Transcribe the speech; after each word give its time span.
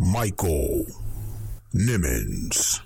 Michael 0.00 0.86
Nimmons. 1.74 2.80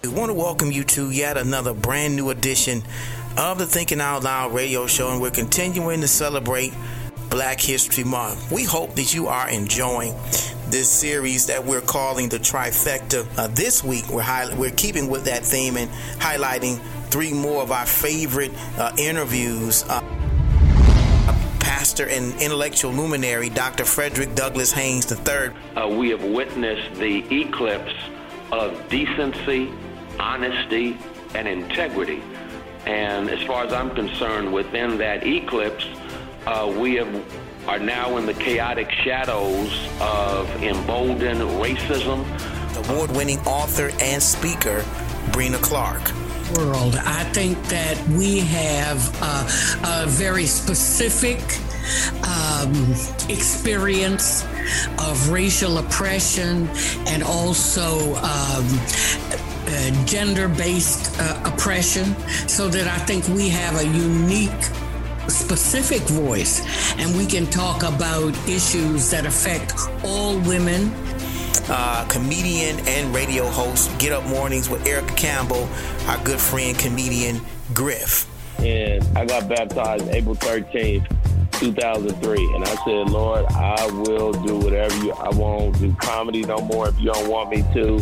We 0.00 0.10
want 0.10 0.28
to 0.30 0.34
welcome 0.34 0.70
you 0.70 0.84
to 0.84 1.10
yet 1.10 1.36
another 1.36 1.74
brand 1.74 2.14
new 2.14 2.30
edition 2.30 2.84
of 3.36 3.58
the 3.58 3.66
Thinking 3.66 4.00
Out 4.00 4.22
Loud 4.22 4.52
radio 4.52 4.86
show, 4.86 5.10
and 5.10 5.20
we're 5.20 5.30
continuing 5.30 6.00
to 6.02 6.08
celebrate 6.08 6.72
Black 7.30 7.60
History 7.60 8.04
Month. 8.04 8.52
We 8.52 8.62
hope 8.62 8.94
that 8.94 9.12
you 9.12 9.26
are 9.26 9.48
enjoying 9.48 10.14
this 10.68 10.88
series 10.88 11.46
that 11.46 11.64
we're 11.64 11.80
calling 11.80 12.28
the 12.28 12.38
Trifecta. 12.38 13.26
Uh, 13.36 13.48
this 13.48 13.82
week, 13.82 14.08
we're 14.08 14.22
high, 14.22 14.54
we're 14.54 14.70
keeping 14.70 15.08
with 15.08 15.24
that 15.24 15.44
theme 15.44 15.76
and 15.76 15.90
highlighting 16.20 16.78
three 17.08 17.32
more 17.32 17.62
of 17.62 17.72
our 17.72 17.86
favorite 17.86 18.52
uh, 18.78 18.92
interviews. 18.98 19.84
Uh, 19.88 20.00
pastor 21.58 22.08
and 22.08 22.40
intellectual 22.40 22.92
luminary, 22.92 23.48
Dr. 23.48 23.84
Frederick 23.84 24.34
Douglass 24.34 24.70
Haynes 24.72 25.10
III. 25.10 25.50
Uh, 25.76 25.88
we 25.88 26.10
have 26.10 26.22
witnessed 26.22 26.94
the 26.94 27.24
eclipse 27.40 27.94
of 28.52 28.88
decency, 28.88 29.72
honesty, 30.20 30.96
and 31.34 31.48
integrity. 31.48 32.22
And 32.86 33.30
as 33.30 33.42
far 33.44 33.64
as 33.64 33.72
I'm 33.72 33.94
concerned, 33.94 34.52
within 34.52 34.98
that 34.98 35.26
eclipse, 35.26 35.86
uh, 36.46 36.72
we 36.76 36.94
have, 36.94 37.68
are 37.68 37.78
now 37.78 38.16
in 38.18 38.26
the 38.26 38.34
chaotic 38.34 38.90
shadows 38.90 39.72
of 40.00 40.50
emboldened 40.62 41.40
racism. 41.40 42.24
Award-winning 42.88 43.38
author 43.40 43.90
and 44.00 44.22
speaker, 44.22 44.80
Brina 45.30 45.60
Clark. 45.62 46.12
World. 46.58 46.96
I 46.96 47.24
think 47.32 47.56
that 47.68 47.98
we 48.08 48.40
have 48.40 49.18
uh, 49.22 50.02
a 50.02 50.06
very 50.06 50.44
specific 50.44 51.40
um, 52.24 52.72
experience 53.28 54.44
of 54.98 55.30
racial 55.30 55.78
oppression 55.78 56.68
and 57.06 57.22
also 57.22 58.14
um, 58.16 58.66
uh, 59.66 60.04
gender 60.04 60.48
based 60.48 61.18
uh, 61.20 61.42
oppression, 61.44 62.14
so 62.48 62.68
that 62.68 62.86
I 62.86 62.98
think 63.04 63.26
we 63.28 63.48
have 63.48 63.80
a 63.80 63.84
unique 63.84 64.50
specific 65.28 66.02
voice 66.02 66.62
and 66.98 67.16
we 67.16 67.26
can 67.26 67.46
talk 67.46 67.82
about 67.82 68.36
issues 68.48 69.10
that 69.10 69.26
affect 69.26 69.74
all 70.04 70.38
women. 70.40 70.92
Uh, 71.66 72.06
comedian 72.10 72.78
and 72.86 73.14
radio 73.14 73.46
host, 73.48 73.90
Get 73.98 74.12
Up 74.12 74.22
Mornings 74.26 74.68
with 74.68 74.86
Erica 74.86 75.14
Campbell, 75.14 75.66
our 76.06 76.22
good 76.22 76.38
friend, 76.38 76.78
comedian 76.78 77.40
Griff. 77.72 78.28
And 78.58 79.02
I 79.16 79.24
got 79.24 79.48
baptized 79.48 80.08
April 80.08 80.34
13th, 80.34 81.06
2003. 81.58 82.54
And 82.54 82.64
I 82.64 82.74
said, 82.84 83.10
Lord, 83.10 83.44
I 83.46 83.86
will 84.06 84.32
do 84.32 84.56
whatever 84.56 84.94
you, 85.04 85.12
I 85.12 85.30
won't 85.30 85.78
do 85.78 85.94
comedy 86.00 86.42
no 86.42 86.58
more 86.58 86.88
if 86.88 86.98
you 87.00 87.12
don't 87.12 87.28
want 87.28 87.50
me 87.50 87.62
to. 87.74 88.00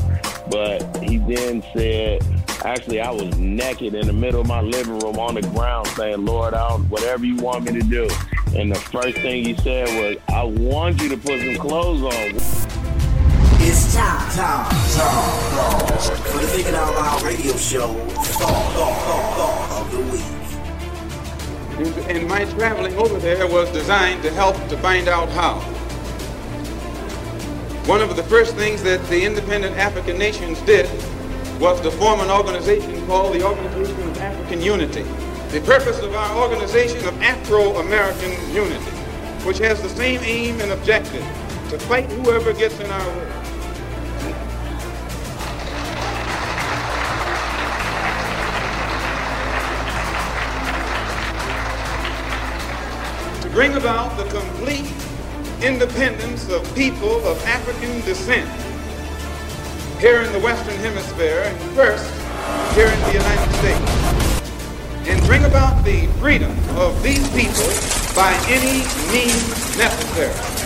But 0.50 1.02
he 1.02 1.18
then 1.18 1.62
said, 1.74 2.22
actually, 2.64 3.00
I 3.00 3.10
was 3.10 3.36
naked 3.38 3.94
in 3.94 4.06
the 4.06 4.12
middle 4.12 4.40
of 4.40 4.46
my 4.46 4.60
living 4.60 4.98
room 4.98 5.18
on 5.18 5.34
the 5.34 5.42
ground 5.42 5.86
saying, 5.88 6.24
Lord, 6.24 6.54
I'll, 6.54 6.78
whatever 6.78 7.24
you 7.24 7.36
want 7.36 7.64
me 7.64 7.80
to 7.80 7.86
do. 7.86 8.08
And 8.56 8.70
the 8.70 8.78
first 8.78 9.16
thing 9.18 9.44
he 9.44 9.56
said 9.56 9.88
was, 10.00 10.16
I 10.28 10.42
want 10.42 11.00
you 11.00 11.08
to 11.10 11.16
put 11.16 11.40
some 11.40 11.56
clothes 11.56 12.02
on. 12.02 12.72
It's 13.64 13.94
time, 13.94 14.30
time, 14.32 14.68
time, 14.68 15.98
for 16.18 16.38
the 16.38 16.46
Thinking 16.48 16.74
Out 16.74 16.94
Loud 16.94 17.22
radio 17.22 17.56
show, 17.56 17.86
thought, 17.88 18.72
thought, 18.72 19.02
thought, 19.04 19.36
thought 19.36 19.82
of 19.82 19.92
the 19.92 20.12
week. 20.12 20.31
And 21.82 22.28
my 22.28 22.44
traveling 22.44 22.94
over 22.96 23.18
there 23.18 23.46
was 23.46 23.70
designed 23.72 24.22
to 24.22 24.30
help 24.30 24.56
to 24.68 24.76
find 24.78 25.08
out 25.08 25.28
how. 25.30 25.60
One 27.86 28.00
of 28.00 28.14
the 28.14 28.22
first 28.22 28.54
things 28.54 28.82
that 28.84 29.04
the 29.08 29.24
independent 29.24 29.76
African 29.76 30.16
nations 30.16 30.60
did 30.62 30.88
was 31.60 31.80
to 31.80 31.90
form 31.90 32.20
an 32.20 32.30
organization 32.30 33.04
called 33.06 33.34
the 33.34 33.44
Organization 33.44 34.08
of 34.08 34.18
African 34.18 34.60
Unity. 34.60 35.02
The 35.50 35.60
purpose 35.60 35.98
of 36.00 36.14
our 36.14 36.42
organization 36.42 37.06
of 37.06 37.20
Afro-American 37.22 38.54
Unity, 38.54 38.90
which 39.44 39.58
has 39.58 39.82
the 39.82 39.88
same 39.88 40.20
aim 40.22 40.60
and 40.60 40.72
objective, 40.72 41.24
to 41.70 41.78
fight 41.80 42.10
whoever 42.12 42.52
gets 42.52 42.78
in 42.80 42.90
our 42.90 43.08
way. 43.18 43.31
Bring 53.52 53.74
about 53.74 54.16
the 54.16 54.24
complete 54.30 54.90
independence 55.62 56.48
of 56.48 56.62
people 56.74 57.22
of 57.26 57.36
African 57.44 58.00
descent 58.00 58.48
here 60.00 60.22
in 60.22 60.32
the 60.32 60.40
Western 60.40 60.76
Hemisphere 60.78 61.42
and 61.44 61.58
first 61.76 62.10
here 62.74 62.86
in 62.86 63.00
the 63.00 63.12
United 63.12 63.52
States 63.58 64.12
and 65.06 65.22
bring 65.26 65.44
about 65.44 65.84
the 65.84 66.06
freedom 66.18 66.50
of 66.78 67.00
these 67.02 67.28
people 67.30 67.68
by 68.16 68.32
any 68.48 68.80
means 69.12 69.76
necessary. 69.76 70.61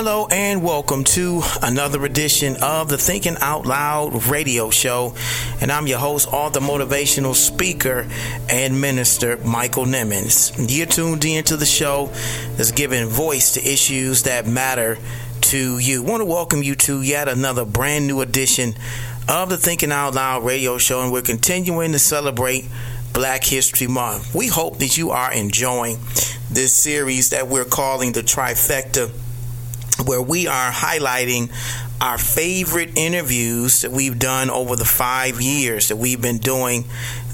Hello 0.00 0.28
and 0.30 0.62
welcome 0.62 1.02
to 1.02 1.42
another 1.60 2.04
edition 2.04 2.56
of 2.62 2.88
the 2.88 2.96
Thinking 2.96 3.34
Out 3.40 3.66
Loud 3.66 4.26
radio 4.26 4.70
show. 4.70 5.16
And 5.60 5.72
I'm 5.72 5.88
your 5.88 5.98
host, 5.98 6.32
author, 6.32 6.60
motivational 6.60 7.34
speaker, 7.34 8.06
and 8.48 8.80
minister, 8.80 9.38
Michael 9.38 9.86
Nimmons. 9.86 10.54
You're 10.68 10.86
tuned 10.86 11.24
in 11.24 11.42
to 11.46 11.56
the 11.56 11.66
show 11.66 12.12
that's 12.56 12.70
giving 12.70 13.08
voice 13.08 13.54
to 13.54 13.60
issues 13.60 14.22
that 14.22 14.46
matter 14.46 14.98
to 15.40 15.78
you. 15.80 16.04
I 16.04 16.08
want 16.08 16.20
to 16.20 16.26
welcome 16.26 16.62
you 16.62 16.76
to 16.76 17.02
yet 17.02 17.26
another 17.26 17.64
brand 17.64 18.06
new 18.06 18.20
edition 18.20 18.74
of 19.28 19.48
the 19.48 19.56
Thinking 19.56 19.90
Out 19.90 20.14
Loud 20.14 20.44
radio 20.44 20.78
show. 20.78 21.02
And 21.02 21.10
we're 21.10 21.22
continuing 21.22 21.90
to 21.90 21.98
celebrate 21.98 22.68
Black 23.12 23.42
History 23.42 23.88
Month. 23.88 24.32
We 24.32 24.46
hope 24.46 24.78
that 24.78 24.96
you 24.96 25.10
are 25.10 25.32
enjoying 25.32 25.96
this 26.52 26.72
series 26.72 27.30
that 27.30 27.48
we're 27.48 27.64
calling 27.64 28.12
the 28.12 28.20
Trifecta 28.20 29.10
where 30.04 30.22
we 30.22 30.46
are 30.46 30.70
highlighting 30.70 31.50
our 32.00 32.18
favorite 32.18 32.96
interviews 32.96 33.82
that 33.82 33.90
we've 33.90 34.18
done 34.18 34.50
over 34.50 34.76
the 34.76 34.84
five 34.84 35.40
years 35.40 35.88
that 35.88 35.96
we've 35.96 36.22
been 36.22 36.38
doing 36.38 36.84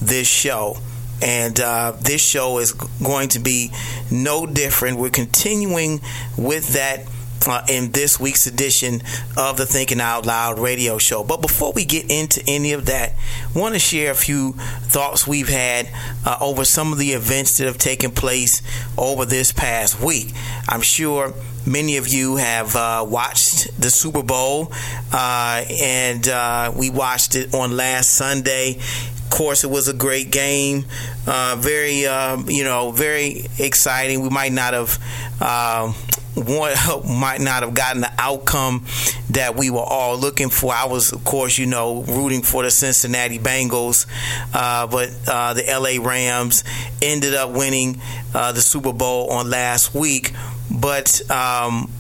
this 0.01 0.27
show. 0.27 0.77
And 1.23 1.59
uh, 1.61 1.93
this 2.01 2.23
show 2.23 2.59
is 2.59 2.73
going 2.73 3.29
to 3.31 3.39
be 3.39 3.71
no 4.11 4.47
different. 4.47 4.99
We're 4.99 5.11
continuing 5.11 6.01
with 6.37 6.75
that 6.75 7.07
uh, 7.47 7.63
in 7.69 7.93
this 7.93 8.19
week's 8.19 8.47
edition 8.47 9.03
of 9.37 9.57
the 9.57 9.67
Thinking 9.67 10.01
Out 10.01 10.27
Loud 10.27 10.59
radio 10.59 10.99
show. 10.99 11.25
But 11.25 11.41
before 11.41 11.73
we 11.73 11.85
get 11.85 12.11
into 12.11 12.43
any 12.47 12.73
of 12.73 12.87
that, 12.87 13.13
want 13.55 13.75
to 13.75 13.79
share 13.79 14.11
a 14.11 14.15
few 14.15 14.53
thoughts 14.53 15.27
we've 15.27 15.49
had 15.49 15.89
uh, 16.25 16.39
over 16.41 16.65
some 16.65 16.93
of 16.93 16.99
the 16.99 17.13
events 17.13 17.59
that 17.59 17.67
have 17.67 17.79
taken 17.79 18.11
place 18.11 18.63
over 18.97 19.25
this 19.25 19.53
past 19.53 20.01
week. 20.01 20.33
I'm 20.69 20.83
sure 20.83 21.35
many 21.67 21.97
of 21.97 22.09
you 22.09 22.37
have 22.37 22.77
uh, 22.77 23.05
watched 23.09 23.81
the 23.81 23.91
Super 23.91 24.23
Bowl, 24.23 24.73
uh, 25.13 25.65
and 25.83 26.27
uh, 26.29 26.73
we 26.77 26.91
watched 26.91 27.35
it 27.35 27.55
on 27.55 27.77
last 27.77 28.11
Sunday. 28.11 28.77
Of 28.77 29.31
course, 29.31 29.65
it 29.65 29.71
was 29.71 29.89
a 29.89 29.95
great 29.95 30.31
game. 30.31 30.85
Uh, 31.27 31.57
very, 31.59 32.07
um, 32.07 32.49
you 32.49 32.65
know, 32.65 32.91
very 32.91 33.47
exciting. 33.59 34.21
We 34.23 34.29
might 34.29 34.53
not 34.53 34.75
have 34.75 34.99
um, 35.41 35.95
one 36.35 36.75
might 37.21 37.41
not 37.41 37.63
have 37.63 37.75
gotten 37.75 38.01
the 38.03 38.13
outcome 38.19 38.85
that 39.31 39.57
we 39.57 39.71
were 39.71 39.81
all 39.81 40.19
looking 40.19 40.51
for. 40.51 40.73
I 40.73 40.87
was, 40.87 41.13
of 41.13 41.25
course, 41.25 41.59
you 41.59 41.67
know, 41.67 42.03
rooting 42.03 42.43
for 42.43 42.63
the 42.63 42.71
Cincinnati 42.71 43.39
Bengals, 43.39 44.07
uh, 44.53 44.87
but 44.87 45.11
uh, 45.27 45.55
the 45.55 45.63
LA 45.63 46.07
Rams 46.07 46.65
ended 47.03 47.35
up 47.35 47.51
winning 47.51 48.01
uh, 48.35 48.53
the 48.53 48.61
Super 48.61 48.93
Bowl 48.93 49.31
on 49.31 49.51
last 49.51 49.95
week. 49.95 50.33
But 50.81 51.31
um, 51.31 51.91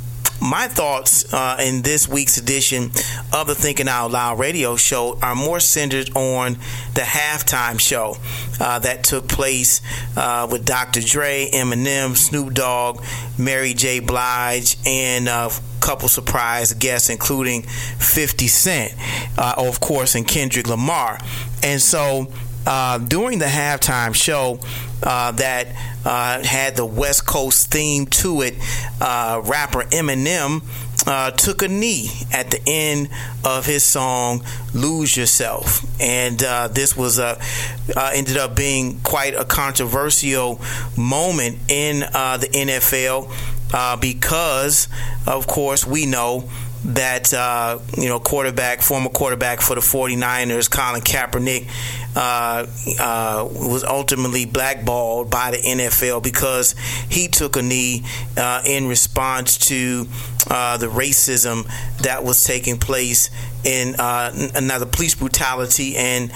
my 0.40 0.68
thoughts 0.68 1.32
uh, 1.32 1.56
in 1.60 1.82
this 1.82 2.08
week's 2.08 2.36
edition 2.36 2.90
of 3.32 3.46
the 3.46 3.54
Thinking 3.54 3.88
Out 3.88 4.10
Loud 4.10 4.38
radio 4.38 4.76
show 4.76 5.18
are 5.22 5.34
more 5.34 5.60
centered 5.60 6.10
on 6.16 6.54
the 6.94 7.00
halftime 7.00 7.80
show 7.80 8.16
uh, 8.60 8.78
that 8.80 9.04
took 9.04 9.28
place 9.28 9.80
uh, 10.16 10.46
with 10.50 10.66
Dr. 10.66 11.00
Dre, 11.00 11.48
Eminem, 11.52 12.16
Snoop 12.16 12.52
Dogg, 12.52 13.02
Mary 13.38 13.74
J. 13.74 14.00
Blige, 14.00 14.76
and 14.84 15.28
a 15.28 15.50
couple 15.80 16.08
surprise 16.08 16.72
guests, 16.72 17.10
including 17.10 17.62
50 17.62 18.46
Cent, 18.48 18.94
uh, 19.38 19.54
of 19.56 19.80
course, 19.80 20.14
and 20.14 20.26
Kendrick 20.26 20.66
Lamar. 20.66 21.18
And 21.62 21.80
so 21.80 22.32
uh, 22.66 22.98
during 22.98 23.38
the 23.38 23.46
halftime 23.46 24.14
show, 24.14 24.58
uh, 25.02 25.32
that 25.32 25.68
uh, 26.04 26.42
had 26.42 26.76
the 26.76 26.84
West 26.84 27.26
Coast 27.26 27.70
theme 27.70 28.06
to 28.06 28.40
it. 28.40 28.54
Uh, 29.00 29.42
rapper 29.44 29.82
Eminem 29.82 30.62
uh, 31.06 31.30
took 31.32 31.62
a 31.62 31.68
knee 31.68 32.10
at 32.32 32.50
the 32.50 32.60
end 32.66 33.10
of 33.44 33.66
his 33.66 33.82
song 33.82 34.42
"Lose 34.72 35.16
Yourself," 35.16 35.84
and 36.00 36.38
this 36.74 36.96
was 36.96 37.18
a 37.18 37.38
ended 37.96 38.38
up 38.38 38.56
being 38.56 39.00
quite 39.00 39.34
a 39.34 39.44
controversial 39.44 40.60
moment 40.96 41.58
in 41.68 42.00
the 42.00 42.48
NFL 42.52 44.00
because, 44.00 44.88
of 45.26 45.46
course, 45.46 45.86
we 45.86 46.06
know 46.06 46.48
that 46.84 47.32
uh, 47.32 47.78
you 47.96 48.08
know 48.08 48.20
quarterback 48.20 48.82
former 48.82 49.08
quarterback 49.08 49.60
for 49.60 49.74
the 49.74 49.80
49ers 49.80 50.70
Colin 50.70 51.00
Kaepernick 51.00 51.68
uh, 52.14 52.66
uh, 53.00 53.48
was 53.50 53.82
ultimately 53.84 54.44
blackballed 54.44 55.30
by 55.30 55.50
the 55.50 55.56
NFL 55.56 56.22
because 56.22 56.74
he 57.08 57.28
took 57.28 57.56
a 57.56 57.62
knee 57.62 58.04
uh, 58.36 58.62
in 58.66 58.86
response 58.86 59.58
to 59.68 60.06
uh, 60.50 60.76
the 60.76 60.86
racism 60.86 61.66
that 62.02 62.22
was 62.22 62.44
taking 62.44 62.78
place 62.78 63.30
in 63.64 63.94
uh, 63.98 64.30
another 64.54 64.86
police 64.86 65.14
brutality 65.14 65.96
and 65.96 66.30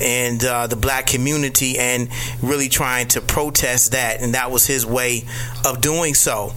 and 0.00 0.40
the 0.40 0.78
black 0.80 1.06
community 1.06 1.78
and 1.78 2.08
really 2.42 2.68
trying 2.68 3.08
to 3.08 3.20
protest 3.20 3.92
that. 3.92 4.22
And 4.22 4.34
that 4.34 4.50
was 4.50 4.66
his 4.66 4.86
way 4.86 5.24
of 5.64 5.80
doing 5.80 6.14
so. 6.14 6.52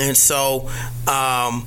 And 0.00 0.16
so 0.16 0.70
um, 1.06 1.66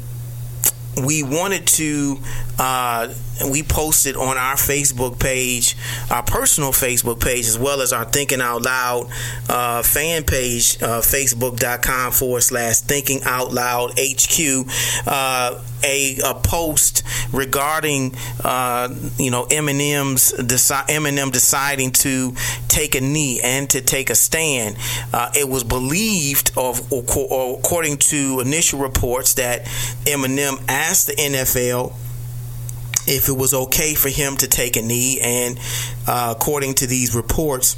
we 1.05 1.23
wanted 1.23 1.67
to 1.67 2.17
uh, 2.59 3.13
we 3.49 3.63
posted 3.63 4.15
on 4.15 4.37
our 4.37 4.55
Facebook 4.55 5.19
page, 5.19 5.75
our 6.09 6.23
personal 6.23 6.71
Facebook 6.71 7.21
page, 7.21 7.47
as 7.47 7.57
well 7.57 7.81
as 7.81 7.93
our 7.93 8.05
Thinking 8.05 8.41
Out 8.41 8.63
Loud 8.63 9.09
uh, 9.47 9.83
fan 9.83 10.23
page, 10.23 10.81
uh, 10.81 11.01
facebook.com 11.01 12.11
forward 12.11 12.41
slash 12.41 12.79
Thinking 12.79 13.21
Out 13.23 13.53
Loud 13.53 13.91
HQ, 13.99 14.67
uh, 15.05 15.61
a, 15.83 16.17
a, 16.25 16.33
post 16.33 17.03
regarding, 17.31 18.15
uh, 18.43 18.93
you 19.19 19.29
know, 19.29 19.45
Eminem's 19.45 20.33
deci- 20.33 20.87
Eminem 20.87 21.31
deciding 21.31 21.91
to 21.91 22.33
take 22.67 22.95
a 22.95 23.01
knee 23.01 23.39
and 23.41 23.69
to 23.69 23.81
take 23.81 24.09
a 24.09 24.15
stand. 24.15 24.77
It 25.35 25.47
was 25.47 25.63
believed, 25.63 26.51
of, 26.57 26.91
or, 26.91 27.59
according 27.59 27.97
to 27.97 28.39
initial 28.39 28.79
reports, 28.79 29.35
that 29.35 29.65
Eminem 30.05 30.63
asked 30.67 31.07
the 31.07 31.13
NFL 31.13 31.93
if 33.07 33.29
it 33.29 33.37
was 33.37 33.53
okay 33.53 33.95
for 33.95 34.09
him 34.09 34.37
to 34.37 34.47
take 34.47 34.75
a 34.75 34.81
knee. 34.81 35.19
And 35.21 35.59
uh, 36.07 36.35
according 36.37 36.75
to 36.75 36.87
these 36.87 37.15
reports, 37.15 37.75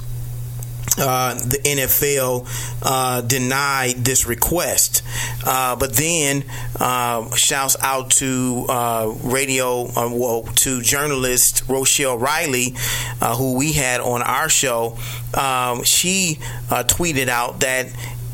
uh, 0.98 1.36
the 1.36 1.60
NFL 1.64 2.48
uh, 2.82 3.22
denied 3.22 3.98
this 3.98 4.26
request. 4.26 5.04
Uh, 5.46 5.76
but 5.76 5.96
then, 5.96 6.44
uh, 6.80 7.34
shouts 7.36 7.78
out 7.82 8.12
to 8.12 8.66
uh, 8.68 9.14
radio, 9.24 9.86
uh, 9.86 10.10
well, 10.12 10.44
to 10.56 10.82
journalist 10.82 11.64
Rochelle 11.70 12.18
Riley, 12.18 12.76
who 13.38 13.58
we 13.58 13.74
had 13.74 14.02
on 14.02 14.22
our 14.22 14.50
show. 14.50 14.98
Um, 15.34 15.84
she 15.84 16.40
tweeted 16.70 17.28
out 17.30 17.62
that 17.62 17.88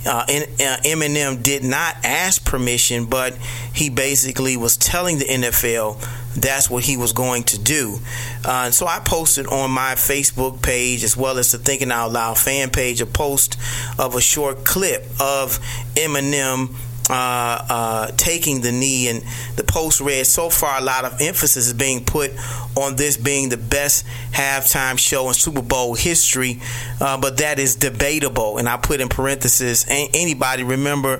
uh, 0.05 0.25
Eminem 0.27 1.41
did 1.41 1.63
not 1.63 1.95
ask 2.03 2.45
permission, 2.45 3.05
but 3.05 3.35
he 3.73 3.89
basically 3.89 4.55
was 4.55 4.77
telling 4.77 5.17
the 5.17 5.25
NFL 5.25 6.01
that's 6.35 6.69
what 6.69 6.83
he 6.83 6.97
was 6.97 7.13
going 7.13 7.43
to 7.43 7.59
do. 7.59 7.99
Uh, 8.43 8.71
so 8.71 8.87
I 8.87 8.99
posted 8.99 9.47
on 9.47 9.71
my 9.71 9.95
Facebook 9.95 10.61
page 10.61 11.03
as 11.03 11.15
well 11.15 11.37
as 11.37 11.51
the 11.51 11.57
Thinking 11.57 11.91
Out 11.91 12.11
Loud 12.11 12.37
fan 12.37 12.69
page 12.69 13.01
a 13.01 13.05
post 13.05 13.57
of 13.97 14.15
a 14.15 14.21
short 14.21 14.65
clip 14.65 15.03
of 15.19 15.59
Eminem 15.95 16.75
uh, 17.09 17.65
uh, 17.69 18.11
taking 18.17 18.61
the 18.61 18.71
knee, 18.71 19.09
and 19.09 19.23
the 19.55 19.63
post 19.63 20.01
read 20.01 20.25
so 20.25 20.49
far 20.49 20.79
a 20.79 20.83
lot 20.83 21.05
of 21.05 21.21
emphasis 21.21 21.67
is 21.67 21.73
being 21.73 22.03
put 22.03 22.31
on 22.75 22.95
this 22.95 23.17
being 23.17 23.49
the 23.49 23.57
best 23.57 24.05
halftime 24.31 24.97
show 24.97 25.27
in 25.27 25.33
Super 25.33 25.61
Bowl 25.61 25.95
history, 25.95 26.59
uh, 26.99 27.17
but 27.17 27.37
that 27.37 27.59
is 27.59 27.75
debatable. 27.75 28.57
And 28.57 28.67
I 28.67 28.77
put 28.77 29.01
in 29.01 29.09
parentheses, 29.09 29.85
anybody 29.89 30.63
remember 30.63 31.17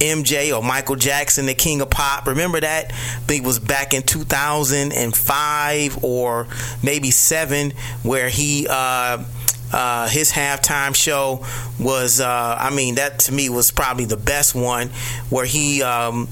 MJ 0.00 0.56
or 0.56 0.62
Michael 0.62 0.96
Jackson, 0.96 1.46
the 1.46 1.54
King 1.54 1.80
of 1.80 1.90
Pop? 1.90 2.26
Remember 2.26 2.60
that? 2.60 2.90
I 2.90 3.20
think 3.26 3.44
it 3.44 3.46
was 3.46 3.58
back 3.58 3.94
in 3.94 4.02
2005 4.02 6.04
or 6.04 6.46
maybe 6.82 7.10
seven, 7.10 7.72
where 8.02 8.28
he 8.28 8.66
uh, 8.68 9.24
uh, 9.72 10.08
his 10.08 10.32
halftime 10.32 10.94
show 10.94 11.44
was, 11.78 12.20
uh, 12.20 12.56
I 12.58 12.74
mean, 12.74 12.96
that 12.96 13.20
to 13.20 13.32
me 13.32 13.48
was 13.48 13.70
probably 13.70 14.04
the 14.04 14.16
best 14.16 14.54
one 14.54 14.88
where 15.30 15.44
he 15.44 15.82
um, 15.82 16.28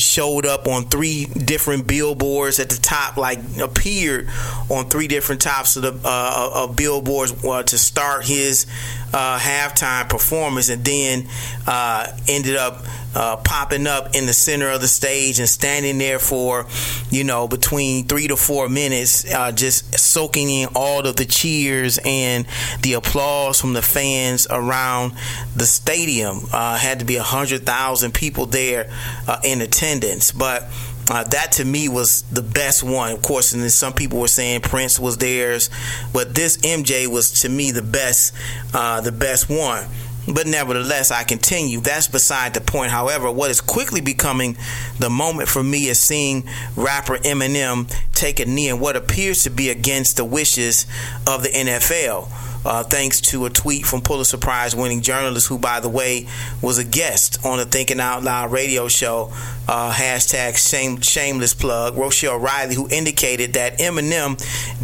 showed 0.00 0.46
up 0.46 0.66
on 0.66 0.84
three 0.84 1.26
different 1.26 1.86
billboards 1.86 2.58
at 2.58 2.70
the 2.70 2.80
top, 2.80 3.16
like 3.16 3.38
appeared 3.60 4.28
on 4.68 4.88
three 4.88 5.06
different 5.06 5.40
tops 5.40 5.76
of 5.76 5.82
the 5.82 6.00
uh, 6.04 6.50
of 6.54 6.76
billboards 6.76 7.32
uh, 7.44 7.62
to 7.62 7.78
start 7.78 8.24
his 8.24 8.66
uh, 9.12 9.38
halftime 9.38 10.08
performance, 10.08 10.68
and 10.68 10.84
then 10.84 11.28
uh, 11.66 12.06
ended 12.28 12.56
up 12.56 12.84
uh, 13.14 13.36
popping 13.36 13.86
up 13.86 14.14
in 14.14 14.26
the 14.26 14.32
center 14.32 14.70
of 14.70 14.80
the 14.80 14.88
stage 14.88 15.38
and 15.38 15.48
standing 15.48 15.98
there 15.98 16.18
for, 16.18 16.66
you 17.10 17.24
know, 17.24 17.48
between 17.48 18.06
three 18.06 18.28
to 18.28 18.36
four 18.36 18.68
minutes, 18.68 19.32
uh, 19.32 19.52
just 19.52 19.98
soaking 19.98 20.48
in 20.48 20.68
all 20.74 21.06
of 21.06 21.16
the 21.16 21.24
cheers 21.24 21.98
and 22.04 22.46
the 22.82 22.94
applause 22.94 23.60
from 23.60 23.72
the 23.72 23.82
fans 23.82 24.46
around 24.50 25.12
the 25.56 25.66
stadium. 25.66 26.40
Uh, 26.52 26.76
had 26.76 27.00
to 27.00 27.04
be 27.04 27.16
a 27.16 27.22
hundred 27.22 27.66
thousand 27.66 28.14
people 28.14 28.46
there 28.46 28.90
uh, 29.26 29.40
in 29.44 29.60
attendance, 29.60 30.32
but. 30.32 30.64
Uh, 31.08 31.24
that 31.24 31.50
to 31.50 31.64
me 31.64 31.88
was 31.88 32.22
the 32.30 32.42
best 32.42 32.84
one. 32.84 33.10
Of 33.10 33.22
course, 33.22 33.52
and 33.52 33.60
then 33.60 33.70
some 33.70 33.92
people 33.92 34.20
were 34.20 34.28
saying 34.28 34.60
Prince 34.60 35.00
was 35.00 35.16
theirs, 35.16 35.68
but 36.12 36.36
this 36.36 36.58
MJ 36.58 37.08
was 37.08 37.40
to 37.40 37.48
me 37.48 37.72
the 37.72 37.82
best, 37.82 38.32
uh, 38.72 39.00
the 39.00 39.10
best 39.10 39.50
one. 39.50 39.88
But 40.32 40.46
nevertheless, 40.46 41.10
I 41.10 41.24
continue. 41.24 41.80
That's 41.80 42.08
beside 42.08 42.54
the 42.54 42.60
point. 42.60 42.90
However, 42.90 43.30
what 43.30 43.50
is 43.50 43.60
quickly 43.60 44.00
becoming 44.00 44.56
the 44.98 45.10
moment 45.10 45.48
for 45.48 45.62
me 45.62 45.88
is 45.88 45.98
seeing 45.98 46.44
rapper 46.76 47.16
Eminem 47.18 47.90
take 48.14 48.38
a 48.38 48.44
knee 48.44 48.68
in 48.68 48.78
what 48.78 48.96
appears 48.96 49.42
to 49.44 49.50
be 49.50 49.70
against 49.70 50.16
the 50.16 50.24
wishes 50.24 50.86
of 51.26 51.42
the 51.42 51.48
NFL. 51.48 52.30
Uh, 52.62 52.82
thanks 52.82 53.22
to 53.22 53.46
a 53.46 53.50
tweet 53.50 53.86
from 53.86 54.02
Pulitzer 54.02 54.36
Prize 54.36 54.76
winning 54.76 55.00
journalist, 55.00 55.48
who, 55.48 55.58
by 55.58 55.80
the 55.80 55.88
way, 55.88 56.26
was 56.60 56.76
a 56.76 56.84
guest 56.84 57.38
on 57.44 57.56
the 57.56 57.64
Thinking 57.64 57.98
Out 58.00 58.22
Loud 58.22 58.52
radio 58.52 58.86
show, 58.86 59.32
uh, 59.66 59.90
hashtag 59.90 60.58
shame, 60.58 61.00
shameless 61.00 61.54
plug, 61.54 61.96
Rochelle 61.96 62.38
Riley, 62.38 62.74
who 62.74 62.86
indicated 62.90 63.54
that 63.54 63.78
Eminem 63.78 64.36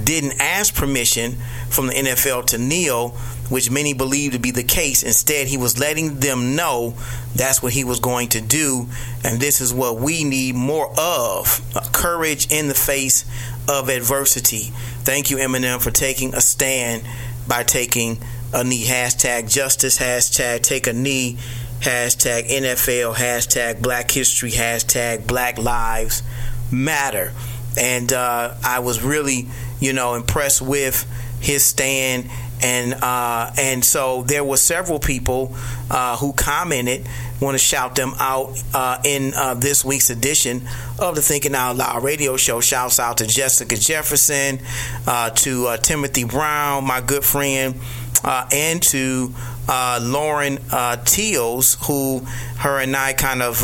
didn't 0.03 0.41
ask 0.41 0.75
permission 0.75 1.37
from 1.69 1.89
the 1.89 1.93
NFL 1.93 2.47
to 2.47 2.59
kneel 2.59 3.15
which 3.49 3.71
many 3.71 3.95
believed 3.95 4.35
to 4.35 4.39
be 4.39 4.51
the 4.51 4.63
case. 4.63 5.03
Instead, 5.03 5.47
he 5.47 5.57
was 5.57 5.79
letting 5.79 6.21
them 6.21 6.57
know 6.57 6.95
that's 7.35 7.63
what 7.63 7.73
he 7.73 7.85
was 7.85 8.01
going 8.01 8.29
to 8.29 8.41
do. 8.41 8.89
And 9.25 9.41
this 9.41 9.61
is 9.61 9.73
what 9.73 9.97
we 9.97 10.25
need 10.25 10.55
more 10.55 10.93
of 10.99 11.61
courage 11.93 12.51
in 12.51 12.69
the 12.69 12.75
face 12.75 13.25
of 13.69 13.89
adversity. 13.89 14.73
Thank 15.05 15.31
you, 15.31 15.37
Eminem, 15.37 15.81
for 15.81 15.91
taking 15.91 16.35
a 16.35 16.41
stand 16.41 17.05
by 17.47 17.63
taking 17.63 18.19
a 18.53 18.65
knee. 18.65 18.85
Hashtag 18.85 19.51
justice, 19.51 19.99
hashtag 19.99 20.63
take 20.63 20.87
a 20.87 20.93
knee, 20.93 21.37
hashtag 21.81 22.49
NFL, 22.49 23.15
hashtag 23.15 23.83
Black 23.83 24.11
History, 24.11 24.51
hashtag 24.51 25.27
Black 25.27 25.59
Lives 25.59 26.23
Matter. 26.73 27.33
And 27.79 28.13
uh, 28.13 28.55
I 28.65 28.79
was 28.81 29.03
really, 29.03 29.47
you 29.81 29.93
know, 29.93 30.15
impressed 30.15 30.63
with 30.63 31.07
his 31.41 31.65
stand 31.65 32.31
and 32.63 32.95
uh, 32.95 33.53
and 33.59 33.85
so 33.85 34.23
there 34.23 34.45
were 34.45 34.57
several 34.57 34.99
people 34.99 35.55
uh, 35.91 36.17
who 36.17 36.33
commented. 36.33 37.07
Want 37.41 37.55
to 37.55 37.59
shout 37.59 37.97
them 37.97 38.15
out 38.19 38.63
uh, 38.73 38.99
in 39.05 39.35
uh, 39.35 39.55
this 39.55 39.85
week's 39.85 40.09
edition 40.09 40.67
of 40.99 41.15
the 41.15 41.23
Thinking 41.23 41.55
Out 41.55 41.77
Loud 41.77 42.03
radio 42.03 42.37
show. 42.39 42.61
Shouts 42.61 42.99
out 42.99 43.19
to 43.19 43.27
Jessica 43.27 43.77
Jefferson, 43.77 44.61
uh, 45.07 45.31
to 45.31 45.67
uh, 45.67 45.77
Timothy 45.77 46.25
Brown, 46.25 46.85
my 46.87 47.03
good 47.03 47.25
friend, 47.25 47.79
and 48.25 48.83
to 48.85 49.35
Lauren 49.69 50.59
Teals, 51.05 51.77
who 51.87 52.21
her 52.59 52.81
and 52.81 52.97
I 52.97 53.13
kind 53.13 53.43
of 53.43 53.61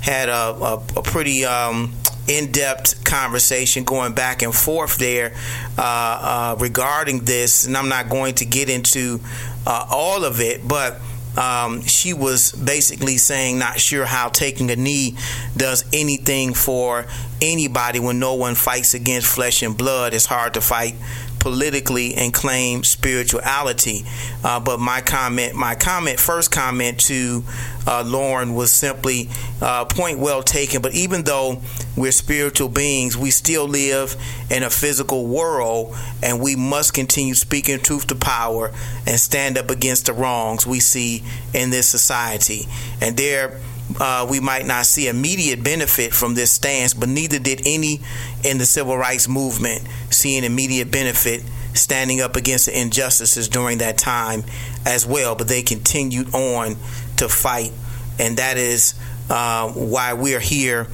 had 0.00 0.28
a, 0.28 0.32
a, 0.32 0.74
a 0.96 1.02
pretty. 1.02 1.44
Um, 1.44 1.94
in-depth 2.28 3.04
conversation 3.04 3.84
going 3.84 4.12
back 4.12 4.42
and 4.42 4.54
forth 4.54 4.96
there 4.98 5.34
uh, 5.78 5.82
uh, 5.82 6.56
regarding 6.60 7.24
this, 7.24 7.66
and 7.66 7.76
I'm 7.76 7.88
not 7.88 8.08
going 8.08 8.34
to 8.36 8.44
get 8.44 8.68
into 8.68 9.20
uh, 9.66 9.86
all 9.90 10.24
of 10.24 10.40
it, 10.40 10.66
but. 10.66 10.98
Um, 11.34 11.80
she 11.80 12.12
was 12.12 12.52
basically 12.52 13.16
saying, 13.16 13.58
not 13.58 13.80
sure 13.80 14.04
how 14.04 14.28
taking 14.28 14.70
a 14.70 14.76
knee 14.76 15.16
does 15.56 15.82
anything 15.90 16.52
for 16.52 17.06
anybody 17.40 18.00
when 18.00 18.18
no 18.18 18.34
one 18.34 18.54
fights 18.54 18.92
against 18.92 19.34
flesh 19.34 19.62
and 19.62 19.74
blood. 19.74 20.12
It's 20.12 20.26
hard 20.26 20.52
to 20.52 20.60
fight 20.60 20.94
politically 21.42 22.14
and 22.14 22.32
claim 22.32 22.84
spirituality. 22.84 24.04
Uh, 24.44 24.60
but 24.60 24.78
my 24.78 25.00
comment, 25.00 25.56
my 25.56 25.74
comment, 25.74 26.20
first 26.20 26.52
comment 26.52 27.00
to 27.00 27.42
uh, 27.84 28.04
Lauren 28.06 28.54
was 28.54 28.72
simply 28.72 29.28
uh, 29.60 29.84
point 29.84 30.20
well 30.20 30.44
taken. 30.44 30.80
But 30.80 30.94
even 30.94 31.24
though 31.24 31.60
we're 31.96 32.12
spiritual 32.12 32.68
beings, 32.68 33.18
we 33.18 33.32
still 33.32 33.66
live 33.66 34.14
in 34.50 34.62
a 34.62 34.70
physical 34.70 35.26
world, 35.26 35.96
and 36.22 36.40
we 36.40 36.54
must 36.54 36.94
continue 36.94 37.34
speaking 37.34 37.80
truth 37.80 38.06
to 38.06 38.14
power 38.14 38.70
and 39.04 39.18
stand 39.18 39.58
up 39.58 39.68
against 39.68 40.06
the 40.06 40.12
wrongs 40.12 40.64
we 40.64 40.78
see 40.78 41.24
in 41.52 41.70
this 41.70 41.88
society. 41.88 42.68
And 43.00 43.16
there 43.16 43.60
uh, 44.00 44.26
we 44.28 44.40
might 44.40 44.66
not 44.66 44.86
see 44.86 45.08
immediate 45.08 45.62
benefit 45.62 46.12
from 46.12 46.34
this 46.34 46.50
stance, 46.50 46.94
but 46.94 47.08
neither 47.08 47.38
did 47.38 47.62
any 47.66 48.00
in 48.44 48.58
the 48.58 48.66
civil 48.66 48.96
rights 48.96 49.28
movement 49.28 49.86
see 50.10 50.36
an 50.38 50.44
immediate 50.44 50.90
benefit 50.90 51.42
standing 51.74 52.20
up 52.20 52.36
against 52.36 52.66
the 52.66 52.78
injustices 52.78 53.48
during 53.48 53.78
that 53.78 53.98
time 53.98 54.44
as 54.86 55.06
well. 55.06 55.34
But 55.34 55.48
they 55.48 55.62
continued 55.62 56.34
on 56.34 56.76
to 57.16 57.28
fight, 57.28 57.72
and 58.18 58.36
that 58.38 58.56
is 58.56 58.94
uh, 59.30 59.70
why 59.72 60.12
we're 60.14 60.40
here 60.40 60.88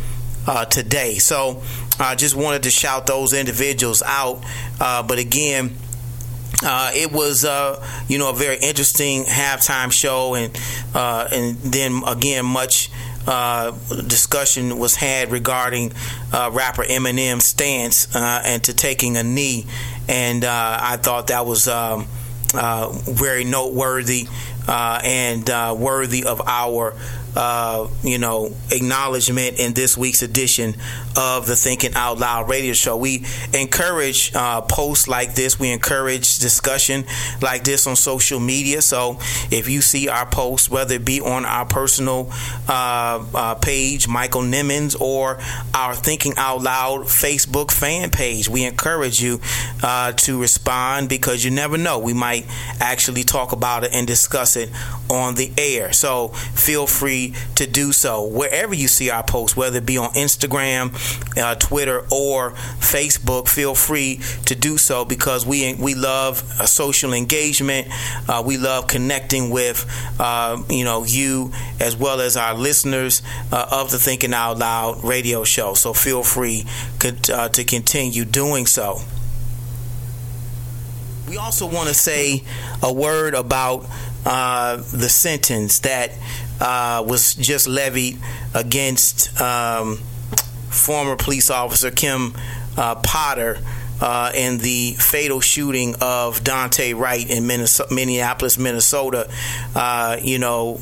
uh, 0.47 0.65
today. 0.65 1.15
So 1.15 1.63
I 1.99 2.15
just 2.15 2.35
wanted 2.35 2.63
to 2.65 2.71
shout 2.71 3.07
those 3.07 3.33
individuals 3.33 4.03
out. 4.03 4.45
Uh, 4.81 5.03
but 5.03 5.19
again, 5.19 5.77
uh, 6.63 6.91
it 6.95 7.13
was, 7.13 7.45
uh, 7.45 7.85
you 8.09 8.19
know, 8.19 8.31
a 8.31 8.35
very 8.35 8.57
interesting 8.57 9.25
halftime 9.25 9.93
show, 9.93 10.35
and 10.35 10.59
uh, 10.95 11.29
and 11.33 11.57
then 11.59 12.03
again, 12.07 12.45
much 12.45 12.91
uh, 13.27 13.73
discussion 14.07 14.79
was 14.79 14.97
had 14.97 15.31
regarding 15.31 15.93
uh, 16.33 16.51
rapper 16.53 16.83
Eminem's 16.85 17.45
stance 17.45 18.15
uh, 18.15 18.43
and 18.45 18.63
to 18.65 18.75
taking 18.75 19.17
a 19.17 19.23
knee, 19.23 19.67
and 20.09 20.45
I 20.45 20.97
thought 20.97 21.29
that 21.29 21.47
was 21.47 21.69
um, 21.69 22.07
very 22.53 23.45
noteworthy 23.45 24.27
and 24.67 25.49
worthy 25.79 26.25
of 26.25 26.41
our 26.47 26.95
uh, 27.39 27.87
you 28.03 28.19
know, 28.19 28.53
acknowledgement 28.73 29.61
in 29.61 29.73
this 29.73 29.97
week's 29.97 30.23
edition 30.23 30.75
of 31.19 31.49
the 31.49 31.57
Thinking 31.57 31.95
Out 31.95 32.19
Loud 32.19 32.49
radio 32.49 32.73
show. 32.73 32.97
We 32.97 33.25
encourage 33.53 34.33
uh, 34.35 34.61
posts 34.61 35.09
like 35.09 35.35
this. 35.35 35.59
We 35.59 35.73
encourage 35.73 36.39
discussion 36.39 37.05
like 37.43 37.65
this 37.65 37.89
on 37.89 37.97
social 37.97 38.39
media. 38.39 38.81
So 38.83 39.19
if 39.51 39.69
you 39.69 39.81
see 39.81 40.09
our 40.09 40.27
posts, 40.27 40.71
whether 40.71 40.95
it 40.95 41.05
be 41.05 41.21
on 41.21 41.45
our 41.45 41.67
personal 41.67 42.31
uh, 42.69 43.25
uh 43.35 43.55
page, 43.57 44.07
Michael 44.07 44.43
Nimmons, 44.43 44.99
or 45.01 45.41
our 45.75 45.97
Thinking 45.97 46.35
Out 46.37 46.63
Loud 46.63 47.07
Facebook 47.07 47.73
fan 47.73 48.11
page, 48.11 48.49
we 48.49 48.65
encourage 48.65 49.21
you 49.21 49.41
uh, 49.83 50.13
to 50.13 50.41
respond 50.41 51.09
because 51.09 51.45
you 51.45 51.51
never 51.51 51.77
know. 51.77 51.99
We 51.99 52.15
might 52.15 52.47
actually 52.81 53.25
talk 53.25 53.51
about 53.51 53.83
it 53.83 53.91
and 53.93 54.07
discuss 54.07 54.55
it 54.55 54.71
on 55.11 55.35
the 55.35 55.53
air. 55.59 55.93
So 55.93 56.29
feel 56.29 56.87
free 56.87 57.35
to 57.57 57.67
do 57.67 57.91
so 57.91 58.25
wherever 58.25 58.73
you 58.75 58.87
see 58.87 59.11
our 59.11 59.25
posts, 59.25 59.57
whether 59.57 59.79
it 59.79 59.87
be 59.87 59.99
on 59.99 60.11
Instagram, 60.11 60.95
uh, 61.37 61.55
Twitter, 61.57 62.01
or 62.11 62.53
Facebook. 62.81 63.49
Feel 63.49 63.75
free 63.75 64.21
to 64.47 64.55
do 64.55 64.79
so 64.79 65.05
because 65.05 65.47
we 65.47 65.75
we 65.75 65.95
love 65.95 66.39
social 66.69 67.13
engagement. 67.13 67.89
Uh, 68.29 68.43
we 68.45 68.57
love 68.57 68.87
connecting 68.87 69.51
with 69.51 69.87
uh, 70.19 70.63
you 70.69 70.85
know 70.85 71.05
you 71.05 71.53
as 71.81 71.97
well 71.97 72.21
as 72.21 72.37
our 72.37 72.55
listeners 72.55 73.23
uh, 73.53 73.67
of 73.71 73.91
the 73.91 73.99
Thinking 73.99 74.35
Out 74.35 74.59
Loud 74.59 75.05
radio 75.05 75.45
show. 75.45 75.75
So 75.75 75.93
feel 75.93 76.23
free 76.23 76.65
uh, 77.05 77.49
to 77.49 77.65
continue 77.65 78.25
doing 78.25 78.67
so. 78.67 78.99
We 81.29 81.37
also 81.37 81.67
want 81.67 81.89
to 81.89 81.95
say 81.95 82.43
a 82.83 82.91
word 82.93 83.35
about 83.35 83.87
uh, 84.25 84.77
the 84.77 85.09
sentence 85.09 85.81
that 85.81 86.13
uh, 86.61 87.05
was 87.07 87.35
just 87.35 87.69
levied 87.69 88.19
against 88.55 89.39
um, 89.41 90.01
former 90.71 91.17
police 91.17 91.51
officer 91.51 91.91
Kim 91.91 92.35
uh, 92.77 92.97
Potter. 92.97 93.59
Uh, 94.01 94.31
in 94.33 94.59
the 94.59 94.93
fatal 94.93 95.41
shooting 95.41 95.97
of 96.01 96.45
Daunte 96.45 96.97
Wright 96.97 97.29
in 97.29 97.49
Minnesota, 97.49 97.93
Minneapolis, 97.93 98.57
Minnesota. 98.57 99.29
Uh, 99.75 100.17
you 100.23 100.39
know, 100.39 100.79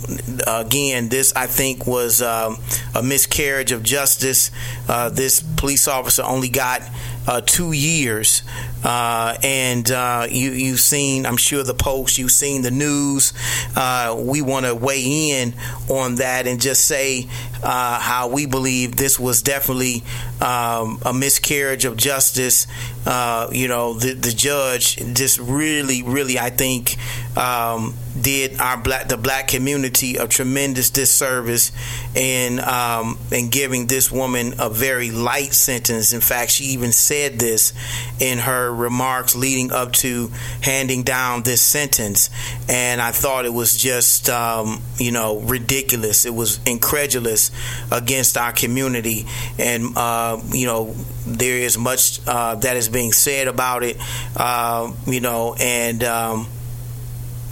again, 0.47 1.09
this 1.09 1.33
I 1.35 1.47
think 1.47 1.87
was 1.87 2.21
um, 2.21 2.59
a 2.95 3.03
miscarriage 3.03 3.73
of 3.73 3.83
justice. 3.83 4.51
Uh, 4.87 5.09
this 5.09 5.41
police 5.41 5.89
officer 5.89 6.25
only 6.25 6.51
got 6.51 6.83
uh, 7.27 7.41
two 7.41 7.73
years. 7.73 8.43
Uh, 8.87 9.37
and 9.43 9.91
uh, 9.91 10.29
you, 10.31 10.53
you've 10.53 10.79
seen, 10.79 11.27
I'm 11.27 11.37
sure, 11.37 11.65
the 11.65 11.75
post, 11.75 12.19
you've 12.19 12.31
seen 12.31 12.63
the 12.63 12.71
news. 12.71 13.33
Uh, 13.75 14.15
we 14.17 14.43
want 14.43 14.65
to 14.65 14.77
weigh 14.77 15.31
in 15.31 15.55
on 15.89 16.15
that 16.17 16.47
and 16.47 16.61
just 16.61 16.85
say 16.85 17.27
uh, 17.65 17.99
how 17.99 18.29
we 18.29 18.47
believe 18.47 18.95
this 18.95 19.19
was 19.19 19.43
definitely 19.43 20.05
um, 20.41 21.01
a 21.05 21.13
miscarriage 21.13 21.85
of 21.85 21.97
justice. 21.97 22.69
Uh, 23.05 23.49
you 23.51 23.67
know, 23.67 23.95
the, 23.95 24.13
the 24.13 24.31
judge 24.31 24.97
just 25.15 25.41
really, 25.41 26.05
really, 26.05 26.39
I 26.39 26.51
think, 26.51 26.97
um, 27.37 27.95
did 28.21 28.61
our 28.61 28.77
black 28.77 29.09
the 29.09 29.17
black 29.17 29.49
community 29.49 30.17
a 30.17 30.27
tremendous 30.27 30.91
disservice 30.91 31.71
in 32.15 32.59
um, 32.61 33.19
in 33.31 33.51
giving 33.51 33.87
this 33.87 34.11
woman 34.11 34.55
a 34.59 34.71
very 34.71 35.11
light 35.11 35.53
sentence. 35.53 36.13
In 36.13 36.21
fact, 36.21 36.51
she 36.53 36.65
even 36.65 36.93
said 36.93 37.39
this 37.39 37.73
in 38.21 38.39
her 38.39 38.73
remarks 38.77 39.35
leading 39.35 39.73
up 39.73 39.93
to 39.93 40.31
handing 40.63 41.03
down 41.03 41.43
this 41.43 41.61
sentence, 41.61 42.31
and 42.69 43.01
I 43.01 43.11
thought 43.11 43.45
it 43.45 43.53
was 43.53 43.77
just 43.77 44.29
um, 44.29 44.83
you 44.99 45.13
know 45.13 45.41
ridiculous. 45.41 46.25
It 46.27 46.35
was 46.35 46.61
incredulous 46.67 47.51
against 47.91 48.37
our 48.37 48.53
community, 48.53 49.27
and 49.59 49.97
uh, 49.97 50.41
you 50.53 50.67
know 50.67 50.95
there 51.27 51.59
is 51.59 51.77
much 51.77 52.21
uh, 52.27 52.55
that 52.57 52.77
is 52.77 52.89
being 52.89 53.13
said 53.13 53.49
about 53.49 53.83
it, 53.83 53.97
uh, 54.37 54.93
you 55.07 55.21
know, 55.21 55.57
and 55.59 56.05
um, 56.05 56.49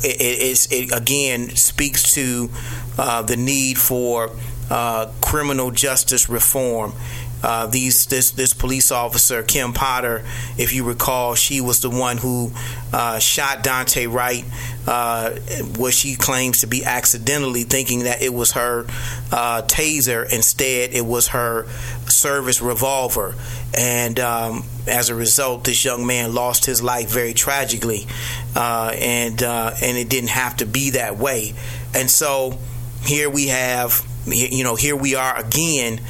it, 0.03 0.71
it, 0.71 0.93
again 0.93 1.51
speaks 1.57 2.15
to 2.15 2.51
uh, 2.99 3.23
the 3.23 3.37
need 3.37 3.79
for 3.79 4.31
uh, 4.71 5.11
criminal 5.21 5.71
justice 5.71 6.29
reform. 6.29 6.93
Uh, 7.45 7.67
these 7.67 8.07
this 8.07 8.31
this 8.31 8.55
police 8.55 8.91
officer 8.91 9.43
Kim 9.43 9.75
Potter, 9.75 10.25
if 10.57 10.73
you 10.73 10.83
recall, 10.83 11.35
she 11.35 11.61
was 11.61 11.81
the 11.81 11.91
one 11.91 12.17
who 12.17 12.51
uh, 12.91 13.19
shot 13.19 13.63
Daunte 13.63 14.11
Wright, 14.11 14.47
uh, 14.87 15.31
what 15.77 15.93
she 15.93 16.17
claims 16.17 16.63
to 16.63 16.67
be 16.67 16.87
accidentally, 16.87 17.65
thinking 17.65 18.05
that 18.05 18.23
it 18.23 18.33
was 18.33 18.53
her 18.53 18.87
uh, 19.31 19.61
taser. 19.61 20.25
Instead, 20.33 20.95
it 20.95 21.05
was 21.05 21.29
her 21.29 21.67
service 22.09 22.63
revolver, 22.63 23.35
and 23.77 24.19
um, 24.19 24.65
as 24.87 25.11
a 25.11 25.15
result, 25.15 25.65
this 25.65 25.85
young 25.85 26.07
man 26.07 26.35
lost 26.35 26.65
his 26.65 26.83
life 26.83 27.11
very 27.11 27.35
tragically, 27.35 28.07
uh, 28.57 28.95
and 28.99 29.43
uh, 29.43 29.75
and 29.83 29.99
it 29.99 30.09
didn't 30.09 30.31
have 30.31 30.57
to 30.57 30.65
be 30.65 30.91
that 30.91 31.19
way. 31.19 31.53
And 31.95 32.11
so 32.11 32.59
here 33.05 33.29
we 33.29 33.49
have, 33.49 34.01
you 34.25 34.65
know, 34.65 34.77
here 34.77 34.97
we 34.97 35.15
are 35.15 35.39
again 35.39 36.01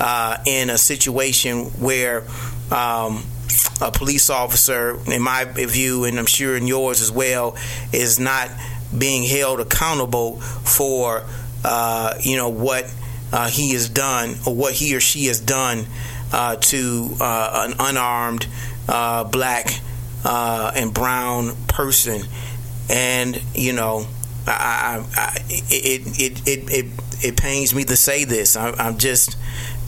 uh, 0.00 0.38
in 0.46 0.70
a 0.70 0.78
situation 0.78 1.66
where 1.80 2.24
um, 2.70 3.24
a 3.80 3.90
police 3.92 4.30
officer, 4.30 4.98
in 5.10 5.22
my 5.22 5.44
view, 5.44 6.04
and 6.04 6.18
I'm 6.18 6.26
sure 6.26 6.56
in 6.56 6.66
yours 6.66 7.00
as 7.00 7.10
well, 7.10 7.56
is 7.92 8.18
not 8.18 8.50
being 8.96 9.24
held 9.24 9.60
accountable 9.60 10.40
for 10.40 11.24
uh, 11.64 12.14
you 12.20 12.36
know, 12.36 12.50
what 12.50 12.92
uh, 13.32 13.48
he 13.48 13.72
has 13.72 13.88
done 13.88 14.36
or 14.46 14.54
what 14.54 14.74
he 14.74 14.94
or 14.94 15.00
she 15.00 15.26
has 15.26 15.40
done 15.40 15.86
uh, 16.32 16.56
to 16.56 17.10
uh, 17.20 17.66
an 17.68 17.74
unarmed 17.78 18.46
uh, 18.88 19.24
black 19.24 19.68
uh, 20.24 20.70
and 20.74 20.92
brown 20.92 21.54
person, 21.66 22.22
and 22.90 23.40
you 23.54 23.72
know, 23.72 24.06
I, 24.46 25.04
I, 25.16 25.20
I, 25.20 25.36
it, 25.48 26.20
it 26.20 26.48
it 26.48 26.70
it 26.70 27.24
it 27.24 27.36
pains 27.36 27.74
me 27.74 27.84
to 27.84 27.96
say 27.96 28.24
this. 28.24 28.56
I, 28.56 28.72
I'm 28.72 28.98
just 28.98 29.36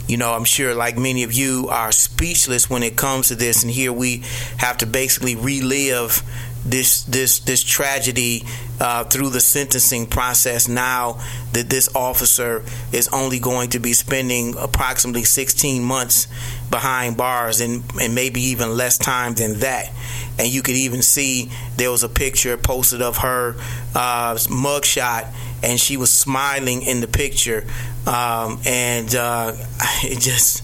you 0.08 0.16
know, 0.16 0.32
I'm 0.32 0.44
sure 0.44 0.75
like 0.75 0.96
many 0.96 1.22
of 1.25 1.32
you 1.32 1.68
are 1.70 1.92
speechless 1.92 2.70
when 2.70 2.82
it 2.82 2.96
comes 2.96 3.28
to 3.28 3.34
this, 3.34 3.62
and 3.62 3.72
here 3.72 3.92
we 3.92 4.22
have 4.58 4.78
to 4.78 4.86
basically 4.86 5.34
relive 5.34 6.22
this 6.64 7.02
this 7.04 7.38
this 7.40 7.62
tragedy 7.62 8.44
uh, 8.80 9.04
through 9.04 9.30
the 9.30 9.40
sentencing 9.40 10.06
process. 10.06 10.68
Now 10.68 11.20
that 11.52 11.70
this 11.70 11.94
officer 11.94 12.64
is 12.92 13.08
only 13.08 13.38
going 13.38 13.70
to 13.70 13.78
be 13.78 13.92
spending 13.92 14.54
approximately 14.58 15.25
16 15.25 15.82
months 15.82 16.28
behind 16.70 17.16
bars, 17.16 17.60
and 17.60 17.82
and 18.00 18.14
maybe 18.14 18.40
even 18.40 18.76
less 18.76 18.98
time 18.98 19.34
than 19.34 19.60
that. 19.60 19.90
And 20.38 20.48
you 20.48 20.62
could 20.62 20.76
even 20.76 21.02
see 21.02 21.50
there 21.76 21.90
was 21.90 22.02
a 22.02 22.08
picture 22.08 22.56
posted 22.56 23.00
of 23.00 23.18
her 23.18 23.56
uh, 23.94 24.34
mugshot, 24.34 25.32
and 25.66 25.80
she 25.80 25.96
was 25.96 26.12
smiling 26.14 26.82
in 26.82 27.00
the 27.00 27.08
picture, 27.08 27.66
um, 28.06 28.61
and 28.64 29.12
uh, 29.14 29.52
it 30.04 30.20
just 30.20 30.62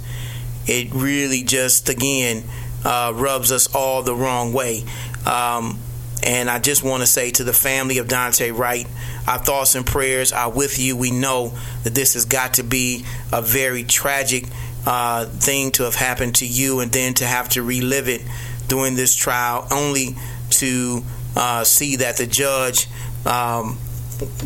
it 0.67 0.95
really 0.95 1.43
just 1.43 1.89
again 1.89 2.45
uh, 2.85 3.13
rubs 3.15 3.51
us 3.51 3.75
all 3.75 4.03
the 4.03 4.15
wrong 4.15 4.53
way. 4.53 4.85
Um, 5.27 5.81
and 6.25 6.49
I 6.49 6.61
just 6.61 6.85
want 6.85 7.03
to 7.03 7.07
say 7.07 7.33
to 7.33 7.43
the 7.43 7.53
family 7.53 7.99
of 7.99 8.07
Daunte 8.07 8.57
Wright, 8.57 8.87
our 9.27 9.39
thoughts 9.39 9.75
and 9.75 9.85
prayers 9.85 10.33
are 10.33 10.49
with 10.49 10.79
you. 10.79 10.97
We 10.97 11.11
know 11.11 11.53
that 11.83 11.97
this 11.97 12.15
has 12.15 12.25
got 12.25 12.55
to 12.55 12.63
be 12.63 13.05
a 13.33 13.43
very 13.43 13.83
tragic 13.83 14.47
uh, 14.87 15.27
thing 15.27 15.73
to 15.73 15.83
have 15.83 15.97
happened 15.97 16.37
to 16.37 16.47
you, 16.47 16.79
and 16.79 16.93
then 16.93 17.15
to 17.15 17.27
have 17.27 17.49
to 17.51 17.63
relive 17.65 18.09
it 18.09 18.23
during 18.69 18.95
this 18.95 19.17
trial, 19.17 19.67
only 19.73 20.15
to 20.51 21.03
uh, 21.35 21.65
see 21.65 21.97
that 21.97 22.19
the 22.19 22.27
judge 22.27 22.87
um, 23.27 23.79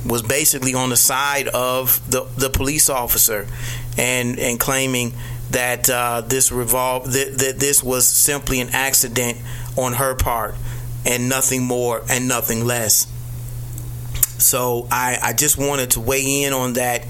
was 0.07 0.23
basically 0.23 0.75
on 0.75 0.91
the 0.91 0.97
side 0.97 1.49
of 1.49 2.01
the, 2.11 2.27
the 2.37 2.51
police 2.51 2.89
officer 2.89 3.47
and 3.97 4.39
and 4.39 4.59
claiming 4.61 5.13
that 5.51 5.89
uh, 5.89 6.23
this 6.23 6.51
revol- 6.51 7.05
that, 7.05 7.39
that 7.39 7.59
this 7.59 7.83
was 7.83 8.09
simply 8.09 8.61
an 8.61 8.71
accident 8.71 9.39
on 9.77 9.95
her 9.95 10.15
part 10.15 10.55
and 11.05 11.29
nothing 11.29 11.63
more 11.63 12.03
and 12.11 12.27
nothing 12.27 12.65
less. 12.65 13.07
So 14.39 14.87
I, 14.91 15.19
I 15.23 15.33
just 15.33 15.57
wanted 15.57 15.93
to 15.93 16.01
weigh 16.01 16.43
in 16.45 16.53
on 16.53 16.75
that 16.75 17.07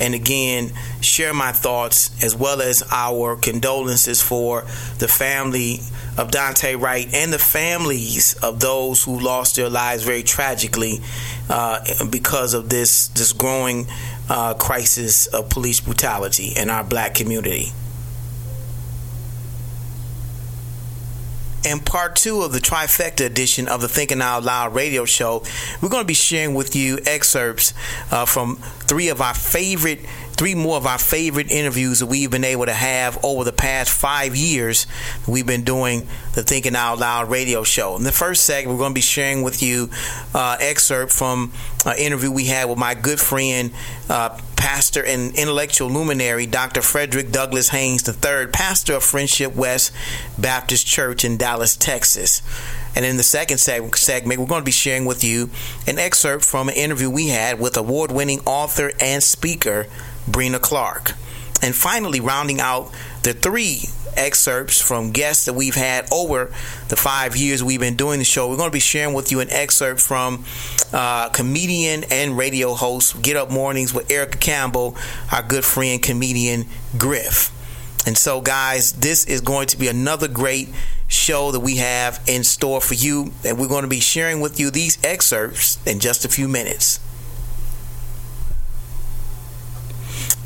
and 0.00 0.14
again 0.14 0.72
share 1.00 1.34
my 1.34 1.50
thoughts 1.50 2.10
as 2.22 2.36
well 2.36 2.62
as 2.62 2.84
our 2.90 3.36
condolences 3.36 4.22
for 4.22 4.62
the 4.98 5.08
family 5.08 5.80
of 6.18 6.32
Daunte 6.32 6.78
Wright 6.78 7.08
and 7.14 7.32
the 7.32 7.38
families 7.38 8.34
of 8.42 8.60
those 8.60 9.04
who 9.04 9.18
lost 9.20 9.56
their 9.56 9.70
lives 9.70 10.02
very 10.02 10.24
tragically 10.24 11.00
uh, 11.48 11.80
because 12.10 12.52
of 12.54 12.68
this 12.68 13.08
this 13.08 13.32
growing 13.32 13.86
uh, 14.28 14.54
crisis 14.54 15.26
of 15.28 15.48
police 15.48 15.80
brutality 15.80 16.52
in 16.56 16.68
our 16.68 16.84
black 16.84 17.14
community. 17.14 17.72
in 21.64 21.80
part 21.80 22.16
two 22.16 22.42
of 22.42 22.52
the 22.52 22.60
trifecta 22.60 23.26
edition 23.26 23.68
of 23.68 23.80
the 23.80 23.88
Thinking 23.88 24.22
Out 24.22 24.44
Loud 24.44 24.74
radio 24.74 25.04
show, 25.04 25.42
we're 25.82 25.88
going 25.88 26.02
to 26.02 26.06
be 26.06 26.14
sharing 26.14 26.54
with 26.54 26.74
you 26.74 26.98
excerpts 27.04 27.74
uh, 28.10 28.24
from 28.24 28.56
three 28.86 29.08
of 29.08 29.20
our 29.20 29.34
favorite 29.34 30.00
three 30.38 30.54
more 30.54 30.76
of 30.76 30.86
our 30.86 30.98
favorite 30.98 31.50
interviews 31.50 31.98
that 31.98 32.06
we've 32.06 32.30
been 32.30 32.44
able 32.44 32.64
to 32.64 32.72
have 32.72 33.22
over 33.24 33.42
the 33.42 33.52
past 33.52 33.90
five 33.90 34.36
years. 34.36 34.86
We've 35.26 35.46
been 35.46 35.64
doing 35.64 36.06
the 36.34 36.44
Thinking 36.44 36.76
Out 36.76 37.00
Loud 37.00 37.28
radio 37.28 37.64
show. 37.64 37.96
In 37.96 38.04
the 38.04 38.12
first 38.12 38.44
segment, 38.44 38.76
we're 38.76 38.82
going 38.82 38.92
to 38.92 38.94
be 38.94 39.00
sharing 39.00 39.42
with 39.42 39.62
you 39.62 39.90
uh, 40.34 40.56
excerpt 40.60 41.12
from 41.12 41.52
an 41.84 41.98
interview 41.98 42.30
we 42.30 42.44
had 42.44 42.68
with 42.68 42.78
my 42.78 42.94
good 42.94 43.18
friend, 43.18 43.72
uh, 44.08 44.38
pastor 44.54 45.04
and 45.04 45.34
intellectual 45.34 45.88
luminary, 45.88 46.46
Dr. 46.46 46.82
Frederick 46.82 47.32
Douglass 47.32 47.70
Haynes 47.70 48.08
III, 48.08 48.46
pastor 48.52 48.94
of 48.94 49.02
Friendship 49.02 49.56
West 49.56 49.92
Baptist 50.38 50.86
Church 50.86 51.24
in 51.24 51.36
Dallas, 51.36 51.76
Texas. 51.76 52.42
And 52.94 53.04
in 53.04 53.16
the 53.16 53.22
second 53.22 53.58
segment, 53.58 54.40
we're 54.40 54.46
going 54.46 54.60
to 54.60 54.64
be 54.64 54.70
sharing 54.70 55.04
with 55.04 55.22
you 55.22 55.50
an 55.86 55.98
excerpt 55.98 56.44
from 56.44 56.68
an 56.68 56.74
interview 56.74 57.10
we 57.10 57.28
had 57.28 57.60
with 57.60 57.76
award 57.76 58.12
winning 58.12 58.40
author 58.46 58.92
and 59.00 59.22
speaker, 59.22 59.86
Brina 60.28 60.60
Clark. 60.60 61.12
And 61.60 61.74
finally, 61.74 62.20
rounding 62.20 62.60
out 62.60 62.92
the 63.22 63.32
three 63.32 63.82
excerpts 64.16 64.80
from 64.80 65.12
guests 65.12 65.46
that 65.46 65.54
we've 65.54 65.74
had 65.74 66.12
over 66.12 66.46
the 66.88 66.96
five 66.96 67.36
years 67.36 67.62
we've 67.62 67.80
been 67.80 67.96
doing 67.96 68.18
the 68.18 68.24
show. 68.24 68.48
We're 68.48 68.56
going 68.56 68.70
to 68.70 68.72
be 68.72 68.80
sharing 68.80 69.14
with 69.14 69.30
you 69.30 69.40
an 69.40 69.50
excerpt 69.50 70.00
from 70.00 70.44
uh, 70.92 71.28
comedian 71.30 72.04
and 72.10 72.36
radio 72.36 72.74
host 72.74 73.20
Get 73.22 73.36
Up 73.36 73.50
Mornings 73.50 73.94
with 73.94 74.10
Erica 74.10 74.38
Campbell, 74.38 74.96
our 75.32 75.42
good 75.42 75.64
friend 75.64 76.02
comedian 76.02 76.66
Griff. 76.96 77.54
And 78.06 78.16
so, 78.16 78.40
guys, 78.40 78.92
this 78.92 79.26
is 79.26 79.40
going 79.40 79.66
to 79.68 79.76
be 79.76 79.88
another 79.88 80.28
great 80.28 80.68
show 81.08 81.50
that 81.52 81.60
we 81.60 81.76
have 81.76 82.22
in 82.26 82.44
store 82.44 82.80
for 82.80 82.94
you. 82.94 83.32
And 83.44 83.58
we're 83.58 83.68
going 83.68 83.82
to 83.82 83.88
be 83.88 84.00
sharing 84.00 84.40
with 84.40 84.58
you 84.58 84.70
these 84.70 84.98
excerpts 85.04 85.84
in 85.86 86.00
just 86.00 86.24
a 86.24 86.28
few 86.28 86.48
minutes. 86.48 87.00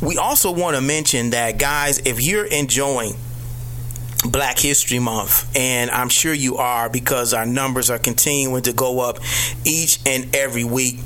We 0.03 0.19
also 0.19 0.51
want 0.51 0.75
to 0.75 0.83
mention 0.83 1.31
that, 1.31 1.59
guys, 1.59 2.01
if 2.01 2.21
you're 2.21 2.45
enjoying 2.45 3.15
Black 4.29 4.59
History 4.59 4.99
Month, 4.99 5.57
and 5.57 5.93
I'm 5.93 6.09
sure 6.09 6.35
you 6.35 6.57
are 6.57 6.88
because 6.88 7.33
our 7.33 7.47
numbers 7.47 7.88
are 7.88 8.01
continuing 8.01 8.62
to 8.62 8.73
go 8.73 8.99
up 8.99 9.21
each 9.65 10.01
and 10.05 10.35
every 10.35 10.65
week 10.65 10.99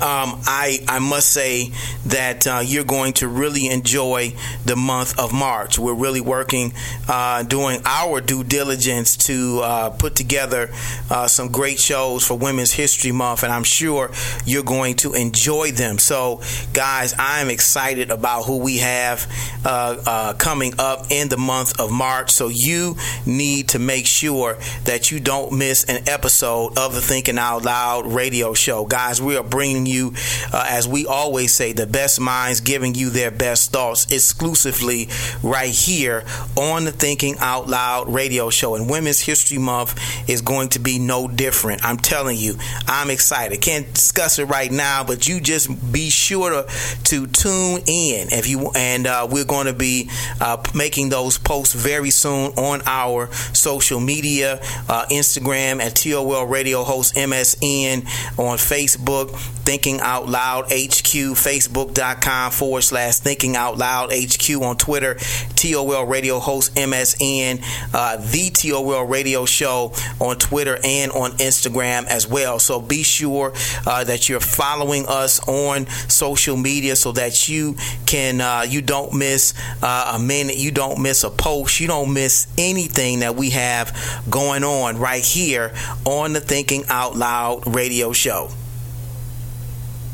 um, 0.00 0.40
I 0.46 0.84
I 0.88 0.98
must 0.98 1.30
say 1.30 1.70
that 2.06 2.46
uh, 2.46 2.62
you're 2.64 2.84
going 2.84 3.12
to 3.14 3.28
really 3.28 3.68
enjoy 3.68 4.34
the 4.64 4.76
month 4.76 5.18
of 5.18 5.32
March. 5.32 5.78
We're 5.78 5.94
really 5.94 6.20
working, 6.20 6.72
uh, 7.08 7.42
doing 7.42 7.80
our 7.84 8.20
due 8.20 8.44
diligence 8.44 9.16
to 9.28 9.60
uh, 9.62 9.90
put 9.90 10.14
together 10.14 10.70
uh, 11.10 11.26
some 11.28 11.52
great 11.52 11.78
shows 11.78 12.26
for 12.26 12.36
Women's 12.36 12.72
History 12.72 13.12
Month, 13.12 13.42
and 13.42 13.52
I'm 13.52 13.64
sure 13.64 14.10
you're 14.44 14.62
going 14.62 14.96
to 14.96 15.12
enjoy 15.14 15.72
them. 15.72 15.98
So, 15.98 16.40
guys, 16.72 17.14
I'm 17.18 17.50
excited 17.50 18.10
about 18.10 18.44
who 18.44 18.58
we 18.58 18.78
have 18.78 19.26
uh, 19.64 20.02
uh, 20.06 20.32
coming 20.34 20.74
up 20.78 21.06
in 21.10 21.28
the 21.28 21.36
month 21.36 21.78
of 21.78 21.90
March. 21.90 22.30
So 22.30 22.48
you 22.48 22.96
need 23.26 23.68
to 23.70 23.78
make 23.78 24.06
sure 24.06 24.58
that 24.84 25.10
you 25.10 25.20
don't 25.20 25.52
miss 25.52 25.84
an 25.84 26.08
episode 26.08 26.78
of 26.78 26.94
the 26.94 27.00
Thinking 27.00 27.38
Out 27.38 27.64
Loud 27.64 28.06
radio 28.06 28.54
show, 28.54 28.84
guys. 28.84 29.20
We 29.20 29.36
are 29.36 29.42
bringing 29.44 29.81
you 29.86 30.02
you, 30.02 30.12
uh, 30.52 30.66
as 30.68 30.88
we 30.88 31.06
always 31.06 31.54
say, 31.54 31.72
the 31.72 31.86
best 31.86 32.20
minds 32.20 32.60
giving 32.60 32.94
you 32.94 33.10
their 33.10 33.30
best 33.30 33.72
thoughts 33.72 34.10
exclusively 34.10 35.08
right 35.42 35.70
here 35.70 36.24
on 36.56 36.84
the 36.84 36.92
Thinking 36.92 37.36
Out 37.38 37.68
Loud 37.68 38.12
radio 38.12 38.50
show. 38.50 38.74
And 38.74 38.90
Women's 38.90 39.20
History 39.20 39.58
Month 39.58 40.00
is 40.28 40.40
going 40.42 40.70
to 40.70 40.78
be 40.78 40.98
no 40.98 41.28
different. 41.28 41.84
I'm 41.84 41.98
telling 41.98 42.38
you, 42.38 42.56
I'm 42.86 43.10
excited. 43.10 43.60
Can't 43.60 43.92
discuss 43.92 44.38
it 44.38 44.46
right 44.46 44.70
now, 44.70 45.04
but 45.04 45.28
you 45.28 45.40
just 45.40 45.92
be 45.92 46.10
sure 46.10 46.50
to, 46.50 46.68
to 47.04 47.26
tune 47.28 47.80
in 47.86 48.28
if 48.32 48.48
you 48.48 48.70
and 48.74 49.06
uh, 49.06 49.28
we're 49.30 49.44
going 49.44 49.66
to 49.66 49.72
be 49.72 50.10
uh, 50.40 50.62
making 50.74 51.10
those 51.10 51.38
posts 51.38 51.74
very 51.74 52.10
soon 52.10 52.52
on 52.52 52.82
our 52.86 53.30
social 53.52 54.00
media, 54.00 54.60
uh, 54.88 55.06
Instagram 55.10 55.80
at 55.80 55.94
TOL 55.96 56.46
Radio 56.46 56.82
Host 56.82 57.14
MSN 57.14 58.04
on 58.38 58.56
Facebook. 58.56 59.30
Think 59.72 59.84
Thinking 59.84 60.00
Out 60.02 60.28
Loud 60.28 60.66
HQ, 60.66 61.32
Facebook.com 61.32 62.52
forward 62.52 62.82
slash 62.82 63.16
Thinking 63.16 63.56
Out 63.56 63.78
Loud 63.78 64.12
HQ 64.12 64.50
on 64.60 64.76
Twitter, 64.76 65.16
TOL 65.56 66.04
Radio 66.04 66.40
host 66.40 66.74
MSN, 66.74 67.64
uh, 67.94 68.18
the 68.18 68.50
TOL 68.50 69.06
Radio 69.06 69.46
Show 69.46 69.94
on 70.20 70.36
Twitter 70.36 70.78
and 70.84 71.10
on 71.12 71.30
Instagram 71.38 72.06
as 72.06 72.28
well. 72.28 72.58
So 72.58 72.82
be 72.82 73.02
sure 73.02 73.54
uh, 73.86 74.04
that 74.04 74.28
you're 74.28 74.40
following 74.40 75.06
us 75.08 75.40
on 75.48 75.86
social 75.86 76.58
media 76.58 76.94
so 76.94 77.12
that 77.12 77.48
you 77.48 77.76
can 78.04 78.42
uh, 78.42 78.66
you 78.68 78.82
don't 78.82 79.14
miss 79.14 79.54
uh, 79.82 80.12
a 80.16 80.18
minute, 80.18 80.58
you 80.58 80.70
don't 80.70 81.00
miss 81.00 81.24
a 81.24 81.30
post, 81.30 81.80
you 81.80 81.86
don't 81.86 82.12
miss 82.12 82.46
anything 82.58 83.20
that 83.20 83.36
we 83.36 83.48
have 83.50 84.22
going 84.28 84.64
on 84.64 84.98
right 84.98 85.24
here 85.24 85.72
on 86.04 86.34
the 86.34 86.40
Thinking 86.40 86.84
Out 86.90 87.16
Loud 87.16 87.74
Radio 87.74 88.12
Show 88.12 88.50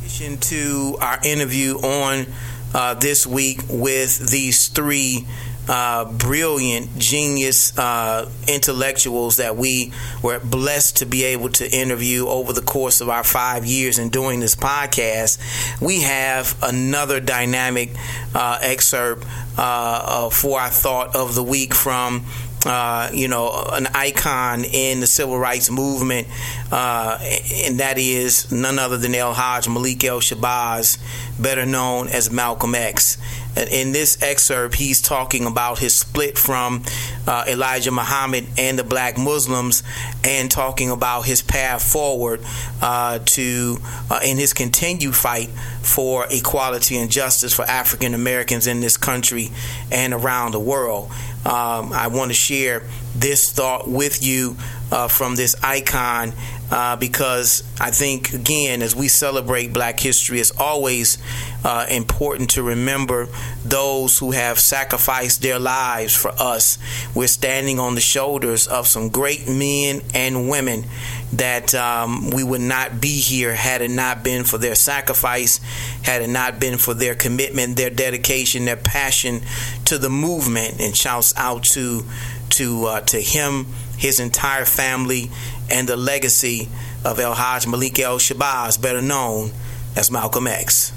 to 0.09 0.97
our 1.01 1.19
interview 1.23 1.75
on 1.75 2.27
uh, 2.75 2.95
this 2.95 3.27
week 3.27 3.61
with 3.69 4.31
these 4.31 4.69
three 4.69 5.27
uh, 5.69 6.11
brilliant, 6.11 6.99
genius 6.99 7.77
uh, 7.79 8.31
intellectuals 8.47 9.37
that 9.37 9.57
we 9.57 9.93
were 10.23 10.41
blessed 10.41 10.97
to 10.99 11.07
be 11.07 11.25
able 11.25 11.51
to 11.51 11.71
interview 11.71 12.27
over 12.27 12.55
the 12.55 12.63
course 12.63 13.03
of 13.03 13.11
our 13.11 13.23
five 13.23 13.67
years 13.67 13.99
in 13.99 14.09
doing 14.09 14.41
this 14.41 14.57
podcast, 14.57 15.39
we 15.81 16.01
have 16.01 16.57
another 16.63 17.21
dynamic 17.21 17.91
uh, 18.35 18.59
excerpt 18.63 19.27
uh, 19.59 20.31
for 20.31 20.59
our 20.59 20.71
thought 20.71 21.15
of 21.15 21.35
the 21.35 21.43
week 21.43 21.75
from 21.75 22.25
uh, 22.67 23.11
you 23.13 23.29
know, 23.29 23.67
an 23.73 23.87
icon 23.95 24.65
in 24.65 25.01
the 25.01 25.07
civil 25.07 25.39
rights 25.39 25.71
movement, 25.71 26.27
uh, 26.73 27.19
and 27.65 27.79
that 27.81 27.99
is 27.99 28.51
none 28.51 28.79
other 28.79 28.97
than 28.97 29.15
El 29.15 29.33
Hajj 29.33 29.69
Malik 29.69 30.05
El 30.05 30.21
Shabazz, 30.21 30.99
better 31.41 31.65
known 31.65 32.09
as 32.09 32.31
Malcolm 32.31 32.75
X. 32.75 33.19
In 33.57 33.93
this 33.93 34.23
excerpt, 34.23 34.77
he's 34.77 35.03
talking 35.03 35.45
about 35.45 35.81
his 35.81 35.95
split 35.95 36.39
from 36.39 36.85
uh, 37.27 37.45
Elijah 37.49 37.91
Muhammad 37.91 38.47
and 38.57 38.79
the 38.79 38.85
black 38.85 39.19
Muslims 39.19 39.83
and 40.23 40.49
talking 40.49 40.91
about 40.91 41.23
his 41.23 41.43
path 41.43 41.83
forward 41.83 42.41
uh, 42.81 43.19
to 43.19 43.79
uh, 44.11 44.21
in 44.25 44.37
his 44.37 44.53
continued 44.53 45.17
fight 45.17 45.49
for 45.83 46.27
equality 46.31 46.97
and 46.99 47.11
justice 47.11 47.53
for 47.53 47.65
African 47.65 48.15
Americans 48.15 48.69
in 48.69 48.81
this 48.81 48.97
country 48.97 49.51
and 49.91 50.15
around 50.15 50.53
the 50.53 50.61
world 50.61 51.11
um, 51.49 51.95
I 51.95 52.09
want 52.09 52.31
to 52.31 52.35
share 52.35 52.83
this 53.17 53.51
thought 53.51 53.89
with 53.89 54.23
you 54.23 54.57
uh, 54.93 55.09
from 55.09 55.35
this 55.35 55.57
icon 55.63 56.35
uh, 56.71 56.97
because 56.97 57.63
I 57.81 57.91
think, 57.91 58.35
again, 58.35 58.83
as 58.83 58.95
we 58.95 59.09
celebrate 59.09 59.73
Black 59.73 59.99
history, 59.99 60.41
it's 60.41 60.51
always 60.59 61.17
uh, 61.65 61.87
important 61.89 62.51
to 62.51 62.63
remember 62.63 63.29
those 63.65 64.19
who 64.19 64.33
have 64.33 64.59
sacrificed 64.59 65.41
their 65.41 65.59
lives 65.59 66.15
for 66.15 66.33
us. 66.39 66.77
We're 67.15 67.29
standing 67.29 67.79
on 67.79 67.95
the 67.95 68.03
shoulders 68.03 68.69
of 68.69 68.87
some 68.87 69.09
great 69.09 69.49
men 69.49 70.03
and 70.15 70.51
women 70.51 70.85
that 71.33 71.75
um, 71.75 72.31
we 72.31 72.43
would 72.43 72.61
not 72.61 73.01
be 73.01 73.21
here 73.21 73.55
had 73.55 73.83
it 73.83 73.91
not 73.91 74.25
been 74.25 74.45
for 74.45 74.59
their 74.59 74.75
sacrifice, 74.75 75.59
had 76.03 76.23
it 76.23 76.29
not 76.29 76.59
been 76.59 76.79
for 76.79 76.95
their 76.95 77.15
commitment, 77.15 77.77
their 77.77 77.91
dedication, 77.91 78.65
their 78.65 78.77
passion 78.77 79.41
to 79.85 79.99
the 79.99 80.09
movement. 80.09 80.81
And 80.81 80.97
shouts 80.97 81.35
out 81.37 81.65
to 81.65 82.05
to 82.51 82.85
uh, 82.87 83.01
to 83.03 83.21
him, 83.21 83.67
his 83.97 84.21
entire 84.21 84.65
family, 84.65 85.31
and 85.71 85.89
the 85.89 85.97
legacy 85.97 86.69
of 87.05 87.21
El 87.21 87.35
Hajj 87.35 87.67
Malik 87.67 87.99
El 87.99 88.19
Shabazz, 88.19 88.81
better 88.81 89.03
known 89.03 89.51
as 89.97 90.11
Malcolm 90.11 90.47
X. 90.47 90.93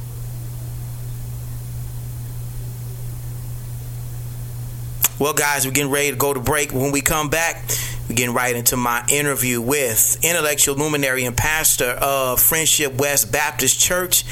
Well, 5.20 5.34
guys, 5.34 5.68
we're 5.68 5.72
getting 5.72 5.92
ready 5.92 6.10
to 6.10 6.16
go 6.16 6.34
to 6.34 6.40
break. 6.40 6.74
When 6.74 6.92
we 6.92 7.02
come 7.02 7.30
back, 7.30 7.64
we're 8.12 8.16
getting 8.16 8.36
right 8.36 8.58
into 8.58 8.76
my 8.76 9.06
interview 9.10 9.62
with 9.62 10.20
intellectual 10.22 10.76
luminary 10.76 11.24
and 11.24 11.38
pastor 11.38 11.92
of 12.02 12.42
Friendship 12.42 12.96
West 12.96 13.32
Baptist 13.32 13.80
Church 13.80 14.26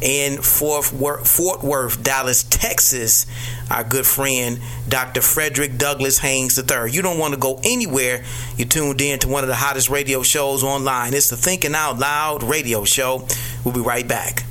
in 0.00 0.40
Fort 0.40 0.92
Worth, 0.92 1.28
Fort 1.28 1.64
Worth, 1.64 2.00
Dallas, 2.00 2.44
Texas, 2.44 3.26
our 3.72 3.82
good 3.82 4.06
friend 4.06 4.60
Dr. 4.88 5.20
Frederick 5.20 5.78
Douglass 5.78 6.18
Haynes 6.18 6.56
III. 6.56 6.92
You 6.92 7.02
don't 7.02 7.18
want 7.18 7.34
to 7.34 7.40
go 7.40 7.58
anywhere. 7.64 8.22
You're 8.56 8.68
tuned 8.68 9.00
in 9.00 9.18
to 9.18 9.28
one 9.28 9.42
of 9.42 9.48
the 9.48 9.56
hottest 9.56 9.90
radio 9.90 10.22
shows 10.22 10.62
online. 10.62 11.12
It's 11.12 11.30
the 11.30 11.36
Thinking 11.36 11.74
Out 11.74 11.98
Loud 11.98 12.44
radio 12.44 12.84
show. 12.84 13.26
We'll 13.64 13.74
be 13.74 13.80
right 13.80 14.06
back. 14.06 14.44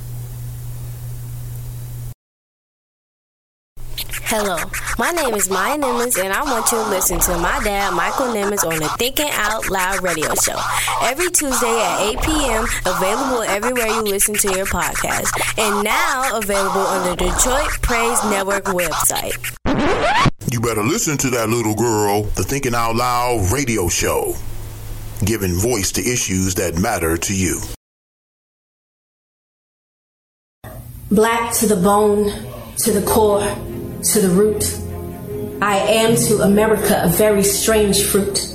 Hello, 4.26 4.56
my 4.98 5.10
name 5.10 5.34
is 5.34 5.50
Maya 5.50 5.76
Nimmons, 5.76 6.18
and 6.18 6.32
I 6.32 6.42
want 6.44 6.72
you 6.72 6.78
to 6.78 6.88
listen 6.88 7.20
to 7.20 7.36
my 7.36 7.60
dad, 7.62 7.92
Michael 7.92 8.28
Nimmons, 8.28 8.64
on 8.64 8.78
the 8.78 8.88
Thinking 8.96 9.28
Out 9.30 9.68
Loud 9.68 10.02
radio 10.02 10.34
show 10.34 10.58
every 11.02 11.30
Tuesday 11.30 11.66
at 11.66 12.00
8 12.00 12.22
p.m. 12.22 12.64
Available 12.86 13.42
everywhere 13.42 13.86
you 13.86 14.02
listen 14.02 14.34
to 14.36 14.56
your 14.56 14.64
podcast, 14.64 15.28
and 15.58 15.84
now 15.84 16.38
available 16.38 16.80
on 16.80 17.10
the 17.10 17.16
Detroit 17.16 17.68
Praise 17.82 18.24
Network 18.24 18.64
website. 18.64 19.36
You 20.50 20.60
better 20.60 20.82
listen 20.82 21.18
to 21.18 21.30
that 21.30 21.50
little 21.50 21.74
girl, 21.74 22.22
the 22.22 22.44
Thinking 22.44 22.74
Out 22.74 22.96
Loud 22.96 23.52
radio 23.52 23.90
show, 23.90 24.34
giving 25.26 25.52
voice 25.52 25.92
to 25.92 26.00
issues 26.00 26.54
that 26.54 26.78
matter 26.78 27.18
to 27.18 27.36
you. 27.36 27.60
Black 31.10 31.52
to 31.56 31.66
the 31.66 31.76
bone, 31.76 32.32
to 32.78 32.90
the 32.90 33.02
core 33.06 33.54
to 34.12 34.20
the 34.20 34.28
root. 34.28 34.62
I 35.62 35.78
am 35.78 36.16
to 36.16 36.42
America 36.42 37.00
a 37.02 37.08
very 37.08 37.42
strange 37.42 38.04
fruit, 38.04 38.46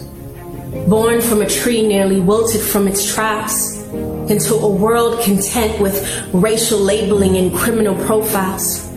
born 0.88 1.21
from 1.21 1.41
a 1.41 1.49
tree 1.49 1.88
nearly 1.88 2.19
wilted 2.19 2.62
from 2.62 2.88
its 2.88 3.13
tribes, 3.13 3.81
into 4.29 4.53
a 4.53 4.69
world 4.69 5.21
content 5.23 5.81
with 5.81 5.97
racial 6.33 6.77
labeling 6.79 7.35
and 7.38 7.55
criminal 7.55 7.95
profiles. 8.05 8.88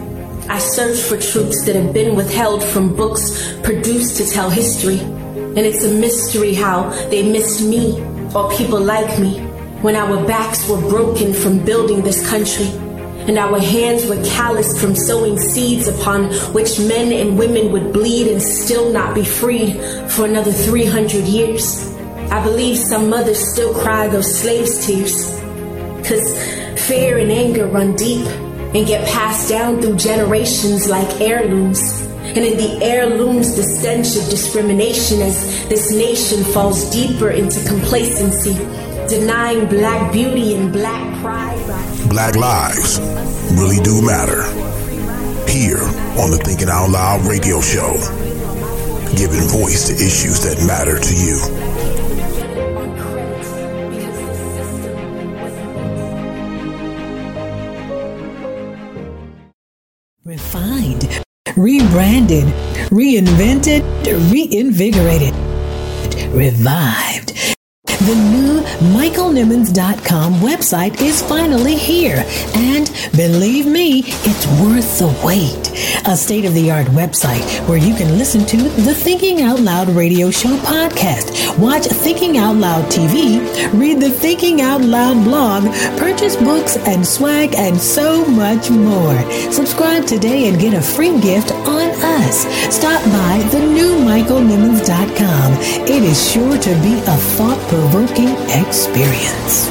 I 0.48 0.58
search 0.58 1.00
for 1.00 1.16
truths 1.16 1.64
that 1.64 1.74
have 1.74 1.94
been 1.94 2.14
withheld 2.16 2.62
from 2.62 2.94
books 2.94 3.56
produced 3.62 4.18
to 4.18 4.26
tell 4.26 4.50
history. 4.50 4.98
And 4.98 5.58
it's 5.58 5.84
a 5.84 5.94
mystery 5.94 6.52
how 6.52 6.90
they 7.08 7.22
missed 7.22 7.62
me 7.62 8.02
or 8.34 8.50
people 8.52 8.80
like 8.80 9.18
me 9.18 9.40
when 9.80 9.96
our 9.96 10.24
backs 10.26 10.68
were 10.68 10.80
broken 10.80 11.32
from 11.32 11.64
building 11.64 12.02
this 12.02 12.28
country 12.28 12.66
and 13.28 13.38
our 13.38 13.58
hands 13.58 14.06
were 14.06 14.22
calloused 14.24 14.80
from 14.80 14.96
sowing 14.96 15.38
seeds 15.38 15.86
upon 15.86 16.24
which 16.52 16.78
men 16.80 17.12
and 17.12 17.38
women 17.38 17.70
would 17.70 17.92
bleed 17.92 18.26
and 18.26 18.42
still 18.42 18.92
not 18.92 19.14
be 19.14 19.24
freed 19.24 19.74
for 20.10 20.24
another 20.24 20.52
300 20.52 21.24
years. 21.24 21.92
I 22.30 22.42
believe 22.42 22.76
some 22.76 23.08
mothers 23.08 23.52
still 23.52 23.74
cry 23.74 24.08
those 24.08 24.40
slaves' 24.40 24.86
tears. 24.86 25.38
Cause 26.06 26.36
fear 26.88 27.18
and 27.18 27.30
anger 27.30 27.66
run 27.66 27.94
deep 27.94 28.26
and 28.26 28.86
get 28.86 29.08
passed 29.08 29.48
down 29.48 29.80
through 29.80 29.96
generations 29.96 30.88
like 30.88 31.20
heirlooms. 31.20 32.02
And 32.22 32.38
in 32.38 32.56
the 32.56 32.82
heirlooms, 32.82 33.54
the 33.54 33.62
stench 33.62 34.16
of 34.16 34.28
discrimination 34.30 35.20
as 35.20 35.68
this 35.68 35.92
nation 35.92 36.42
falls 36.52 36.90
deeper 36.90 37.30
into 37.30 37.62
complacency, 37.68 38.54
denying 39.08 39.66
black 39.66 40.12
beauty 40.12 40.54
and 40.54 40.72
black 40.72 41.20
pride. 41.20 41.61
Black 42.12 42.36
lives 42.36 43.00
really 43.52 43.80
do 43.82 44.02
matter. 44.04 44.42
Here 45.50 45.80
on 46.20 46.30
the 46.30 46.38
Thinking 46.44 46.68
Out 46.68 46.90
Loud 46.90 47.26
radio 47.26 47.62
show, 47.62 47.94
giving 49.16 49.48
voice 49.48 49.88
to 49.88 49.94
issues 49.94 50.42
that 50.44 50.62
matter 50.66 50.98
to 50.98 51.14
you. 51.16 51.38
Refined, 60.26 61.24
rebranded, 61.56 62.44
reinvented, 62.90 63.82
reinvigorated, 64.30 65.34
revived. 66.34 67.56
The 68.02 68.16
new 68.16 68.60
MichaelNimmons.com 68.98 70.34
website 70.40 71.00
is 71.00 71.22
finally 71.22 71.76
here. 71.76 72.24
And 72.56 72.90
believe 73.12 73.66
me, 73.66 74.02
it's 74.04 74.44
worth 74.60 74.98
the 74.98 75.06
wait. 75.24 75.62
A 76.08 76.16
state 76.16 76.44
of 76.44 76.52
the 76.52 76.72
art 76.72 76.88
website 76.88 77.44
where 77.68 77.78
you 77.78 77.94
can 77.94 78.18
listen 78.18 78.44
to 78.46 78.56
the 78.56 78.92
Thinking 78.92 79.42
Out 79.42 79.60
Loud 79.60 79.88
radio 79.90 80.32
show 80.32 80.56
podcast, 80.58 81.56
watch 81.60 81.84
Thinking 81.84 82.38
Out 82.38 82.56
Loud 82.56 82.90
TV, 82.90 83.38
read 83.72 84.00
the 84.00 84.10
Thinking 84.10 84.60
Out 84.60 84.80
Loud 84.80 85.22
blog, 85.22 85.62
purchase 85.96 86.34
books 86.34 86.76
and 86.78 87.06
swag, 87.06 87.54
and 87.54 87.80
so 87.80 88.26
much 88.26 88.68
more. 88.68 89.14
Subscribe 89.52 90.06
today 90.06 90.48
and 90.48 90.58
get 90.58 90.74
a 90.74 90.82
free 90.82 91.20
gift 91.20 91.52
on 91.52 91.91
us. 92.04 92.46
Stop 92.74 93.02
by 93.04 93.38
the 93.50 93.60
new 93.60 93.96
MichaelNimmons.com. 94.04 95.52
It 95.88 96.02
is 96.02 96.32
sure 96.32 96.58
to 96.58 96.74
be 96.82 96.94
a 96.94 97.16
thought 97.36 97.58
provoking 97.68 98.34
experience. 98.60 99.70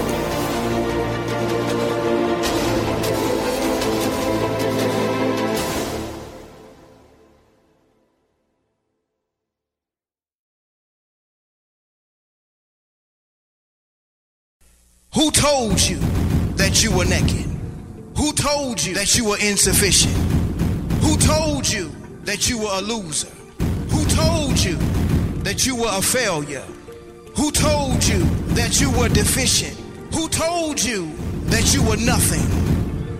Who 15.13 15.29
told 15.29 15.79
you 15.81 15.99
that 16.55 16.81
you 16.81 16.95
were 16.95 17.05
naked? 17.05 17.45
Who 18.17 18.31
told 18.31 18.81
you 18.81 18.95
that 18.95 19.17
you 19.17 19.25
were 19.25 19.37
insufficient? 19.37 20.15
Who 21.03 21.17
told 21.17 21.69
you 21.69 21.91
that 22.23 22.49
you 22.49 22.59
were 22.59 22.71
a 22.71 22.81
loser? 22.81 23.29
Who 23.89 24.05
told 24.05 24.59
you 24.59 24.75
that 25.43 25.65
you 25.65 25.75
were 25.75 25.89
a 25.91 26.01
failure? 26.01 26.65
Who 27.35 27.51
told 27.51 28.03
you 28.03 28.23
that 28.55 28.79
you 28.79 28.91
were 28.91 29.09
deficient? 29.09 29.77
Who 30.13 30.27
told 30.29 30.83
you 30.83 31.11
that 31.45 31.73
you 31.73 31.81
were 31.83 31.97
nothing? 31.97 32.45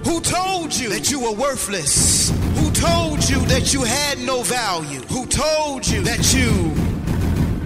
Who 0.04 0.22
told 0.22 0.74
you 0.76 0.90
that 0.90 1.10
you 1.10 1.20
were 1.20 1.34
worthless? 1.34 2.30
Who 2.58 2.72
told 2.72 3.28
you 3.30 3.40
that 3.46 3.74
you 3.74 3.84
had 3.84 4.20
no 4.20 4.44
value? 4.44 5.00
Who 5.02 5.26
told 5.26 5.88
you 5.88 6.02
that 6.02 6.34
you 6.34 6.92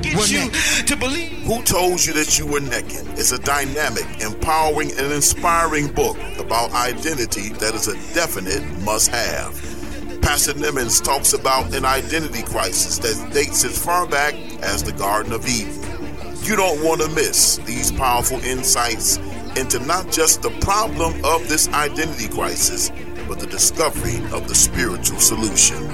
get 0.02 0.30
you 0.30 0.84
to 0.86 0.96
believe? 0.96 1.32
Who 1.44 1.62
Told 1.64 2.04
You 2.04 2.14
That 2.14 2.40
You 2.40 2.48
Were 2.48 2.60
Naked 2.60 3.08
It's 3.20 3.32
a 3.32 3.40
dynamic, 3.40 4.06
empowering, 4.22 4.92
and 4.92 5.12
inspiring 5.12 5.88
book 5.88 6.18
about 6.40 6.72
identity 6.74 7.50
that 7.60 7.76
is 7.76 7.88
a 7.88 7.94
definite 8.14 8.64
must 8.82 9.10
have. 9.10 9.54
Pastor 10.26 10.54
Nimmons 10.54 11.04
talks 11.04 11.34
about 11.34 11.76
an 11.76 11.86
identity 11.86 12.42
crisis 12.42 12.98
that 12.98 13.32
dates 13.32 13.64
as 13.64 13.78
far 13.78 14.08
back 14.08 14.34
as 14.64 14.82
the 14.84 14.92
Garden 14.94 15.34
of 15.34 15.48
Eden. 15.48 15.80
You 16.42 16.56
don't 16.56 16.84
want 16.84 17.02
to 17.02 17.10
miss 17.10 17.58
these 17.58 17.92
powerful 17.92 18.40
insights 18.40 19.18
into 19.56 19.78
not 19.86 20.12
just 20.12 20.42
the 20.42 20.50
problem 20.62 21.24
of 21.24 21.48
this 21.48 21.68
identity 21.70 22.28
crisis, 22.28 22.92
but 23.28 23.40
the 23.40 23.46
discovery 23.46 24.16
of 24.36 24.48
the 24.48 24.56
spiritual 24.56 25.20
solution. 25.20 25.88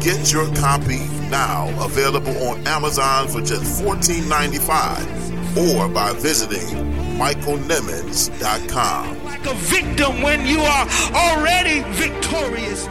Get 0.00 0.30
your 0.30 0.54
copy 0.56 1.08
now, 1.30 1.70
available 1.82 2.36
on 2.46 2.66
Amazon 2.66 3.26
for 3.28 3.40
just 3.40 3.82
$14.95 3.82 5.56
or 5.56 5.88
by 5.88 6.12
visiting 6.12 6.92
michaelnimmons.com. 7.16 9.24
Like 9.24 9.46
a 9.46 9.54
victim 9.54 10.20
when 10.20 10.46
you 10.46 10.60
are 10.60 10.86
already 11.14 11.80
victorious. 11.94 12.86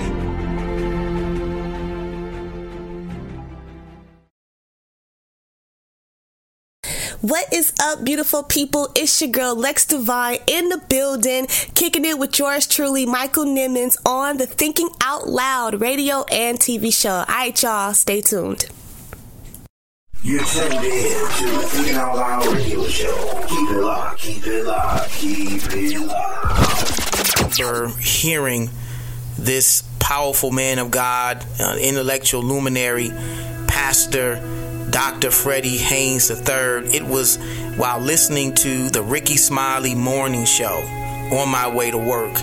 What 7.22 7.54
is 7.54 7.72
up, 7.80 8.04
beautiful 8.04 8.42
people? 8.42 8.90
It's 8.96 9.22
your 9.22 9.30
girl 9.30 9.56
Lex 9.56 9.86
Divine 9.86 10.40
in 10.48 10.70
the 10.70 10.80
building, 10.90 11.46
kicking 11.76 12.04
it 12.04 12.18
with 12.18 12.40
yours 12.40 12.66
truly, 12.66 13.06
Michael 13.06 13.46
Nimmons, 13.46 13.96
on 14.08 14.38
the 14.38 14.48
Thinking 14.48 14.90
Out 15.04 15.28
Loud 15.28 15.82
radio 15.82 16.24
and 16.32 16.58
TV 16.58 16.92
show. 16.92 17.12
All 17.12 17.26
right, 17.28 17.62
y'all, 17.62 17.94
stay 17.94 18.22
tuned. 18.22 18.66
You're 20.24 20.44
tuned 20.44 20.74
in 20.74 20.80
to 20.80 21.46
the 21.46 21.64
Thinking 21.68 21.96
Out 21.96 22.16
Loud 22.16 22.46
radio 22.48 22.88
show. 22.88 23.46
Keep 23.48 23.70
it 23.70 23.82
locked, 23.82 24.20
keep 24.20 24.48
it 24.48 24.66
locked, 24.66 25.12
keep 25.12 25.62
it 25.74 26.00
locked. 26.00 27.56
For 27.56 27.90
hearing 28.00 28.72
this 29.38 29.84
powerful 30.00 30.50
man 30.50 30.80
of 30.80 30.90
God, 30.90 31.46
uh, 31.60 31.78
intellectual 31.80 32.42
luminary, 32.42 33.12
pastor, 33.72 34.36
Dr. 34.90 35.32
Freddie 35.32 35.78
Haynes 35.78 36.30
III. 36.30 36.94
It 36.94 37.04
was 37.04 37.38
while 37.78 38.00
listening 38.00 38.54
to 38.56 38.90
the 38.90 39.02
Rickey 39.02 39.38
Smiley 39.38 39.96
morning 39.96 40.44
show 40.44 40.84
on 41.32 41.48
my 41.48 41.74
way 41.74 41.90
to 41.90 41.98
work. 41.98 42.38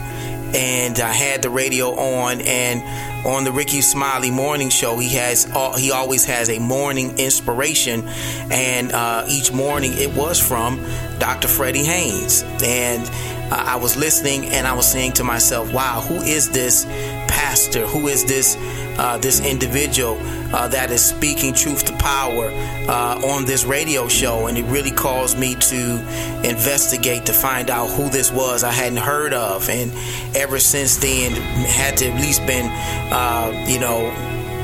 And 0.54 0.98
I 0.98 1.12
had 1.12 1.42
the 1.42 1.50
radio 1.50 1.90
on, 1.90 2.40
and 2.40 3.26
on 3.26 3.44
the 3.44 3.52
Rickey 3.52 3.82
Smiley 3.82 4.30
morning 4.30 4.70
show, 4.70 4.98
he 4.98 5.16
has 5.16 5.44
he 5.76 5.92
always 5.92 6.24
has 6.24 6.48
a 6.48 6.58
morning 6.58 7.18
inspiration, 7.18 8.08
and 8.50 8.90
uh, 8.92 9.26
each 9.28 9.52
morning 9.52 9.92
it 9.98 10.16
was 10.16 10.40
from 10.40 10.82
Dr. 11.18 11.48
Freddie 11.48 11.84
Haynes, 11.84 12.42
and 12.64 13.06
uh, 13.50 13.64
I 13.66 13.76
was 13.76 13.96
listening 13.96 14.46
and 14.46 14.66
I 14.66 14.74
was 14.74 14.90
saying 14.90 15.12
to 15.12 15.24
myself, 15.24 15.72
"Wow, 15.72 16.00
who 16.00 16.16
is 16.16 16.50
this 16.50 16.84
pastor? 17.28 17.86
Who 17.86 18.08
is 18.08 18.24
this 18.24 18.56
uh, 18.98 19.18
this 19.18 19.40
individual 19.44 20.18
uh, 20.52 20.68
that 20.68 20.90
is 20.90 21.04
speaking 21.04 21.54
truth 21.54 21.84
to 21.86 21.92
power 21.94 22.50
uh, 22.88 23.20
on 23.26 23.44
this 23.44 23.64
radio 23.64 24.08
show?" 24.08 24.46
And 24.46 24.58
it 24.58 24.64
really 24.64 24.90
caused 24.90 25.38
me 25.38 25.54
to 25.54 25.98
investigate 26.44 27.26
to 27.26 27.32
find 27.32 27.70
out 27.70 27.88
who 27.88 28.08
this 28.08 28.30
was. 28.30 28.64
I 28.64 28.72
hadn't 28.72 28.98
heard 28.98 29.32
of, 29.32 29.68
and 29.68 29.92
ever 30.36 30.58
since 30.58 30.96
then, 30.96 31.32
had 31.66 31.96
to 31.98 32.10
at 32.10 32.20
least 32.20 32.46
been, 32.46 32.66
uh, 33.12 33.64
you 33.66 33.78
know, 33.78 34.12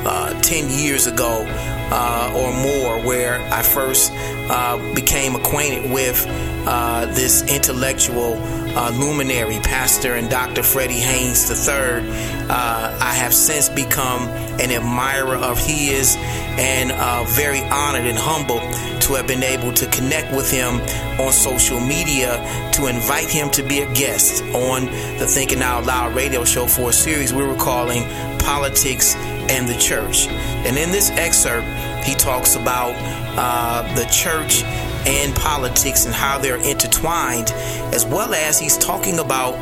uh, 0.05 0.39
ten 0.41 0.69
years 0.69 1.07
ago 1.07 1.45
uh, 1.91 2.33
or 2.35 2.53
more, 2.61 3.05
where 3.05 3.41
I 3.51 3.61
first 3.61 4.11
uh, 4.13 4.93
became 4.93 5.35
acquainted 5.35 5.91
with 5.91 6.25
uh, 6.67 7.05
this 7.13 7.43
intellectual 7.43 8.37
uh, 8.77 8.91
luminary, 8.91 9.59
Pastor 9.59 10.15
and 10.15 10.29
Dr. 10.29 10.63
Freddie 10.63 10.93
Haynes 10.93 11.49
III. 11.49 12.09
I 12.49 13.13
have 13.13 13.33
since 13.33 13.69
become 13.69 14.27
an 14.59 14.71
admirer 14.71 15.35
of 15.35 15.57
his 15.57 16.15
and 16.57 16.91
very 17.29 17.61
honored 17.69 18.05
and 18.05 18.17
humbled 18.17 18.61
to 19.05 19.13
have 19.13 19.27
been 19.27 19.43
able 19.43 19.71
to 19.71 19.85
connect 19.87 20.31
with 20.35 20.49
him 20.49 20.81
on 21.19 21.31
social 21.31 21.79
media 21.79 22.37
to 22.73 22.87
invite 22.87 23.29
him 23.29 23.49
to 23.51 23.61
be 23.61 23.81
a 23.81 23.93
guest 23.93 24.43
on 24.55 24.85
the 25.19 25.27
Thinking 25.27 25.61
Out 25.61 25.85
Loud 25.85 26.15
radio 26.15 26.43
show 26.43 26.65
for 26.65 26.89
a 26.89 26.93
series 26.93 27.31
we 27.31 27.43
were 27.43 27.55
calling 27.55 28.03
Politics 28.39 29.15
and 29.49 29.67
the 29.67 29.77
Church. 29.77 30.27
And 30.27 30.77
in 30.77 30.91
this 30.91 31.09
excerpt, 31.11 31.67
he 32.05 32.15
talks 32.15 32.55
about 32.55 32.93
uh, 33.37 33.93
the 33.95 34.05
church 34.05 34.63
and 35.07 35.35
politics 35.35 36.05
and 36.05 36.13
how 36.13 36.39
they're 36.39 36.61
intertwined, 36.61 37.51
as 37.93 38.05
well 38.05 38.33
as 38.33 38.59
he's 38.59 38.77
talking 38.77 39.19
about 39.19 39.55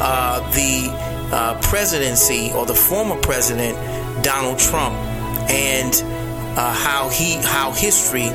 uh, 0.00 0.40
the 0.50 0.90
uh, 1.32 1.60
presidency 1.62 2.52
or 2.54 2.66
the 2.66 2.74
former 2.74 3.16
president 3.20 3.76
Donald 4.22 4.58
Trump 4.58 4.94
and 5.50 5.94
uh, 6.58 6.72
how 6.72 7.08
he 7.08 7.34
how 7.36 7.72
history 7.72 8.28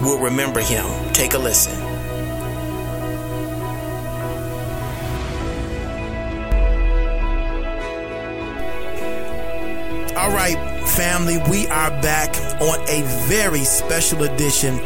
will 0.00 0.18
remember 0.18 0.60
him. 0.60 0.86
Take 1.12 1.34
a 1.34 1.38
listen. 1.38 1.85
All 10.26 10.32
right, 10.32 10.58
family, 10.88 11.38
we 11.48 11.68
are 11.68 11.90
back 12.02 12.34
on 12.60 12.80
a 12.88 13.02
very 13.28 13.62
special 13.62 14.24
edition 14.24 14.80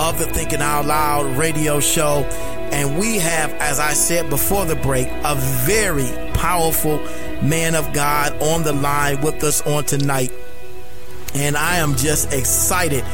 of 0.00 0.18
the 0.18 0.24
Thinking 0.24 0.62
Out 0.62 0.86
Loud 0.86 1.36
radio 1.36 1.80
show. 1.80 2.24
And 2.72 2.98
we 2.98 3.18
have, 3.18 3.52
as 3.60 3.78
I 3.78 3.92
said 3.92 4.30
before 4.30 4.64
the 4.64 4.74
break, 4.74 5.06
a 5.22 5.34
very 5.66 6.08
powerful 6.32 6.96
man 7.42 7.74
of 7.74 7.92
God 7.92 8.40
on 8.40 8.62
the 8.62 8.72
line 8.72 9.20
with 9.20 9.44
us 9.44 9.60
on 9.66 9.84
tonight. 9.84 10.32
And 11.34 11.58
I 11.58 11.76
am 11.76 11.94
just 11.96 12.32
excited 12.32 13.04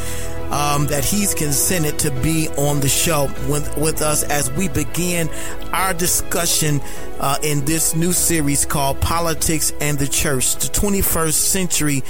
um, 0.52 0.86
that 0.88 1.04
he's 1.04 1.34
consented 1.34 1.98
to 2.00 2.10
be 2.22 2.48
on 2.58 2.80
the 2.80 2.88
show 2.88 3.24
with, 3.48 3.74
with 3.78 4.02
us 4.02 4.22
as 4.24 4.52
we 4.52 4.68
begin 4.68 5.30
our 5.72 5.94
discussion 5.94 6.80
uh, 7.20 7.38
in 7.42 7.64
this 7.64 7.96
new 7.96 8.12
series 8.12 8.66
called 8.66 9.00
Politics 9.00 9.72
and 9.80 9.98
the 9.98 10.06
Church, 10.06 10.54
the 10.56 10.68
21st 10.68 11.32
Century 11.32 12.02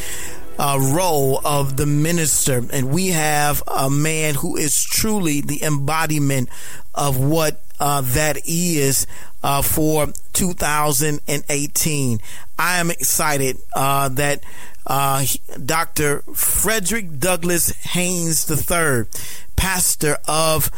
uh, 0.58 0.76
role 0.92 1.40
of 1.44 1.76
the 1.76 1.86
minister. 1.86 2.62
And 2.72 2.90
we 2.90 3.08
have 3.08 3.62
a 3.68 3.88
man 3.88 4.34
who 4.34 4.56
is 4.56 4.82
truly 4.82 5.40
the 5.40 5.62
embodiment 5.62 6.48
of 6.94 7.18
what 7.18 7.60
uh, 7.78 8.00
that 8.00 8.38
is 8.44 9.06
uh, 9.42 9.62
for 9.62 10.08
2018. 10.32 12.18
I 12.58 12.78
am 12.78 12.90
excited 12.90 13.58
uh, 13.74 14.08
that 14.10 14.42
uh, 14.86 15.24
Dr. 15.64 16.22
Frederick 16.34 17.18
Douglass 17.18 17.70
Haynes 17.92 18.50
III, 18.50 19.04
pastor 19.56 20.18
of 20.26 20.70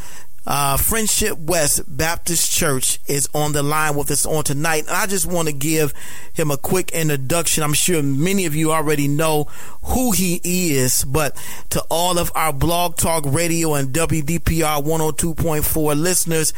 uh, 0.46 0.76
Friendship 0.76 1.38
West 1.38 1.82
Baptist 1.88 2.52
Church 2.52 2.98
is 3.08 3.28
on 3.34 3.52
the 3.52 3.62
line 3.62 3.94
with 3.94 4.10
us 4.10 4.26
on 4.26 4.44
tonight. 4.44 4.84
And 4.86 4.90
I 4.90 5.06
just 5.06 5.26
want 5.26 5.48
to 5.48 5.54
give 5.54 5.94
him 6.34 6.50
a 6.50 6.58
quick 6.58 6.90
introduction. 6.92 7.62
I'm 7.62 7.72
sure 7.72 8.02
many 8.02 8.44
of 8.44 8.54
you 8.54 8.72
already 8.72 9.08
know 9.08 9.44
who 9.84 10.12
he 10.12 10.40
is, 10.44 11.04
but 11.04 11.34
to 11.70 11.82
all 11.90 12.18
of 12.18 12.30
our 12.34 12.52
Blog 12.52 12.96
Talk 12.96 13.24
Radio 13.26 13.74
and 13.74 13.88
WDPR 13.88 14.84
102.4 14.84 15.98
listeners, 15.98 16.52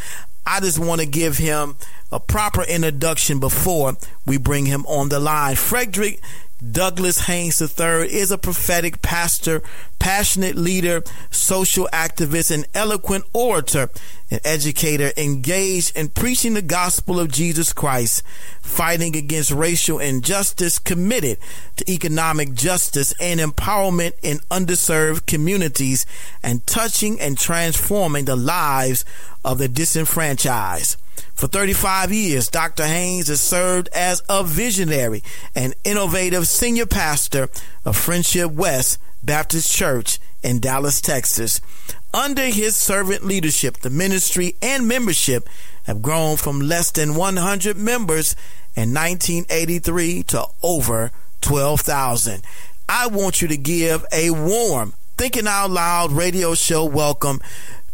I 0.45 0.61
just 0.61 0.79
want 0.79 1.01
to 1.01 1.07
give 1.07 1.39
him 1.39 1.77
a 2.13 2.21
proper 2.21 2.63
introduction 2.63 3.41
before 3.41 3.97
we 4.25 4.37
bring 4.37 4.67
him 4.67 4.85
on 4.87 5.09
the 5.09 5.19
line. 5.19 5.57
Frederick 5.57 6.21
Douglass 6.73 7.27
Haynes 7.27 7.61
III 7.61 8.11
is 8.11 8.31
a 8.31 8.39
prophetic 8.39 9.03
pastor, 9.03 9.63
passionate 9.99 10.57
leader, 10.57 11.03
social 11.31 11.87
activist, 11.93 12.51
and 12.51 12.67
eloquent 12.73 13.27
orator 13.35 13.91
and 14.31 14.41
educator 14.43 15.13
engaged 15.19 15.95
in 15.95 16.09
preaching 16.09 16.55
the 16.55 16.63
gospel 16.63 17.21
of 17.21 17.31
Jesus 17.31 17.75
Christ, 17.75 18.23
fighting 18.63 19.15
against 19.17 19.51
racial 19.51 19.99
injustice, 19.99 20.79
committed 20.79 21.37
to 21.77 21.91
economic 21.93 22.55
justice 22.55 23.13
and 23.21 23.39
empowerment 23.39 24.13
in 24.23 24.39
underserved 24.51 25.27
communities, 25.27 26.07
and 26.43 26.67
touching 26.67 27.21
and 27.21 27.37
transforming 27.37 28.25
the 28.25 28.37
lives 28.37 29.05
of 29.45 29.59
the 29.59 29.69
disenfranchised. 29.69 30.97
For 31.37 31.49
35 31.49 32.15
years, 32.15 32.49
Dr. 32.49 32.87
Haynes 32.87 33.29
has 33.29 33.43
served 33.43 33.91
as 33.93 34.23
a 34.27 34.43
visionary 34.43 35.23
and 35.55 35.75
innovative 35.85 36.49
senior 36.49 36.87
pastor 36.87 37.51
of 37.85 37.95
Friendship 37.95 38.53
West 38.53 38.99
Baptist 39.23 39.71
Church 39.71 40.19
in 40.43 40.61
Dallas, 40.61 41.03
Texas. 41.03 41.61
Under 42.15 42.45
his 42.45 42.75
servant 42.75 43.23
leadership, 43.23 43.77
the 43.79 43.91
ministry 43.91 44.57
and 44.63 44.89
membership 44.89 45.47
have 45.83 46.01
grown 46.01 46.39
from 46.39 46.59
less 46.59 46.91
than 46.91 47.15
100 47.15 47.77
members 47.77 48.35
in 48.75 48.95
1983 48.95 50.23
to 50.23 50.47
over 50.63 51.11
12,000. 51.43 52.43
I 52.89 53.09
want 53.09 53.43
you 53.43 53.49
to 53.49 53.59
give 53.59 54.07
a 54.11 54.31
warm 54.31 54.95
Thinking 55.19 55.47
Out 55.47 55.71
Loud 55.71 56.13
radio 56.13 56.55
show 56.55 56.87
welcome 56.87 57.43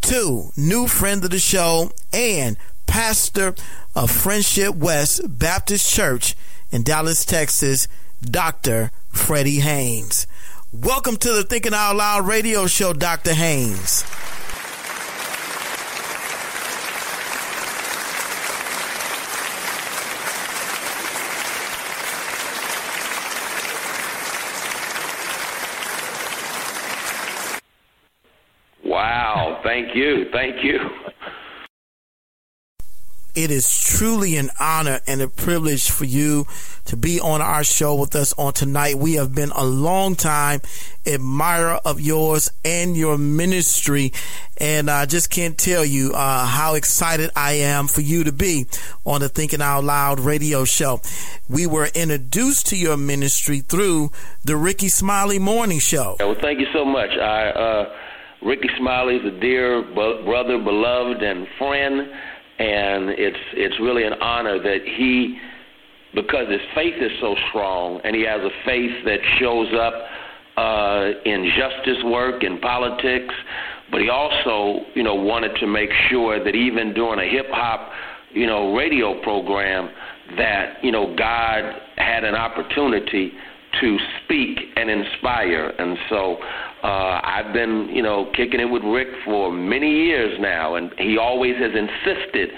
to 0.02 0.52
new 0.56 0.86
friend 0.86 1.24
of 1.24 1.30
the 1.30 1.40
show 1.40 1.90
and 2.12 2.56
pastor 2.86 3.54
of 3.94 4.10
Friendship 4.10 4.74
West 4.74 5.20
Baptist 5.26 5.92
Church 5.92 6.34
in 6.70 6.82
Dallas, 6.82 7.24
Texas, 7.24 7.88
Dr. 8.22 8.90
Freddie 9.10 9.60
Haynes. 9.60 10.26
Welcome 10.72 11.16
to 11.16 11.32
the 11.32 11.42
Thinking 11.42 11.74
Out 11.74 11.96
Loud 11.96 12.26
radio 12.26 12.66
show, 12.66 12.92
Dr. 12.92 13.34
Haynes. 13.34 14.04
Wow. 28.84 29.60
Thank 29.62 29.94
you. 29.94 30.26
Thank 30.32 30.64
you. 30.64 30.78
It 33.34 33.50
is 33.50 33.74
truly 33.78 34.36
an 34.36 34.50
honor 34.60 35.00
and 35.06 35.22
a 35.22 35.28
privilege 35.28 35.90
for 35.90 36.04
you 36.04 36.46
to 36.84 36.98
be 36.98 37.18
on 37.18 37.40
our 37.40 37.64
show 37.64 37.94
with 37.94 38.14
us 38.14 38.34
on 38.36 38.52
tonight. 38.52 38.96
We 38.98 39.14
have 39.14 39.34
been 39.34 39.50
a 39.52 39.64
long 39.64 40.16
time 40.16 40.60
admirer 41.06 41.80
of 41.82 41.98
yours 41.98 42.50
and 42.62 42.94
your 42.94 43.16
ministry. 43.16 44.12
And 44.58 44.90
I 44.90 45.06
just 45.06 45.30
can't 45.30 45.56
tell 45.56 45.82
you 45.82 46.12
uh, 46.12 46.46
how 46.46 46.74
excited 46.74 47.30
I 47.34 47.52
am 47.52 47.88
for 47.88 48.02
you 48.02 48.24
to 48.24 48.32
be 48.32 48.66
on 49.06 49.22
the 49.22 49.30
Thinking 49.30 49.62
Out 49.62 49.84
Loud 49.84 50.20
radio 50.20 50.66
show. 50.66 51.00
We 51.48 51.66
were 51.66 51.88
introduced 51.94 52.66
to 52.66 52.76
your 52.76 52.98
ministry 52.98 53.60
through 53.60 54.10
the 54.44 54.56
Rickey 54.58 54.88
Smiley 54.88 55.38
Morning 55.38 55.78
Show. 55.78 56.16
Well, 56.20 56.36
thank 56.38 56.60
you 56.60 56.66
so 56.74 56.84
much. 56.84 57.10
I, 57.10 57.48
uh, 57.48 57.96
Rickey 58.42 58.68
Smiley 58.76 59.16
is 59.16 59.24
a 59.24 59.40
dear 59.40 59.82
brother, 59.94 60.58
beloved, 60.58 61.22
and 61.22 61.46
friend 61.58 62.12
and 62.62 63.10
it's 63.10 63.44
it's 63.54 63.74
really 63.80 64.04
an 64.04 64.14
honor 64.14 64.62
that 64.62 64.80
he 64.84 65.38
because 66.14 66.48
his 66.48 66.60
faith 66.74 66.94
is 67.00 67.10
so 67.20 67.34
strong 67.48 68.00
and 68.04 68.14
he 68.14 68.22
has 68.22 68.40
a 68.40 68.50
faith 68.64 69.04
that 69.04 69.18
shows 69.38 69.68
up 69.74 69.94
uh, 70.56 71.10
in 71.24 71.50
justice 71.56 72.02
work 72.04 72.44
in 72.44 72.60
politics 72.60 73.34
but 73.90 74.00
he 74.00 74.08
also 74.08 74.84
you 74.94 75.02
know 75.02 75.14
wanted 75.14 75.54
to 75.58 75.66
make 75.66 75.90
sure 76.08 76.42
that 76.42 76.54
even 76.54 76.94
during 76.94 77.18
a 77.18 77.30
hip 77.30 77.46
hop 77.50 77.90
you 78.32 78.46
know 78.46 78.74
radio 78.76 79.20
program 79.22 79.90
that 80.36 80.82
you 80.82 80.92
know 80.92 81.14
God 81.16 81.80
had 81.96 82.24
an 82.24 82.34
opportunity 82.34 83.32
to 83.80 83.98
speak 84.24 84.58
and 84.76 84.90
inspire. 84.90 85.68
And 85.78 85.96
so 86.08 86.36
uh, 86.82 87.20
I've 87.22 87.52
been, 87.52 87.88
you 87.92 88.02
know, 88.02 88.30
kicking 88.34 88.60
it 88.60 88.70
with 88.70 88.82
Rick 88.82 89.08
for 89.24 89.52
many 89.52 90.06
years 90.06 90.38
now, 90.40 90.74
and 90.74 90.92
he 90.98 91.16
always 91.16 91.54
has 91.56 91.70
insisted 91.74 92.50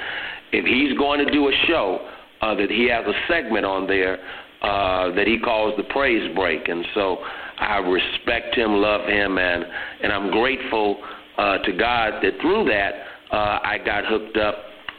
if 0.53 0.65
he's 0.65 0.97
going 0.97 1.25
to 1.25 1.31
do 1.31 1.49
a 1.49 1.53
show 1.67 2.09
uh, 2.41 2.55
that 2.55 2.71
he 2.71 2.89
has 2.89 3.05
a 3.07 3.15
segment 3.29 3.67
on 3.67 3.87
there 3.87 4.19
uh, 4.63 5.15
that 5.15 5.27
he 5.27 5.39
calls 5.39 5.75
the 5.77 5.85
praise 5.85 6.35
break, 6.35 6.69
and 6.69 6.87
so 6.95 7.19
I 7.59 7.79
respect 7.79 8.55
him, 8.55 8.73
love 8.77 9.07
him, 9.07 9.37
and 9.37 9.65
and 10.03 10.13
I'm 10.13 10.31
grateful 10.31 11.03
uh, 11.37 11.59
to 11.59 11.73
God 11.73 12.23
that 12.23 12.41
through 12.41 12.65
that 12.71 12.93
uh, 13.31 13.59
I 13.63 13.79
got 13.85 14.05
hooked 14.07 14.39
up 14.39 14.55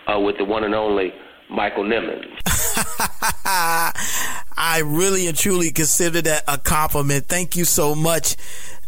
uh, 0.08 0.20
with 0.20 0.38
the 0.38 0.46
one 0.46 0.64
and 0.64 0.76
only 0.76 1.12
Michael 1.50 1.84
Nimmons. 1.84 2.26
I 4.58 4.82
really 4.86 5.28
and 5.28 5.38
truly 5.38 5.72
consider 5.72 6.22
that 6.22 6.44
a 6.48 6.58
compliment. 6.58 7.26
Thank 7.26 7.56
you 7.56 7.66
so 7.66 7.96
much 7.96 8.36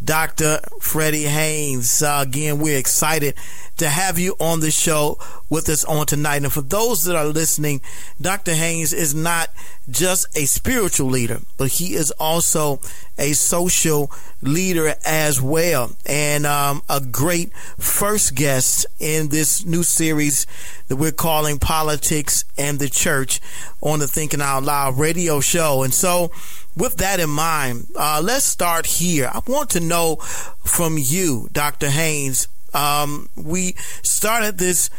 Dr. 0.04 0.60
Freddie 0.80 1.24
Haynes. 1.24 2.02
Uh, 2.02 2.20
again, 2.22 2.60
we're 2.60 2.78
excited 2.78 3.36
to 3.78 3.90
have 3.90 4.20
you 4.20 4.36
on 4.40 4.60
the 4.60 4.72
show 4.72 5.18
with 5.50 5.70
us 5.70 5.86
on 5.86 6.06
tonight. 6.06 6.44
And 6.44 6.52
for 6.52 6.62
those 6.62 7.04
that 7.06 7.16
are 7.16 7.26
listening, 7.26 7.82
Dr. 8.20 8.54
Haynes 8.54 8.94
is 8.94 9.14
not 9.16 9.50
just 9.90 10.28
a 10.36 10.46
spiritual 10.46 11.08
leader, 11.08 11.40
but 11.58 11.70
he 11.70 11.94
is 11.94 12.12
also 12.12 12.82
a 13.18 13.34
social 13.34 14.12
leader 14.42 14.96
as 15.06 15.42
well. 15.42 15.92
And 16.06 16.46
um, 16.46 16.82
a 16.90 17.00
great 17.00 17.56
first 17.78 18.36
guest 18.36 18.86
in 19.00 19.30
this 19.30 19.66
new 19.66 19.84
series 19.84 20.46
that 20.88 20.98
we're 20.98 21.12
calling 21.12 21.60
Politics 21.60 22.46
and 22.58 22.80
the 22.80 22.90
Church 22.90 23.40
on 23.82 24.00
the 24.00 24.08
Thinking 24.08 24.42
Out 24.42 24.64
Loud 24.64 24.98
radio 24.98 25.40
show. 25.40 25.84
And 25.84 25.94
so, 25.94 26.32
with 26.76 26.98
that 26.98 27.20
in 27.20 27.30
mind, 27.30 27.88
uh, 27.96 28.22
let's 28.24 28.46
start 28.46 28.86
here. 28.86 29.32
I 29.34 29.42
want 29.48 29.72
to 29.72 29.80
know 29.80 30.18
from 30.64 30.98
you, 31.00 31.50
Dr. 31.52 31.90
Haynes. 31.90 32.48
Um, 32.78 33.30
we 33.36 33.74
started 34.04 34.60
this 34.60 34.92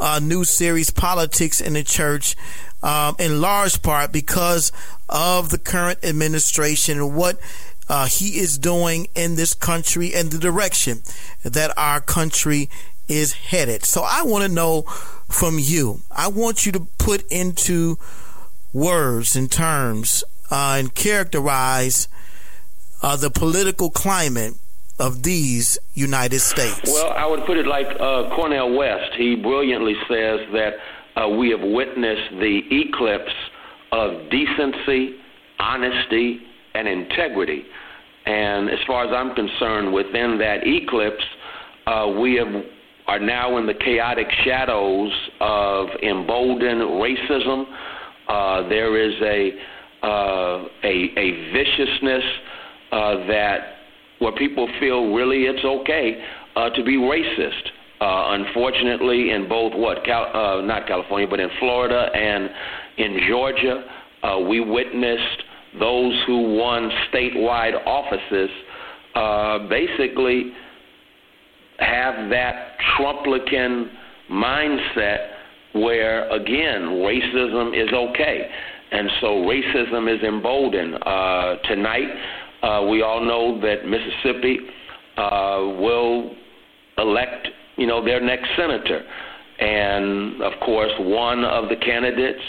uh, 0.00 0.20
new 0.22 0.44
series, 0.44 0.90
Politics 0.90 1.60
in 1.60 1.74
the 1.74 1.82
Church, 1.82 2.34
um, 2.82 3.14
in 3.18 3.42
large 3.42 3.82
part 3.82 4.10
because 4.10 4.72
of 5.06 5.50
the 5.50 5.58
current 5.58 5.98
administration 6.02 6.98
and 6.98 7.14
what 7.14 7.38
uh, 7.90 8.06
he 8.06 8.38
is 8.38 8.56
doing 8.56 9.08
in 9.14 9.36
this 9.36 9.52
country 9.52 10.14
and 10.14 10.30
the 10.30 10.38
direction 10.38 11.02
that 11.44 11.76
our 11.76 12.00
country 12.00 12.70
is 13.06 13.34
headed. 13.34 13.84
So 13.84 14.02
I 14.02 14.22
want 14.22 14.44
to 14.44 14.50
know 14.50 14.82
from 15.28 15.58
you. 15.58 16.00
I 16.10 16.28
want 16.28 16.64
you 16.64 16.72
to 16.72 16.86
put 16.96 17.30
into 17.30 17.98
words 18.72 19.36
and 19.36 19.52
terms 19.52 20.24
uh, 20.50 20.76
and 20.78 20.94
characterize 20.94 22.08
uh, 23.02 23.16
the 23.16 23.30
political 23.30 23.90
climate 23.90 24.54
of 24.98 25.22
these 25.22 25.78
United 25.94 26.40
States? 26.40 26.80
Well, 26.84 27.12
I 27.16 27.26
would 27.26 27.44
put 27.46 27.56
it 27.56 27.66
like 27.66 27.86
uh, 27.86 28.34
Cornel 28.34 28.76
West. 28.76 29.12
He 29.16 29.36
brilliantly 29.36 29.94
says 30.08 30.40
that 30.52 30.72
uh, 31.16 31.28
we 31.28 31.50
have 31.50 31.60
witnessed 31.60 32.30
the 32.32 32.60
eclipse 32.70 33.32
of 33.92 34.30
decency, 34.30 35.16
honesty, 35.58 36.40
and 36.74 36.88
integrity. 36.88 37.64
And 38.26 38.68
as 38.68 38.78
far 38.86 39.04
as 39.06 39.12
I'm 39.12 39.34
concerned, 39.34 39.92
within 39.92 40.38
that 40.38 40.66
eclipse, 40.66 41.24
uh, 41.86 42.12
we 42.20 42.34
have 42.36 42.64
are 43.06 43.20
now 43.20 43.56
in 43.56 43.66
the 43.66 43.74
chaotic 43.74 44.26
shadows 44.44 45.12
of 45.40 45.86
emboldened 46.02 46.80
racism. 46.80 47.64
Uh, 48.28 48.68
there 48.68 49.00
is 49.00 49.14
a 49.22 49.52
uh, 50.04 50.64
a, 50.84 51.08
a 51.16 51.52
viciousness 51.52 52.24
uh, 52.92 53.26
that 53.28 53.75
where 54.18 54.32
people 54.32 54.68
feel 54.80 55.12
really 55.14 55.44
it's 55.44 55.64
okay 55.64 56.22
uh, 56.56 56.70
to 56.70 56.82
be 56.82 56.96
racist. 56.96 57.70
Uh, 58.00 58.36
unfortunately, 58.38 59.30
in 59.30 59.48
both 59.48 59.72
what 59.74 60.04
Cal- 60.04 60.30
uh, 60.34 60.60
not 60.60 60.86
California, 60.86 61.26
but 61.28 61.40
in 61.40 61.48
Florida 61.58 62.10
and 62.14 62.50
in 62.98 63.20
Georgia, 63.28 63.84
uh, 64.22 64.38
we 64.40 64.60
witnessed 64.60 65.42
those 65.78 66.14
who 66.26 66.56
won 66.56 66.90
statewide 67.10 67.74
offices 67.86 68.50
uh, 69.14 69.66
basically 69.68 70.52
have 71.78 72.30
that 72.30 72.76
Trumplican 72.98 73.90
mindset 74.30 75.28
where 75.74 76.28
again 76.30 76.82
racism 77.04 77.74
is 77.74 77.92
okay. 77.92 78.48
And 78.92 79.10
so 79.20 79.26
racism 79.26 80.14
is 80.14 80.22
emboldened. 80.22 80.94
Uh, 81.02 81.56
tonight, 81.64 82.08
uh, 82.66 82.86
we 82.86 83.02
all 83.02 83.20
know 83.20 83.60
that 83.60 83.86
Mississippi 83.86 84.58
uh, 85.16 85.58
will 85.80 86.34
elect, 86.98 87.48
you 87.76 87.86
know, 87.86 88.04
their 88.04 88.20
next 88.20 88.48
senator. 88.56 89.02
And 89.58 90.42
of 90.42 90.52
course, 90.64 90.92
one 90.98 91.44
of 91.44 91.68
the 91.68 91.76
candidates 91.76 92.42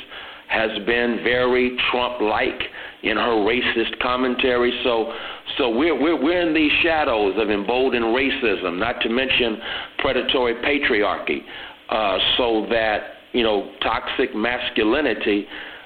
has 0.48 0.72
been 0.86 1.20
very 1.24 1.78
Trump-like 1.92 2.62
in 3.04 3.18
her 3.18 3.36
racist 3.46 4.00
commentary. 4.02 4.80
So, 4.84 5.14
so 5.58 5.70
we're 5.70 6.00
we're 6.02 6.22
we're 6.22 6.42
in 6.48 6.54
these 6.54 6.72
shadows 6.84 7.36
of 7.38 7.50
emboldened 7.50 8.06
racism, 8.06 8.80
not 8.80 9.02
to 9.02 9.10
mention 9.10 9.58
predatory 10.00 10.56
patriarchy. 10.56 11.42
Uh, 11.90 12.18
so 12.38 12.66
that 12.70 13.18
you 13.34 13.44
know, 13.44 13.72
toxic 13.82 14.36
masculinity 14.36 15.46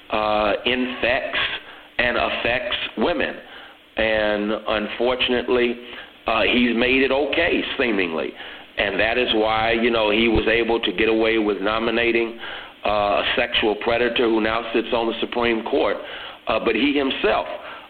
uh, 0.09 0.53
infects 0.65 1.39
and 1.97 2.17
affects 2.17 2.77
women. 2.97 3.35
And 4.01 4.51
unfortunately, 4.67 5.75
uh, 6.25 6.41
he's 6.41 6.75
made 6.75 7.03
it 7.03 7.11
okay, 7.11 7.61
seemingly. 7.77 8.31
And 8.77 8.99
that 8.99 9.19
is 9.19 9.29
why, 9.35 9.73
you 9.73 9.91
know, 9.91 10.09
he 10.09 10.27
was 10.27 10.47
able 10.47 10.79
to 10.79 10.91
get 10.91 11.07
away 11.07 11.37
with 11.37 11.61
nominating 11.61 12.39
uh, 12.83 12.89
a 12.89 13.33
sexual 13.35 13.75
predator 13.75 14.25
who 14.27 14.41
now 14.41 14.71
sits 14.73 14.87
on 14.91 15.05
the 15.05 15.13
Supreme 15.19 15.63
Court. 15.65 15.97
Uh, 16.47 16.59
but 16.65 16.73
he 16.73 16.97
himself 16.97 17.45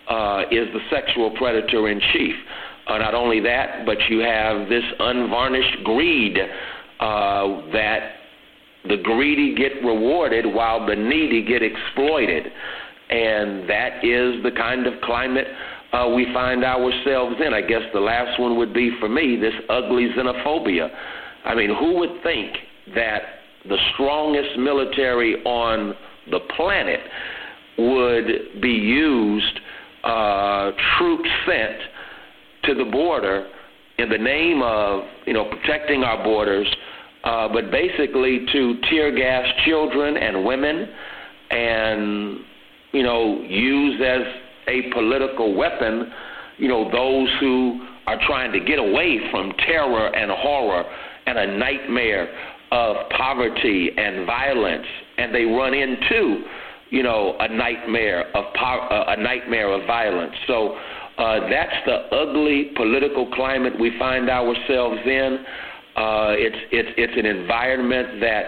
uh, 0.09 0.43
is 0.51 0.67
the 0.73 0.81
sexual 0.89 1.31
predator 1.37 1.87
in 1.87 2.01
chief. 2.11 2.35
Uh, 2.87 2.97
not 2.97 3.13
only 3.13 3.39
that, 3.39 3.85
but 3.85 3.97
you 4.09 4.19
have 4.19 4.67
this 4.67 4.83
unvarnished 4.99 5.81
greed 5.85 6.37
uh, 6.99 7.71
that 7.71 8.15
the 8.89 8.97
greedy 8.97 9.55
get 9.55 9.73
rewarded 9.81 10.45
while 10.45 10.85
the 10.85 10.95
needy 10.95 11.45
get 11.45 11.61
exploited. 11.63 12.51
and 13.09 13.69
that 13.69 14.03
is 14.03 14.41
the 14.43 14.51
kind 14.51 14.87
of 14.87 14.99
climate 15.01 15.47
uh, 15.93 16.09
we 16.15 16.25
find 16.33 16.63
ourselves 16.63 17.35
in. 17.45 17.53
I 17.53 17.61
guess 17.61 17.81
the 17.93 17.99
last 17.99 18.39
one 18.39 18.57
would 18.57 18.73
be 18.73 18.91
for 18.99 19.09
me 19.09 19.37
this 19.39 19.53
ugly 19.69 20.09
xenophobia. 20.17 20.89
I 21.45 21.55
mean, 21.55 21.75
who 21.75 21.97
would 21.99 22.21
think 22.23 22.55
that 22.95 23.21
the 23.67 23.77
strongest 23.93 24.57
military 24.57 25.43
on 25.43 25.93
the 26.29 26.39
planet 26.55 26.99
would 27.77 28.61
be 28.61 28.69
used, 28.69 29.59
uh, 30.03 30.71
troops 30.97 31.29
sent 31.45 31.77
to 32.63 32.75
the 32.75 32.89
border 32.89 33.49
in 33.97 34.09
the 34.09 34.17
name 34.17 34.61
of 34.63 35.03
you 35.25 35.33
know 35.33 35.45
protecting 35.45 36.03
our 36.03 36.23
borders, 36.23 36.67
uh, 37.23 37.47
but 37.51 37.71
basically 37.71 38.45
to 38.51 38.79
tear 38.89 39.15
gas 39.15 39.45
children 39.65 40.17
and 40.17 40.45
women, 40.45 40.87
and 41.49 42.39
you 42.93 43.03
know 43.03 43.41
use 43.41 44.01
as 44.01 44.21
a 44.71 44.91
political 44.93 45.55
weapon, 45.55 46.11
you 46.57 46.67
know 46.67 46.89
those 46.91 47.29
who 47.39 47.85
are 48.07 48.19
trying 48.25 48.51
to 48.53 48.59
get 48.59 48.79
away 48.79 49.19
from 49.31 49.51
terror 49.67 50.07
and 50.15 50.31
horror 50.31 50.83
and 51.27 51.37
a 51.37 51.57
nightmare 51.57 52.27
of 52.71 52.95
poverty 53.09 53.91
and 53.97 54.25
violence, 54.25 54.85
and 55.17 55.35
they 55.35 55.43
run 55.43 55.73
into 55.73 56.43
you 56.89 57.03
know 57.03 57.35
a 57.39 57.47
nightmare 57.47 58.25
of 58.35 58.45
po- 58.55 58.87
uh, 58.89 59.15
a 59.17 59.21
nightmare 59.21 59.71
of 59.71 59.85
violence. 59.85 60.33
So 60.47 60.77
uh, 61.17 61.49
that's 61.49 61.75
the 61.85 62.15
ugly 62.15 62.71
political 62.75 63.29
climate 63.33 63.73
we 63.79 63.97
find 63.99 64.29
ourselves 64.29 65.01
in. 65.05 65.45
Uh, 65.95 66.33
it's 66.37 66.57
it's 66.71 66.89
it's 66.97 67.13
an 67.17 67.25
environment 67.25 68.21
that 68.21 68.45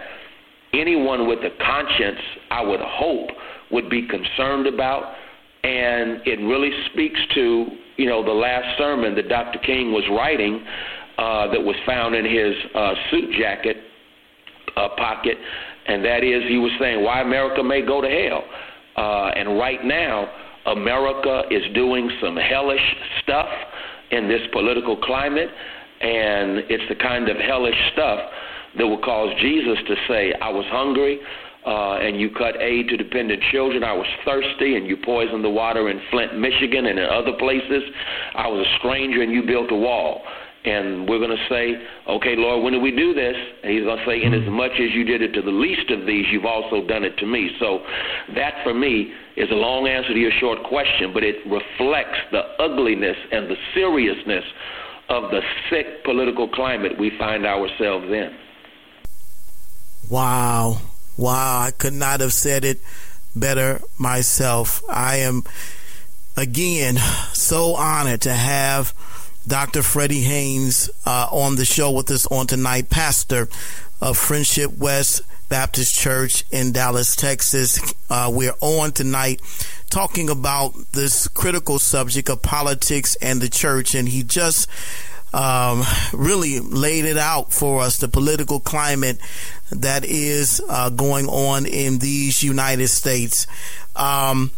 anyone 0.73 1.27
with 1.27 1.39
a 1.39 1.51
conscience, 1.63 2.19
I 2.49 2.63
would 2.63 2.79
hope, 2.81 3.29
would 3.71 3.89
be 3.89 4.07
concerned 4.07 4.67
about, 4.67 5.13
and 5.63 6.21
it 6.25 6.39
really 6.39 6.71
speaks 6.91 7.19
to 7.35 7.67
you 7.97 8.07
know 8.07 8.23
the 8.23 8.31
last 8.31 8.77
sermon 8.77 9.15
that 9.15 9.29
Dr. 9.29 9.59
King 9.59 9.91
was 9.91 10.03
writing 10.11 10.63
uh, 11.17 11.51
that 11.51 11.61
was 11.61 11.75
found 11.85 12.15
in 12.15 12.25
his 12.25 12.55
uh, 12.75 12.93
suit 13.09 13.31
jacket 13.39 13.77
uh, 14.75 14.89
pocket, 14.97 15.37
and 15.87 16.03
that 16.03 16.23
is 16.23 16.43
he 16.49 16.57
was 16.57 16.71
saying 16.79 17.03
why 17.03 17.21
America 17.21 17.63
may 17.63 17.85
go 17.85 18.01
to 18.01 18.07
hell, 18.09 18.43
uh, 18.97 19.29
and 19.35 19.57
right 19.57 19.83
now 19.83 20.27
America 20.65 21.43
is 21.51 21.63
doing 21.73 22.09
some 22.21 22.35
hellish 22.35 22.95
stuff 23.21 23.49
in 24.11 24.27
this 24.27 24.41
political 24.51 24.97
climate, 24.97 25.49
and 26.01 26.59
it's 26.69 26.83
the 26.89 26.95
kind 26.95 27.29
of 27.29 27.37
hellish 27.37 27.77
stuff 27.93 28.19
that 28.77 28.87
will 28.87 29.01
cause 29.01 29.29
Jesus 29.39 29.77
to 29.87 29.95
say, 30.07 30.33
I 30.41 30.49
was 30.49 30.65
hungry. 30.69 31.19
Uh, 31.65 31.95
and 31.95 32.19
you 32.19 32.29
cut 32.29 32.59
aid 32.59 32.89
to 32.89 32.97
dependent 32.97 33.41
children. 33.51 33.83
I 33.83 33.93
was 33.93 34.07
thirsty, 34.25 34.75
and 34.75 34.85
you 34.85 34.97
poisoned 34.97 35.43
the 35.43 35.49
water 35.49 35.89
in 35.89 36.01
Flint, 36.11 36.37
Michigan, 36.37 36.85
and 36.87 36.99
in 36.99 37.05
other 37.05 37.33
places. 37.39 37.83
I 38.35 38.47
was 38.47 38.67
a 38.67 38.77
stranger, 38.79 39.21
and 39.21 39.31
you 39.31 39.43
built 39.43 39.71
a 39.71 39.75
wall 39.75 40.23
and 40.65 41.09
we're 41.09 41.19
going 41.19 41.35
to 41.35 41.45
say, 41.49 41.75
okay, 42.07 42.35
Lord, 42.37 42.63
when 42.63 42.73
did 42.73 42.81
we 42.81 42.95
do 42.95 43.13
this? 43.13 43.35
And 43.63 43.71
he's 43.71 43.83
going 43.83 43.97
to 43.97 44.05
say, 44.05 44.23
in 44.23 44.33
as 44.33 44.47
much 44.49 44.71
as 44.73 44.91
you 44.93 45.03
did 45.03 45.21
it 45.21 45.33
to 45.33 45.41
the 45.41 45.51
least 45.51 45.91
of 45.91 46.05
these, 46.05 46.25
you've 46.31 46.45
also 46.45 46.87
done 46.87 47.03
it 47.03 47.17
to 47.17 47.25
me. 47.25 47.51
So 47.59 47.83
that 48.35 48.63
for 48.63 48.73
me 48.73 49.11
is 49.35 49.49
a 49.51 49.55
long 49.55 49.87
answer 49.87 50.13
to 50.13 50.19
your 50.19 50.31
short 50.39 50.63
question, 50.63 51.11
but 51.13 51.23
it 51.23 51.35
reflects 51.45 52.19
the 52.31 52.43
ugliness 52.59 53.17
and 53.31 53.49
the 53.49 53.57
seriousness 53.73 54.45
of 55.09 55.31
the 55.31 55.41
sick 55.69 56.03
political 56.05 56.47
climate 56.47 56.97
we 56.97 57.11
find 57.17 57.45
ourselves 57.45 58.05
in. 58.05 58.33
Wow. 60.09 60.77
Wow. 61.17 61.61
I 61.61 61.71
could 61.71 61.93
not 61.93 62.19
have 62.19 62.33
said 62.33 62.65
it 62.65 62.79
better 63.35 63.81
myself. 63.97 64.83
I 64.89 65.17
am, 65.17 65.43
again, 66.35 66.97
so 67.33 67.75
honored 67.75 68.21
to 68.21 68.33
have 68.33 68.93
Dr. 69.47 69.83
Freddie 69.83 70.21
Haynes 70.21 70.89
uh, 71.05 71.27
on 71.31 71.55
the 71.55 71.65
show 71.65 71.91
with 71.91 72.09
us 72.11 72.25
on 72.27 72.47
tonight, 72.47 72.89
pastor 72.89 73.49
of 74.01 74.17
Friendship 74.17 74.77
West 74.77 75.21
Baptist 75.49 75.95
Church 75.95 76.45
in 76.51 76.71
Dallas, 76.71 77.15
Texas. 77.15 77.79
Uh, 78.09 78.31
we're 78.33 78.55
on 78.61 78.91
tonight 78.91 79.41
talking 79.89 80.29
about 80.29 80.73
this 80.93 81.27
critical 81.27 81.77
subject 81.77 82.29
of 82.29 82.41
politics 82.41 83.15
and 83.21 83.41
the 83.41 83.49
church, 83.49 83.93
and 83.93 84.09
he 84.09 84.23
just 84.23 84.67
um, 85.33 85.83
really 86.13 86.59
laid 86.59 87.05
it 87.05 87.17
out 87.17 87.51
for 87.51 87.81
us 87.81 87.97
the 87.97 88.07
political 88.07 88.59
climate 88.59 89.17
that 89.71 90.05
is 90.05 90.61
uh, 90.69 90.89
going 90.89 91.27
on 91.27 91.65
in 91.65 91.99
these 91.99 92.43
United 92.43 92.87
States. 92.87 93.47
Um, 93.95 94.51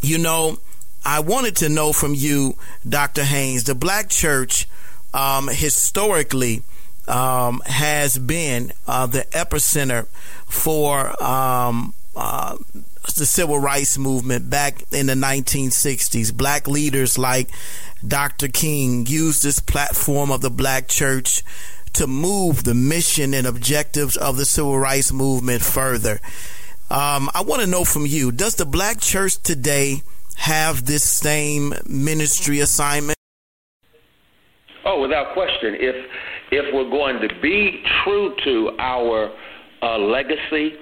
you 0.00 0.18
know, 0.18 0.58
I 1.04 1.20
wanted 1.20 1.56
to 1.56 1.68
know 1.68 1.92
from 1.92 2.14
you, 2.14 2.56
Dr. 2.88 3.24
Haynes, 3.24 3.64
the 3.64 3.74
black 3.74 4.08
church 4.08 4.68
um, 5.12 5.48
historically 5.48 6.62
um, 7.08 7.60
has 7.66 8.18
been 8.18 8.72
uh, 8.86 9.06
the 9.06 9.22
epicenter 9.32 10.06
for 10.46 11.22
um, 11.22 11.94
uh, 12.16 12.56
the 13.12 13.26
civil 13.26 13.58
rights 13.58 13.98
movement 13.98 14.48
back 14.48 14.82
in 14.90 15.06
the 15.06 15.14
1960s. 15.14 16.34
Black 16.34 16.66
leaders 16.66 17.18
like 17.18 17.50
Dr. 18.06 18.48
King 18.48 19.06
used 19.06 19.42
this 19.42 19.60
platform 19.60 20.30
of 20.30 20.40
the 20.40 20.50
black 20.50 20.88
church 20.88 21.42
to 21.92 22.06
move 22.06 22.64
the 22.64 22.74
mission 22.74 23.34
and 23.34 23.46
objectives 23.46 24.16
of 24.16 24.36
the 24.36 24.44
civil 24.44 24.78
rights 24.78 25.12
movement 25.12 25.62
further. 25.62 26.20
Um, 26.90 27.30
I 27.34 27.42
want 27.42 27.60
to 27.62 27.66
know 27.66 27.84
from 27.84 28.06
you 28.06 28.32
does 28.32 28.56
the 28.56 28.66
black 28.66 29.00
church 29.00 29.42
today 29.42 30.02
have 30.36 30.84
this 30.84 31.04
same 31.04 31.74
ministry 31.86 32.60
assignment? 32.60 33.16
Oh, 34.84 35.00
without 35.00 35.32
question. 35.32 35.76
If 35.78 35.96
if 36.50 36.74
we're 36.74 36.90
going 36.90 37.20
to 37.20 37.28
be 37.40 37.82
true 38.04 38.34
to 38.44 38.70
our 38.78 39.34
uh, 39.82 39.98
legacy, 39.98 40.74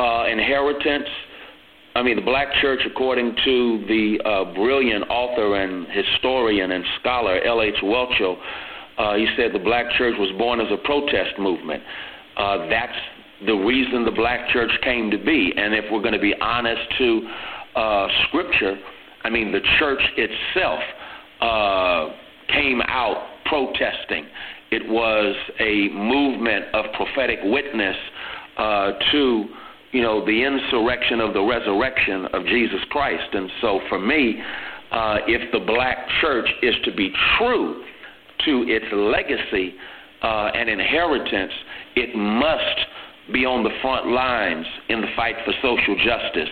uh, 0.00 0.24
inheritance, 0.30 1.08
I 1.94 2.02
mean, 2.02 2.16
the 2.16 2.22
black 2.22 2.48
church, 2.60 2.80
according 2.86 3.36
to 3.44 3.84
the 3.86 4.18
uh, 4.24 4.54
brilliant 4.54 5.04
author 5.10 5.56
and 5.56 5.86
historian 5.90 6.72
and 6.72 6.84
scholar 7.00 7.38
L.H. 7.44 7.76
Whelchel, 7.82 8.36
uh, 8.98 9.14
he 9.16 9.26
said 9.36 9.52
the 9.52 9.58
black 9.58 9.86
church 9.98 10.14
was 10.18 10.30
born 10.38 10.60
as 10.60 10.68
a 10.70 10.78
protest 10.84 11.38
movement. 11.38 11.82
Uh, 12.36 12.66
that's 12.68 12.96
the 13.46 13.54
reason 13.54 14.04
the 14.04 14.10
black 14.10 14.48
church 14.50 14.70
came 14.82 15.10
to 15.10 15.18
be. 15.18 15.52
And 15.56 15.74
if 15.74 15.84
we're 15.92 16.00
going 16.00 16.14
to 16.14 16.20
be 16.20 16.34
honest 16.40 16.80
to 16.98 17.28
uh, 17.76 18.08
Scripture, 18.28 18.78
I 19.24 19.30
mean, 19.30 19.52
the 19.52 19.60
church 19.78 20.00
itself 20.16 20.80
uh, 21.40 22.08
came 22.52 22.80
out 22.82 23.28
protesting. 23.46 24.26
It 24.70 24.88
was 24.88 25.36
a 25.60 25.88
movement 25.94 26.66
of 26.72 26.86
prophetic 26.94 27.40
witness 27.42 27.96
uh, 28.56 28.92
to, 29.12 29.44
you 29.92 30.02
know, 30.02 30.24
the 30.24 30.42
insurrection 30.42 31.20
of 31.20 31.34
the 31.34 31.42
resurrection 31.42 32.26
of 32.32 32.44
Jesus 32.46 32.80
Christ. 32.90 33.34
And 33.34 33.50
so, 33.60 33.80
for 33.88 33.98
me, 33.98 34.42
uh, 34.90 35.18
if 35.26 35.52
the 35.52 35.60
black 35.60 36.08
church 36.20 36.48
is 36.62 36.74
to 36.84 36.94
be 36.94 37.12
true 37.38 37.84
to 38.44 38.64
its 38.66 38.86
legacy 38.92 39.74
uh, 40.22 40.50
and 40.54 40.68
inheritance, 40.68 41.52
it 41.94 42.16
must 42.16 43.32
be 43.32 43.44
on 43.44 43.62
the 43.62 43.70
front 43.80 44.08
lines 44.08 44.66
in 44.88 45.00
the 45.00 45.06
fight 45.14 45.36
for 45.44 45.52
social 45.62 45.96
justice. 45.96 46.48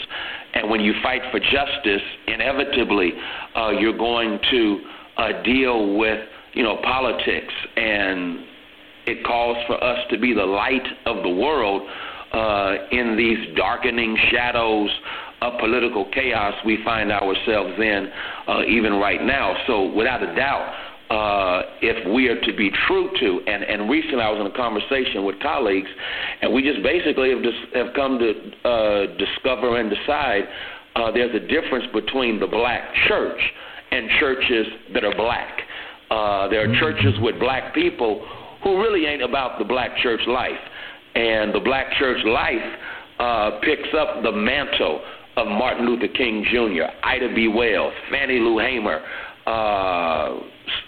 And 0.55 0.71
when 0.71 0.81
you 0.81 0.95
fight 1.03 1.23
for 1.31 1.41
justice, 1.41 2.03
inevitably 2.29 3.13
uh, 3.57 3.71
you're 3.71 3.97
going 3.97 4.39
to 4.51 4.81
uh, 5.17 5.43
deal 5.43 5.97
with 5.97 6.21
you 6.53 6.63
know 6.63 6.77
politics, 6.83 7.55
and 7.77 8.41
it 9.07 9.25
calls 9.25 9.57
for 9.67 9.83
us 9.83 9.99
to 10.11 10.19
be 10.19 10.35
the 10.35 10.45
light 10.45 10.87
of 11.07 11.23
the 11.23 11.29
world 11.29 11.83
uh, 12.33 12.75
in 12.93 13.17
these 13.17 13.57
darkening 13.57 14.17
shadows 14.31 14.91
of 15.43 15.59
political 15.59 16.05
chaos 16.13 16.55
we 16.65 16.79
find 16.85 17.11
ourselves 17.11 17.73
in 17.79 18.11
uh, 18.47 18.63
even 18.65 18.95
right 18.95 19.23
now. 19.23 19.57
So 19.67 19.93
without 19.93 20.23
a 20.23 20.35
doubt 20.35 20.75
uh, 21.11 21.63
if 21.83 22.07
we 22.15 22.29
are 22.29 22.41
to 22.41 22.57
be 22.57 22.71
true 22.87 23.11
to. 23.19 23.41
And, 23.47 23.65
and 23.65 23.91
recently 23.91 24.23
I 24.23 24.31
was 24.31 24.41
in 24.41 24.47
a 24.47 24.57
conversation 24.57 25.25
with 25.25 25.41
colleagues, 25.41 25.89
and 26.41 26.55
we 26.55 26.63
just 26.63 26.83
basically 26.85 27.31
have, 27.31 27.43
just, 27.43 27.59
have 27.75 27.89
come 27.95 28.19
to 28.19 28.31
uh, 28.63 29.19
discover 29.19 29.79
and 29.81 29.91
decide 29.91 30.45
uh, 30.95 31.11
there's 31.11 31.35
a 31.35 31.47
difference 31.47 31.87
between 31.93 32.39
the 32.39 32.47
black 32.47 32.95
church 33.09 33.41
and 33.91 34.09
churches 34.21 34.67
that 34.95 35.05
are 35.05 35.15
black. 35.17 35.63
Uh, 36.11 36.49
there 36.49 36.63
are 36.63 36.75
churches 36.79 37.15
with 37.21 37.39
black 37.41 37.75
people 37.75 38.25
who 38.63 38.81
really 38.81 39.07
ain't 39.07 39.23
about 39.23 39.59
the 39.59 39.65
black 39.65 39.97
church 39.99 40.21
life. 40.27 40.59
And 41.15 41.55
the 41.55 41.61
black 41.61 41.93
church 41.99 42.25
life 42.25 42.57
uh, 43.19 43.61
picks 43.63 43.89
up 43.99 44.23
the 44.23 44.33
mantle 44.33 45.03
of 45.37 45.47
Martin 45.47 45.87
Luther 45.87 46.09
King 46.09 46.45
Jr., 46.51 46.85
Ida 47.03 47.35
B. 47.35 47.49
Wells, 47.49 47.93
Fannie 48.11 48.39
Lou 48.39 48.59
Hamer, 48.59 49.01
uh, 49.47 49.51
uh, 49.51 50.39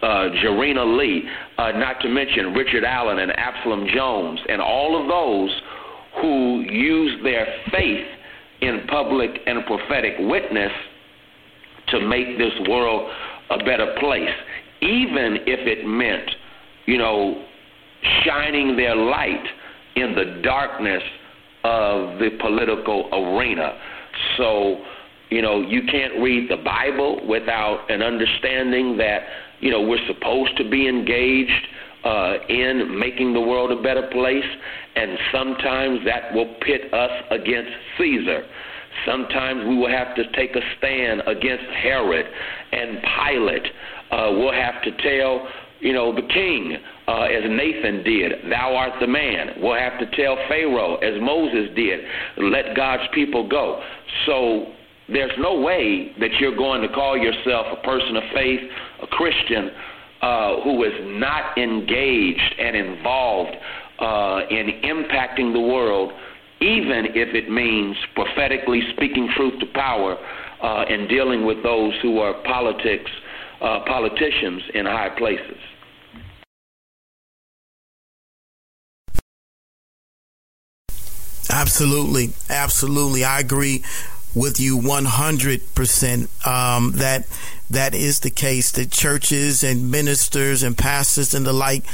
Jarena 0.03 0.99
Lee, 0.99 1.25
uh, 1.59 1.73
not 1.73 2.01
to 2.01 2.09
mention 2.09 2.55
Richard 2.55 2.85
Allen 2.85 3.19
and 3.19 3.33
Absalom 3.33 3.87
Jones, 3.95 4.41
and 4.49 4.61
all 4.61 5.01
of 5.01 5.09
those 5.09 5.61
who 6.21 6.61
use 6.61 7.23
their 7.23 7.47
faith 7.71 8.07
in 8.61 8.87
public 8.89 9.31
and 9.47 9.65
prophetic 9.67 10.15
witness 10.21 10.71
to 11.89 12.01
make 12.01 12.39
this 12.39 12.53
world 12.69 13.11
a 13.51 13.59
better 13.59 13.95
place, 13.99 14.31
even 14.81 15.39
if 15.47 15.67
it 15.67 15.87
meant, 15.87 16.31
you 16.87 16.99
know, 16.99 17.45
shining 18.25 18.77
their 18.77 18.97
light 18.97 19.45
in 19.97 20.15
the 20.15 20.41
darkness 20.43 21.03
of 21.65 22.19
the 22.19 22.31
political 22.41 23.09
arena. 23.13 23.79
So, 24.37 24.85
you 25.31 25.43
know, 25.43 25.61
you 25.61 25.83
can't 25.91 26.21
read 26.21 26.51
the 26.51 26.63
Bible 26.63 27.27
without 27.27 27.91
an 27.91 28.03
understanding 28.03 28.97
that, 28.99 29.23
you 29.61 29.71
know, 29.71 29.83
we're 29.83 30.07
supposed 30.07 30.57
to 30.59 30.69
be 30.69 30.89
engaged 30.89 31.67
uh, 32.05 32.35
in 32.49 32.99
making 32.99 33.33
the 33.33 33.41
world 33.41 33.71
a 33.71 33.81
better 33.81 34.09
place, 34.11 34.45
and 34.97 35.17
sometimes 35.33 36.01
that 36.05 36.35
will 36.35 36.55
pit 36.61 36.93
us 36.93 37.11
against 37.31 37.71
Caesar. 37.99 38.45
Sometimes 39.07 39.65
we 39.67 39.77
will 39.77 39.89
have 39.91 40.15
to 40.17 40.31
take 40.33 40.55
a 40.55 40.61
stand 40.79 41.23
against 41.27 41.65
Herod 41.83 42.27
and 42.73 42.99
Pilate. 43.03 43.67
Uh, 44.11 44.29
we'll 44.33 44.53
have 44.53 44.83
to 44.83 44.91
tell, 44.99 45.49
you 45.81 45.93
know, 45.93 46.15
the 46.15 46.23
king, 46.23 46.77
uh, 47.09 47.23
as 47.23 47.43
Nathan 47.49 48.03
did, 48.05 48.51
thou 48.51 48.75
art 48.77 48.93
the 49.01 49.07
man. 49.07 49.55
We'll 49.61 49.79
have 49.79 49.99
to 49.99 50.07
tell 50.17 50.37
Pharaoh, 50.49 50.97
as 50.97 51.21
Moses 51.21 51.75
did, 51.75 52.01
let 52.39 52.77
God's 52.77 53.05
people 53.13 53.49
go. 53.49 53.83
So 54.27 54.73
there's 55.09 55.33
no 55.39 55.61
way 55.61 56.13
that 56.21 56.31
you're 56.41 56.57
going 56.57 56.83
to 56.83 56.89
call 56.89 57.19
yourself 57.19 57.67
a 57.73 57.83
person 57.85 58.17
of 58.17 58.23
faith, 58.35 58.61
a 59.03 59.07
Christian, 59.09 59.71
uh, 60.23 60.61
who 60.63 60.85
is 60.85 60.93
not 61.21 61.59
engaged 61.59 62.55
and 62.59 62.77
involved 62.77 63.57
uh, 63.99 64.41
in 64.51 64.81
impacting 64.85 65.53
the 65.53 65.61
world 65.61 66.13
even 66.63 67.07
if 67.15 67.35
it 67.35 67.51
means 67.51 67.97
prophetically 68.15 68.81
speaking 68.95 69.29
truth 69.37 69.59
to 69.59 69.67
power 69.75 70.17
uh, 70.63 70.85
and 70.89 71.09
dealing 71.09 71.45
with 71.45 71.61
those 71.65 71.93
who 72.03 72.21
are 72.21 72.35
politics, 72.45 73.11
uh, 73.61 73.81
politicians 73.85 74.63
in 74.75 74.87
high 74.87 75.11
places. 75.19 75.59
Absolutely, 81.63 82.33
absolutely. 82.51 83.23
I 83.23 83.39
agree 83.39 83.85
with 84.35 84.59
you 84.59 84.79
100% 84.79 86.47
um, 86.47 86.93
that 86.93 87.25
that 87.71 87.95
is 87.95 88.19
the 88.21 88.31
case 88.31 88.73
that 88.73 88.91
churches 88.91 89.63
and 89.63 89.89
ministers 89.89 90.65
and 90.65 90.77
pastors 90.77 91.35
and 91.35 91.47
the 91.47 91.53
like 91.53 91.85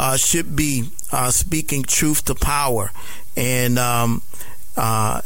uh, 0.00 0.16
should 0.16 0.56
be 0.56 0.90
uh, 1.12 1.30
speaking 1.30 1.84
truth 1.84 2.24
to 2.24 2.34
power 2.34 2.90
and 3.36 3.78
um, 3.78 4.20
uh, 4.76 5.20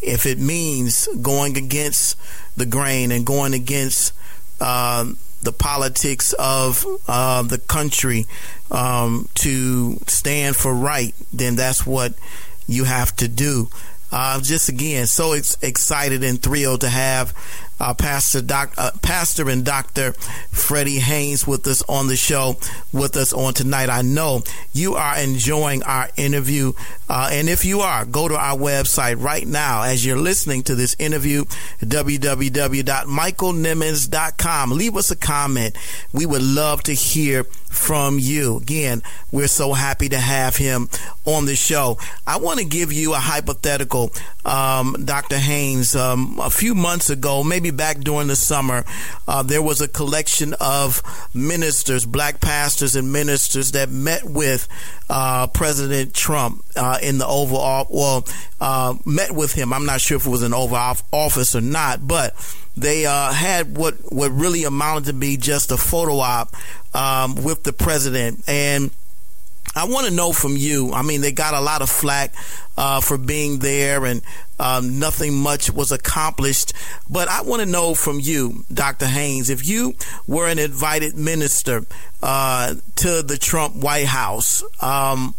if 0.00 0.24
it 0.24 0.38
means 0.38 1.06
going 1.20 1.58
against 1.58 2.16
the 2.56 2.64
grain 2.64 3.12
and 3.12 3.26
going 3.26 3.52
against 3.52 4.14
uh, 4.58 5.04
the 5.42 5.52
politics 5.52 6.32
of 6.38 6.86
uh, 7.06 7.42
the 7.42 7.58
country 7.58 8.24
um, 8.70 9.28
to 9.34 9.98
stand 10.06 10.56
for 10.56 10.74
right, 10.74 11.14
then 11.32 11.56
that's 11.56 11.86
what 11.86 12.14
you 12.66 12.84
have 12.84 13.14
to 13.16 13.28
do. 13.28 13.68
Uh, 14.12 14.40
just 14.40 14.68
again, 14.68 15.06
so 15.06 15.32
ex- 15.32 15.58
excited 15.60 16.22
and 16.22 16.40
thrilled 16.40 16.82
to 16.82 16.88
have 16.88 17.34
uh, 17.80 17.94
Pastor 17.94 18.42
Doc, 18.42 18.74
uh, 18.76 18.90
Pastor 19.02 19.48
and 19.48 19.64
Doctor 19.64 20.12
Freddie 20.50 21.00
Haynes 21.00 21.46
with 21.46 21.66
us 21.66 21.82
on 21.88 22.08
the 22.08 22.16
show 22.16 22.58
with 22.92 23.16
us 23.16 23.32
on 23.32 23.54
tonight. 23.54 23.88
I 23.88 24.02
know 24.02 24.42
you 24.72 24.94
are 24.94 25.18
enjoying 25.18 25.82
our 25.82 26.10
interview, 26.16 26.74
uh, 27.08 27.30
and 27.32 27.48
if 27.48 27.64
you 27.64 27.80
are, 27.80 28.04
go 28.04 28.28
to 28.28 28.36
our 28.36 28.56
website 28.56 29.22
right 29.22 29.46
now 29.46 29.82
as 29.82 30.04
you're 30.04 30.18
listening 30.18 30.62
to 30.64 30.74
this 30.74 30.94
interview, 30.98 31.44
www.michaelnimmons.com. 31.80 34.70
Leave 34.70 34.96
us 34.96 35.10
a 35.10 35.16
comment. 35.16 35.74
We 36.12 36.26
would 36.26 36.42
love 36.42 36.82
to 36.84 36.94
hear 36.94 37.46
from 37.74 38.18
you. 38.18 38.58
Again, 38.58 39.02
we're 39.32 39.48
so 39.48 39.72
happy 39.72 40.08
to 40.08 40.18
have 40.18 40.56
him 40.56 40.88
on 41.24 41.46
the 41.46 41.56
show. 41.56 41.98
I 42.26 42.38
want 42.38 42.60
to 42.60 42.64
give 42.64 42.92
you 42.92 43.14
a 43.14 43.18
hypothetical, 43.18 44.12
um, 44.44 44.96
Dr. 45.04 45.38
Haynes. 45.38 45.96
Um, 45.96 46.38
a 46.40 46.50
few 46.50 46.74
months 46.74 47.10
ago, 47.10 47.42
maybe 47.42 47.63
back 47.70 47.98
during 47.98 48.28
the 48.28 48.36
summer, 48.36 48.84
uh, 49.28 49.42
there 49.42 49.62
was 49.62 49.80
a 49.80 49.88
collection 49.88 50.54
of 50.60 51.02
ministers, 51.34 52.06
black 52.06 52.40
pastors 52.40 52.96
and 52.96 53.12
ministers 53.12 53.72
that 53.72 53.90
met 53.90 54.24
with 54.24 54.68
uh, 55.10 55.46
President 55.48 56.14
Trump 56.14 56.64
uh, 56.76 56.98
in 57.02 57.18
the 57.18 57.26
Oval, 57.26 57.86
well, 57.90 58.26
uh, 58.60 58.94
met 59.04 59.32
with 59.32 59.52
him. 59.52 59.72
I'm 59.72 59.86
not 59.86 60.00
sure 60.00 60.16
if 60.16 60.26
it 60.26 60.30
was 60.30 60.42
an 60.42 60.54
Oval 60.54 60.96
Office 61.12 61.54
or 61.54 61.60
not, 61.60 62.06
but 62.06 62.34
they 62.76 63.06
uh, 63.06 63.32
had 63.32 63.76
what 63.76 63.94
what 64.12 64.30
really 64.32 64.64
amounted 64.64 65.06
to 65.06 65.12
be 65.12 65.36
just 65.36 65.70
a 65.70 65.76
photo 65.76 66.18
op 66.18 66.54
um, 66.94 67.36
with 67.42 67.62
the 67.62 67.72
president 67.72 68.42
and. 68.48 68.90
I 69.76 69.86
want 69.86 70.06
to 70.06 70.12
know 70.12 70.32
from 70.32 70.56
you. 70.56 70.92
I 70.92 71.02
mean, 71.02 71.20
they 71.20 71.32
got 71.32 71.54
a 71.54 71.60
lot 71.60 71.82
of 71.82 71.90
flack 71.90 72.32
uh, 72.76 73.00
for 73.00 73.18
being 73.18 73.58
there, 73.58 74.04
and 74.04 74.22
um, 74.58 74.98
nothing 74.98 75.34
much 75.34 75.70
was 75.70 75.90
accomplished. 75.90 76.72
But 77.10 77.28
I 77.28 77.42
want 77.42 77.60
to 77.60 77.66
know 77.66 77.94
from 77.94 78.20
you, 78.20 78.64
Dr. 78.72 79.06
Haynes, 79.06 79.50
if 79.50 79.66
you 79.66 79.94
were 80.26 80.48
an 80.48 80.58
invited 80.58 81.16
minister 81.16 81.84
uh, 82.22 82.74
to 82.96 83.22
the 83.22 83.36
Trump 83.36 83.74
White 83.76 84.06
House, 84.06 84.62
um, 84.82 85.34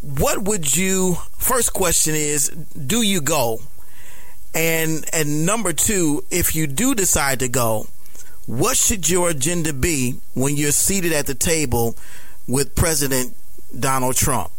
what 0.00 0.42
would 0.42 0.76
you? 0.76 1.16
First 1.36 1.72
question 1.72 2.14
is, 2.14 2.48
do 2.48 3.02
you 3.02 3.20
go? 3.20 3.60
And 4.54 5.04
and 5.12 5.44
number 5.44 5.72
two, 5.72 6.24
if 6.30 6.54
you 6.54 6.68
do 6.68 6.94
decide 6.94 7.40
to 7.40 7.48
go, 7.48 7.88
what 8.46 8.76
should 8.76 9.08
your 9.08 9.30
agenda 9.30 9.72
be 9.72 10.20
when 10.34 10.56
you're 10.56 10.70
seated 10.70 11.12
at 11.12 11.26
the 11.26 11.34
table 11.34 11.96
with 12.46 12.74
President 12.74 13.34
Donald 13.78 14.16
Trump? 14.16 14.50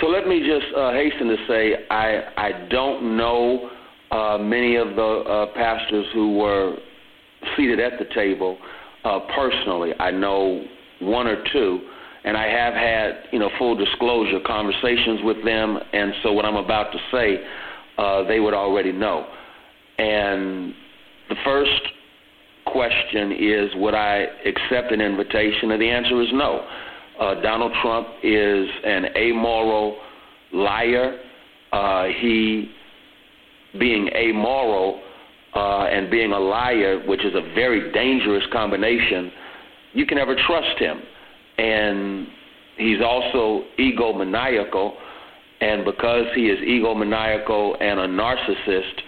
So 0.00 0.08
let 0.08 0.26
me 0.26 0.40
just 0.40 0.66
uh, 0.76 0.92
hasten 0.92 1.28
to 1.28 1.36
say 1.48 1.86
I 1.90 2.22
I 2.36 2.68
don't 2.68 3.16
know 3.16 3.70
uh, 4.10 4.38
many 4.38 4.76
of 4.76 4.96
the 4.96 5.02
uh, 5.02 5.46
pastors 5.54 6.06
who 6.12 6.38
were 6.38 6.76
seated 7.56 7.80
at 7.80 7.98
the 7.98 8.06
table 8.14 8.58
uh, 9.04 9.20
personally. 9.34 9.92
I 10.00 10.10
know 10.10 10.64
one 11.00 11.26
or 11.26 11.42
two 11.52 11.80
and 12.24 12.36
I 12.36 12.48
have 12.48 12.74
had, 12.74 13.24
you 13.32 13.38
know, 13.38 13.50
full 13.58 13.76
disclosure 13.76 14.40
conversations 14.46 15.20
with 15.22 15.44
them, 15.44 15.78
and 15.92 16.14
so 16.22 16.32
what 16.32 16.46
I'm 16.46 16.56
about 16.56 16.90
to 16.92 16.98
say, 17.12 17.44
uh, 17.98 18.24
they 18.24 18.40
would 18.40 18.54
already 18.54 18.92
know. 18.92 19.26
And 19.98 20.74
the 21.28 21.36
first 21.44 21.82
question 22.66 23.32
is, 23.32 23.70
would 23.76 23.94
I 23.94 24.26
accept 24.44 24.92
an 24.92 25.00
invitation? 25.00 25.70
And 25.72 25.80
the 25.80 25.90
answer 25.90 26.20
is 26.22 26.28
no. 26.32 26.66
Uh, 27.20 27.40
Donald 27.40 27.72
Trump 27.82 28.08
is 28.22 28.68
an 28.84 29.06
amoral 29.16 29.96
liar. 30.52 31.18
Uh, 31.72 32.04
he, 32.20 32.70
being 33.78 34.08
amoral 34.14 35.00
uh, 35.54 35.84
and 35.84 36.10
being 36.10 36.32
a 36.32 36.38
liar, 36.38 37.04
which 37.06 37.24
is 37.24 37.34
a 37.34 37.54
very 37.54 37.92
dangerous 37.92 38.44
combination, 38.52 39.30
you 39.92 40.06
can 40.06 40.18
never 40.18 40.36
trust 40.46 40.78
him 40.78 41.00
and 41.58 42.26
he's 42.76 43.00
also 43.00 43.64
egomaniacal. 43.78 44.94
And 45.60 45.84
because 45.84 46.26
he 46.34 46.48
is 46.48 46.58
egomaniacal 46.60 47.80
and 47.80 48.00
a 48.00 48.08
narcissist, 48.08 49.00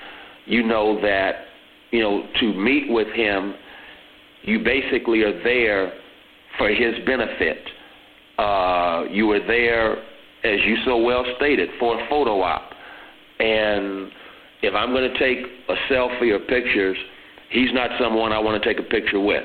you 0.47 0.63
know 0.63 1.01
that, 1.03 1.46
you 1.97 2.03
know, 2.03 2.29
to 2.41 2.53
meet 2.53 2.91
with 2.91 3.09
him, 3.15 3.55
you 4.43 4.63
basically 4.63 5.23
are 5.23 5.43
there 5.43 5.95
for 6.59 6.69
his 6.69 6.95
benefit. 7.07 7.59
Uh, 8.37 9.05
you 9.11 9.31
are 9.31 9.47
there, 9.47 9.97
as 10.45 10.61
you 10.67 10.77
so 10.85 10.99
well 10.99 11.25
stated, 11.39 11.71
for 11.81 11.99
a 11.99 12.09
photo 12.11 12.43
op. 12.43 12.71
And 13.39 14.11
if 14.61 14.75
I'm 14.75 14.91
going 14.91 15.11
to 15.11 15.19
take 15.19 15.39
a 15.71 15.75
selfie 15.91 16.33
or 16.33 16.41
pictures, 16.41 16.99
he's 17.49 17.73
not 17.73 17.91
someone 17.99 18.31
I 18.31 18.39
want 18.39 18.63
to 18.63 18.69
take 18.69 18.79
a 18.79 18.89
picture 18.89 19.21
with. 19.21 19.45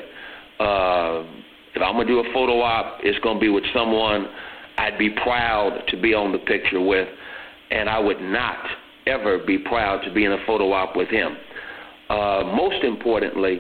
Uh, 0.60 1.24
if 1.74 1.82
I'm 1.82 1.96
gonna 1.96 2.06
do 2.06 2.20
a 2.20 2.34
photo 2.34 2.60
op, 2.60 3.00
it's 3.02 3.18
gonna 3.20 3.40
be 3.40 3.48
with 3.48 3.64
someone 3.74 4.28
I'd 4.78 4.98
be 5.00 5.10
proud 5.10 5.84
to 5.88 6.02
be 6.02 6.14
on 6.14 6.34
the 6.34 6.40
picture 6.40 6.82
with, 6.82 7.08
and 7.72 7.90
I 7.90 7.98
would 7.98 8.20
not 8.20 8.58
ever 9.08 9.40
be 9.40 9.58
proud 9.58 10.04
to 10.04 10.14
be 10.14 10.26
in 10.26 10.34
a 10.34 10.46
photo 10.46 10.74
op 10.74 10.98
with 10.98 11.08
him. 11.08 11.38
Uh, 12.12 12.44
most 12.56 12.84
importantly, 12.84 13.60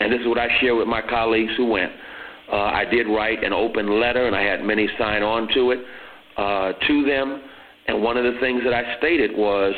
and 0.00 0.12
this 0.12 0.20
is 0.20 0.26
what 0.26 0.38
I 0.38 0.48
share 0.60 0.74
with 0.74 0.88
my 0.88 1.02
colleagues 1.02 1.52
who 1.56 1.66
went, 1.66 1.92
uh, 2.52 2.56
I 2.56 2.84
did 2.84 3.06
write 3.06 3.44
an 3.44 3.52
open 3.52 4.00
letter, 4.00 4.26
and 4.26 4.34
I 4.34 4.42
had 4.42 4.64
many 4.64 4.88
sign 4.98 5.22
on 5.22 5.46
to 5.54 5.70
it 5.70 5.78
uh, 6.36 6.72
to 6.86 7.04
them. 7.06 7.42
And 7.86 8.02
one 8.02 8.16
of 8.16 8.24
the 8.24 8.40
things 8.40 8.62
that 8.64 8.74
I 8.74 8.96
stated 8.98 9.30
was 9.36 9.72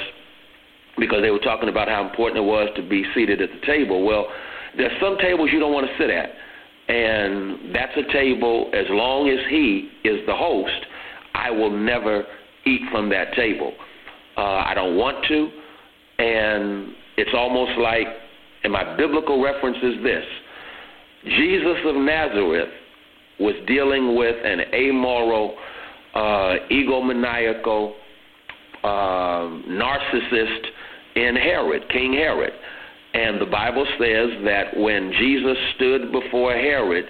because 0.96 1.20
they 1.22 1.30
were 1.30 1.40
talking 1.40 1.68
about 1.68 1.88
how 1.88 2.08
important 2.08 2.38
it 2.38 2.48
was 2.48 2.70
to 2.76 2.82
be 2.88 3.04
seated 3.14 3.42
at 3.42 3.50
the 3.50 3.66
table. 3.66 4.06
Well, 4.06 4.26
there's 4.76 4.98
some 5.00 5.18
tables 5.18 5.50
you 5.52 5.60
don't 5.60 5.72
want 5.72 5.86
to 5.86 5.92
sit 5.98 6.10
at 6.10 6.30
and 6.86 7.74
that's 7.74 7.96
a 7.96 8.12
table 8.12 8.70
as 8.74 8.84
long 8.90 9.28
as 9.28 9.38
he 9.48 9.88
is 10.04 10.20
the 10.26 10.34
host 10.34 10.84
i 11.34 11.50
will 11.50 11.70
never 11.70 12.24
eat 12.66 12.82
from 12.90 13.08
that 13.08 13.32
table 13.34 13.72
Uh, 14.36 14.64
I 14.66 14.74
don't 14.74 14.96
want 14.96 15.24
to. 15.26 15.48
And 16.18 16.92
it's 17.16 17.30
almost 17.34 17.78
like, 17.78 18.06
and 18.62 18.72
my 18.72 18.96
biblical 18.96 19.42
reference 19.42 19.78
is 19.82 20.02
this 20.02 20.24
Jesus 21.24 21.78
of 21.86 21.96
Nazareth 21.96 22.68
was 23.40 23.54
dealing 23.66 24.16
with 24.16 24.36
an 24.44 24.60
amoral, 24.74 25.56
uh, 26.14 26.54
egomaniacal, 26.70 27.92
uh, 28.82 28.86
narcissist 29.68 30.66
in 31.16 31.36
Herod, 31.36 31.88
King 31.90 32.12
Herod. 32.12 32.52
And 33.14 33.40
the 33.40 33.46
Bible 33.46 33.86
says 33.98 34.30
that 34.44 34.76
when 34.76 35.12
Jesus 35.18 35.56
stood 35.76 36.12
before 36.12 36.52
Herod, 36.52 37.06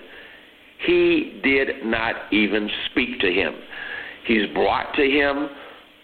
he 0.87 1.41
did 1.43 1.85
not 1.85 2.33
even 2.33 2.69
speak 2.91 3.19
to 3.21 3.33
him. 3.33 3.55
He's 4.27 4.47
brought 4.55 4.95
to 4.95 5.03
him 5.03 5.49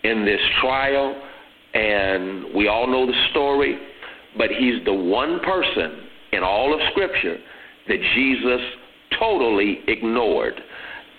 in 0.03 0.25
this 0.25 0.41
trial, 0.61 1.23
and 1.75 2.55
we 2.55 2.69
all 2.69 2.87
know 2.87 3.07
the 3.07 3.27
story, 3.31 3.79
but 4.37 4.51
he's 4.51 4.85
the 4.85 4.95
one 4.95 5.41
person 5.41 6.07
in 6.33 6.43
all 6.43 6.73
of 6.75 6.81
Scripture 6.93 7.39
that 7.89 7.99
Jesus 8.15 8.61
totally 9.19 9.81
ignored. 9.89 10.55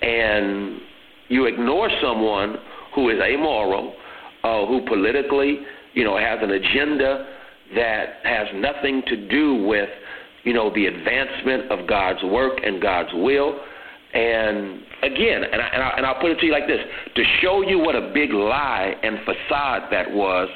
And 0.02 0.80
you 1.28 1.46
ignore 1.46 1.90
someone 2.02 2.58
who 2.96 3.10
is 3.10 3.18
amoral, 3.22 3.94
uh, 4.44 4.66
who 4.66 4.86
politically, 4.88 5.60
you 5.94 6.04
know, 6.04 6.18
has 6.18 6.40
an 6.42 6.52
agenda 6.52 7.28
that 7.76 8.16
has 8.24 8.48
nothing 8.56 9.02
to 9.08 9.28
do 9.30 9.66
with, 9.66 9.90
you 10.44 10.54
know, 10.54 10.74
the 10.74 10.86
advancement 10.88 11.72
of 11.72 11.88
God's 11.88 12.24
work 12.24 12.60
and 12.64 12.82
God's 12.82 13.12
will. 13.14 13.60
And 14.14 14.82
again, 15.04 15.44
and, 15.52 15.62
I, 15.62 15.68
and, 15.74 15.84
I, 15.84 15.94
and 15.98 16.06
I'll 16.06 16.20
put 16.20 16.32
it 16.32 16.40
to 16.40 16.46
you 16.46 16.52
like 16.52 16.68
this 16.68 16.82
to 17.16 17.24
show 17.42 17.62
you 17.62 17.80
what 17.80 17.96
a 17.96 18.12
big 18.14 18.34
lie 18.34 18.94
and 19.04 19.20
facade 19.20 19.84
that 19.92 20.12
was, 20.12 20.50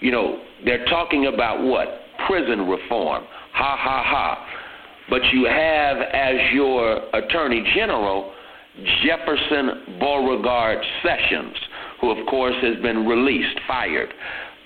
you 0.00 0.12
know, 0.12 0.40
they're 0.64 0.84
talking 0.86 1.26
about 1.26 1.62
what? 1.62 1.88
Prison 2.26 2.68
reform. 2.68 3.24
Ha, 3.52 3.76
ha, 3.78 4.02
ha. 4.06 4.48
But 5.10 5.22
you 5.32 5.44
have 5.44 5.98
as 5.98 6.36
your 6.52 7.02
attorney 7.14 7.64
general 7.74 8.32
Jefferson 9.04 9.98
Beauregard 9.98 10.78
Sessions, 11.02 11.54
who, 12.00 12.10
of 12.10 12.26
course, 12.26 12.54
has 12.62 12.80
been 12.82 13.06
released, 13.06 13.58
fired, 13.66 14.08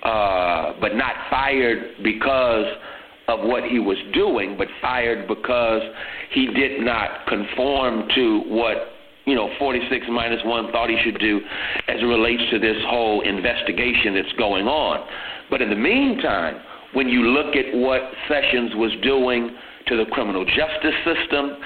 uh, 0.02 0.74
but 0.80 0.94
not 0.94 1.14
fired 1.30 1.96
because 2.04 2.66
of 3.28 3.40
what 3.40 3.64
he 3.64 3.78
was 3.78 3.96
doing, 4.14 4.56
but 4.56 4.68
fired 4.80 5.26
because 5.26 5.82
he 6.30 6.46
did 6.46 6.80
not 6.80 7.26
conform 7.26 8.08
to 8.14 8.42
what 8.46 8.76
you 9.24 9.34
know 9.34 9.50
46 9.58 10.06
minus 10.08 10.40
one 10.44 10.70
thought 10.70 10.88
he 10.88 10.98
should 11.02 11.18
do 11.18 11.40
as 11.88 12.00
it 12.00 12.04
relates 12.04 12.42
to 12.50 12.60
this 12.60 12.76
whole 12.86 13.22
investigation 13.22 14.14
that's 14.14 14.32
going 14.38 14.66
on. 14.66 15.04
But 15.50 15.62
in 15.62 15.70
the 15.70 15.76
meantime, 15.76 16.60
when 16.92 17.08
you 17.08 17.22
look 17.22 17.54
at 17.56 17.74
what 17.74 18.00
Sessions 18.28 18.72
was 18.74 18.92
doing 19.02 19.56
to 19.86 19.96
the 19.96 20.04
criminal 20.10 20.44
justice 20.44 20.94
system, 21.04 21.56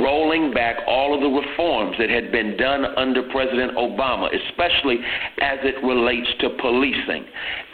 rolling 0.00 0.52
back 0.54 0.76
all 0.86 1.14
of 1.14 1.20
the 1.20 1.28
reforms 1.28 1.96
that 1.98 2.08
had 2.08 2.32
been 2.32 2.56
done 2.56 2.84
under 2.96 3.22
President 3.30 3.76
Obama, 3.76 4.28
especially 4.32 4.96
as 5.42 5.58
it 5.62 5.84
relates 5.84 6.28
to 6.40 6.50
policing. 6.58 7.24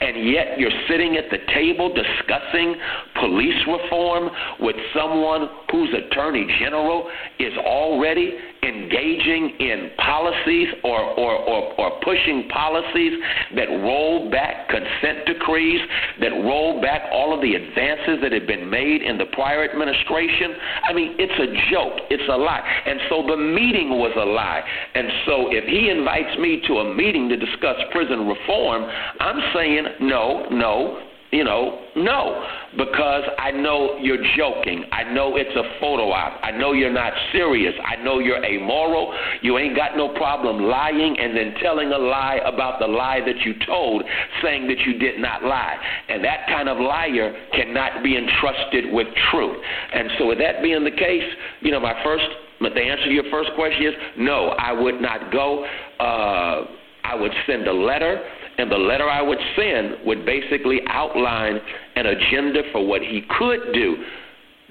And 0.01 0.29
yet 0.29 0.59
you're 0.59 0.75
sitting 0.89 1.17
at 1.17 1.31
the 1.31 1.39
table 1.55 1.95
discussing 1.95 2.75
police 3.21 3.63
reform 3.69 4.31
with 4.61 4.77
someone 4.95 5.49
whose 5.71 5.91
attorney 5.95 6.47
general 6.59 7.09
is 7.39 7.53
already 7.59 8.35
engaging 8.63 9.57
in 9.59 9.91
policies 9.99 10.69
or, 10.85 11.01
or, 11.19 11.35
or, 11.35 11.75
or 11.81 12.01
pushing 12.03 12.49
policies 12.49 13.13
that 13.57 13.67
roll 13.83 14.31
back 14.31 14.69
consent 14.69 15.27
decrees, 15.27 15.81
that 16.21 16.31
roll 16.31 16.81
back 16.81 17.03
all 17.13 17.35
of 17.35 17.43
the 17.43 17.55
advances 17.55 18.23
that 18.23 18.31
had 18.31 18.47
been 18.47 18.71
made 18.71 19.03
in 19.03 19.19
the 19.19 19.27
prior 19.33 19.69
administration. 19.69 20.55
I 20.89 20.93
mean, 20.93 21.17
it's 21.19 21.35
a 21.35 21.71
joke. 21.73 22.07
It's 22.09 22.29
a 22.31 22.37
lie. 22.37 22.63
And 22.87 23.01
so 23.09 23.27
the 23.27 23.37
meeting 23.37 23.99
was 23.99 24.13
a 24.17 24.25
lie. 24.25 24.63
And 24.95 25.09
so 25.27 25.51
if 25.51 25.65
he 25.65 25.91
invites 25.91 26.39
me 26.39 26.63
to 26.69 26.75
a 26.87 26.95
meeting 26.95 27.29
to 27.31 27.37
discuss 27.37 27.77
prison 27.91 28.29
reform, 28.29 28.85
I'm 29.19 29.41
saying 29.55 29.85
no, 30.03 30.47
no, 30.51 31.12
you 31.33 31.45
know, 31.45 31.81
no, 31.97 32.45
because 32.77 33.23
I 33.39 33.51
know 33.53 33.97
you're 34.03 34.23
joking. 34.37 34.85
I 34.93 35.03
know 35.15 35.37
it's 35.37 35.57
a 35.57 35.81
photo 35.81 36.13
op. 36.13 36.39
I 36.43 36.51
know 36.51 36.73
you're 36.73 36.93
not 36.93 37.15
serious. 37.33 37.73
I 37.83 37.97
know 38.03 38.19
you're 38.19 38.45
amoral. 38.45 39.17
You 39.41 39.57
ain't 39.57 39.75
got 39.75 39.97
no 39.97 40.13
problem 40.13 40.65
lying 40.65 41.17
and 41.19 41.35
then 41.35 41.55
telling 41.63 41.91
a 41.91 41.97
lie 41.97 42.39
about 42.45 42.81
the 42.81 42.87
lie 42.87 43.21
that 43.25 43.41
you 43.47 43.55
told, 43.67 44.05
saying 44.43 44.69
that 44.69 44.81
you 44.81 44.99
did 44.99 45.21
not 45.21 45.43
lie. 45.43 45.77
And 46.11 46.23
that 46.23 46.47
kind 46.49 46.69
of 46.69 46.77
liar 46.79 47.35
cannot 47.55 48.05
be 48.05 48.19
entrusted 48.19 48.93
with 48.93 49.07
truth. 49.31 49.57
And 49.95 50.11
so, 50.19 50.27
with 50.27 50.39
that 50.39 50.63
being 50.63 50.85
the 50.85 50.91
case, 50.91 51.25
you 51.63 51.71
know, 51.71 51.81
my 51.81 51.99
first, 52.05 52.25
the 52.61 52.69
answer 52.69 53.07
to 53.07 53.11
your 53.11 53.31
first 53.31 53.51
question 53.57 53.87
is 53.87 53.95
no, 54.19 54.49
I 54.59 54.73
would 54.73 55.01
not 55.01 55.33
go. 55.33 55.65
Uh, 55.99 56.67
I 57.05 57.15
would 57.15 57.33
send 57.47 57.67
a 57.67 57.73
letter 57.73 58.23
and 58.59 58.71
the 58.71 58.77
letter 58.77 59.09
I 59.09 59.23
would 59.23 59.39
send 59.57 60.07
would 60.07 60.27
basically 60.27 60.81
outline 60.89 61.59
an 61.97 62.07
agenda 62.07 62.63
for 62.73 62.87
what 62.87 63.01
he 63.03 63.23
could 63.39 63.73
do 63.73 64.05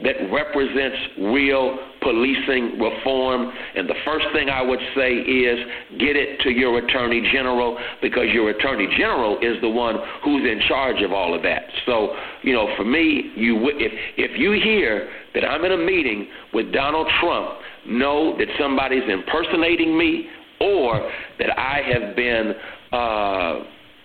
that 0.04 0.16
represents 0.32 0.98
real 1.20 1.78
policing 2.02 2.80
reform. 2.80 3.52
And 3.76 3.88
the 3.88 3.96
first 4.06 4.26
thing 4.34 4.50
I 4.50 4.62
would 4.62 4.80
say 4.96 5.14
is 5.14 5.60
get 6.00 6.16
it 6.16 6.40
to 6.42 6.50
your 6.50 6.80
attorney 6.80 7.30
general 7.32 7.78
because 8.02 8.26
your 8.34 8.50
attorney 8.50 8.88
general 8.98 9.38
is 9.40 9.62
the 9.62 9.70
one 9.70 9.98
who's 10.24 10.44
in 10.44 10.62
charge 10.68 11.02
of 11.04 11.12
all 11.12 11.36
of 11.36 11.44
that. 11.44 11.64
So, 11.86 12.16
you 12.42 12.54
know, 12.54 12.74
for 12.78 12.86
me, 12.86 13.32
you 13.36 13.70
if 13.76 13.92
if 14.18 14.40
you 14.40 14.54
hear 14.54 15.10
that 15.36 15.46
I'm 15.46 15.64
in 15.66 15.72
a 15.72 15.78
meeting 15.78 16.28
with 16.54 16.74
Donald 16.74 17.08
Trump, 17.20 17.60
know 17.86 18.38
that 18.38 18.48
somebody's 18.60 19.08
impersonating 19.08 19.98
me 19.98 20.28
or 20.60 21.12
that 21.40 21.58
I 21.58 21.82
have 21.94 22.16
been 22.16 22.54
uh, 22.92 23.64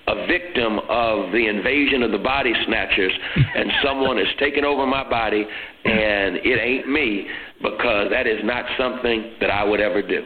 a 0.09 0.26
victim 0.26 0.78
of 0.89 1.32
the 1.32 1.49
invasion 1.49 2.03
of 2.03 2.12
the 2.12 2.18
body 2.18 2.53
snatchers, 2.66 3.12
and 3.55 3.72
someone 3.82 4.18
has 4.18 4.28
taken 4.39 4.64
over 4.64 4.87
my 4.87 5.09
body, 5.09 5.47
and 5.84 6.37
it 6.37 6.61
ain't 6.61 6.89
me 6.89 7.28
because 7.61 8.11
that 8.11 8.26
is 8.26 8.45
not 8.45 8.64
something 8.78 9.34
that 9.41 9.51
I 9.51 9.64
would 9.64 9.80
ever 9.80 10.03
do. 10.03 10.24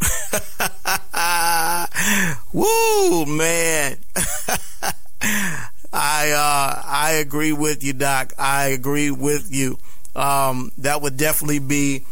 Woo, 2.52 3.26
man. 3.26 3.96
I 5.92 6.32
uh, 6.32 6.82
I 6.84 7.18
agree 7.20 7.52
with 7.52 7.84
you, 7.84 7.92
Doc. 7.92 8.32
I 8.38 8.66
agree 8.66 9.10
with 9.10 9.52
you. 9.52 9.78
Um, 10.16 10.70
that 10.78 11.02
would 11.02 11.16
definitely 11.16 11.60
be 11.60 12.04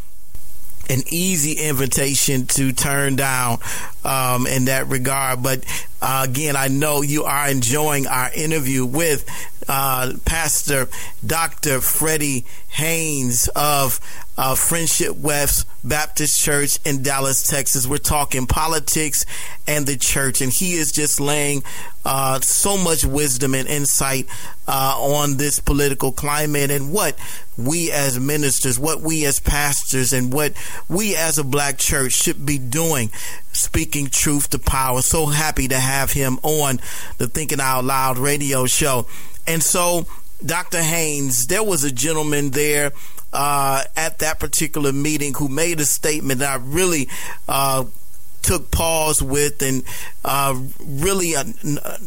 an 0.88 1.02
easy 1.10 1.54
invitation 1.54 2.46
to 2.46 2.72
turn 2.72 3.16
down 3.16 3.58
um, 4.04 4.46
in 4.46 4.66
that 4.66 4.88
regard. 4.88 5.42
But 5.42 5.64
uh, 6.00 6.26
again, 6.28 6.56
I 6.56 6.68
know 6.68 7.02
you 7.02 7.24
are 7.24 7.48
enjoying 7.48 8.06
our 8.06 8.30
interview 8.34 8.84
with 8.84 9.28
uh, 9.68 10.14
Pastor 10.24 10.88
Dr. 11.24 11.80
Freddie 11.80 12.44
Haynes 12.68 13.48
of 13.54 14.00
uh, 14.36 14.54
Friendship 14.54 15.16
West 15.16 15.66
Baptist 15.84 16.40
Church 16.40 16.78
in 16.84 17.02
Dallas, 17.02 17.46
Texas. 17.48 17.86
We're 17.86 17.98
talking 17.98 18.46
politics 18.46 19.26
and 19.66 19.86
the 19.86 19.96
church, 19.96 20.40
and 20.40 20.50
he 20.50 20.74
is 20.74 20.90
just 20.90 21.20
laying 21.20 21.62
uh, 22.04 22.40
so 22.40 22.76
much 22.76 23.04
wisdom 23.04 23.54
and 23.54 23.68
insight 23.68 24.26
uh, 24.66 24.94
on 24.98 25.36
this 25.36 25.60
political 25.60 26.12
climate 26.12 26.70
and 26.70 26.92
what 26.92 27.16
we 27.58 27.90
as 27.90 28.18
ministers, 28.18 28.78
what 28.78 29.00
we 29.00 29.24
as 29.26 29.38
pastors, 29.38 30.12
and 30.12 30.32
what 30.32 30.54
we 30.88 31.14
as 31.14 31.38
a 31.38 31.44
black 31.44 31.78
church 31.78 32.12
should 32.12 32.44
be 32.46 32.58
doing, 32.58 33.10
speaking 33.52 34.08
truth 34.08 34.50
to 34.50 34.58
power. 34.58 35.02
So 35.02 35.26
happy 35.26 35.68
to 35.68 35.78
have 35.78 36.12
him 36.12 36.38
on 36.42 36.80
the 37.18 37.28
Thinking 37.28 37.60
Out 37.60 37.84
Loud 37.84 38.18
radio 38.18 38.66
show. 38.66 39.06
And 39.46 39.62
so, 39.62 40.06
Dr. 40.44 40.82
Haynes, 40.82 41.46
there 41.46 41.62
was 41.62 41.84
a 41.84 41.92
gentleman 41.92 42.50
there 42.50 42.92
uh, 43.32 43.84
at 43.96 44.18
that 44.18 44.40
particular 44.40 44.92
meeting 44.92 45.34
who 45.34 45.48
made 45.48 45.80
a 45.80 45.84
statement 45.84 46.40
that 46.40 46.60
I 46.60 46.62
really 46.62 47.08
uh, 47.48 47.84
took 48.42 48.70
pause 48.70 49.22
with 49.22 49.62
and 49.62 49.84
uh, 50.24 50.60
really, 50.80 51.34
uh, 51.36 51.44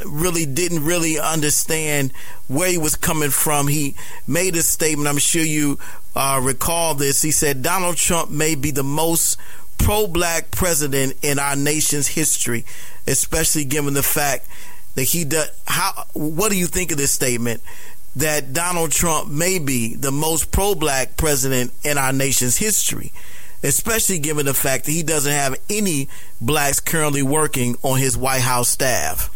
really 0.05 0.45
didn't 0.45 0.83
really 0.83 1.17
understand 1.17 2.11
where 2.47 2.69
he 2.69 2.77
was 2.77 2.95
coming 2.95 3.31
from. 3.31 3.67
He 3.67 3.95
made 4.27 4.55
a 4.55 4.63
statement. 4.63 5.07
I'm 5.07 5.17
sure 5.17 5.43
you 5.43 5.79
uh, 6.15 6.39
recall 6.43 6.93
this. 6.93 7.21
He 7.21 7.31
said 7.31 7.63
Donald 7.63 7.97
Trump 7.97 8.29
may 8.29 8.55
be 8.55 8.71
the 8.71 8.83
most 8.83 9.37
pro-black 9.77 10.51
president 10.51 11.13
in 11.21 11.39
our 11.39 11.55
nation's 11.55 12.07
history, 12.07 12.65
especially 13.07 13.65
given 13.65 13.93
the 13.93 14.03
fact 14.03 14.47
that 14.95 15.03
he 15.03 15.23
does. 15.23 15.49
How? 15.67 16.05
What 16.13 16.51
do 16.51 16.57
you 16.57 16.67
think 16.67 16.91
of 16.91 16.97
this 16.97 17.11
statement? 17.11 17.61
That 18.15 18.53
Donald 18.53 18.91
Trump 18.91 19.29
may 19.29 19.59
be 19.59 19.95
the 19.95 20.11
most 20.11 20.51
pro-black 20.51 21.17
president 21.17 21.73
in 21.83 21.97
our 21.97 22.13
nation's 22.13 22.57
history 22.57 23.11
especially 23.65 24.19
given 24.19 24.45
the 24.45 24.53
fact 24.53 24.85
that 24.85 24.91
he 24.91 25.01
doesn't 25.01 25.31
have 25.31 25.55
any 25.69 26.07
blacks 26.39 26.79
currently 26.79 27.23
working 27.23 27.75
on 27.81 27.97
his 27.97 28.15
White 28.15 28.41
House 28.41 28.69
staff. 28.69 29.31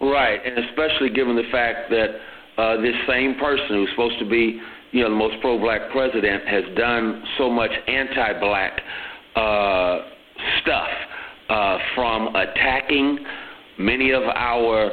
Right, 0.00 0.40
and 0.44 0.58
especially 0.64 1.10
given 1.10 1.36
the 1.36 1.48
fact 1.50 1.90
that 1.90 2.20
uh, 2.58 2.80
this 2.80 2.94
same 3.06 3.36
person 3.36 3.68
who's 3.68 3.90
supposed 3.90 4.18
to 4.18 4.28
be, 4.28 4.60
you 4.92 5.02
know, 5.02 5.10
the 5.10 5.16
most 5.16 5.40
pro-black 5.40 5.90
president 5.90 6.46
has 6.46 6.64
done 6.76 7.24
so 7.38 7.50
much 7.50 7.70
anti-black 7.86 8.80
uh, 9.36 9.98
stuff, 10.62 10.88
uh, 11.48 11.78
from 11.94 12.34
attacking 12.34 13.18
many 13.78 14.10
of 14.10 14.22
our 14.22 14.90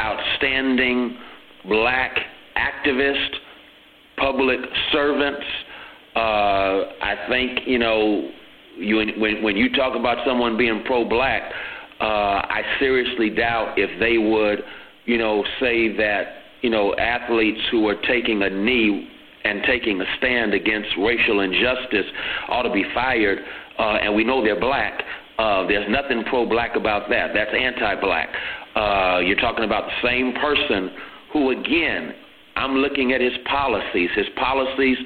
outstanding 0.00 1.16
black 1.68 2.16
activists, 2.56 3.34
public 4.16 4.60
servants. 4.92 5.44
Uh, 6.16 6.18
I 7.00 7.26
think 7.28 7.60
you 7.66 7.78
know, 7.78 8.30
you 8.76 8.96
when 9.18 9.42
when 9.42 9.56
you 9.56 9.72
talk 9.72 9.96
about 9.96 10.26
someone 10.26 10.56
being 10.56 10.82
pro-black, 10.86 11.52
uh, 12.00 12.04
I 12.04 12.62
seriously 12.78 13.30
doubt 13.30 13.74
if 13.76 14.00
they 14.00 14.18
would, 14.18 14.62
you 15.04 15.18
know, 15.18 15.44
say 15.60 15.94
that 15.96 16.24
you 16.62 16.70
know 16.70 16.94
athletes 16.96 17.60
who 17.70 17.86
are 17.88 18.00
taking 18.02 18.42
a 18.42 18.50
knee 18.50 19.10
and 19.48 19.62
taking 19.64 20.00
a 20.00 20.04
stand 20.18 20.52
against 20.54 20.88
racial 20.98 21.40
injustice 21.40 22.06
ought 22.48 22.62
to 22.62 22.72
be 22.72 22.84
fired. 22.94 23.38
Uh, 23.78 23.98
and 24.02 24.14
we 24.14 24.24
know 24.24 24.42
they're 24.42 24.60
black. 24.60 25.02
Uh, 25.38 25.66
there's 25.66 25.88
nothing 25.88 26.24
pro-black 26.24 26.76
about 26.76 27.08
that. 27.08 27.28
That's 27.32 27.50
anti-black. 27.54 28.28
Uh, 28.74 29.20
you're 29.24 29.36
talking 29.36 29.64
about 29.64 29.84
the 29.86 30.08
same 30.08 30.32
person 30.34 30.90
who, 31.32 31.50
again, 31.50 32.14
I'm 32.56 32.74
looking 32.74 33.12
at 33.12 33.20
his 33.20 33.34
policies. 33.48 34.10
His 34.16 34.26
policies 34.36 34.98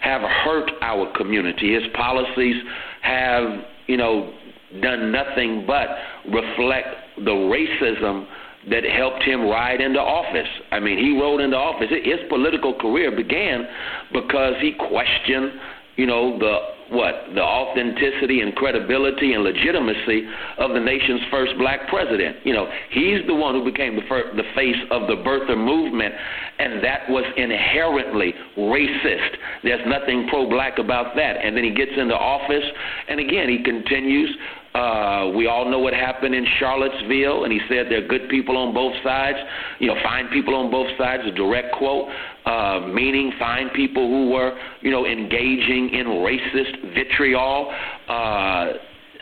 have 0.00 0.22
hurt 0.22 0.70
our 0.80 1.12
community. 1.16 1.74
His 1.74 1.82
policies 1.94 2.54
have, 3.02 3.64
you 3.88 3.96
know, 3.96 4.32
done 4.80 5.10
nothing 5.10 5.64
but 5.66 5.88
reflect 6.26 6.88
the 7.16 7.32
racism 7.32 8.26
that 8.68 8.84
helped 8.84 9.22
him 9.22 9.48
ride 9.48 9.80
into 9.80 10.00
office. 10.00 10.48
I 10.70 10.80
mean, 10.80 10.98
he 10.98 11.18
rode 11.18 11.40
into 11.40 11.56
office. 11.56 11.88
His 11.90 12.20
political 12.28 12.74
career 12.74 13.14
began 13.14 13.66
because 14.12 14.54
he 14.60 14.72
questioned, 14.72 15.52
you 15.96 16.06
know, 16.06 16.38
the 16.38 16.58
what 16.90 17.14
the 17.34 17.42
authenticity 17.42 18.40
and 18.40 18.54
credibility 18.56 19.34
and 19.34 19.44
legitimacy 19.44 20.26
of 20.58 20.72
the 20.72 20.80
nation's 20.80 21.20
first 21.30 21.52
black 21.58 21.88
president. 21.88 22.44
You 22.44 22.52
know, 22.52 22.68
he's 22.90 23.24
the 23.26 23.34
one 23.34 23.54
who 23.54 23.64
became 23.64 23.96
the 23.96 24.02
first, 24.08 24.36
the 24.36 24.42
face 24.54 24.76
of 24.90 25.06
the 25.06 25.14
birther 25.22 25.56
movement, 25.56 26.12
and 26.58 26.82
that 26.82 27.08
was 27.08 27.24
inherently 27.36 28.34
racist. 28.58 29.36
There's 29.62 29.86
nothing 29.86 30.26
pro-black 30.28 30.78
about 30.78 31.14
that. 31.14 31.36
And 31.44 31.56
then 31.56 31.64
he 31.64 31.70
gets 31.70 31.92
into 31.96 32.14
office, 32.14 32.64
and 33.08 33.20
again 33.20 33.48
he 33.48 33.62
continues 33.62 34.36
uh, 34.74 35.32
we 35.34 35.48
all 35.48 35.68
know 35.68 35.80
what 35.80 35.92
happened 35.92 36.34
in 36.34 36.46
Charlottesville, 36.58 37.44
and 37.44 37.52
he 37.52 37.60
said 37.68 37.86
there 37.90 38.04
are 38.04 38.08
good 38.08 38.28
people 38.28 38.56
on 38.56 38.72
both 38.72 38.94
sides, 39.02 39.38
you 39.80 39.88
know, 39.88 39.96
fine 40.02 40.28
people 40.28 40.54
on 40.54 40.70
both 40.70 40.86
sides, 40.96 41.24
a 41.26 41.32
direct 41.32 41.74
quote, 41.74 42.08
uh, 42.46 42.86
meaning 42.86 43.32
fine 43.38 43.68
people 43.70 44.06
who 44.08 44.30
were, 44.30 44.56
you 44.80 44.90
know, 44.90 45.06
engaging 45.06 45.90
in 45.90 46.06
racist 46.06 46.94
vitriol. 46.94 47.72
Uh, 48.08 48.72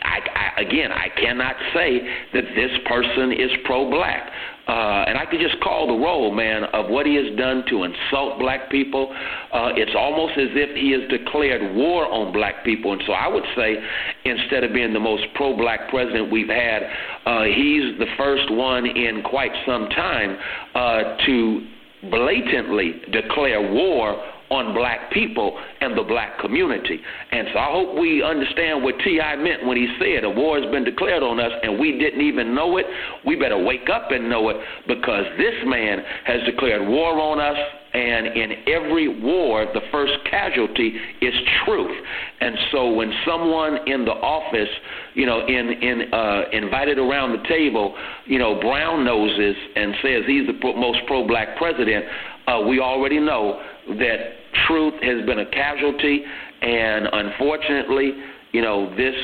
I, 0.01 0.19
I, 0.57 0.61
again, 0.61 0.91
I 0.91 1.09
cannot 1.19 1.55
say 1.73 1.99
that 2.33 2.43
this 2.55 2.71
person 2.85 3.31
is 3.31 3.49
pro-black. 3.65 4.31
Uh, 4.69 5.03
and 5.07 5.17
I 5.17 5.25
could 5.25 5.39
just 5.39 5.59
call 5.63 5.87
the 5.87 5.97
roll, 5.97 6.31
man, 6.31 6.63
of 6.65 6.91
what 6.91 7.07
he 7.07 7.15
has 7.15 7.35
done 7.35 7.63
to 7.69 7.85
insult 7.85 8.37
black 8.37 8.69
people. 8.69 9.11
Uh, 9.51 9.73
it's 9.73 9.95
almost 9.97 10.37
as 10.37 10.49
if 10.53 10.77
he 10.77 10.91
has 10.91 11.09
declared 11.09 11.75
war 11.75 12.05
on 12.05 12.31
black 12.31 12.63
people. 12.63 12.93
And 12.93 13.01
so 13.07 13.13
I 13.13 13.27
would 13.27 13.45
say, 13.55 13.77
instead 14.25 14.63
of 14.63 14.71
being 14.71 14.93
the 14.93 14.99
most 14.99 15.23
pro 15.33 15.57
black 15.57 15.89
president 15.89 16.31
we've 16.31 16.49
had, 16.49 16.83
uh, 17.25 17.45
he's 17.45 17.97
the 17.97 18.05
first 18.15 18.51
one 18.51 18.85
in 18.85 19.23
quite 19.23 19.51
some 19.65 19.89
time 19.89 20.37
uh, 20.75 21.17
to 21.25 21.67
blatantly 22.11 23.01
declare 23.11 23.73
war 23.73 24.21
on 24.49 24.73
black 24.73 25.11
people 25.11 25.59
and 25.81 25.97
the 25.97 26.03
black 26.03 26.39
community. 26.39 26.99
And 27.31 27.47
so 27.53 27.59
I 27.59 27.71
hope 27.71 27.99
we 27.99 28.23
understand 28.23 28.83
what 28.83 28.95
T.I. 29.03 29.35
meant 29.37 29.65
when 29.65 29.77
he 29.77 29.87
said 29.99 30.23
a 30.23 30.29
war 30.29 30.59
has 30.59 30.69
been 30.71 30.83
declared 30.83 31.23
on 31.23 31.39
us 31.39 31.51
and 31.63 31.79
we 31.79 31.97
didn't 31.99 32.21
even 32.21 32.55
know 32.55 32.77
it. 32.77 32.85
We 33.25 33.35
better 33.35 33.61
wake 33.61 33.89
up 33.93 34.11
and 34.11 34.29
know 34.29 34.49
it 34.49 34.57
because 34.87 35.25
this 35.37 35.53
man 35.65 35.99
has 36.25 36.41
declared 36.45 36.87
war 36.87 37.19
on 37.19 37.39
us. 37.39 37.57
And 37.91 38.27
in 38.27 38.51
every 38.67 39.21
war, 39.23 39.65
the 39.73 39.81
first 39.91 40.13
casualty 40.29 40.93
is 41.21 41.33
truth. 41.65 41.97
And 42.39 42.55
so 42.71 42.93
when 42.93 43.11
someone 43.25 43.87
in 43.87 44.05
the 44.05 44.11
office, 44.11 44.69
you 45.15 45.25
know, 45.25 45.47
in, 45.47 45.69
in 45.71 46.13
uh, 46.13 46.41
invited 46.51 46.99
around 46.99 47.31
the 47.31 47.47
table, 47.47 47.97
you 48.25 48.37
know, 48.37 48.59
brown 48.59 49.03
noses 49.03 49.55
and 49.75 49.95
says 50.03 50.21
he's 50.27 50.45
the 50.45 50.73
most 50.75 50.99
pro-black 51.07 51.57
president, 51.57 52.05
uh, 52.45 52.61
we 52.67 52.79
already 52.79 53.19
know 53.19 53.59
that 53.87 54.38
truth 54.67 54.95
has 55.01 55.25
been 55.25 55.39
a 55.39 55.45
casualty, 55.45 56.23
and 56.61 57.07
unfortunately, 57.11 58.13
you 58.51 58.61
know, 58.61 58.95
this 58.95 59.15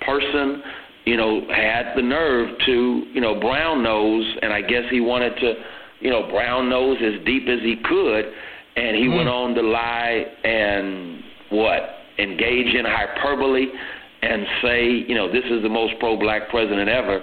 person, 0.00 0.62
you 1.04 1.16
know, 1.16 1.42
had 1.54 1.94
the 1.96 2.02
nerve 2.02 2.58
to, 2.66 3.04
you 3.12 3.20
know, 3.20 3.38
brown 3.38 3.82
nose, 3.82 4.26
and 4.42 4.52
I 4.52 4.62
guess 4.62 4.84
he 4.90 5.00
wanted 5.00 5.36
to, 5.40 5.54
you 6.00 6.10
know, 6.10 6.28
brown 6.30 6.68
nose 6.68 6.98
as 7.02 7.24
deep 7.24 7.48
as 7.48 7.60
he 7.60 7.76
could, 7.84 8.32
and 8.76 8.96
he 8.96 9.04
mm. 9.04 9.16
went 9.16 9.28
on 9.28 9.54
to 9.54 9.62
lie 9.62 10.24
and 10.44 11.22
what 11.50 11.80
engage 12.18 12.74
in 12.74 12.84
hyperbole 12.84 13.66
and 14.22 14.46
say, 14.62 14.86
you 14.86 15.14
know, 15.14 15.30
this 15.32 15.44
is 15.50 15.62
the 15.62 15.68
most 15.68 15.94
pro-black 15.98 16.48
president 16.50 16.88
ever, 16.88 17.20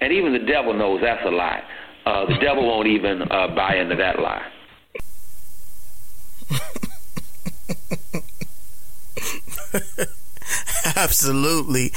and 0.00 0.12
even 0.12 0.32
the 0.32 0.46
devil 0.46 0.72
knows 0.72 1.00
that's 1.02 1.24
a 1.26 1.30
lie. 1.30 1.62
Uh, 2.04 2.24
the 2.26 2.38
devil 2.40 2.66
won't 2.66 2.86
even 2.86 3.22
uh, 3.22 3.48
buy 3.48 3.76
into 3.76 3.96
that 3.96 4.20
lie. 4.20 4.46
absolutely. 10.96 11.92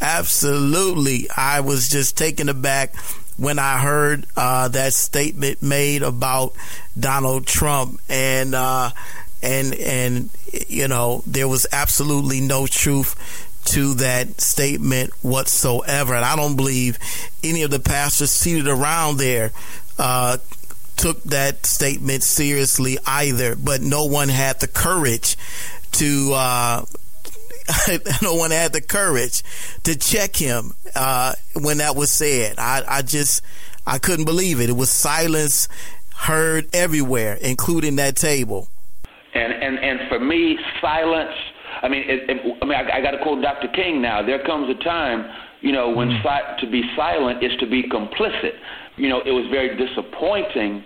Absolutely. 0.00 1.28
I 1.36 1.60
was 1.60 1.88
just 1.88 2.16
taken 2.16 2.48
aback 2.48 2.94
when 3.36 3.58
I 3.58 3.78
heard 3.78 4.26
uh, 4.36 4.68
that 4.68 4.94
statement 4.94 5.62
made 5.62 6.02
about 6.02 6.54
Donald 6.98 7.46
Trump 7.46 8.00
and 8.08 8.54
uh, 8.54 8.90
and 9.42 9.74
and 9.74 10.30
you 10.68 10.88
know 10.88 11.22
there 11.26 11.48
was 11.48 11.66
absolutely 11.72 12.40
no 12.40 12.66
truth 12.66 13.50
to 13.66 13.94
that 13.94 14.40
statement 14.40 15.10
whatsoever 15.22 16.14
and 16.14 16.24
I 16.24 16.36
don't 16.36 16.54
believe 16.54 16.98
any 17.42 17.62
of 17.62 17.70
the 17.70 17.80
pastors 17.80 18.30
seated 18.30 18.68
around 18.68 19.16
there 19.16 19.52
uh, 19.98 20.36
took 21.04 21.22
that 21.24 21.66
statement 21.66 22.22
seriously 22.22 22.96
either, 23.06 23.54
but 23.56 23.82
no 23.82 24.06
one 24.06 24.30
had 24.30 24.58
the 24.60 24.66
courage 24.66 25.36
to. 25.92 26.32
Uh, 26.32 26.82
no 28.22 28.34
one 28.34 28.50
had 28.50 28.72
the 28.72 28.80
courage 28.80 29.42
to 29.82 29.98
check 29.98 30.34
him 30.36 30.72
uh, 30.94 31.34
when 31.56 31.78
that 31.78 31.94
was 31.94 32.10
said. 32.10 32.58
I, 32.58 32.82
I 32.88 33.02
just 33.02 33.42
I 33.86 33.98
couldn't 33.98 34.24
believe 34.24 34.60
it. 34.60 34.70
It 34.70 34.76
was 34.76 34.88
silence 34.88 35.68
heard 36.14 36.74
everywhere, 36.74 37.34
including 37.34 37.96
that 37.96 38.16
table. 38.16 38.68
And 39.34 39.52
and 39.52 39.78
and 39.78 40.08
for 40.08 40.18
me, 40.18 40.58
silence. 40.80 41.36
I 41.82 41.88
mean, 41.88 42.04
it, 42.08 42.30
it, 42.30 42.58
I 42.62 42.64
mean, 42.64 42.78
I, 42.78 42.98
I 42.98 43.00
got 43.02 43.10
to 43.10 43.18
quote 43.22 43.42
Dr. 43.42 43.68
King 43.68 44.00
now. 44.00 44.22
There 44.24 44.42
comes 44.46 44.70
a 44.70 44.82
time, 44.82 45.30
you 45.60 45.72
know, 45.72 45.90
when 45.90 46.08
mm. 46.08 46.22
si- 46.22 46.64
to 46.64 46.70
be 46.70 46.82
silent 46.96 47.44
is 47.44 47.52
to 47.60 47.66
be 47.66 47.82
complicit 47.82 48.54
you 48.96 49.08
know, 49.08 49.20
it 49.20 49.32
was 49.32 49.46
very 49.50 49.76
disappointing 49.76 50.84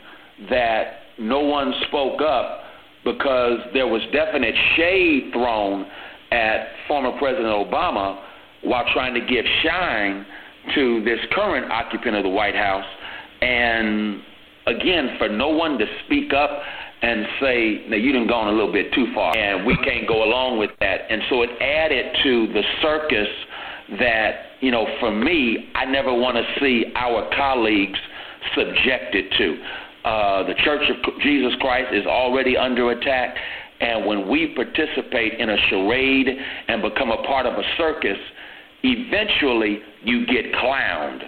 that 0.50 1.00
no 1.18 1.40
one 1.40 1.72
spoke 1.88 2.20
up 2.22 2.62
because 3.04 3.58
there 3.72 3.86
was 3.86 4.02
definite 4.12 4.54
shade 4.76 5.30
thrown 5.32 5.86
at 6.30 6.68
former 6.86 7.16
President 7.18 7.48
Obama 7.48 8.22
while 8.62 8.84
trying 8.92 9.14
to 9.14 9.20
give 9.20 9.44
shine 9.64 10.26
to 10.74 11.02
this 11.04 11.18
current 11.32 11.70
occupant 11.70 12.16
of 12.16 12.22
the 12.22 12.28
White 12.28 12.54
House. 12.54 12.84
And 13.40 14.20
again, 14.66 15.16
for 15.18 15.28
no 15.28 15.48
one 15.48 15.78
to 15.78 15.86
speak 16.04 16.32
up 16.32 16.50
and 17.00 17.26
say, 17.40 17.84
now 17.88 17.96
you 17.96 18.12
done 18.12 18.26
gone 18.26 18.48
a 18.48 18.52
little 18.52 18.72
bit 18.72 18.92
too 18.92 19.06
far, 19.14 19.36
and 19.36 19.64
we 19.64 19.76
can't 19.84 20.08
go 20.08 20.24
along 20.24 20.58
with 20.58 20.70
that. 20.80 21.02
And 21.08 21.22
so 21.30 21.42
it 21.42 21.50
added 21.60 22.16
to 22.24 22.52
the 22.52 22.62
circus 22.82 23.28
that, 24.00 24.58
you 24.60 24.70
know, 24.70 24.86
for 24.98 25.12
me, 25.12 25.70
I 25.74 25.84
never 25.84 26.12
want 26.12 26.36
to 26.36 26.60
see 26.60 26.92
our 26.96 27.30
colleagues 27.36 27.98
subjected 28.54 29.26
to. 29.38 29.56
Uh, 30.08 30.42
the 30.44 30.54
Church 30.64 30.80
of 30.88 31.20
Jesus 31.20 31.52
Christ 31.60 31.92
is 31.92 32.06
already 32.06 32.56
under 32.56 32.92
attack, 32.92 33.36
and 33.80 34.06
when 34.06 34.26
we 34.26 34.54
participate 34.56 35.34
in 35.38 35.50
a 35.50 35.56
charade 35.68 36.28
and 36.68 36.80
become 36.80 37.10
a 37.10 37.22
part 37.24 37.44
of 37.44 37.52
a 37.58 37.62
circus, 37.76 38.16
eventually 38.84 39.80
you 40.02 40.24
get 40.24 40.50
clowned. 40.54 41.20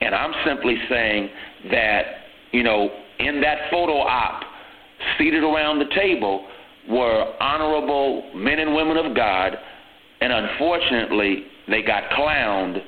And 0.00 0.16
I'm 0.16 0.32
simply 0.44 0.74
saying 0.88 1.30
that, 1.70 2.02
you 2.50 2.64
know, 2.64 2.90
in 3.20 3.40
that 3.42 3.70
photo 3.70 3.98
op, 3.98 4.42
seated 5.16 5.44
around 5.44 5.78
the 5.78 5.94
table 5.94 6.48
were 6.88 7.34
honorable 7.38 8.32
men 8.34 8.58
and 8.58 8.74
women 8.74 8.96
of 8.96 9.14
God, 9.14 9.56
and 10.20 10.32
unfortunately, 10.32 11.44
they 11.68 11.82
got 11.82 12.10
clowned 12.10 12.82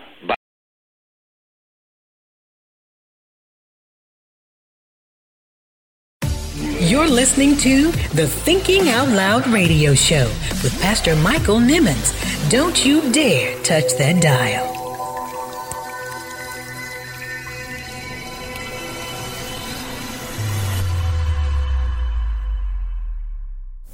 You're 6.97 7.07
listening 7.09 7.59
to 7.59 7.93
the 8.15 8.27
Thinking 8.27 8.89
Out 8.89 9.11
Loud 9.11 9.47
radio 9.49 9.95
show 9.95 10.25
with 10.63 10.81
Pastor 10.81 11.15
Michael 11.17 11.59
Nimmons. 11.59 12.11
Don't 12.51 12.87
you 12.87 13.13
dare 13.13 13.55
touch 13.63 13.93
that 13.99 14.23
dial. 14.23 14.65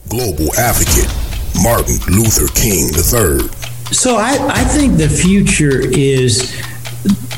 Global 0.08 0.54
advocate 0.54 1.10
Martin 1.60 1.98
Luther 2.14 2.46
King 2.54 2.86
III. 2.94 3.48
So 3.92 4.14
I, 4.14 4.38
I 4.48 4.62
think 4.62 4.96
the 4.96 5.08
future 5.08 5.80
is 5.80 6.54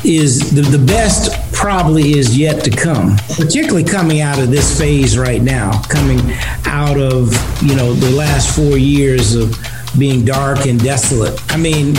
is 0.05 0.53
the, 0.53 0.61
the 0.61 0.83
best 0.85 1.51
probably 1.51 2.17
is 2.17 2.37
yet 2.37 2.63
to 2.63 2.69
come, 2.69 3.17
particularly 3.35 3.83
coming 3.83 4.21
out 4.21 4.39
of 4.39 4.51
this 4.51 4.77
phase 4.77 5.17
right 5.17 5.41
now, 5.41 5.81
coming 5.83 6.19
out 6.65 6.97
of, 6.97 7.33
you 7.63 7.75
know, 7.75 7.93
the 7.93 8.11
last 8.11 8.55
four 8.55 8.77
years 8.77 9.35
of 9.35 9.57
being 9.97 10.23
dark 10.23 10.67
and 10.67 10.79
desolate. 10.79 11.39
I 11.51 11.57
mean, 11.57 11.93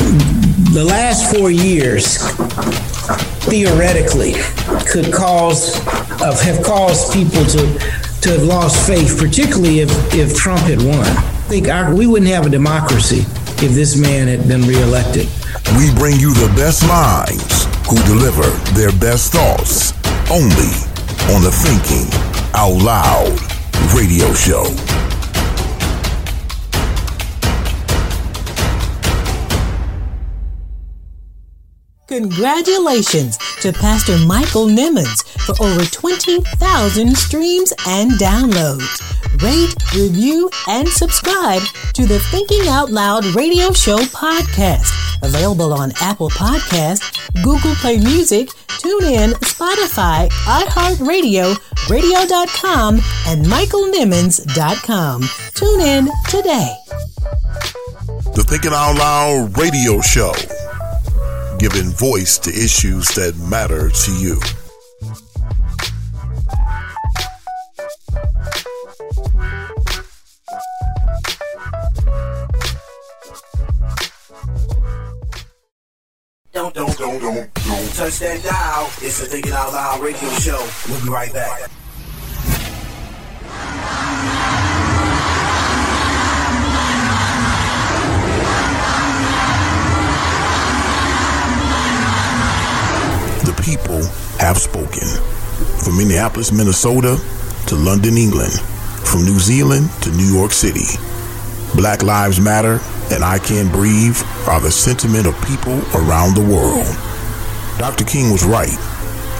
the 0.73 0.85
last 0.87 1.35
four 1.35 1.51
years 1.51 2.19
theoretically 3.47 4.35
could 4.89 5.13
cause 5.13 5.75
have 6.43 6.63
caused 6.65 7.13
people 7.13 7.45
to 7.45 7.79
to 8.23 8.31
have 8.33 8.43
lost 8.43 8.87
faith, 8.87 9.19
particularly 9.19 9.81
if 9.81 9.91
if 10.15 10.37
Trump 10.37 10.61
had 10.63 10.81
won. 10.81 11.01
I 11.01 11.49
think 11.49 11.69
our, 11.69 11.95
we 11.95 12.07
wouldn't 12.07 12.31
have 12.31 12.47
a 12.47 12.51
democracy 12.51 13.21
if 13.65 13.73
this 13.73 13.97
man 13.99 14.29
had 14.29 14.47
been 14.47 14.63
reelected. 14.63 15.29
We 15.79 15.93
bring 15.95 16.19
you 16.21 16.35
the 16.35 16.53
best 16.57 16.87
minds 16.87 17.76
who 17.89 17.97
deliver 18.03 18.49
their 18.74 18.91
best 18.99 19.32
thoughts 19.32 19.93
only 20.30 20.74
on 21.32 21.43
the 21.43 21.53
Thinking 21.53 22.09
Out 22.55 22.82
Loud 22.82 23.39
radio 23.95 24.32
show. 24.34 24.64
Congratulations 32.09 33.39
to 33.61 33.72
Pastor 33.72 34.16
Michael 34.26 34.66
Nimmons 34.66 35.24
for 35.45 35.55
over 35.62 35.84
20,000 35.84 37.16
streams 37.16 37.72
and 37.87 38.12
downloads. 38.12 39.03
Rate, 39.43 39.74
review, 39.95 40.51
and 40.66 40.89
subscribe 40.89 41.62
to 41.95 42.07
the 42.07 42.18
Thinking 42.30 42.66
Out 42.68 42.91
Loud 42.91 43.24
radio 43.26 43.72
show 43.72 43.99
podcast. 43.99 45.06
Available 45.23 45.73
on 45.73 45.93
Apple 46.01 46.31
Podcast, 46.31 47.03
Google 47.43 47.75
Play 47.77 47.99
Music, 47.99 48.49
TuneIn, 48.81 49.33
Spotify, 49.41 50.29
iHeartRadio, 50.45 51.57
radio.com, 51.89 53.01
and 53.27 53.45
michaelnimmons.com. 53.47 55.23
Tune 55.55 55.81
in 55.81 56.09
today. 56.29 56.77
The 58.35 58.45
Thinking 58.47 58.73
Out 58.73 58.99
Loud 58.99 59.59
radio 59.59 60.01
show, 60.01 60.33
giving 61.59 61.91
voice 61.91 62.39
to 62.39 62.51
issues 62.51 63.09
that 63.14 63.35
matter 63.37 63.89
to 63.91 64.12
you. 64.12 64.39
Don't, 76.57 76.73
don't, 76.73 76.97
don't, 76.97 77.21
don't, 77.21 77.53
don't 77.53 77.95
touch 77.95 78.19
that 78.21 78.43
dial. 78.43 78.87
It's 79.03 79.21
the 79.21 79.27
Thinking 79.27 79.53
Out 79.53 79.75
Loud 79.75 80.01
radio 80.01 80.31
show. 80.41 80.67
We'll 80.89 81.05
be 81.05 81.11
right 81.11 81.31
back. 81.31 81.69
The 93.45 93.63
people 93.63 94.03
have 94.41 94.57
spoken. 94.57 95.07
From 95.85 95.99
Minneapolis, 95.99 96.53
Minnesota 96.53 97.23
to 97.67 97.75
London, 97.75 98.17
England. 98.17 98.53
From 99.05 99.27
New 99.27 99.39
Zealand 99.39 99.91
to 100.01 100.11
New 100.13 100.33
York 100.33 100.53
City. 100.53 100.97
Black 101.77 102.03
Lives 102.03 102.41
Matter 102.41 102.81
and 103.12 103.22
I 103.22 103.39
Can't 103.39 103.70
Breathe 103.70 104.16
are 104.49 104.61
the 104.61 104.70
sentiment 104.70 105.27
of 105.27 105.37
people 105.45 105.77
around 105.95 106.35
the 106.35 106.41
world. 106.41 106.87
Dr. 107.79 108.05
King 108.05 108.33
was 108.33 108.45
right. 108.45 108.72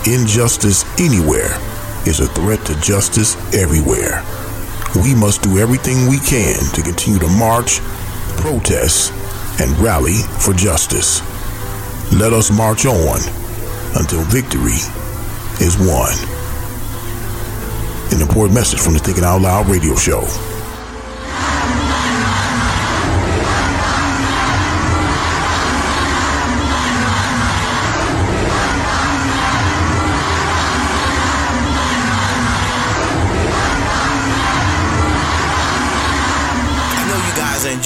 Injustice 0.07 0.85
anywhere 1.01 1.57
is 2.07 2.21
a 2.21 2.29
threat 2.29 2.65
to 2.67 2.79
justice 2.81 3.37
everywhere. 3.55 4.23
We 5.03 5.15
must 5.15 5.43
do 5.43 5.59
everything 5.59 6.09
we 6.09 6.19
can 6.19 6.61
to 6.75 6.83
continue 6.83 7.19
to 7.21 7.29
march, 7.29 7.81
protest, 8.37 9.13
and 9.59 9.73
rally 9.79 10.21
for 10.39 10.53
justice. 10.53 11.23
Let 12.13 12.35
us 12.35 12.51
march 12.51 12.85
on 12.85 13.19
until 13.97 14.23
victory 14.25 14.79
is 15.65 15.77
won. 15.81 16.13
An 18.13 18.21
important 18.21 18.55
message 18.55 18.81
from 18.81 18.93
the 18.93 19.01
Thinking 19.01 19.25
Out 19.25 19.41
Loud 19.41 19.69
radio 19.69 19.97
show. 19.97 20.23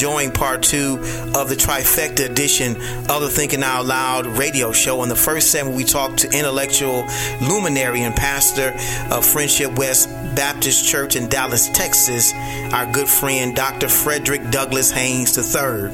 Enjoying 0.00 0.32
part 0.32 0.62
two 0.62 0.94
of 1.34 1.50
the 1.50 1.54
trifecta 1.54 2.24
edition 2.24 2.74
of 3.10 3.20
the 3.20 3.28
Thinking 3.28 3.62
Out 3.62 3.84
Loud 3.84 4.24
radio 4.24 4.72
show. 4.72 5.02
In 5.02 5.10
the 5.10 5.14
first 5.14 5.50
segment, 5.50 5.76
we 5.76 5.84
talked 5.84 6.20
to 6.20 6.30
intellectual 6.30 7.04
luminary 7.42 8.00
and 8.00 8.16
pastor 8.16 8.74
of 9.14 9.26
Friendship 9.26 9.76
West 9.76 10.08
Baptist 10.34 10.88
Church 10.88 11.16
in 11.16 11.28
Dallas, 11.28 11.68
Texas, 11.74 12.32
our 12.72 12.90
good 12.90 13.08
friend 13.08 13.54
Dr. 13.54 13.90
Frederick 13.90 14.50
Douglass 14.50 14.90
Haynes 14.90 15.36
III. 15.36 15.90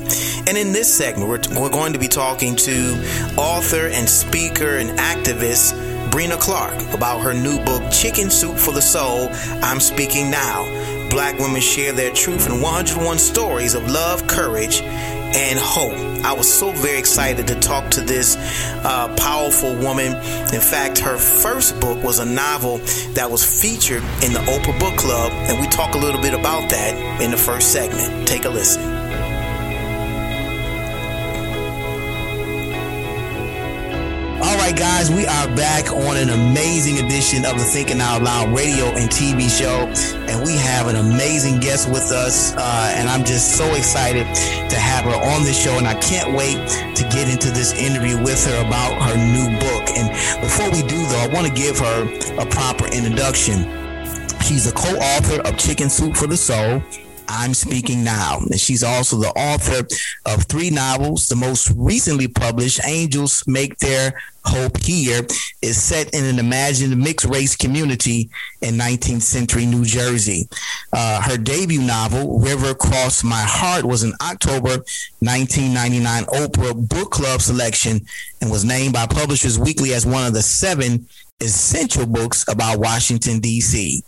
And 0.47 0.57
in 0.57 0.71
this 0.71 0.97
segment, 0.97 1.29
we're, 1.29 1.61
we're 1.61 1.69
going 1.69 1.93
to 1.93 1.99
be 1.99 2.07
talking 2.07 2.55
to 2.55 3.35
author 3.37 3.89
and 3.89 4.09
speaker 4.09 4.77
and 4.77 4.97
activist. 5.01 5.73
Breena 6.11 6.41
Clarke 6.41 6.95
about 6.95 7.23
her 7.23 7.35
new 7.35 7.59
book, 7.65 7.83
Chicken 7.91 8.31
Soup 8.31 8.57
for 8.57 8.71
the 8.71 8.81
Soul. 8.81 9.31
I'm 9.65 9.81
speaking 9.81 10.31
now 10.31 10.96
black 11.11 11.39
women 11.39 11.61
share 11.61 11.93
their 11.93 12.13
truth 12.13 12.49
in 12.49 12.61
101 12.61 13.19
stories 13.19 13.75
of 13.75 13.91
love, 13.91 14.27
courage, 14.27 14.81
and 14.83 15.59
hope. 15.59 15.95
I 16.25 16.33
was 16.33 16.53
so 16.53 16.73
very 16.73 16.99
excited 16.99 17.47
to 17.49 17.55
talk 17.57 17.91
to 17.93 18.01
this 18.01 18.37
uh, 18.85 19.15
powerful 19.17 19.75
woman. 19.77 20.15
In 20.53 20.61
fact, 20.61 20.99
her 20.99 21.17
first 21.17 21.79
book 21.81 22.03
was 22.03 22.19
a 22.19 22.25
novel 22.25 22.79
that 23.15 23.31
was 23.31 23.45
featured 23.45 24.03
in 24.23 24.33
the 24.33 24.41
Oprah 24.41 24.79
Book 24.79 24.97
Club, 24.97 25.33
and 25.33 25.61
we 25.61 25.67
talk 25.69 25.95
a 25.95 25.99
little 25.99 26.21
bit 26.21 26.35
about 26.35 26.71
that 26.71 27.21
in 27.21 27.31
the 27.31 27.37
first 27.37 27.73
segment. 27.73 28.27
Take 28.27 28.45
a 28.45 28.51
listen. 28.51 28.86
Right, 34.67 34.77
guys, 34.77 35.11
we 35.13 35.25
are 35.27 35.47
back 35.55 35.93
on 35.93 36.17
an 36.17 36.31
amazing 36.31 36.99
edition 36.99 37.45
of 37.45 37.57
the 37.57 37.63
Thinking 37.63 38.01
Out 38.01 38.23
Loud 38.23 38.49
radio 38.49 38.87
and 38.87 39.09
TV 39.09 39.49
show, 39.49 39.87
and 40.27 40.45
we 40.45 40.57
have 40.57 40.89
an 40.89 40.97
amazing 40.97 41.61
guest 41.61 41.89
with 41.89 42.11
us. 42.11 42.53
Uh, 42.57 42.93
and 42.97 43.09
I'm 43.09 43.25
just 43.25 43.57
so 43.57 43.65
excited 43.75 44.27
to 44.27 44.77
have 44.77 45.05
her 45.05 45.15
on 45.15 45.45
the 45.45 45.53
show, 45.53 45.79
and 45.79 45.87
I 45.87 45.95
can't 46.01 46.37
wait 46.37 46.57
to 46.97 47.03
get 47.15 47.29
into 47.29 47.53
this 47.53 47.75
interview 47.75 48.21
with 48.21 48.45
her 48.47 48.67
about 48.67 49.01
her 49.03 49.15
new 49.15 49.57
book. 49.61 49.89
And 49.97 50.11
before 50.41 50.69
we 50.73 50.83
do, 50.83 50.99
though, 51.07 51.21
I 51.21 51.29
want 51.29 51.47
to 51.47 51.55
give 51.55 51.79
her 51.79 52.43
a 52.43 52.47
proper 52.47 52.87
introduction. 52.87 53.71
She's 54.43 54.67
a 54.67 54.73
co-author 54.73 55.43
of 55.47 55.57
Chicken 55.59 55.89
Soup 55.89 56.17
for 56.17 56.27
the 56.27 56.37
Soul 56.37 56.83
I'm 57.29 57.55
Speaking 57.55 58.05
Now. 58.05 58.39
And 58.39 58.59
she's 58.59 58.83
also 58.83 59.17
the 59.17 59.31
author 59.31 59.87
of 60.25 60.45
three 60.45 60.71
novels. 60.71 61.27
The 61.27 61.37
most 61.37 61.73
recently 61.77 62.29
published, 62.29 62.81
Angels 62.85 63.45
Make 63.47 63.79
Their 63.79 64.21
Hope 64.47 64.79
Here, 64.83 65.27
is 65.63 65.83
set 65.83 66.11
in 66.15 66.25
an 66.25 66.39
imagined 66.39 66.97
mixed 66.97 67.27
race 67.27 67.57
community 67.57 68.31
in 68.63 68.75
19th 68.75 69.23
century 69.23 69.67
New 69.67 69.85
Jersey. 69.85 70.49
Uh, 70.93 71.21
her 71.23 71.37
debut 71.37 71.83
novel, 71.83 72.39
River 72.39 72.75
Cross 72.75 73.25
My 73.25 73.43
Heart, 73.43 73.85
was 73.85 74.03
an 74.03 74.15
October 74.23 74.83
1999 75.21 76.25
Oprah 76.25 76.89
Book 76.89 77.11
Club 77.11 77.41
selection 77.41 78.01
and 78.41 78.51
was 78.51 78.65
named 78.65 78.95
by 78.95 79.07
Publishers 79.07 79.59
Weekly 79.59 79.93
as 79.95 80.07
one 80.07 80.27
of 80.27 80.33
the 80.33 80.43
seven 80.43 81.07
essential 81.41 82.07
books 82.07 82.45
about 82.49 82.79
Washington, 82.79 83.41
D.C. 83.41 84.03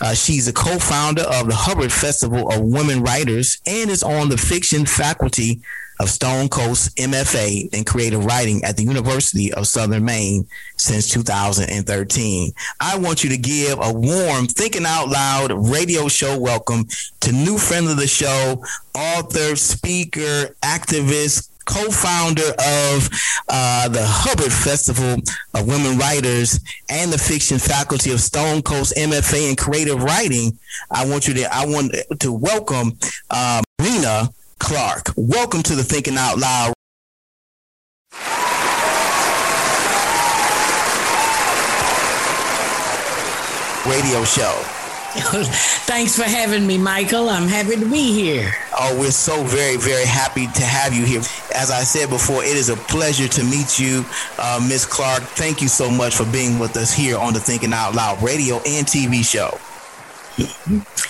Uh, 0.00 0.14
she's 0.14 0.48
a 0.48 0.52
co 0.52 0.78
founder 0.78 1.22
of 1.22 1.46
the 1.46 1.54
Hobart 1.54 1.92
Festival 1.92 2.50
of 2.50 2.60
Women 2.60 3.02
Writers 3.02 3.60
and 3.66 3.90
is 3.90 4.02
on 4.02 4.28
the 4.28 4.36
fiction 4.36 4.86
faculty 4.86 5.60
of 6.02 6.08
Stonecoast 6.08 6.92
MFA 6.96 7.72
in 7.72 7.84
creative 7.84 8.24
writing 8.24 8.64
at 8.64 8.76
the 8.76 8.82
University 8.82 9.54
of 9.54 9.68
Southern 9.68 10.04
Maine 10.04 10.48
since 10.76 11.08
2013. 11.08 12.52
I 12.80 12.98
want 12.98 13.22
you 13.22 13.30
to 13.30 13.36
give 13.36 13.78
a 13.80 13.92
warm 13.92 14.48
Thinking 14.48 14.84
Out 14.84 15.08
Loud 15.08 15.52
radio 15.52 16.08
show 16.08 16.36
welcome 16.36 16.86
to 17.20 17.30
new 17.30 17.56
friend 17.56 17.86
of 17.86 17.98
the 17.98 18.08
show, 18.08 18.64
author, 18.96 19.54
speaker, 19.54 20.56
activist, 20.62 21.50
co-founder 21.66 22.50
of 22.58 23.08
uh, 23.48 23.88
the 23.88 24.02
Hobart 24.04 24.50
Festival 24.50 25.22
of 25.54 25.68
Women 25.68 25.98
Writers 25.98 26.58
and 26.88 27.12
the 27.12 27.18
fiction 27.18 27.60
faculty 27.60 28.10
of 28.10 28.16
Stonecoast 28.16 28.94
MFA 28.94 29.50
in 29.50 29.54
Creative 29.54 30.02
Writing. 30.02 30.58
I 30.90 31.06
want 31.06 31.28
you 31.28 31.34
to 31.34 31.54
I 31.54 31.64
want 31.64 31.94
to 32.18 32.32
welcome 32.32 32.98
uh, 33.30 33.62
Marina 33.80 34.30
Clarke. 34.62 35.12
Welcome 35.16 35.64
to 35.64 35.74
the 35.74 35.82
Thinking 35.82 36.16
Out 36.16 36.38
Loud. 36.38 36.72
Radio 43.84 44.24
show. 44.24 44.54
Thanks 45.84 46.16
for 46.16 46.22
having 46.22 46.64
me, 46.64 46.78
Michael. 46.78 47.28
I'm 47.28 47.48
happy 47.48 47.74
to 47.74 47.90
be 47.90 48.12
here. 48.12 48.54
Oh, 48.78 48.96
we're 48.98 49.10
so 49.10 49.42
very, 49.42 49.76
very 49.76 50.06
happy 50.06 50.46
to 50.46 50.62
have 50.62 50.94
you 50.94 51.04
here. 51.04 51.20
As 51.56 51.72
I 51.72 51.82
said 51.82 52.08
before, 52.08 52.44
it 52.44 52.56
is 52.56 52.68
a 52.68 52.76
pleasure 52.76 53.26
to 53.26 53.44
meet 53.44 53.80
you, 53.80 54.04
uh, 54.38 54.64
Miss 54.66 54.86
Clarke. 54.86 55.24
Thank 55.24 55.60
you 55.60 55.68
so 55.68 55.90
much 55.90 56.14
for 56.14 56.24
being 56.26 56.60
with 56.60 56.76
us 56.76 56.94
here 56.94 57.18
on 57.18 57.34
the 57.34 57.40
Thinking 57.40 57.72
Out 57.72 57.96
Loud 57.96 58.22
radio 58.22 58.56
and 58.58 58.86
TV 58.86 59.24
show. 59.24 59.58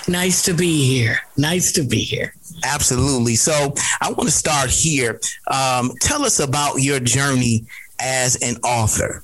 Nice 0.08 0.42
to 0.42 0.54
be 0.54 0.84
here. 0.86 1.20
Nice 1.36 1.70
to 1.72 1.82
be 1.82 2.00
here. 2.00 2.34
Absolutely. 2.64 3.36
So 3.36 3.74
I 4.00 4.12
want 4.12 4.28
to 4.28 4.34
start 4.34 4.70
here. 4.70 5.20
Um, 5.48 5.92
tell 6.00 6.24
us 6.24 6.40
about 6.40 6.76
your 6.76 7.00
journey 7.00 7.64
as 8.00 8.36
an 8.36 8.56
author. 8.62 9.22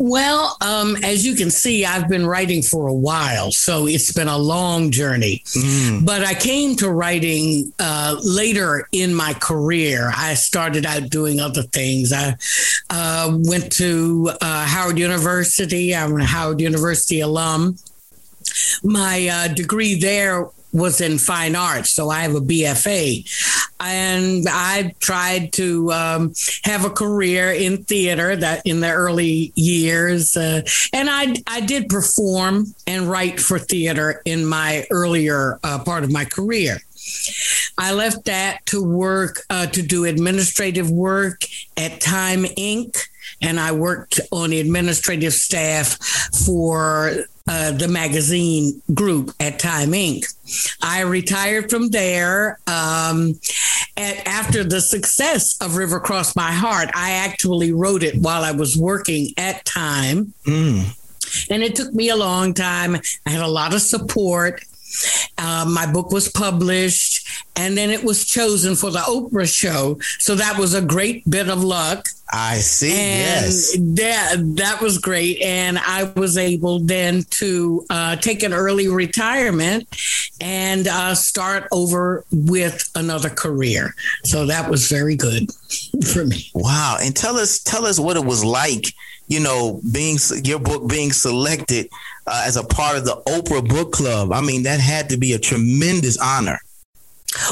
Well, 0.00 0.56
um, 0.60 0.94
as 1.02 1.26
you 1.26 1.34
can 1.34 1.50
see, 1.50 1.84
I've 1.84 2.08
been 2.08 2.24
writing 2.24 2.62
for 2.62 2.86
a 2.86 2.94
while, 2.94 3.50
so 3.50 3.88
it's 3.88 4.12
been 4.12 4.28
a 4.28 4.38
long 4.38 4.92
journey. 4.92 5.42
Mm. 5.56 6.06
But 6.06 6.22
I 6.22 6.34
came 6.34 6.76
to 6.76 6.88
writing 6.88 7.72
uh, 7.80 8.16
later 8.22 8.86
in 8.92 9.12
my 9.12 9.34
career. 9.34 10.12
I 10.16 10.34
started 10.34 10.86
out 10.86 11.10
doing 11.10 11.40
other 11.40 11.62
things. 11.62 12.12
I 12.12 12.36
uh, 12.90 13.38
went 13.40 13.72
to 13.72 14.30
uh, 14.40 14.66
Howard 14.66 15.00
University. 15.00 15.96
I'm 15.96 16.16
a 16.16 16.24
Howard 16.24 16.60
University 16.60 17.18
alum. 17.18 17.76
My 18.84 19.28
uh, 19.28 19.48
degree 19.48 19.98
there 19.98 20.48
was 20.72 21.00
in 21.00 21.18
fine 21.18 21.56
arts, 21.56 21.90
so 21.90 22.10
I 22.10 22.20
have 22.20 22.34
a 22.34 22.40
BFA, 22.40 23.24
and 23.80 24.46
I 24.48 24.94
tried 25.00 25.52
to 25.54 25.92
um, 25.92 26.34
have 26.64 26.84
a 26.84 26.90
career 26.90 27.52
in 27.52 27.84
theater 27.84 28.36
that 28.36 28.62
in 28.64 28.80
the 28.80 28.90
early 28.90 29.52
years, 29.54 30.36
uh, 30.36 30.62
and 30.92 31.08
I 31.10 31.34
I 31.46 31.60
did 31.60 31.88
perform 31.88 32.74
and 32.86 33.08
write 33.08 33.40
for 33.40 33.58
theater 33.58 34.22
in 34.24 34.44
my 34.44 34.86
earlier 34.90 35.58
uh, 35.62 35.78
part 35.84 36.04
of 36.04 36.12
my 36.12 36.24
career. 36.24 36.78
I 37.76 37.92
left 37.92 38.24
that 38.24 38.66
to 38.66 38.82
work 38.82 39.42
uh, 39.50 39.66
to 39.66 39.82
do 39.82 40.04
administrative 40.04 40.90
work 40.90 41.44
at 41.76 42.00
Time 42.00 42.44
Inc. 42.44 42.96
And 43.40 43.60
I 43.60 43.72
worked 43.72 44.20
on 44.32 44.50
the 44.50 44.58
administrative 44.58 45.32
staff 45.32 45.96
for 46.44 47.24
uh, 47.48 47.72
the 47.72 47.88
magazine 47.88 48.82
group 48.94 49.32
at 49.40 49.58
Time 49.58 49.92
Inc. 49.92 50.24
I 50.82 51.00
retired 51.00 51.70
from 51.70 51.88
there. 51.88 52.58
Um, 52.66 53.40
and 53.96 54.28
after 54.28 54.62
the 54.62 54.80
success 54.80 55.60
of 55.60 55.76
River 55.76 55.98
Cross 55.98 56.36
My 56.36 56.52
Heart, 56.52 56.90
I 56.94 57.12
actually 57.12 57.72
wrote 57.72 58.02
it 58.02 58.16
while 58.20 58.44
I 58.44 58.52
was 58.52 58.76
working 58.76 59.30
at 59.36 59.64
Time. 59.64 60.32
Mm. 60.46 60.94
And 61.50 61.62
it 61.62 61.74
took 61.74 61.92
me 61.92 62.10
a 62.10 62.16
long 62.16 62.54
time. 62.54 62.96
I 63.26 63.30
had 63.30 63.42
a 63.42 63.48
lot 63.48 63.74
of 63.74 63.80
support. 63.80 64.62
Uh, 65.36 65.66
my 65.68 65.90
book 65.90 66.10
was 66.10 66.28
published 66.28 67.28
and 67.56 67.76
then 67.76 67.90
it 67.90 68.02
was 68.02 68.24
chosen 68.24 68.74
for 68.74 68.90
the 68.90 69.00
Oprah 69.00 69.52
show. 69.52 69.98
So 70.18 70.34
that 70.34 70.58
was 70.58 70.74
a 70.74 70.80
great 70.80 71.28
bit 71.28 71.48
of 71.48 71.62
luck. 71.62 72.06
I 72.30 72.56
see. 72.56 72.92
And 72.92 73.44
yes. 73.44 73.76
That, 73.78 74.56
that 74.56 74.80
was 74.80 74.98
great. 74.98 75.40
And 75.40 75.78
I 75.78 76.04
was 76.14 76.36
able 76.36 76.80
then 76.80 77.24
to 77.30 77.86
uh, 77.88 78.16
take 78.16 78.42
an 78.42 78.52
early 78.52 78.88
retirement 78.88 79.88
and 80.40 80.86
uh, 80.88 81.14
start 81.14 81.68
over 81.72 82.24
with 82.30 82.90
another 82.94 83.30
career. 83.30 83.94
So 84.24 84.46
that 84.46 84.70
was 84.70 84.88
very 84.88 85.16
good 85.16 85.48
for 86.12 86.24
me. 86.24 86.50
Wow. 86.54 86.98
And 87.00 87.16
tell 87.16 87.36
us, 87.36 87.60
tell 87.60 87.86
us 87.86 87.98
what 87.98 88.16
it 88.16 88.24
was 88.24 88.44
like, 88.44 88.92
you 89.28 89.40
know, 89.40 89.80
being 89.92 90.18
your 90.44 90.58
book 90.58 90.88
being 90.88 91.12
selected 91.12 91.88
uh, 92.26 92.44
as 92.46 92.56
a 92.56 92.64
part 92.64 92.96
of 92.96 93.04
the 93.04 93.22
Oprah 93.26 93.66
Book 93.66 93.92
Club. 93.92 94.32
I 94.32 94.40
mean, 94.40 94.62
that 94.64 94.80
had 94.80 95.10
to 95.10 95.16
be 95.16 95.32
a 95.32 95.38
tremendous 95.38 96.18
honor. 96.18 96.58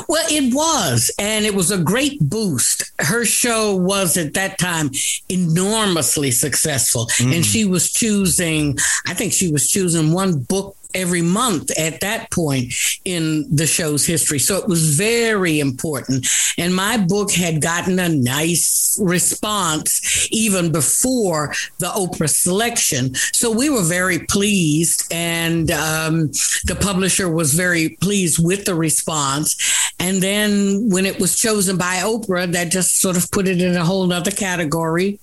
Well, 0.08 0.24
it 0.30 0.54
was, 0.54 1.10
and 1.18 1.44
it 1.44 1.54
was 1.54 1.70
a 1.70 1.78
great 1.78 2.18
boost. 2.20 2.92
Her 2.98 3.24
show 3.24 3.76
was 3.76 4.16
at 4.16 4.34
that 4.34 4.58
time 4.58 4.90
enormously 5.28 6.30
successful, 6.30 7.06
mm. 7.18 7.34
and 7.34 7.44
she 7.44 7.64
was 7.64 7.92
choosing, 7.92 8.78
I 9.06 9.14
think 9.14 9.32
she 9.32 9.50
was 9.50 9.68
choosing 9.68 10.12
one 10.12 10.40
book 10.40 10.76
every 10.96 11.22
month 11.22 11.70
at 11.78 12.00
that 12.00 12.30
point 12.30 12.72
in 13.04 13.46
the 13.54 13.66
show's 13.66 14.04
history. 14.04 14.38
So 14.38 14.56
it 14.56 14.66
was 14.66 14.96
very 14.96 15.60
important. 15.60 16.26
And 16.58 16.74
my 16.74 16.96
book 16.96 17.30
had 17.30 17.60
gotten 17.60 17.98
a 17.98 18.08
nice 18.08 18.98
response 19.00 20.26
even 20.30 20.72
before 20.72 21.54
the 21.78 21.86
Oprah 21.88 22.28
selection. 22.28 23.14
So 23.32 23.50
we 23.50 23.70
were 23.70 23.82
very 23.82 24.20
pleased, 24.20 25.04
and 25.12 25.70
um, 25.70 26.28
the 26.64 26.78
publisher 26.80 27.28
was 27.28 27.54
very 27.54 27.90
pleased 28.00 28.44
with 28.44 28.64
the 28.64 28.74
response. 28.74 29.56
And 29.98 30.22
then 30.22 30.90
when 30.90 31.06
it 31.06 31.20
was 31.20 31.38
chosen 31.38 31.76
by 31.76 31.96
Oprah, 31.96 32.50
that 32.52 32.70
just 32.70 33.00
sort 33.00 33.16
of 33.16 33.30
put 33.30 33.48
it 33.48 33.60
in 33.60 33.76
a 33.76 33.84
whole 33.84 34.10
other 34.12 34.30
category. 34.30 35.18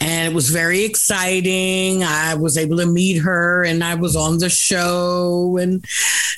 And 0.00 0.32
it 0.32 0.34
was 0.34 0.50
very 0.50 0.84
exciting. 0.84 2.04
I 2.04 2.34
was 2.34 2.56
able 2.56 2.76
to 2.78 2.86
meet 2.86 3.18
her, 3.18 3.64
and 3.64 3.82
I 3.82 3.94
was 3.94 4.14
on 4.16 4.38
the 4.38 4.50
show 4.50 5.15
and 5.56 5.84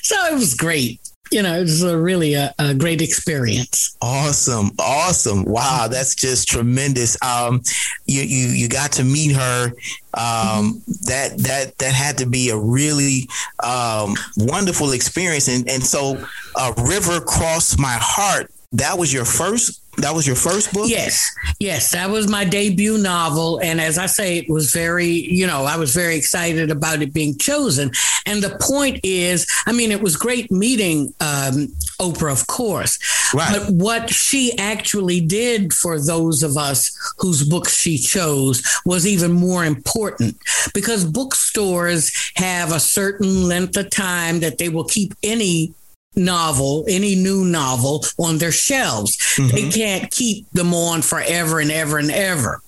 so 0.01 0.15
it 0.27 0.33
was 0.33 0.53
great 0.55 0.99
you 1.31 1.43
know, 1.43 1.55
it 1.57 1.61
was 1.61 1.83
a 1.83 1.97
really 1.97 2.33
a, 2.33 2.53
a, 2.57 2.73
great 2.73 3.01
experience. 3.01 3.95
Awesome, 4.01 4.71
awesome! 4.79 5.43
Wow, 5.45 5.87
that's 5.89 6.15
just 6.15 6.47
tremendous. 6.47 7.21
Um, 7.21 7.61
you 8.05 8.21
you 8.23 8.47
you 8.47 8.67
got 8.67 8.91
to 8.93 9.03
meet 9.03 9.35
her. 9.35 9.71
Um, 10.15 10.81
that 11.03 11.37
that 11.37 11.77
that 11.77 11.93
had 11.93 12.17
to 12.17 12.25
be 12.25 12.49
a 12.49 12.57
really 12.57 13.29
um, 13.63 14.15
wonderful 14.37 14.91
experience. 14.91 15.47
And 15.47 15.69
and 15.69 15.83
so, 15.83 16.23
uh, 16.55 16.73
River 16.77 17.21
crossed 17.21 17.79
my 17.79 17.97
heart. 17.99 18.51
That 18.71 18.97
was 18.97 19.11
your 19.11 19.25
first 19.25 19.81
that 20.01 20.15
was 20.15 20.25
your 20.25 20.35
first 20.35 20.73
book? 20.73 20.89
Yes. 20.89 21.29
Yes. 21.59 21.91
That 21.91 22.09
was 22.09 22.27
my 22.27 22.45
debut 22.45 22.97
novel. 22.97 23.59
And 23.61 23.81
as 23.81 23.97
I 23.97 24.05
say, 24.05 24.37
it 24.37 24.49
was 24.49 24.71
very, 24.71 25.07
you 25.07 25.45
know, 25.45 25.65
I 25.65 25.75
was 25.77 25.93
very 25.93 26.15
excited 26.15 26.71
about 26.71 27.01
it 27.01 27.13
being 27.13 27.37
chosen. 27.37 27.91
And 28.25 28.41
the 28.41 28.57
point 28.61 28.99
is, 29.03 29.47
I 29.65 29.71
mean, 29.71 29.91
it 29.91 30.01
was 30.01 30.15
great 30.15 30.51
meeting 30.51 31.13
um, 31.19 31.67
Oprah, 31.99 32.31
of 32.31 32.47
course. 32.47 32.97
Right. 33.33 33.59
But 33.59 33.73
what 33.73 34.09
she 34.09 34.57
actually 34.57 35.21
did 35.21 35.73
for 35.73 35.99
those 35.99 36.43
of 36.43 36.57
us 36.57 36.91
whose 37.17 37.47
books 37.47 37.75
she 37.75 37.97
chose 37.97 38.63
was 38.85 39.05
even 39.05 39.31
more 39.31 39.65
important 39.65 40.37
because 40.73 41.03
bookstores 41.03 42.11
have 42.35 42.71
a 42.71 42.79
certain 42.79 43.47
length 43.47 43.75
of 43.75 43.89
time 43.89 44.39
that 44.39 44.57
they 44.57 44.69
will 44.69 44.85
keep 44.85 45.13
any 45.23 45.73
novel, 46.15 46.85
any 46.87 47.15
new 47.15 47.45
novel 47.45 48.03
on 48.17 48.37
their 48.37 48.51
shelves. 48.51 49.17
Mm-hmm. 49.17 49.55
They 49.55 49.69
can't 49.69 50.11
keep 50.11 50.49
them 50.51 50.73
on 50.73 51.01
forever 51.01 51.59
and 51.59 51.71
ever 51.71 51.97
and 51.97 52.11
ever. 52.11 52.61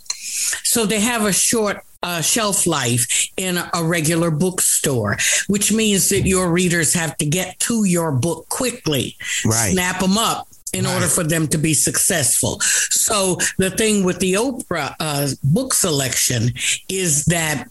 So 0.63 0.85
they 0.85 0.99
have 0.99 1.25
a 1.25 1.33
short 1.33 1.81
uh, 2.03 2.21
shelf 2.21 2.65
life 2.65 3.29
in 3.37 3.57
a 3.57 3.83
regular 3.83 4.31
bookstore, 4.31 5.17
which 5.47 5.71
means 5.71 6.09
that 6.09 6.21
your 6.21 6.51
readers 6.51 6.93
have 6.93 7.15
to 7.17 7.25
get 7.25 7.59
to 7.59 7.83
your 7.85 8.11
book 8.11 8.49
quickly, 8.49 9.15
right. 9.45 9.71
snap 9.71 9.99
them 9.99 10.17
up 10.17 10.47
in 10.73 10.85
right. 10.85 10.93
order 10.93 11.07
for 11.07 11.23
them 11.23 11.47
to 11.47 11.57
be 11.57 11.73
successful. 11.73 12.59
So 12.61 13.37
the 13.57 13.69
thing 13.69 14.03
with 14.03 14.19
the 14.19 14.33
Oprah 14.33 14.95
uh, 14.99 15.27
book 15.43 15.73
selection 15.73 16.53
is 16.89 17.25
that 17.25 17.67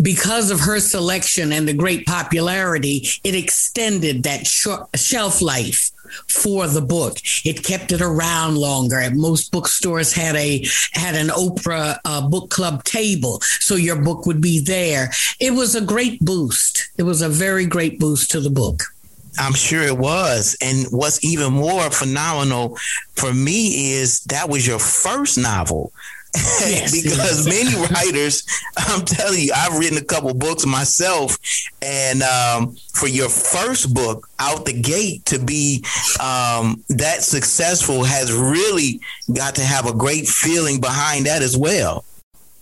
because 0.00 0.50
of 0.50 0.60
her 0.60 0.80
selection 0.80 1.52
and 1.52 1.66
the 1.66 1.74
great 1.74 2.06
popularity, 2.06 3.06
it 3.24 3.34
extended 3.34 4.22
that 4.22 4.46
shelf 4.46 5.42
life 5.42 5.90
for 6.28 6.66
the 6.66 6.80
book. 6.80 7.18
It 7.44 7.64
kept 7.64 7.92
it 7.92 8.00
around 8.00 8.56
longer. 8.56 9.02
Most 9.12 9.52
bookstores 9.52 10.12
had 10.12 10.36
a 10.36 10.64
had 10.92 11.14
an 11.14 11.28
Oprah 11.28 11.98
uh, 12.04 12.28
book 12.28 12.50
club 12.50 12.84
table, 12.84 13.40
so 13.60 13.76
your 13.76 14.00
book 14.02 14.26
would 14.26 14.40
be 14.40 14.60
there. 14.60 15.10
It 15.38 15.52
was 15.52 15.74
a 15.74 15.80
great 15.80 16.20
boost. 16.20 16.90
It 16.98 17.04
was 17.04 17.22
a 17.22 17.28
very 17.28 17.66
great 17.66 17.98
boost 17.98 18.30
to 18.32 18.40
the 18.40 18.50
book. 18.50 18.82
I'm 19.38 19.54
sure 19.54 19.82
it 19.82 19.96
was. 19.96 20.56
And 20.60 20.86
what's 20.90 21.24
even 21.24 21.52
more 21.52 21.90
phenomenal 21.90 22.76
for 23.14 23.32
me 23.32 23.92
is 23.92 24.20
that 24.24 24.48
was 24.48 24.66
your 24.66 24.80
first 24.80 25.38
novel. 25.38 25.92
Yes, 26.60 27.02
because 27.02 27.46
yes. 27.46 27.64
many 27.64 27.86
writers, 27.88 28.46
I'm 28.76 29.04
telling 29.04 29.40
you, 29.40 29.52
I've 29.56 29.78
written 29.78 29.96
a 29.96 30.04
couple 30.04 30.32
books 30.34 30.66
myself, 30.66 31.38
and 31.80 32.22
um, 32.22 32.76
for 32.92 33.08
your 33.08 33.30
first 33.30 33.94
book 33.94 34.28
out 34.38 34.66
the 34.66 34.74
gate 34.74 35.24
to 35.26 35.38
be 35.38 35.82
um, 36.20 36.84
that 36.90 37.22
successful 37.22 38.04
has 38.04 38.32
really 38.32 39.00
got 39.32 39.54
to 39.54 39.62
have 39.62 39.86
a 39.86 39.94
great 39.94 40.28
feeling 40.28 40.80
behind 40.80 41.26
that 41.26 41.42
as 41.42 41.56
well. 41.56 42.04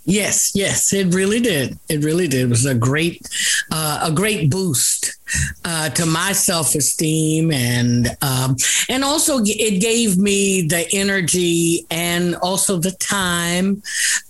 Yes, 0.09 0.53
yes, 0.55 0.95
it 0.95 1.13
really 1.13 1.39
did. 1.39 1.79
It 1.91 2.03
really 2.03 2.29
did. 2.29 2.41
It 2.47 2.49
was 2.49 2.65
a 2.65 2.75
great, 2.75 3.29
uh, 3.71 4.01
a 4.05 4.11
great 4.11 4.49
boost 4.49 5.19
uh, 5.67 5.91
to 5.91 6.07
my 6.07 6.33
self 6.33 6.75
esteem, 6.75 7.53
and 7.53 8.09
um, 8.23 8.57
and 8.89 9.05
also 9.05 9.41
it 9.45 9.83
gave 9.83 10.17
me 10.17 10.63
the 10.63 10.89
energy 10.95 11.85
and 11.91 12.37
also 12.37 12.79
the 12.79 12.93
time 12.93 13.83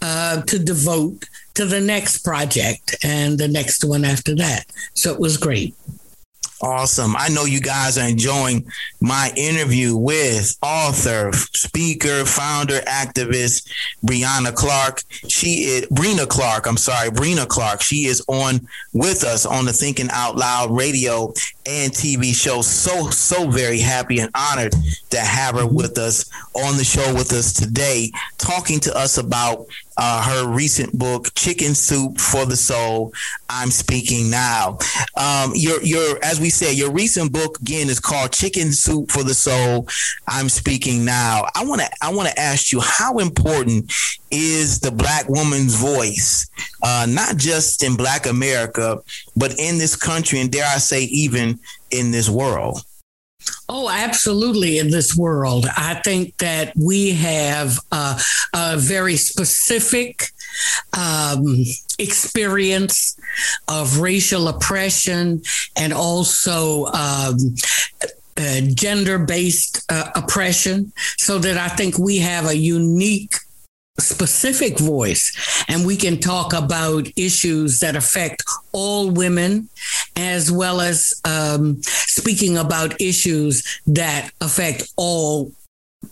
uh, 0.02 0.42
to 0.42 0.58
devote 0.58 1.26
to 1.54 1.64
the 1.64 1.80
next 1.80 2.24
project 2.24 2.96
and 3.04 3.38
the 3.38 3.46
next 3.46 3.84
one 3.84 4.04
after 4.04 4.34
that. 4.34 4.66
So 4.94 5.12
it 5.12 5.20
was 5.20 5.36
great. 5.36 5.76
Awesome. 6.60 7.14
I 7.16 7.28
know 7.28 7.44
you 7.44 7.60
guys 7.60 7.98
are 7.98 8.08
enjoying 8.08 8.66
my 9.00 9.32
interview 9.36 9.96
with 9.96 10.56
author, 10.60 11.30
speaker, 11.32 12.24
founder, 12.24 12.80
activist 12.80 13.70
Brianna 14.04 14.52
Clark. 14.52 15.02
She 15.28 15.64
is 15.64 15.86
Breena 15.86 16.28
Clarke. 16.28 16.66
I'm 16.66 16.76
sorry, 16.76 17.10
Breena 17.10 17.46
Clarke. 17.46 17.82
She 17.82 18.06
is 18.06 18.24
on 18.26 18.66
with 18.92 19.22
us 19.22 19.46
on 19.46 19.66
the 19.66 19.72
Thinking 19.72 20.08
Out 20.10 20.36
Loud 20.36 20.76
radio 20.76 21.32
and 21.68 21.92
TV 21.92 22.34
show. 22.34 22.62
So, 22.62 23.10
so 23.10 23.50
very 23.50 23.78
happy 23.78 24.20
and 24.20 24.30
honored 24.34 24.74
to 25.10 25.18
have 25.18 25.54
her 25.56 25.66
with 25.66 25.98
us 25.98 26.28
on 26.54 26.78
the 26.78 26.84
show 26.84 27.14
with 27.14 27.32
us 27.32 27.52
today, 27.52 28.10
talking 28.38 28.80
to 28.80 28.96
us 28.96 29.18
about 29.18 29.66
uh, 29.98 30.22
her 30.22 30.48
recent 30.48 30.98
book, 30.98 31.34
Chicken 31.34 31.74
Soup 31.74 32.18
for 32.18 32.46
the 32.46 32.56
Soul. 32.56 33.12
I'm 33.50 33.70
speaking 33.70 34.30
now. 34.30 34.78
Um, 35.16 35.52
your 35.54 35.82
your 35.82 36.18
as 36.24 36.40
we 36.40 36.50
said, 36.50 36.76
your 36.76 36.90
recent 36.90 37.32
book 37.32 37.60
again 37.60 37.88
is 37.88 38.00
called 38.00 38.32
Chicken 38.32 38.72
Soup 38.72 39.10
for 39.10 39.22
the 39.22 39.34
Soul. 39.34 39.88
I'm 40.26 40.48
speaking 40.48 41.04
now. 41.04 41.46
I 41.54 41.64
want 41.66 41.82
to 41.82 41.90
I 42.00 42.14
want 42.14 42.28
to 42.28 42.38
ask 42.40 42.72
you 42.72 42.80
how 42.80 43.18
important 43.18 43.92
is 44.30 44.80
the 44.80 44.90
black 44.90 45.28
woman's 45.28 45.74
voice, 45.74 46.48
uh, 46.82 47.06
not 47.08 47.36
just 47.36 47.82
in 47.82 47.96
Black 47.96 48.26
America, 48.26 48.98
but 49.36 49.58
in 49.58 49.78
this 49.78 49.96
country, 49.96 50.40
and 50.40 50.50
dare 50.50 50.66
I 50.66 50.78
say, 50.78 51.04
even 51.04 51.58
in 51.90 52.10
this 52.10 52.28
world. 52.28 52.82
Oh, 53.68 53.88
absolutely. 53.88 54.78
In 54.78 54.90
this 54.90 55.16
world, 55.16 55.66
I 55.76 55.94
think 56.04 56.36
that 56.38 56.72
we 56.76 57.12
have 57.12 57.78
uh, 57.92 58.18
a 58.54 58.76
very 58.76 59.16
specific 59.16 60.24
um, 60.96 61.64
experience 61.98 63.18
of 63.68 64.00
racial 64.00 64.48
oppression 64.48 65.42
and 65.76 65.92
also 65.92 66.86
um, 66.86 67.54
uh, 68.36 68.60
gender 68.74 69.18
based 69.18 69.84
uh, 69.90 70.10
oppression, 70.14 70.92
so 71.16 71.38
that 71.38 71.56
I 71.58 71.68
think 71.68 71.98
we 71.98 72.18
have 72.18 72.46
a 72.46 72.56
unique 72.56 73.34
specific 74.00 74.78
voice 74.78 75.64
and 75.68 75.86
we 75.86 75.96
can 75.96 76.18
talk 76.18 76.52
about 76.52 77.08
issues 77.16 77.80
that 77.80 77.96
affect 77.96 78.42
all 78.72 79.10
women 79.10 79.68
as 80.16 80.50
well 80.50 80.80
as 80.80 81.14
um, 81.24 81.78
speaking 81.82 82.56
about 82.56 83.00
issues 83.00 83.80
that 83.86 84.30
affect 84.40 84.92
all 84.96 85.52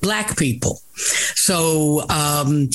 black 0.01 0.37
people. 0.37 0.81
So 0.95 2.01
um, 2.09 2.69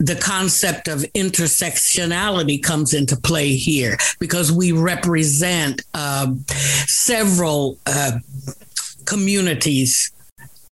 the 0.00 0.18
concept 0.20 0.88
of 0.88 1.00
intersectionality 1.14 2.62
comes 2.62 2.94
into 2.94 3.16
play 3.16 3.54
here 3.54 3.98
because 4.18 4.50
we 4.50 4.72
represent 4.72 5.82
uh, 5.92 6.32
several 6.86 7.78
uh, 7.86 8.18
communities 9.04 10.13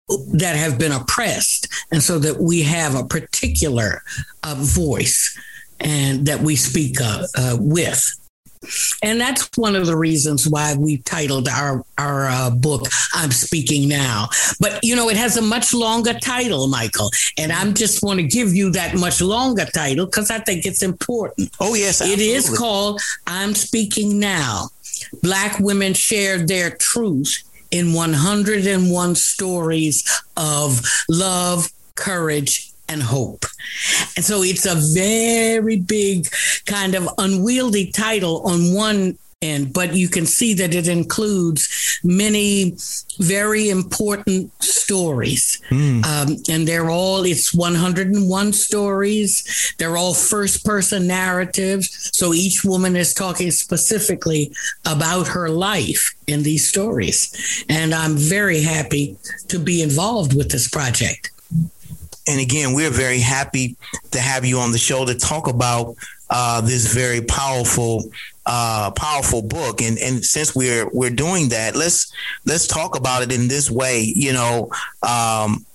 that 0.09 0.57
have 0.57 0.79
been 0.79 0.93
oppressed, 0.93 1.69
and 1.91 2.03
so 2.03 2.19
that 2.19 2.41
we 2.41 2.63
have 2.63 2.95
a 2.95 3.05
particular 3.05 4.03
uh, 4.43 4.55
voice 4.59 5.37
and 5.81 6.27
that 6.27 6.41
we 6.41 6.57
speak 6.57 7.01
uh, 7.01 7.27
uh, 7.37 7.57
with. 7.59 8.13
And 9.03 9.21
that's 9.21 9.49
one 9.57 9.77
of 9.77 9.87
the 9.87 9.97
reasons 9.97 10.49
why 10.49 10.75
we 10.77 10.99
titled 10.99 11.49
our 11.49 11.85
our 11.99 12.27
uh, 12.27 12.51
book 12.51 12.87
"I'm 13.15 13.31
Speaking 13.31 13.89
Now." 13.89 14.29
But 14.61 14.81
you 14.83 14.97
know, 14.97 15.09
it 15.09 15.17
has 15.17 15.37
a 15.37 15.43
much 15.43 15.75
longer 15.75 16.15
title, 16.15 16.67
Michael, 16.69 17.11
and 17.37 17.53
I'm 17.53 17.75
just 17.75 18.03
want 18.03 18.21
to 18.21 18.27
give 18.27 18.55
you 18.55 18.71
that 18.73 18.95
much 18.95 19.21
longer 19.21 19.67
title 19.67 20.07
because 20.07 20.31
I 20.31 20.39
think 20.39 20.67
it's 20.67 20.83
important. 20.83 21.51
Oh 21.61 21.75
yes, 21.75 22.01
absolutely. 22.01 22.31
it 22.31 22.37
is 22.37 22.59
called 22.59 23.01
"I'm 23.27 23.55
Speaking 23.55 24.19
Now." 24.19 24.69
Black 25.23 25.61
women 25.61 25.93
share 25.93 26.39
their 26.39 26.71
truth 26.71 27.43
in 27.77 27.93
101 27.93 29.15
stories 29.15 30.23
of 30.37 30.81
love, 31.09 31.71
courage, 31.95 32.71
and 32.89 33.03
hope. 33.03 33.45
And 34.17 34.25
so 34.25 34.43
it's 34.43 34.67
a 34.67 34.77
very 34.95 35.77
big, 35.77 36.29
kind 36.67 36.95
of 36.95 37.09
unwieldy 37.19 37.91
title 37.93 38.43
on 38.47 38.73
one 38.73 39.19
end, 39.43 39.73
but 39.75 39.95
you 39.95 40.09
can 40.09 40.25
see 40.25 40.55
that 40.55 40.75
it 40.75 40.89
includes 40.89 42.01
many 42.03 42.75
very 43.19 43.69
important 43.69 44.51
stories. 44.63 45.61
Mm. 45.69 46.05
Um, 46.07 46.37
and 46.49 46.67
they're 46.67 46.89
all, 46.89 47.25
it's 47.25 47.53
101 47.53 48.53
stories. 48.55 49.75
They're 49.79 49.97
all 49.97 50.15
first 50.15 50.65
person 50.65 51.07
narratives. 51.07 52.11
So 52.15 52.33
each 52.33 52.65
woman 52.65 52.97
is 52.97 53.13
talking 53.13 53.51
specifically 53.51 54.53
about 54.87 55.29
her 55.29 55.51
life 55.51 56.15
in 56.27 56.43
these 56.43 56.67
stories. 56.67 57.65
And 57.69 57.93
I'm 57.95 58.17
very 58.17 58.63
happy 58.63 59.17
to 59.49 59.59
be 59.59 59.83
involved 59.83 60.35
with 60.35 60.51
this 60.51 60.69
project. 60.69 61.31
And 62.29 62.41
again, 62.41 62.73
we're 62.73 62.91
very 62.91 63.21
happy 63.21 63.77
to 64.11 64.19
have 64.19 64.45
you 64.45 64.59
on 64.59 64.73
the 64.73 64.79
show 64.79 65.05
to 65.05 65.15
talk 65.15 65.47
about 65.47 65.95
uh, 66.29 66.61
this 66.61 66.93
very 66.93 67.21
powerful 67.21 68.03
uh, 68.47 68.91
powerful 68.93 69.43
book. 69.43 69.83
And 69.83 69.99
and 69.99 70.25
since 70.25 70.55
we're 70.55 70.89
we're 70.93 71.11
doing 71.11 71.49
that, 71.51 71.77
let's 71.77 72.13
let's 72.45 72.67
talk 72.67 72.97
about 72.97 73.23
it 73.23 73.33
in 73.33 73.49
this 73.49 73.71
way. 73.71 74.13
You 74.15 74.33
know, 74.33 74.71
um, 75.03 75.67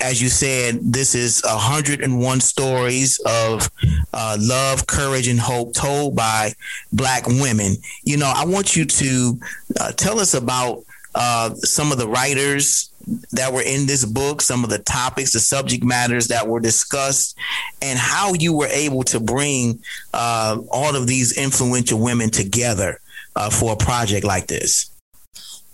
as 0.00 0.20
you 0.20 0.28
said, 0.28 0.80
this 0.82 1.14
is 1.14 1.42
101 1.42 2.40
stories 2.40 3.18
of 3.24 3.70
uh, 4.12 4.36
love, 4.38 4.86
courage, 4.86 5.26
and 5.26 5.40
hope 5.40 5.72
told 5.72 6.14
by 6.14 6.52
Black 6.92 7.26
women. 7.26 7.76
You 8.04 8.18
know, 8.18 8.30
I 8.34 8.44
want 8.44 8.76
you 8.76 8.84
to 8.84 9.40
uh, 9.80 9.92
tell 9.92 10.20
us 10.20 10.34
about 10.34 10.84
uh, 11.18 11.52
some 11.56 11.90
of 11.90 11.98
the 11.98 12.06
writers 12.06 12.90
that 13.32 13.52
were 13.52 13.62
in 13.62 13.86
this 13.86 14.04
book, 14.04 14.40
some 14.40 14.62
of 14.62 14.70
the 14.70 14.78
topics, 14.78 15.32
the 15.32 15.40
subject 15.40 15.82
matters 15.82 16.28
that 16.28 16.46
were 16.46 16.60
discussed, 16.60 17.36
and 17.82 17.98
how 17.98 18.34
you 18.34 18.52
were 18.52 18.68
able 18.68 19.02
to 19.02 19.18
bring 19.18 19.80
uh, 20.14 20.58
all 20.70 20.94
of 20.94 21.08
these 21.08 21.36
influential 21.36 21.98
women 21.98 22.30
together 22.30 23.00
uh, 23.34 23.50
for 23.50 23.72
a 23.72 23.76
project 23.76 24.24
like 24.24 24.46
this. 24.46 24.90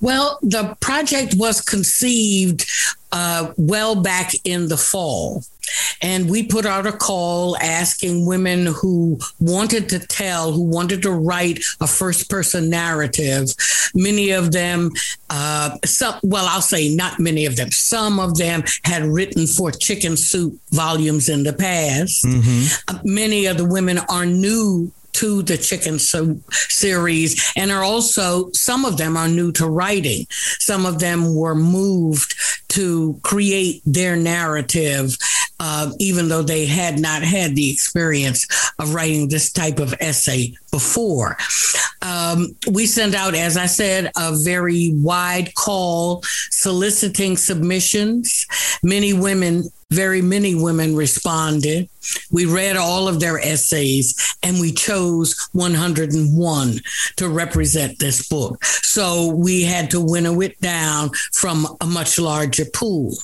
Well, 0.00 0.38
the 0.40 0.76
project 0.80 1.34
was 1.36 1.60
conceived 1.60 2.64
uh, 3.12 3.52
well 3.58 3.94
back 3.94 4.32
in 4.44 4.68
the 4.68 4.78
fall. 4.78 5.42
And 6.02 6.28
we 6.28 6.42
put 6.42 6.66
out 6.66 6.86
a 6.86 6.92
call 6.92 7.56
asking 7.58 8.26
women 8.26 8.66
who 8.66 9.18
wanted 9.40 9.88
to 9.90 9.98
tell, 9.98 10.52
who 10.52 10.62
wanted 10.62 11.02
to 11.02 11.10
write 11.10 11.64
a 11.80 11.86
first 11.86 12.28
person 12.28 12.70
narrative. 12.70 13.48
Many 13.94 14.30
of 14.30 14.52
them, 14.52 14.90
uh, 15.30 15.76
some, 15.84 16.18
well, 16.22 16.46
I'll 16.46 16.60
say 16.60 16.94
not 16.94 17.20
many 17.20 17.46
of 17.46 17.56
them, 17.56 17.70
some 17.70 18.18
of 18.18 18.36
them 18.36 18.64
had 18.84 19.04
written 19.04 19.46
for 19.46 19.70
Chicken 19.70 20.16
Soup 20.16 20.58
volumes 20.70 21.28
in 21.28 21.44
the 21.44 21.52
past. 21.52 22.24
Mm-hmm. 22.24 22.96
Uh, 22.96 23.00
many 23.04 23.46
of 23.46 23.56
the 23.56 23.64
women 23.64 23.98
are 23.98 24.26
new 24.26 24.92
to 25.14 25.42
the 25.42 25.56
chicken 25.56 25.98
soup 25.98 26.42
series 26.52 27.52
and 27.56 27.70
are 27.70 27.82
also 27.82 28.50
some 28.52 28.84
of 28.84 28.96
them 28.96 29.16
are 29.16 29.28
new 29.28 29.52
to 29.52 29.66
writing 29.66 30.26
some 30.58 30.84
of 30.84 30.98
them 30.98 31.34
were 31.34 31.54
moved 31.54 32.34
to 32.68 33.18
create 33.22 33.80
their 33.86 34.16
narrative 34.16 35.16
uh, 35.60 35.90
even 35.98 36.28
though 36.28 36.42
they 36.42 36.66
had 36.66 36.98
not 36.98 37.22
had 37.22 37.54
the 37.54 37.70
experience 37.70 38.46
of 38.78 38.94
writing 38.94 39.28
this 39.28 39.52
type 39.52 39.78
of 39.78 39.94
essay 40.00 40.54
before. 40.70 41.36
Um, 42.02 42.56
we 42.70 42.86
sent 42.86 43.14
out, 43.14 43.34
as 43.34 43.56
I 43.56 43.66
said, 43.66 44.10
a 44.16 44.36
very 44.42 44.90
wide 44.94 45.54
call 45.54 46.22
soliciting 46.50 47.36
submissions. 47.36 48.46
Many 48.82 49.12
women, 49.12 49.64
very 49.90 50.20
many 50.20 50.54
women 50.54 50.96
responded. 50.96 51.88
We 52.30 52.44
read 52.44 52.76
all 52.76 53.08
of 53.08 53.20
their 53.20 53.38
essays 53.38 54.36
and 54.42 54.60
we 54.60 54.72
chose 54.72 55.48
101 55.52 56.80
to 57.16 57.28
represent 57.28 57.98
this 57.98 58.28
book. 58.28 58.62
So 58.64 59.34
we 59.34 59.62
had 59.62 59.90
to 59.92 60.00
winnow 60.00 60.40
it 60.42 60.60
down 60.60 61.10
from 61.32 61.66
a 61.80 61.86
much 61.86 62.18
larger 62.18 62.66
pool. 62.66 63.14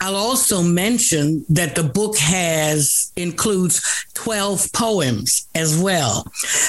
I'll 0.00 0.16
also 0.16 0.62
mention 0.62 1.44
that 1.48 1.74
the 1.74 1.82
book 1.82 2.16
has 2.18 3.12
includes 3.16 4.06
12 4.14 4.72
poems 4.72 5.48
as 5.54 5.80
well 5.80 6.24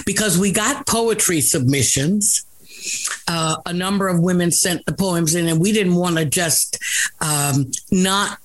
because 0.06 0.38
we 0.38 0.52
got 0.52 0.86
poetry 0.88 1.42
submissions 1.42 2.46
uh, 3.28 3.58
a 3.66 3.74
number 3.74 4.08
of 4.08 4.20
women 4.20 4.52
sent 4.52 4.86
the 4.86 4.94
poems 4.94 5.36
in, 5.36 5.48
and 5.48 5.60
we 5.60 5.72
didn't 5.72 5.96
want 5.96 6.18
to 6.18 6.26
just 6.26 6.78
um, 7.22 7.72
not 7.92 8.40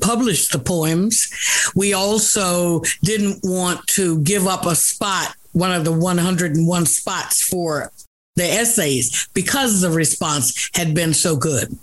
publish 0.00 0.48
the 0.48 0.58
poems. 0.58 1.28
We 1.74 1.92
also 1.92 2.82
didn't 3.02 3.40
want 3.42 3.86
to 3.88 4.20
give 4.22 4.46
up 4.46 4.66
a 4.66 4.74
spot, 4.74 5.34
one 5.52 5.72
of 5.72 5.84
the 5.84 5.92
101 5.92 6.86
spots 6.86 7.42
for 7.42 7.90
the 8.36 8.44
essays, 8.44 9.28
because 9.34 9.80
the 9.80 9.90
response 9.90 10.70
had 10.74 10.94
been 10.94 11.12
so 11.12 11.36
good. 11.36 11.76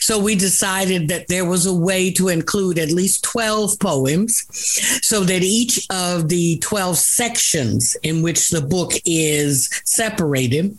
So 0.00 0.18
we 0.18 0.34
decided 0.34 1.08
that 1.08 1.28
there 1.28 1.44
was 1.44 1.66
a 1.66 1.74
way 1.74 2.10
to 2.12 2.28
include 2.28 2.78
at 2.78 2.90
least 2.90 3.24
12 3.24 3.78
poems 3.78 4.46
so 5.06 5.20
that 5.24 5.42
each 5.42 5.86
of 5.90 6.28
the 6.28 6.58
12 6.58 6.96
sections 6.96 7.96
in 8.02 8.22
which 8.22 8.50
the 8.50 8.60
book 8.60 8.92
is 9.04 9.70
separated 9.84 10.78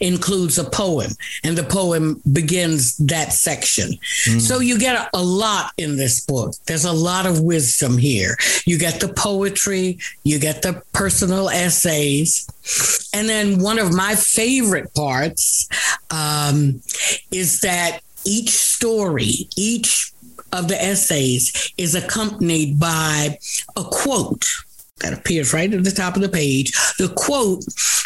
includes 0.00 0.58
a 0.58 0.64
poem 0.64 1.12
and 1.44 1.56
the 1.56 1.64
poem 1.64 2.20
begins 2.32 2.96
that 2.98 3.32
section. 3.32 3.90
Mm. 4.26 4.40
So 4.40 4.60
you 4.60 4.78
get 4.78 5.08
a 5.12 5.22
lot 5.22 5.72
in 5.78 5.96
this 5.96 6.24
book. 6.24 6.54
There's 6.66 6.84
a 6.84 6.92
lot 6.92 7.26
of 7.26 7.40
wisdom 7.40 7.98
here. 7.98 8.36
You 8.66 8.78
get 8.78 9.00
the 9.00 9.08
poetry, 9.08 9.98
you 10.24 10.38
get 10.38 10.62
the 10.62 10.82
personal 10.92 11.48
essays. 11.48 12.48
And 13.14 13.28
then 13.28 13.60
one 13.60 13.78
of 13.78 13.92
my 13.94 14.14
favorite 14.14 14.94
parts 14.94 15.68
um, 16.10 16.80
is 17.30 17.60
that 17.60 18.00
each 18.24 18.50
story, 18.50 19.48
each 19.56 20.12
of 20.52 20.68
the 20.68 20.80
essays 20.80 21.72
is 21.78 21.94
accompanied 21.94 22.78
by 22.78 23.38
a 23.76 23.84
quote 23.84 24.44
that 25.02 25.12
appears 25.12 25.52
right 25.52 25.72
at 25.72 25.84
the 25.84 25.90
top 25.90 26.16
of 26.16 26.22
the 26.22 26.28
page, 26.28 26.72
the 26.98 27.12
quote 27.16 27.64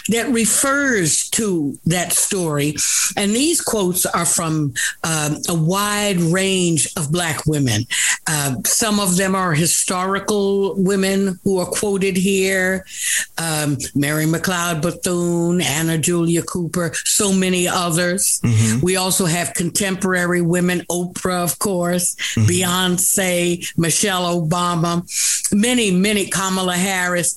that 0.09 0.29
refers 0.29 1.29
to 1.31 1.79
that 1.87 2.13
story. 2.13 2.77
And 3.17 3.33
these 3.33 3.61
quotes 3.61 4.07
are 4.07 4.27
from 4.27 4.75
um, 5.05 5.37
a 5.49 5.55
wide 5.55 6.19
range 6.19 6.89
of 6.97 7.11
Black 7.11 7.47
women. 7.47 7.87
Uh, 8.27 8.57
some 8.65 9.01
of 9.01 9.17
them 9.17 9.35
are 9.35 9.53
historical 9.53 10.75
women 10.77 11.39
who 11.45 11.59
are 11.59 11.67
quoted 11.67 12.17
here 12.17 12.85
um, 13.39 13.77
Mary 13.95 14.25
McLeod 14.25 14.83
Bethune, 14.83 15.61
Anna 15.61 15.99
Julia 15.99 16.43
Cooper, 16.43 16.93
so 17.05 17.33
many 17.33 17.69
others. 17.69 18.41
Mm-hmm. 18.45 18.85
We 18.85 18.97
also 18.97 19.27
have 19.27 19.55
contemporary 19.55 20.43
women, 20.43 20.83
Oprah, 20.91 21.45
of 21.45 21.59
course, 21.59 22.15
mm-hmm. 22.15 22.49
Beyonce, 22.49 23.79
Michelle 23.79 24.41
Obama, 24.41 25.03
many, 25.53 25.91
many, 25.91 26.27
Kamala 26.27 26.77
Harris, 26.87 27.37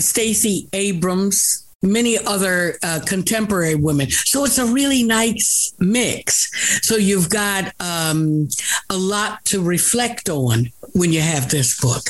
Stacey 0.00 0.68
Abrams, 0.72 1.64
many 1.82 2.18
other 2.18 2.76
uh, 2.82 3.00
contemporary 3.06 3.76
women. 3.76 4.10
So 4.10 4.44
it's 4.44 4.58
a 4.58 4.66
really 4.66 5.02
nice 5.04 5.72
mix. 5.78 6.50
So 6.86 6.96
you've 6.96 7.30
got 7.30 7.72
um, 7.80 8.48
a 8.90 8.96
lot 8.96 9.44
to 9.46 9.62
reflect 9.62 10.28
on 10.28 10.70
when 10.94 11.12
you 11.12 11.20
have 11.20 11.50
this 11.50 11.80
book. 11.80 12.04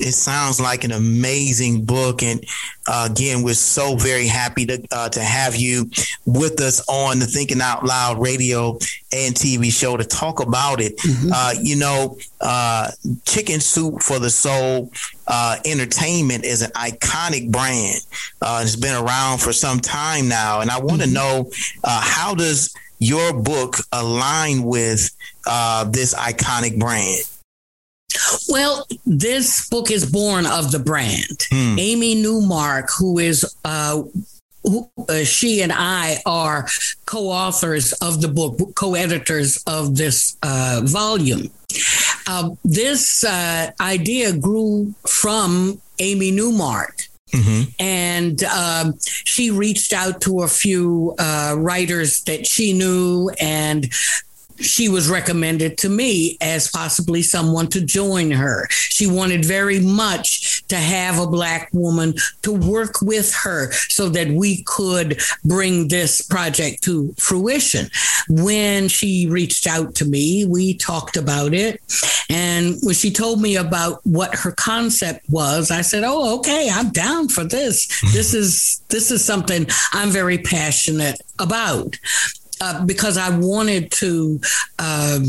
It 0.00 0.12
sounds 0.12 0.58
like 0.58 0.84
an 0.84 0.92
amazing 0.92 1.84
book, 1.84 2.22
and 2.22 2.42
uh, 2.88 3.08
again, 3.10 3.42
we're 3.42 3.52
so 3.52 3.94
very 3.94 4.26
happy 4.26 4.64
to 4.64 4.82
uh, 4.90 5.10
to 5.10 5.20
have 5.20 5.54
you 5.54 5.90
with 6.24 6.62
us 6.62 6.82
on 6.88 7.18
the 7.18 7.26
Thinking 7.26 7.60
Out 7.60 7.84
Loud 7.84 8.18
radio 8.18 8.72
and 9.12 9.34
TV 9.34 9.70
show 9.70 9.98
to 9.98 10.04
talk 10.04 10.40
about 10.40 10.80
it. 10.80 10.96
Mm-hmm. 10.96 11.30
Uh, 11.30 11.52
you 11.60 11.76
know, 11.76 12.16
uh, 12.40 12.90
Chicken 13.26 13.60
Soup 13.60 14.02
for 14.02 14.18
the 14.18 14.30
Soul 14.30 14.90
uh, 15.28 15.58
Entertainment 15.66 16.46
is 16.46 16.62
an 16.62 16.70
iconic 16.70 17.52
brand. 17.52 18.00
Uh, 18.40 18.60
it's 18.64 18.76
been 18.76 18.96
around 18.96 19.42
for 19.42 19.52
some 19.52 19.78
time 19.78 20.26
now, 20.26 20.62
and 20.62 20.70
I 20.70 20.80
want 20.80 21.02
to 21.02 21.06
mm-hmm. 21.06 21.14
know 21.14 21.50
how 21.84 22.34
does 22.34 22.74
your 22.98 23.34
book 23.34 23.76
align 23.92 24.62
with 24.62 25.14
this 25.92 26.14
iconic 26.14 26.78
brand? 26.78 27.24
Well, 28.48 28.86
this 29.06 29.68
book 29.68 29.90
is 29.90 30.10
born 30.10 30.46
of 30.46 30.72
the 30.72 30.78
brand. 30.78 31.46
Hmm. 31.50 31.78
Amy 31.78 32.14
Newmark, 32.14 32.90
who 32.98 33.18
is 33.18 33.56
uh, 33.64 34.02
who, 34.64 34.88
uh, 35.08 35.24
she 35.24 35.60
and 35.62 35.72
I 35.72 36.20
are 36.24 36.68
co-authors 37.06 37.92
of 37.94 38.20
the 38.20 38.28
book, 38.28 38.74
co-editors 38.74 39.62
of 39.66 39.96
this 39.96 40.36
uh, 40.42 40.82
volume. 40.84 41.50
Uh, 42.26 42.50
this 42.64 43.24
uh, 43.24 43.72
idea 43.80 44.32
grew 44.32 44.94
from 45.06 45.80
Amy 45.98 46.30
Newmark. 46.30 46.96
Mm-hmm. 47.32 47.70
And 47.78 48.44
um, 48.44 48.98
she 49.00 49.50
reached 49.50 49.92
out 49.92 50.20
to 50.22 50.42
a 50.42 50.48
few 50.48 51.14
uh, 51.18 51.54
writers 51.56 52.22
that 52.24 52.46
she 52.46 52.74
knew 52.74 53.30
and 53.40 53.90
she 54.62 54.88
was 54.88 55.10
recommended 55.10 55.78
to 55.78 55.88
me 55.88 56.36
as 56.40 56.70
possibly 56.70 57.22
someone 57.22 57.68
to 57.68 57.84
join 57.84 58.30
her. 58.30 58.66
She 58.70 59.06
wanted 59.06 59.44
very 59.44 59.80
much 59.80 60.66
to 60.68 60.76
have 60.76 61.18
a 61.18 61.26
black 61.26 61.68
woman 61.72 62.14
to 62.42 62.52
work 62.52 63.02
with 63.02 63.34
her 63.34 63.72
so 63.72 64.08
that 64.10 64.28
we 64.28 64.62
could 64.64 65.20
bring 65.44 65.88
this 65.88 66.22
project 66.22 66.82
to 66.84 67.14
fruition. 67.18 67.88
When 68.28 68.88
she 68.88 69.26
reached 69.28 69.66
out 69.66 69.94
to 69.96 70.04
me, 70.04 70.44
we 70.44 70.74
talked 70.74 71.16
about 71.16 71.54
it. 71.54 71.80
And 72.30 72.76
when 72.82 72.94
she 72.94 73.10
told 73.10 73.40
me 73.40 73.56
about 73.56 74.00
what 74.04 74.34
her 74.34 74.52
concept 74.52 75.28
was, 75.28 75.70
I 75.70 75.82
said, 75.82 76.04
"Oh, 76.04 76.38
okay, 76.38 76.68
I'm 76.72 76.90
down 76.90 77.28
for 77.28 77.44
this. 77.44 77.86
This 78.12 78.30
mm-hmm. 78.30 78.38
is 78.38 78.82
this 78.88 79.10
is 79.10 79.24
something 79.24 79.66
I'm 79.92 80.10
very 80.10 80.38
passionate 80.38 81.20
about." 81.38 81.96
Uh, 82.62 82.84
because 82.84 83.18
I 83.18 83.36
wanted 83.36 83.90
to 83.92 84.40
um, 84.78 85.24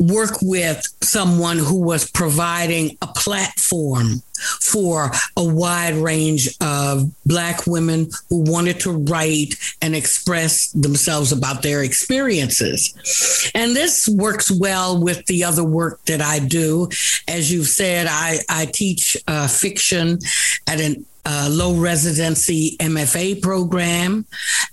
work 0.00 0.38
with 0.40 0.82
someone 1.02 1.58
who 1.58 1.82
was 1.82 2.10
providing 2.10 2.96
a 3.02 3.06
platform 3.08 4.22
for 4.62 5.10
a 5.36 5.44
wide 5.44 5.94
range 5.94 6.48
of 6.62 7.12
Black 7.26 7.66
women 7.66 8.08
who 8.30 8.50
wanted 8.50 8.80
to 8.80 8.92
write 8.92 9.54
and 9.82 9.94
express 9.94 10.70
themselves 10.70 11.30
about 11.30 11.62
their 11.62 11.82
experiences. 11.82 13.50
And 13.54 13.76
this 13.76 14.08
works 14.08 14.50
well 14.50 15.02
with 15.02 15.26
the 15.26 15.44
other 15.44 15.64
work 15.64 16.02
that 16.06 16.22
I 16.22 16.38
do. 16.38 16.88
As 17.28 17.52
you've 17.52 17.68
said, 17.68 18.06
I, 18.08 18.38
I 18.48 18.64
teach 18.66 19.14
uh, 19.28 19.46
fiction 19.46 20.20
at 20.66 20.80
an 20.80 21.04
uh, 21.26 21.48
low 21.50 21.74
residency 21.74 22.76
MFA 22.78 23.42
program. 23.42 24.24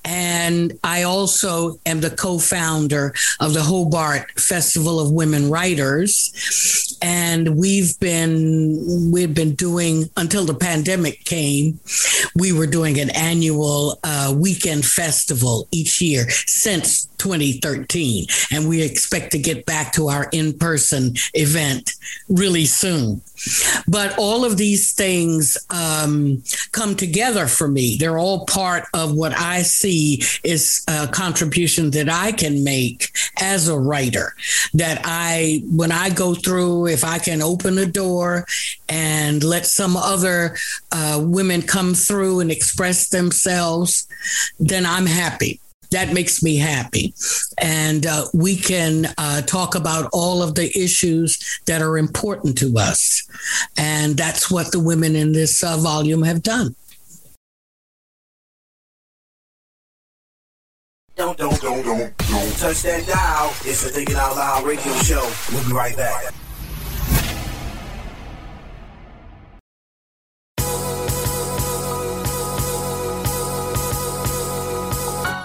And 0.05 0.77
I 0.83 1.03
also 1.03 1.79
am 1.85 1.99
the 1.99 2.11
co 2.11 2.37
founder 2.37 3.13
of 3.39 3.53
the 3.53 3.63
Hobart 3.63 4.39
Festival 4.39 4.99
of 4.99 5.11
Women 5.11 5.49
Writers. 5.49 6.97
And 7.01 7.57
we've 7.57 7.99
been, 7.99 9.11
we've 9.11 9.33
been 9.33 9.55
doing 9.55 10.09
until 10.15 10.45
the 10.45 10.53
pandemic 10.53 11.25
came, 11.25 11.79
we 12.35 12.53
were 12.53 12.67
doing 12.67 12.99
an 12.99 13.09
annual 13.09 13.99
uh, 14.03 14.33
weekend 14.37 14.85
festival 14.85 15.67
each 15.71 16.01
year 16.01 16.29
since 16.29 17.07
2013. 17.17 18.25
And 18.51 18.67
we 18.67 18.81
expect 18.83 19.31
to 19.31 19.39
get 19.39 19.65
back 19.65 19.93
to 19.93 20.09
our 20.09 20.27
in 20.31 20.57
person 20.57 21.13
event 21.33 21.93
really 22.29 22.65
soon. 22.65 23.21
But 23.87 24.17
all 24.17 24.45
of 24.45 24.57
these 24.57 24.93
things 24.93 25.57
um, 25.69 26.43
come 26.71 26.95
together 26.95 27.47
for 27.47 27.67
me. 27.67 27.97
They're 27.97 28.17
all 28.17 28.45
part 28.45 28.85
of 28.93 29.13
what 29.13 29.33
I 29.33 29.61
see 29.63 30.21
is 30.43 30.83
a 30.87 31.07
contribution 31.07 31.91
that 31.91 32.09
I 32.09 32.31
can 32.31 32.63
make 32.63 33.11
as 33.39 33.67
a 33.67 33.77
writer. 33.77 34.33
That 34.73 35.01
I, 35.03 35.63
when 35.69 35.91
I 35.91 36.09
go 36.09 36.33
through, 36.33 36.87
if 36.87 37.03
I 37.03 37.19
can 37.19 37.41
open 37.41 37.77
a 37.77 37.85
door 37.85 38.45
and 38.89 39.43
let 39.43 39.65
some 39.65 39.97
other 39.97 40.55
uh, 40.91 41.21
women 41.23 41.61
come 41.61 41.93
through 41.93 42.39
and 42.39 42.51
express 42.51 43.09
themselves, 43.09 44.07
then 44.59 44.85
I'm 44.85 45.05
happy 45.05 45.59
that 45.93 46.13
makes 46.13 46.43
me 46.43 46.57
happy. 46.57 47.13
And 47.59 48.05
uh, 48.05 48.25
we 48.33 48.55
can 48.55 49.07
uh, 49.17 49.41
talk 49.41 49.75
about 49.75 50.09
all 50.11 50.43
of 50.43 50.55
the 50.55 50.69
issues 50.77 51.61
that 51.65 51.81
are 51.81 51.97
important 51.97 52.57
to 52.59 52.75
us. 52.77 53.27
And 53.77 54.17
that's 54.17 54.51
what 54.51 54.71
the 54.71 54.79
women 54.79 55.15
in 55.15 55.31
this 55.31 55.63
uh, 55.63 55.77
volume 55.77 56.23
have 56.23 56.43
done. 56.43 56.75
Don't, 61.15 61.37
don't, 61.37 61.61
don't, 61.61 61.85
don't, 61.85 62.17
don't 62.17 62.57
touch 62.57 62.81
that 62.81 63.05
dial. 63.07 63.49
It's 63.63 63.83
the 63.83 63.89
Thinking 63.89 64.15
Out 64.15 64.35
Loud 64.35 64.65
radio 64.65 64.93
show. 64.97 65.31
We'll 65.51 65.65
be 65.67 65.73
right 65.73 65.95
back. 65.95 66.33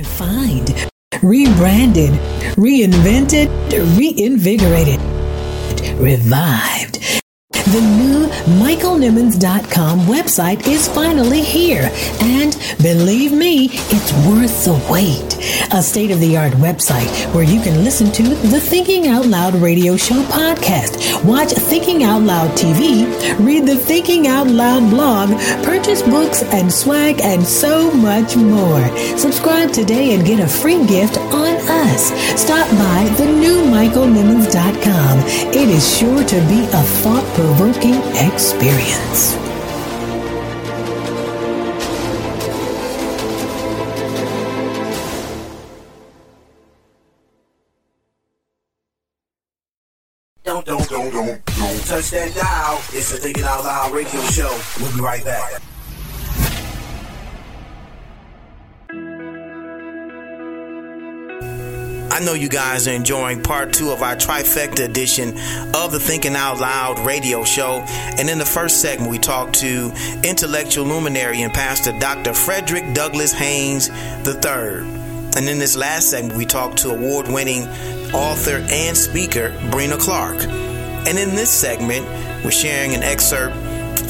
Refined, 0.00 0.88
rebranded, 1.22 2.12
reinvented, 2.56 3.48
reinvigorated, 3.98 4.98
revived. 5.98 7.19
The 7.66 7.80
new 7.82 8.26
MichaelNimmons.com 8.58 10.00
website 10.00 10.66
is 10.66 10.88
finally 10.88 11.42
here, 11.42 11.90
and 12.20 12.56
believe 12.82 13.32
me, 13.32 13.68
it's 13.70 14.12
worth 14.26 14.64
the 14.64 14.74
wait. 14.90 15.36
A 15.72 15.82
state 15.82 16.10
of 16.10 16.20
the 16.20 16.36
art 16.36 16.54
website 16.54 17.10
where 17.32 17.44
you 17.44 17.60
can 17.60 17.84
listen 17.84 18.10
to 18.12 18.22
the 18.22 18.58
Thinking 18.58 19.06
Out 19.06 19.26
Loud 19.26 19.54
radio 19.54 19.96
show 19.96 20.20
podcast, 20.24 21.22
watch 21.24 21.50
Thinking 21.50 22.02
Out 22.02 22.22
Loud 22.22 22.50
TV, 22.56 23.06
read 23.38 23.66
the 23.66 23.76
Thinking 23.76 24.26
Out 24.26 24.48
Loud 24.48 24.90
blog, 24.90 25.28
purchase 25.62 26.02
books 26.02 26.42
and 26.42 26.72
swag, 26.72 27.20
and 27.20 27.46
so 27.46 27.92
much 27.92 28.36
more. 28.36 28.84
Subscribe 29.16 29.70
today 29.70 30.14
and 30.14 30.26
get 30.26 30.40
a 30.40 30.48
free 30.48 30.84
gift 30.86 31.18
on 31.18 31.54
us. 31.68 32.10
Stop 32.40 32.68
by 32.70 33.14
the 33.16 33.26
new 33.26 33.62
MichaelNimmons.com. 33.70 35.18
It 35.54 35.68
is 35.68 35.98
sure 35.98 36.24
to 36.24 36.36
be 36.48 36.64
a 36.64 36.82
thought 37.02 37.24
provoking 37.34 37.59
experience. 37.60 39.36
Don't, 50.42 50.64
don't, 50.64 50.88
don't, 50.88 51.12
don't, 51.12 51.44
don't 51.44 51.84
touch 51.84 52.10
that 52.10 52.34
dial. 52.34 52.78
It's 52.92 53.12
the 53.12 53.18
Thinking 53.18 53.44
Out 53.44 53.62
Loud 53.62 53.92
radio 53.92 54.22
show. 54.22 54.58
We'll 54.80 54.94
be 54.96 55.02
right 55.02 55.22
back. 55.22 55.60
I 62.12 62.18
know 62.18 62.34
you 62.34 62.48
guys 62.48 62.88
are 62.88 62.92
enjoying 62.92 63.40
part 63.40 63.72
two 63.72 63.90
of 63.90 64.02
our 64.02 64.16
trifecta 64.16 64.84
edition 64.84 65.28
of 65.74 65.92
the 65.92 66.00
Thinking 66.00 66.34
Out 66.34 66.58
Loud 66.58 66.98
radio 67.06 67.44
show. 67.44 67.84
And 68.18 68.28
in 68.28 68.38
the 68.38 68.44
first 68.44 68.80
segment, 68.80 69.12
we 69.12 69.18
talked 69.18 69.54
to 69.60 69.92
intellectual 70.24 70.86
luminary 70.86 71.42
and 71.42 71.52
pastor 71.52 71.96
Dr. 72.00 72.34
Frederick 72.34 72.94
Douglass 72.94 73.32
Haynes 73.32 73.88
III. 74.26 74.98
And 75.36 75.48
in 75.48 75.60
this 75.60 75.76
last 75.76 76.10
segment, 76.10 76.36
we 76.36 76.46
talked 76.46 76.78
to 76.78 76.90
award 76.90 77.28
winning 77.28 77.68
author 78.12 78.56
and 78.68 78.96
speaker 78.96 79.50
Breena 79.70 79.98
Clarke. 79.98 80.42
And 81.06 81.16
in 81.16 81.36
this 81.36 81.50
segment, 81.50 82.04
we're 82.44 82.50
sharing 82.50 82.92
an 82.94 83.04
excerpt 83.04 83.56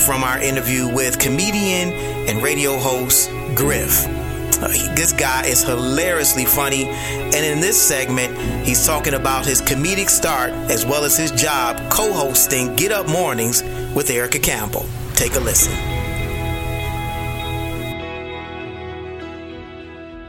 from 0.01 0.24
our 0.24 0.40
interview 0.40 0.89
with 0.89 1.18
comedian 1.18 1.93
and 2.28 2.43
radio 2.43 2.78
host 2.78 3.28
Griff. 3.55 4.19
This 4.69 5.12
guy 5.12 5.47
is 5.47 5.62
hilariously 5.62 6.45
funny, 6.45 6.85
and 6.85 7.35
in 7.35 7.61
this 7.61 7.81
segment, 7.81 8.37
he's 8.66 8.87
talking 8.87 9.15
about 9.15 9.47
his 9.47 9.62
comedic 9.62 10.11
start 10.11 10.51
as 10.70 10.85
well 10.85 11.05
as 11.05 11.16
his 11.16 11.31
job 11.31 11.78
co 11.91 12.12
hosting 12.12 12.77
Get 12.77 12.93
Up 12.93 13.09
Mornings 13.09 13.62
with 13.95 14.11
Erica 14.11 14.39
Campbell. 14.39 14.87
Take 15.15 15.35
a 15.35 15.41
listen. 15.41 16.10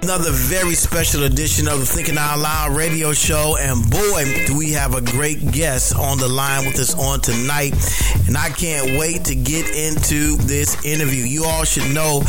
Another 0.04 0.32
very 0.32 0.74
special 0.74 1.26
edition 1.26 1.68
of 1.68 1.80
the 1.80 1.86
Thinking 1.86 2.18
Out 2.18 2.40
Loud 2.40 2.76
radio 2.76 3.14
show, 3.14 3.56
and 3.60 3.88
boy, 3.88 4.46
do 4.48 4.58
we 4.58 4.72
have 4.72 4.96
a 4.96 5.02
great 5.02 5.52
guest 5.52 5.96
on 5.96 6.18
the 6.18 6.28
line 6.28 6.66
with 6.66 6.80
us 6.80 6.96
on 6.96 7.22
tonight. 7.22 7.76
And 8.26 8.36
I 8.36 8.50
can't 8.50 8.98
wait 8.98 9.26
to 9.26 9.36
get 9.36 9.70
into 9.70 10.38
this 10.38 10.84
interview. 10.84 11.24
You 11.24 11.46
all 11.46 11.66
should 11.66 11.94
know 11.94 12.24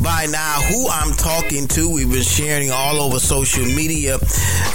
by 0.00 0.26
now 0.30 0.60
who 0.70 0.86
I'm 0.88 1.14
talking 1.14 1.66
to. 1.68 1.92
We've 1.92 2.08
been 2.08 2.22
sharing 2.22 2.70
all 2.70 3.00
over 3.00 3.18
social 3.18 3.64
media, 3.64 4.18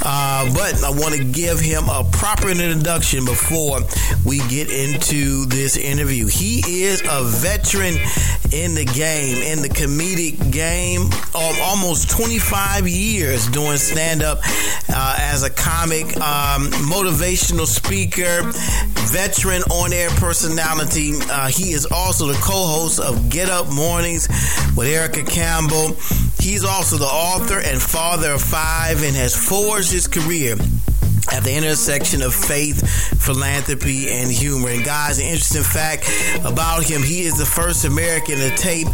uh, 0.03 0.53
but 0.53 0.83
I 0.83 0.89
want 0.89 1.15
to 1.15 1.23
give 1.23 1.57
him 1.57 1.87
a 1.87 2.03
proper 2.11 2.49
introduction 2.49 3.23
before 3.23 3.79
we 4.25 4.39
get 4.49 4.69
into 4.69 5.45
this 5.45 5.77
interview. 5.77 6.27
He 6.27 6.83
is 6.83 7.01
a 7.09 7.23
veteran 7.23 7.95
in 8.51 8.75
the 8.75 8.83
game, 8.83 9.41
in 9.41 9.61
the 9.61 9.69
comedic 9.69 10.51
game, 10.51 11.03
um, 11.33 11.55
almost 11.61 12.09
25 12.41 12.87
years 12.87 13.47
doing 13.47 13.77
stand 13.77 14.23
up 14.23 14.39
uh, 14.89 15.15
as 15.19 15.43
a 15.43 15.49
comic, 15.49 16.05
um, 16.17 16.69
motivational 16.89 17.65
speaker, 17.65 18.41
veteran 19.07 19.61
on 19.63 19.93
air 19.93 20.09
personality. 20.11 21.13
Uh, 21.29 21.47
he 21.47 21.71
is 21.71 21.85
also 21.85 22.27
the 22.27 22.39
co 22.41 22.65
host 22.65 22.99
of 22.99 23.29
Get 23.29 23.49
Up 23.49 23.71
Mornings 23.71 24.27
with 24.75 24.87
Erica 24.87 25.23
Campbell. 25.23 25.95
He's 26.39 26.65
also 26.65 26.97
the 26.97 27.05
author 27.05 27.59
and 27.59 27.81
father 27.81 28.33
of 28.33 28.41
five 28.41 29.03
and 29.03 29.15
has 29.15 29.35
forged 29.35 29.91
his 29.91 30.07
career 30.07 30.55
at 31.31 31.43
the 31.43 31.55
intersection 31.55 32.21
of 32.21 32.33
faith, 32.33 32.85
philanthropy, 33.21 34.09
and 34.09 34.31
humor. 34.31 34.69
And 34.69 34.83
guys, 34.83 35.19
an 35.19 35.25
interesting 35.25 35.63
fact 35.63 36.09
about 36.43 36.83
him, 36.83 37.01
he 37.01 37.21
is 37.21 37.37
the 37.37 37.45
first 37.45 37.85
American 37.85 38.37
to 38.37 38.49
tape 38.55 38.87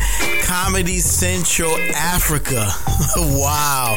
Comedy 0.44 1.00
Central 1.00 1.76
Africa. 1.96 2.70
wow. 3.18 3.96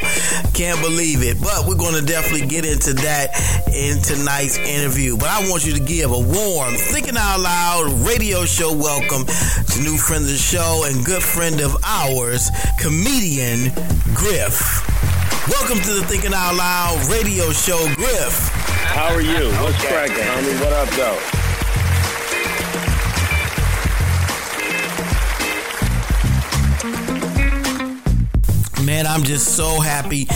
Can't 0.54 0.80
believe 0.80 1.22
it. 1.22 1.40
But 1.40 1.66
we're 1.66 1.76
going 1.76 1.94
to 1.94 2.04
definitely 2.04 2.46
get 2.46 2.64
into 2.64 2.94
that 2.94 3.30
in 3.74 4.00
tonight's 4.02 4.58
interview. 4.58 5.16
But 5.16 5.28
I 5.28 5.48
want 5.48 5.66
you 5.66 5.74
to 5.74 5.80
give 5.80 6.10
a 6.10 6.18
warm, 6.18 6.74
thinking 6.74 7.16
out 7.16 7.40
loud 7.40 7.92
radio 8.06 8.44
show 8.44 8.72
welcome 8.72 9.26
to 9.26 9.80
new 9.82 9.96
friend 9.96 10.24
of 10.24 10.30
the 10.30 10.36
show 10.36 10.84
and 10.86 11.04
good 11.04 11.22
friend 11.22 11.60
of 11.60 11.76
ours, 11.84 12.50
comedian 12.78 13.72
Griff. 14.14 14.99
Welcome 15.50 15.80
to 15.80 15.94
the 15.94 16.04
Thinking 16.06 16.32
Out 16.32 16.54
Loud 16.54 17.10
radio 17.10 17.50
show, 17.50 17.92
Griff. 17.96 18.50
How 18.86 19.12
are 19.12 19.20
you? 19.20 19.50
What's 19.60 19.84
cracking, 19.84 20.22
homie? 20.22 20.60
What 20.60 20.72
up, 20.72 20.88
though? 20.90 21.18
Man, 28.84 29.08
I'm 29.08 29.24
just 29.24 29.56
so 29.56 29.80
happy 29.80 30.28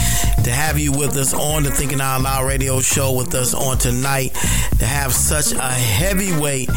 to 0.45 0.51
have 0.51 0.77
you 0.77 0.91
with 0.91 1.17
us 1.17 1.33
on 1.33 1.63
the 1.63 1.71
Thinking 1.71 1.99
Out 1.99 2.21
Loud 2.21 2.45
radio 2.45 2.79
show 2.79 3.11
with 3.13 3.33
us 3.33 3.55
on 3.55 3.79
tonight. 3.79 4.31
To 4.77 4.85
have 4.85 5.11
such 5.11 5.53
a 5.53 5.71
heavyweight 5.71 6.69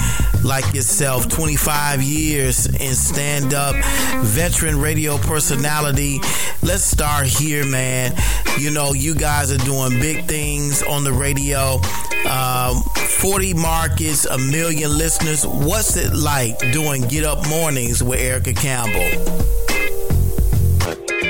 like 0.43 0.73
yourself, 0.73 1.29
25 1.29 2.01
years 2.01 2.65
in 2.65 2.95
stand 2.95 3.53
up, 3.53 3.77
veteran 4.25 4.81
radio 4.81 5.19
personality. 5.19 6.19
Let's 6.63 6.83
start 6.83 7.27
here, 7.27 7.67
man. 7.67 8.15
You 8.59 8.71
know, 8.71 8.95
you 8.95 9.15
guys 9.15 9.53
are 9.53 9.59
doing 9.59 10.01
big 10.01 10.25
things 10.25 10.83
on 10.83 11.05
the 11.05 11.13
radio. 11.13 11.79
Um, 12.27 12.81
40 13.21 13.53
markets, 13.53 14.25
a 14.25 14.39
million 14.39 14.97
listeners. 14.97 15.47
What's 15.47 15.95
it 15.99 16.15
like 16.15 16.59
doing 16.73 17.03
Get 17.03 17.25
Up 17.25 17.47
Mornings 17.49 18.03
with 18.03 18.19
Erica 18.19 18.55
Campbell? 18.55 19.68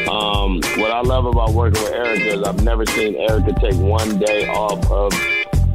Um, 0.09 0.61
what 0.79 0.91
I 0.91 1.03
love 1.03 1.27
about 1.27 1.51
working 1.51 1.83
with 1.83 1.93
Erica 1.93 2.39
is 2.39 2.43
I've 2.43 2.65
never 2.65 2.87
seen 2.87 3.15
Erica 3.17 3.53
take 3.61 3.75
one 3.75 4.19
day 4.19 4.49
off 4.49 4.91
of 4.91 5.13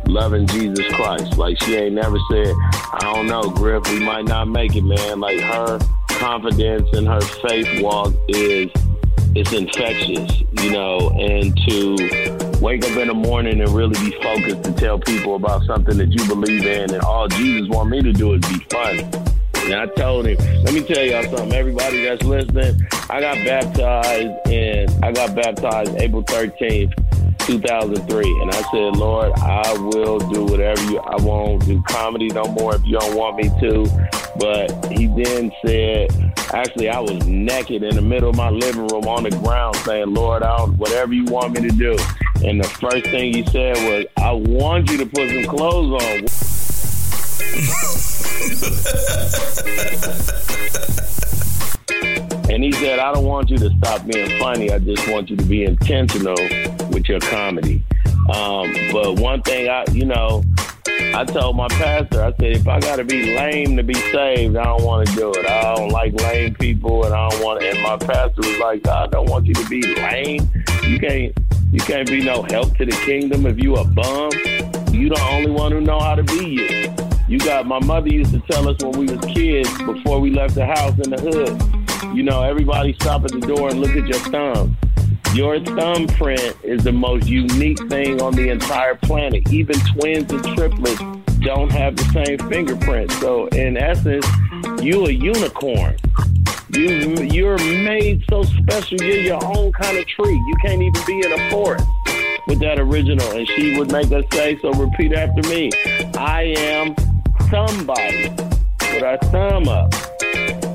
loving 0.07 0.47
Jesus 0.47 0.85
Christ. 0.93 1.37
Like 1.37 1.61
she 1.61 1.75
ain't 1.75 1.93
never 1.93 2.17
said, 2.31 2.53
I 2.93 2.99
don't 3.01 3.27
know, 3.27 3.43
Griff, 3.51 3.87
we 3.91 3.99
might 3.99 4.25
not 4.25 4.47
make 4.47 4.75
it, 4.75 4.83
man. 4.83 5.19
Like 5.19 5.39
her 5.39 5.79
confidence 6.09 6.89
and 6.93 7.07
her 7.07 7.21
faith 7.21 7.81
walk 7.81 8.13
is 8.27 8.71
it's 9.35 9.51
infectious, 9.51 10.41
you 10.61 10.71
know, 10.71 11.09
and 11.19 11.55
to 11.67 12.59
wake 12.59 12.83
up 12.85 12.97
in 12.97 13.07
the 13.07 13.13
morning 13.13 13.61
and 13.61 13.69
really 13.69 13.95
be 14.09 14.15
focused 14.21 14.63
to 14.63 14.71
tell 14.73 14.99
people 14.99 15.35
about 15.35 15.63
something 15.65 15.97
that 15.97 16.11
you 16.11 16.27
believe 16.27 16.65
in 16.65 16.93
and 16.93 17.03
all 17.03 17.27
Jesus 17.27 17.67
want 17.69 17.89
me 17.89 18.01
to 18.01 18.13
do 18.13 18.33
is 18.33 18.41
be 18.41 18.59
fun. 18.71 19.11
And 19.63 19.75
I 19.75 19.85
told 19.85 20.25
him, 20.25 20.35
let 20.63 20.73
me 20.73 20.83
tell 20.83 21.05
y'all 21.05 21.23
something, 21.23 21.53
everybody 21.53 22.03
that's 22.03 22.21
listening, 22.23 22.85
I 23.09 23.21
got 23.21 23.37
baptized 23.45 24.47
and 24.47 25.05
I 25.05 25.13
got 25.13 25.33
baptized 25.35 25.95
April 25.95 26.21
13th, 26.23 26.91
2003. 27.47 28.41
And 28.41 28.51
I 28.51 28.61
said, 28.71 28.97
Lord, 28.97 29.31
I 29.39 29.71
will 29.77 30.19
do 30.19 30.43
whatever 30.43 30.83
you, 30.83 30.99
I 30.99 31.15
won't 31.23 31.65
do 31.65 31.81
comedy 31.83 32.27
no 32.27 32.43
more 32.43 32.75
if 32.75 32.85
you 32.85 32.99
don't 32.99 33.15
want 33.15 33.37
me 33.37 33.43
to. 33.61 33.85
But 34.37 34.91
he 34.91 35.07
then 35.07 35.49
said, 35.65 36.11
actually, 36.53 36.89
I 36.89 36.99
was 36.99 37.25
naked 37.25 37.83
in 37.83 37.95
the 37.95 38.01
middle 38.01 38.31
of 38.31 38.35
my 38.35 38.49
living 38.49 38.87
room 38.87 39.07
on 39.07 39.23
the 39.23 39.31
ground 39.31 39.77
saying, 39.77 40.13
Lord, 40.13 40.43
I'll, 40.43 40.67
whatever 40.67 41.13
you 41.13 41.23
want 41.25 41.53
me 41.53 41.61
to 41.69 41.75
do. 41.75 41.95
And 42.45 42.61
the 42.61 42.67
first 42.67 43.05
thing 43.05 43.33
he 43.33 43.45
said 43.45 43.77
was, 43.87 44.07
I 44.17 44.33
want 44.33 44.91
you 44.91 44.97
to 44.97 45.05
put 45.05 45.29
some 45.29 45.45
clothes 45.45 46.03
on. 46.03 46.27
and 52.49 52.63
he 52.63 52.71
said, 52.73 52.99
I 52.99 53.13
don't 53.13 53.25
want 53.25 53.49
you 53.49 53.57
to 53.57 53.69
stop 53.77 54.05
being 54.05 54.29
funny. 54.39 54.71
I 54.71 54.79
just 54.79 55.07
want 55.09 55.29
you 55.29 55.37
to 55.37 55.43
be 55.43 55.63
intentional 55.63 56.35
with 56.91 57.07
your 57.09 57.19
comedy. 57.19 57.83
Um, 58.33 58.73
but 58.91 59.19
one 59.19 59.41
thing 59.41 59.69
I, 59.69 59.85
you 59.91 60.05
know, 60.05 60.43
I 61.15 61.25
told 61.25 61.55
my 61.55 61.67
pastor, 61.69 62.23
I 62.23 62.31
said, 62.33 62.57
if 62.57 62.67
I 62.67 62.79
got 62.79 62.97
to 62.97 63.03
be 63.03 63.35
lame 63.35 63.75
to 63.77 63.83
be 63.83 63.93
saved, 63.93 64.55
I 64.55 64.63
don't 64.63 64.83
want 64.83 65.07
to 65.07 65.15
do 65.15 65.31
it. 65.31 65.45
I 65.45 65.75
don't 65.75 65.89
like 65.89 66.13
lame 66.21 66.55
people, 66.55 67.05
and 67.05 67.13
I 67.13 67.29
don't 67.29 67.43
want. 67.43 67.63
And 67.63 67.81
my 67.81 67.97
pastor 67.97 68.41
was 68.41 68.57
like, 68.59 68.87
I 68.87 69.07
don't 69.07 69.29
want 69.29 69.45
you 69.45 69.53
to 69.55 69.67
be 69.67 69.81
lame. 69.81 70.49
You 70.83 70.99
can't, 70.99 71.37
you 71.71 71.79
can't 71.79 72.07
be 72.07 72.23
no 72.23 72.43
help 72.43 72.77
to 72.77 72.85
the 72.85 72.99
kingdom 73.05 73.45
if 73.45 73.61
you 73.61 73.75
a 73.75 73.83
bum. 73.83 74.31
You 74.93 75.09
the 75.09 75.27
only 75.31 75.51
one 75.51 75.71
who 75.71 75.81
know 75.81 75.99
how 75.99 76.15
to 76.15 76.23
be 76.23 76.45
you. 76.45 77.12
Got. 77.43 77.67
My 77.67 77.79
mother 77.79 78.07
used 78.07 78.31
to 78.31 78.39
tell 78.41 78.69
us 78.69 78.81
when 78.81 78.91
we 78.93 79.13
was 79.13 79.19
kids 79.25 79.69
before 79.83 80.21
we 80.21 80.31
left 80.31 80.55
the 80.55 80.65
house 80.65 80.93
in 80.99 81.09
the 81.09 81.19
hood. 81.19 82.15
You 82.15 82.23
know, 82.23 82.41
everybody 82.41 82.93
stop 82.93 83.25
at 83.25 83.31
the 83.31 83.41
door 83.41 83.69
and 83.69 83.81
look 83.81 83.97
at 83.97 84.07
your 84.07 84.19
thumb. 84.31 84.77
Your 85.33 85.59
thumbprint 85.59 86.55
is 86.63 86.83
the 86.83 86.93
most 86.93 87.27
unique 87.27 87.79
thing 87.89 88.21
on 88.21 88.33
the 88.33 88.49
entire 88.49 88.95
planet. 88.95 89.51
Even 89.51 89.75
twins 89.93 90.31
and 90.31 90.43
triplets 90.55 91.01
don't 91.39 91.69
have 91.71 91.97
the 91.97 92.03
same 92.13 92.37
fingerprint. 92.49 93.11
So 93.13 93.47
in 93.47 93.75
essence, 93.75 94.25
you 94.81 95.05
a 95.07 95.11
unicorn. 95.11 95.97
You 96.69 97.15
you're 97.23 97.57
made 97.57 98.23
so 98.29 98.43
special. 98.43 99.01
You're 99.01 99.17
your 99.17 99.45
own 99.57 99.73
kind 99.73 99.97
of 99.97 100.07
tree. 100.07 100.33
You 100.33 100.55
can't 100.61 100.81
even 100.81 101.05
be 101.05 101.19
in 101.25 101.33
a 101.33 101.49
forest 101.51 101.85
with 102.47 102.59
that 102.59 102.79
original. 102.79 103.29
And 103.31 103.45
she 103.49 103.77
would 103.77 103.91
make 103.91 104.11
us 104.13 104.23
say, 104.31 104.57
so 104.61 104.71
repeat 104.73 105.13
after 105.13 105.49
me. 105.49 105.71
I 106.15 106.53
am 106.57 106.95
somebody 107.53 108.29
with 108.29 109.03
our 109.03 109.17
thumb 109.29 109.67
up. 109.67 109.93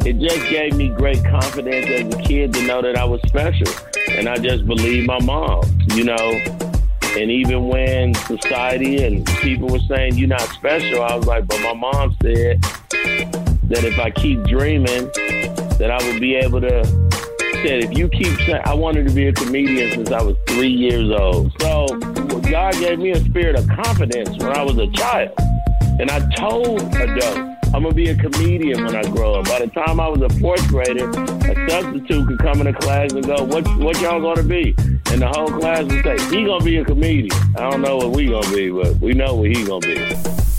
It 0.07 0.21
just 0.21 0.49
gave 0.49 0.77
me 0.77 0.91
great 0.91 1.25
confidence 1.25 1.87
as 1.87 2.15
a 2.15 2.23
kid 2.23 2.53
to 2.55 2.63
know 2.69 2.81
that 2.83 2.97
I 2.97 3.05
was 3.05 3.21
special. 3.23 3.67
And 4.11 4.29
I 4.29 4.37
just 4.37 4.65
believed 4.65 5.09
my 5.09 5.21
mom, 5.21 5.65
you 5.95 6.05
know. 6.05 6.41
And 7.17 7.33
even 7.33 7.67
when 7.67 8.15
society 8.15 9.03
and 9.03 9.27
people 9.27 9.69
were 9.69 9.81
saying 9.81 10.19
you're 10.19 10.29
not 10.29 10.43
special, 10.43 11.03
I 11.03 11.17
was 11.17 11.27
like, 11.27 11.49
but 11.49 11.61
my 11.63 11.75
mom 11.75 12.17
said 12.23 12.63
that 12.63 13.83
if 13.83 13.99
I 13.99 14.11
keep 14.11 14.45
dreaming, 14.45 15.11
that 15.79 15.91
I 15.91 16.07
would 16.07 16.21
be 16.21 16.37
able 16.37 16.61
to. 16.61 16.85
Said 17.65 17.83
if 17.83 17.99
you 17.99 18.09
keep 18.09 18.39
saying, 18.47 18.63
I 18.65 18.75
wanted 18.75 19.09
to 19.09 19.13
be 19.13 19.27
a 19.27 19.33
comedian 19.33 19.91
since 19.91 20.13
I 20.13 20.23
was 20.23 20.37
three 20.47 20.71
years 20.71 21.11
old. 21.11 21.53
So 21.61 21.89
God 21.89 22.73
gave 22.75 23.01
me 23.01 23.11
a 23.11 23.21
spirit 23.25 23.59
of 23.59 23.67
confidence 23.69 24.31
when 24.39 24.53
I 24.53 24.63
was 24.63 24.79
a 24.79 24.87
child, 24.93 25.33
and 25.99 26.11
I 26.11 26.21
told 26.37 26.83
adults. 26.95 27.57
I'm 27.75 27.83
gonna 27.83 27.93
be 27.93 28.09
a 28.09 28.15
comedian 28.15 28.83
when 28.83 28.97
I 28.97 29.03
grow 29.11 29.35
up. 29.35 29.45
By 29.45 29.59
the 29.59 29.67
time 29.67 30.01
I 30.01 30.09
was 30.09 30.23
a 30.23 30.31
fourth 30.41 30.67
grader, 30.69 31.11
a 31.11 31.71
substitute 31.71 32.27
could 32.27 32.39
come 32.39 32.67
into 32.67 32.73
class 32.73 33.13
and 33.13 33.27
go, 33.27 33.45
"What 33.45 33.67
what 33.77 34.01
y'all 34.01 34.23
gonna 34.23 34.43
be?" 34.43 34.75
And 35.13 35.21
the 35.21 35.29
whole 35.29 35.49
class 35.49 35.85
would 35.85 36.03
say, 36.03 36.17
"He 36.35 36.47
gonna 36.47 36.65
be 36.65 36.79
a 36.79 36.85
comedian." 36.85 37.31
I 37.57 37.71
don't 37.71 37.83
know 37.83 37.99
what 37.99 38.13
we 38.13 38.27
gonna 38.29 38.51
be, 38.51 38.71
but 38.71 38.99
we 39.01 39.13
know 39.13 39.35
what 39.35 39.49
he 39.51 39.65
gonna 39.65 39.81
be. 39.81 39.99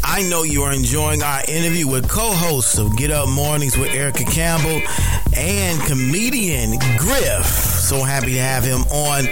I 0.04 0.22
know 0.30 0.44
you 0.44 0.62
are 0.64 0.72
enjoying 0.72 1.24
our 1.24 1.42
interview 1.48 1.88
with 1.88 2.08
co-hosts 2.08 2.78
of 2.78 2.96
Get 2.96 3.10
Up 3.10 3.28
Mornings 3.30 3.76
with 3.76 3.92
Erica 3.92 4.26
Campbell 4.26 4.82
and 5.36 5.82
comedian 5.82 6.78
Griff. 6.98 7.79
So 7.90 8.04
happy 8.04 8.34
to 8.34 8.40
have 8.40 8.64
him 8.64 8.82
on 8.82 9.24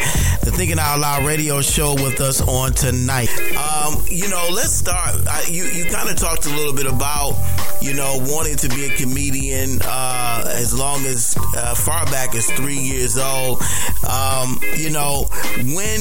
the 0.42 0.52
Thinking 0.52 0.80
Out 0.80 1.00
Loud 1.00 1.28
radio 1.28 1.62
show 1.62 1.94
with 1.94 2.20
us 2.20 2.42
on 2.42 2.72
tonight. 2.72 3.30
Um, 3.56 4.04
you 4.10 4.28
know, 4.30 4.50
let's 4.52 4.72
start. 4.72 5.14
You 5.48 5.66
you 5.66 5.86
kind 5.86 6.10
of 6.10 6.16
talked 6.16 6.48
a 6.48 6.50
little 6.50 6.74
bit 6.74 6.88
about 6.88 7.38
you 7.84 7.94
know 7.94 8.18
wanting 8.20 8.56
to 8.56 8.70
be 8.70 8.86
a 8.86 8.98
comedian 8.98 9.78
uh, 9.86 10.52
as 10.56 10.74
long 10.74 11.06
as 11.06 11.38
uh, 11.56 11.76
far 11.76 12.04
back 12.08 12.34
as 12.34 12.50
three 12.54 12.80
years 12.80 13.20
old. 13.20 13.62
Um, 14.10 14.60
you 14.76 14.90
know, 14.90 15.28
when 15.76 16.00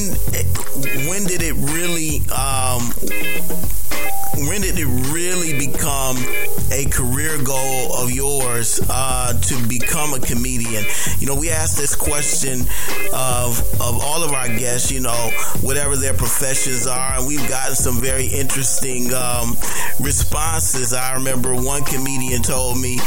when 1.07 1.25
did 1.25 1.43
it 1.43 1.53
really? 1.53 2.25
Um, 2.31 2.89
when 4.45 4.61
did 4.61 4.77
it 4.77 4.85
really 5.11 5.57
become 5.57 6.15
a 6.71 6.85
career 6.85 7.41
goal 7.43 7.93
of 7.95 8.11
yours 8.11 8.79
uh, 8.87 9.33
to 9.33 9.67
become 9.67 10.13
a 10.13 10.19
comedian? 10.19 10.85
You 11.17 11.25
know, 11.25 11.35
we 11.35 11.49
asked 11.49 11.77
this 11.77 11.95
question 11.95 12.46
of 12.47 13.59
of 13.81 14.01
all 14.01 14.23
of 14.23 14.31
our 14.31 14.47
guests. 14.47 14.91
You 14.91 15.01
know, 15.01 15.31
whatever 15.61 15.95
their 15.95 16.13
professions 16.13 16.87
are, 16.87 17.17
and 17.17 17.27
we've 17.27 17.47
gotten 17.49 17.75
some 17.75 18.01
very 18.01 18.27
interesting 18.27 19.13
um, 19.13 19.55
responses. 19.99 20.93
I 20.93 21.13
remember 21.13 21.53
one 21.53 21.83
comedian 21.83 22.41
told 22.41 22.79
me 22.79 22.97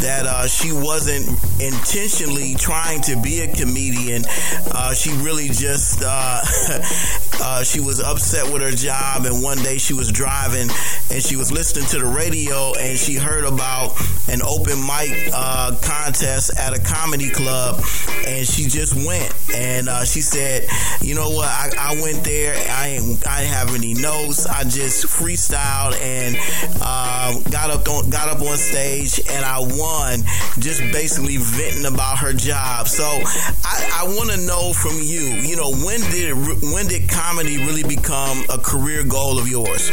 that 0.00 0.24
uh, 0.26 0.46
she 0.46 0.72
wasn't 0.72 1.28
intentionally 1.60 2.54
trying 2.54 3.02
to 3.02 3.20
be 3.22 3.40
a 3.40 3.54
comedian. 3.54 4.24
Uh, 4.72 4.94
she 4.94 5.10
really 5.22 5.48
just 5.48 6.02
uh, 6.04 6.40
uh, 7.42 7.62
she 7.62 7.80
was 7.80 8.00
upset 8.00 8.52
with 8.52 8.62
her 8.62 8.70
job, 8.70 9.24
and 9.26 9.42
one 9.42 9.58
day 9.58 9.78
she 9.78 9.94
was 9.94 10.10
driving 10.12 10.68
and 11.10 11.22
she 11.22 11.36
was 11.36 11.52
listening 11.52 11.86
to 11.86 11.98
the 11.98 12.06
radio 12.06 12.72
and 12.78 12.98
she 12.98 13.14
heard 13.14 13.44
about 13.44 13.96
an 14.28 14.42
open 14.42 14.78
mic 14.80 15.30
uh, 15.32 15.74
contest 15.82 16.56
at 16.58 16.74
a 16.74 16.80
comedy 16.82 17.30
club 17.30 17.82
and 18.26 18.46
she 18.46 18.64
just 18.64 18.85
went 18.94 19.32
and 19.54 19.88
uh, 19.88 20.04
she 20.04 20.20
said, 20.20 20.68
you 21.00 21.14
know 21.14 21.30
what, 21.30 21.48
I, 21.48 21.70
I 21.78 22.02
went 22.02 22.24
there. 22.24 22.54
I 22.70 22.88
ain't, 22.88 23.26
I 23.26 23.42
didn't 23.42 23.54
have 23.54 23.74
any 23.74 23.94
notes. 23.94 24.46
I 24.46 24.64
just 24.64 25.06
freestyled 25.06 26.00
and 26.00 26.36
uh, 26.80 27.38
got 27.50 27.70
up 27.70 27.88
on 27.88 28.10
got 28.10 28.28
up 28.28 28.40
on 28.40 28.56
stage 28.56 29.20
and 29.30 29.44
I 29.44 29.58
won. 29.60 30.20
Just 30.58 30.80
basically 30.92 31.36
venting 31.38 31.86
about 31.86 32.18
her 32.18 32.32
job. 32.32 32.88
So 32.88 33.04
I, 33.04 34.02
I 34.02 34.04
want 34.16 34.30
to 34.30 34.40
know 34.46 34.72
from 34.72 34.96
you, 34.96 35.36
you 35.40 35.56
know, 35.56 35.70
when 35.70 36.00
did 36.10 36.34
when 36.72 36.86
did 36.86 37.08
comedy 37.08 37.58
really 37.58 37.84
become 37.84 38.44
a 38.52 38.58
career 38.58 39.04
goal 39.04 39.38
of 39.38 39.48
yours? 39.48 39.90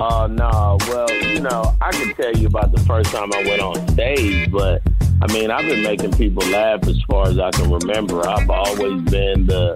Uh, 0.00 0.26
no. 0.26 0.78
Well, 0.88 1.12
you 1.12 1.40
know, 1.40 1.74
I 1.80 1.92
can 1.92 2.14
tell 2.14 2.32
you 2.32 2.48
about 2.48 2.72
the 2.72 2.80
first 2.80 3.12
time 3.12 3.32
I 3.32 3.44
went 3.44 3.60
on 3.60 3.88
stage, 3.88 4.50
but 4.50 4.82
I 5.22 5.32
mean, 5.32 5.50
I've 5.50 5.66
been 5.66 5.82
making 5.82 6.12
people 6.12 6.44
laugh 6.48 6.86
as 6.86 7.00
far 7.02 7.28
as 7.28 7.38
I 7.38 7.50
can 7.50 7.70
remember. 7.70 8.26
I've 8.28 8.50
always 8.50 9.00
been 9.02 9.46
the 9.46 9.74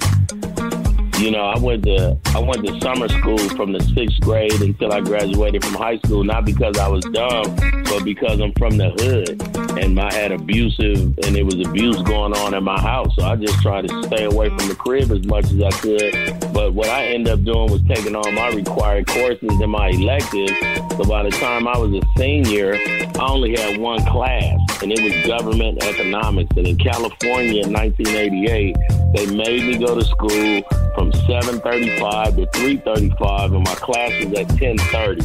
you 1.18 1.32
know, 1.32 1.44
I 1.44 1.58
went 1.58 1.82
to 1.84 2.16
I 2.26 2.38
went 2.38 2.64
to 2.66 2.80
summer 2.80 3.08
school 3.08 3.38
from 3.50 3.72
the 3.72 3.80
sixth 3.94 4.20
grade 4.20 4.60
until 4.60 4.92
I 4.92 5.00
graduated 5.00 5.64
from 5.64 5.74
high 5.74 5.98
school. 5.98 6.22
Not 6.22 6.44
because 6.44 6.78
I 6.78 6.88
was 6.88 7.04
dumb, 7.06 7.56
but 7.84 8.04
because 8.04 8.40
I'm 8.40 8.52
from 8.52 8.76
the 8.76 8.90
hood, 8.90 9.78
and 9.78 9.98
I 9.98 10.12
had 10.12 10.32
abusive 10.32 11.18
and 11.24 11.34
there 11.34 11.44
was 11.44 11.58
abuse 11.60 12.00
going 12.02 12.34
on 12.34 12.54
in 12.54 12.62
my 12.62 12.80
house. 12.80 13.14
So 13.16 13.24
I 13.24 13.36
just 13.36 13.60
tried 13.60 13.88
to 13.88 14.02
stay 14.04 14.24
away 14.24 14.48
from 14.48 14.68
the 14.68 14.76
crib 14.76 15.10
as 15.10 15.24
much 15.26 15.46
as 15.46 15.60
I 15.60 15.70
could. 15.70 16.52
But 16.52 16.74
what 16.74 16.88
I 16.88 17.06
ended 17.06 17.32
up 17.32 17.44
doing 17.44 17.70
was 17.70 17.82
taking 17.88 18.14
all 18.14 18.30
my 18.32 18.50
required 18.50 19.06
courses 19.08 19.48
and 19.48 19.70
my 19.70 19.88
electives. 19.88 20.52
So 20.96 21.04
by 21.04 21.24
the 21.24 21.30
time 21.30 21.66
I 21.66 21.76
was 21.78 21.92
a 21.94 22.02
senior, 22.16 22.74
I 22.74 23.28
only 23.28 23.56
had 23.56 23.78
one 23.78 24.04
class, 24.06 24.58
and 24.82 24.92
it 24.92 25.00
was 25.00 25.26
government 25.26 25.82
economics. 25.82 26.56
And 26.56 26.66
in 26.66 26.76
California 26.78 27.64
in 27.64 27.72
1988, 27.72 28.76
they 29.14 29.26
made 29.26 29.64
me 29.64 29.78
go 29.78 29.98
to 29.98 30.04
school 30.04 30.62
from 30.98 31.12
7:35 31.12 32.34
to 32.34 32.46
3:35, 32.58 33.54
and 33.54 33.64
my 33.64 33.74
class 33.76 34.10
was 34.24 34.36
at 34.36 34.48
10:30. 34.58 35.22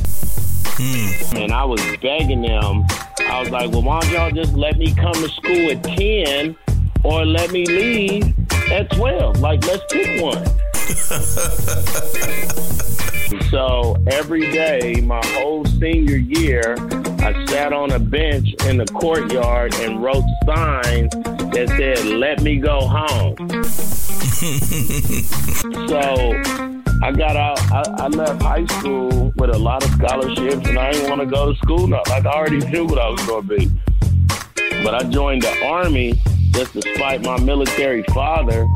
Mm. 0.78 1.42
And 1.42 1.52
I 1.52 1.66
was 1.66 1.82
begging 2.00 2.44
them. 2.44 2.86
I 3.20 3.40
was 3.40 3.50
like, 3.50 3.72
"Well, 3.72 3.82
why 3.82 4.02
don't 4.02 4.12
y'all 4.12 4.30
just 4.30 4.54
let 4.54 4.78
me 4.78 4.94
come 4.94 5.14
to 5.14 5.28
school 5.30 5.72
at 5.72 5.84
10, 5.84 6.56
or 7.04 7.26
let 7.26 7.52
me 7.52 7.66
leave 7.66 8.36
at 8.72 8.92
12? 8.92 9.40
Like, 9.40 9.66
let's 9.66 9.84
pick 9.92 10.22
one." 10.22 10.46
so 13.50 13.98
every 14.06 14.52
day, 14.52 15.02
my 15.02 15.26
whole 15.34 15.66
senior 15.66 16.18
year, 16.18 16.76
I 17.24 17.46
sat 17.46 17.72
on 17.72 17.92
a 17.92 18.00
bench 18.00 18.54
in 18.66 18.76
the 18.76 18.86
courtyard 18.86 19.74
and 19.76 20.04
wrote 20.04 20.26
signs 20.46 21.14
that 21.14 21.74
said, 21.78 22.04
Let 22.06 22.42
me 22.42 22.58
go 22.58 22.82
home. 22.82 23.38
so 25.88 26.42
I 27.02 27.14
got 27.14 27.38
out, 27.38 27.62
I, 27.72 27.84
I, 27.98 28.08
left 28.10 28.42
high 28.42 28.66
school 28.66 29.32
with 29.38 29.52
a 29.52 29.58
lot 29.58 29.86
of 29.86 29.92
scholarships 29.92 30.68
and 30.68 30.78
I 30.78 30.92
didn't 30.92 31.10
want 31.10 31.22
to 31.22 31.26
go 31.26 31.54
to 31.54 31.58
school 31.60 31.88
now. 31.88 32.02
Like 32.10 32.26
I 32.26 32.32
already 32.32 32.60
knew 32.70 32.86
what 32.86 33.00
I 33.00 33.10
was 33.10 33.26
going 33.26 33.48
to 33.48 33.58
be. 33.58 33.72
But 34.84 34.94
I 34.94 35.04
joined 35.04 35.44
the 35.44 35.66
Army 35.66 36.22
just 36.52 36.74
to 36.74 36.82
spite 36.94 37.22
my 37.22 37.40
military 37.40 38.04
father. 38.14 38.68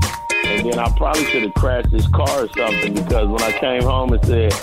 And 0.45 0.71
then 0.71 0.79
I 0.79 0.89
probably 0.95 1.25
should 1.25 1.43
have 1.43 1.53
crashed 1.55 1.91
his 1.91 2.07
car 2.07 2.45
or 2.45 2.49
something 2.55 2.93
because 2.93 3.27
when 3.27 3.41
I 3.41 3.51
came 3.59 3.81
home 3.81 4.13
and 4.13 4.25
said, 4.25 4.53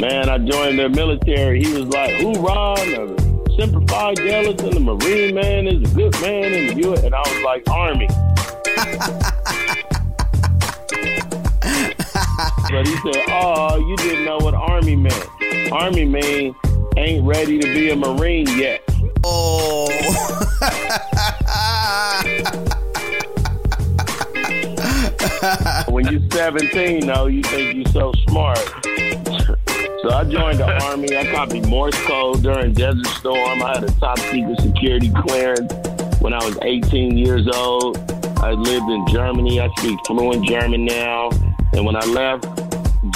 Man, 0.00 0.30
I 0.30 0.38
joined 0.38 0.78
the 0.78 0.88
military, 0.88 1.62
he 1.62 1.74
was 1.74 1.88
like, 1.88 2.14
Hoorah! 2.14 3.25
Semper 3.56 3.80
Fidelis 3.80 4.62
and 4.62 4.74
the 4.74 4.80
Marine 4.80 5.34
man 5.34 5.66
is 5.66 5.90
a 5.90 5.94
good 5.94 6.12
man 6.20 6.52
in 6.52 6.66
the 6.66 6.74
U.S. 6.82 7.02
And 7.04 7.14
I 7.14 7.20
was 7.20 7.42
like, 7.42 7.66
Army. 7.70 8.06
but 12.70 12.86
he 12.86 12.94
said, 12.96 13.24
Oh, 13.30 13.78
you 13.78 13.96
didn't 13.96 14.26
know 14.26 14.36
what 14.36 14.52
Army 14.52 14.94
meant. 14.94 15.26
Army 15.72 16.04
man 16.04 16.54
ain't 16.98 17.24
ready 17.24 17.58
to 17.58 17.72
be 17.72 17.88
a 17.88 17.96
Marine 17.96 18.46
yet. 18.58 18.82
Oh. 19.24 19.88
when 25.88 26.06
you're 26.08 26.20
17, 26.30 27.06
though, 27.06 27.26
you 27.26 27.42
think 27.42 27.74
you're 27.74 27.86
so 27.86 28.12
smart. 28.28 28.58
So 30.06 30.12
I 30.12 30.22
joined 30.22 30.60
the 30.60 30.84
Army. 30.84 31.16
I 31.16 31.26
copied 31.32 31.66
Morse 31.66 32.00
code 32.02 32.40
during 32.40 32.74
Desert 32.74 33.08
Storm. 33.08 33.60
I 33.60 33.74
had 33.74 33.82
a 33.82 33.90
top 33.98 34.20
secret 34.20 34.60
security 34.60 35.10
clearance 35.10 35.72
when 36.20 36.32
I 36.32 36.38
was 36.44 36.56
18 36.62 37.18
years 37.18 37.48
old. 37.52 37.98
I 38.38 38.52
lived 38.52 38.88
in 38.88 39.04
Germany. 39.08 39.60
I 39.60 39.68
speak 39.78 39.98
fluent 40.06 40.46
German 40.46 40.84
now. 40.84 41.30
And 41.72 41.84
when 41.84 41.96
I 41.96 42.04
left 42.04 42.44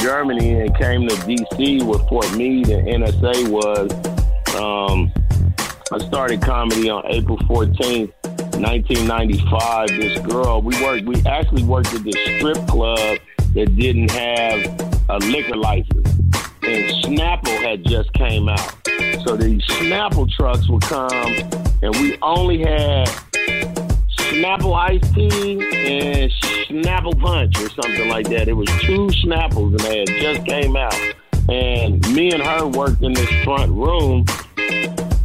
Germany 0.01 0.63
and 0.63 0.77
came 0.79 1.07
to 1.07 1.15
DC 1.15 1.85
where 1.85 2.01
Fort 2.09 2.35
Meade 2.37 2.69
and 2.71 3.05
NSA 3.05 3.49
was, 3.49 3.93
um, 4.57 5.13
I 5.93 6.05
started 6.09 6.43
comedy 6.43 6.91
on 6.91 7.05
April 7.07 7.39
14th, 7.39 8.13
1995. 8.59 9.89
This 9.91 10.19
girl, 10.27 10.61
we 10.61 10.75
worked, 10.83 11.07
we 11.07 11.23
actually 11.25 11.63
worked 11.63 11.95
at 11.95 12.03
this 12.03 12.17
strip 12.37 12.67
club 12.67 13.19
that 13.55 13.77
didn't 13.77 14.11
have 14.11 14.91
a 15.09 15.19
liquor 15.19 15.57
license 15.57 16.10
and 16.71 17.05
Snapple 17.05 17.63
had 17.63 17.85
just 17.85 18.13
came 18.13 18.49
out. 18.49 18.75
So 19.25 19.37
these 19.37 19.63
Snapple 19.63 20.31
trucks 20.31 20.69
would 20.69 20.83
come, 20.83 21.35
and 21.83 21.95
we 21.97 22.17
only 22.23 22.61
had 22.61 23.09
Snapple 24.17 24.79
iced 24.79 25.13
tea 25.15 25.53
and 25.53 26.31
Snapple 26.69 27.19
punch 27.19 27.59
or 27.61 27.69
something 27.71 28.09
like 28.09 28.29
that. 28.29 28.49
It 28.49 28.53
was 28.53 28.69
two 28.81 29.09
Snapples, 29.25 29.71
and 29.73 29.81
they 29.81 29.99
had 30.01 30.09
just 30.09 30.47
came 30.47 30.77
out. 30.77 30.95
And 31.49 32.01
me 32.15 32.31
and 32.31 32.43
her 32.43 32.67
worked 32.67 33.03
in 33.03 33.13
this 33.13 33.31
front 33.43 33.73
room 33.73 34.25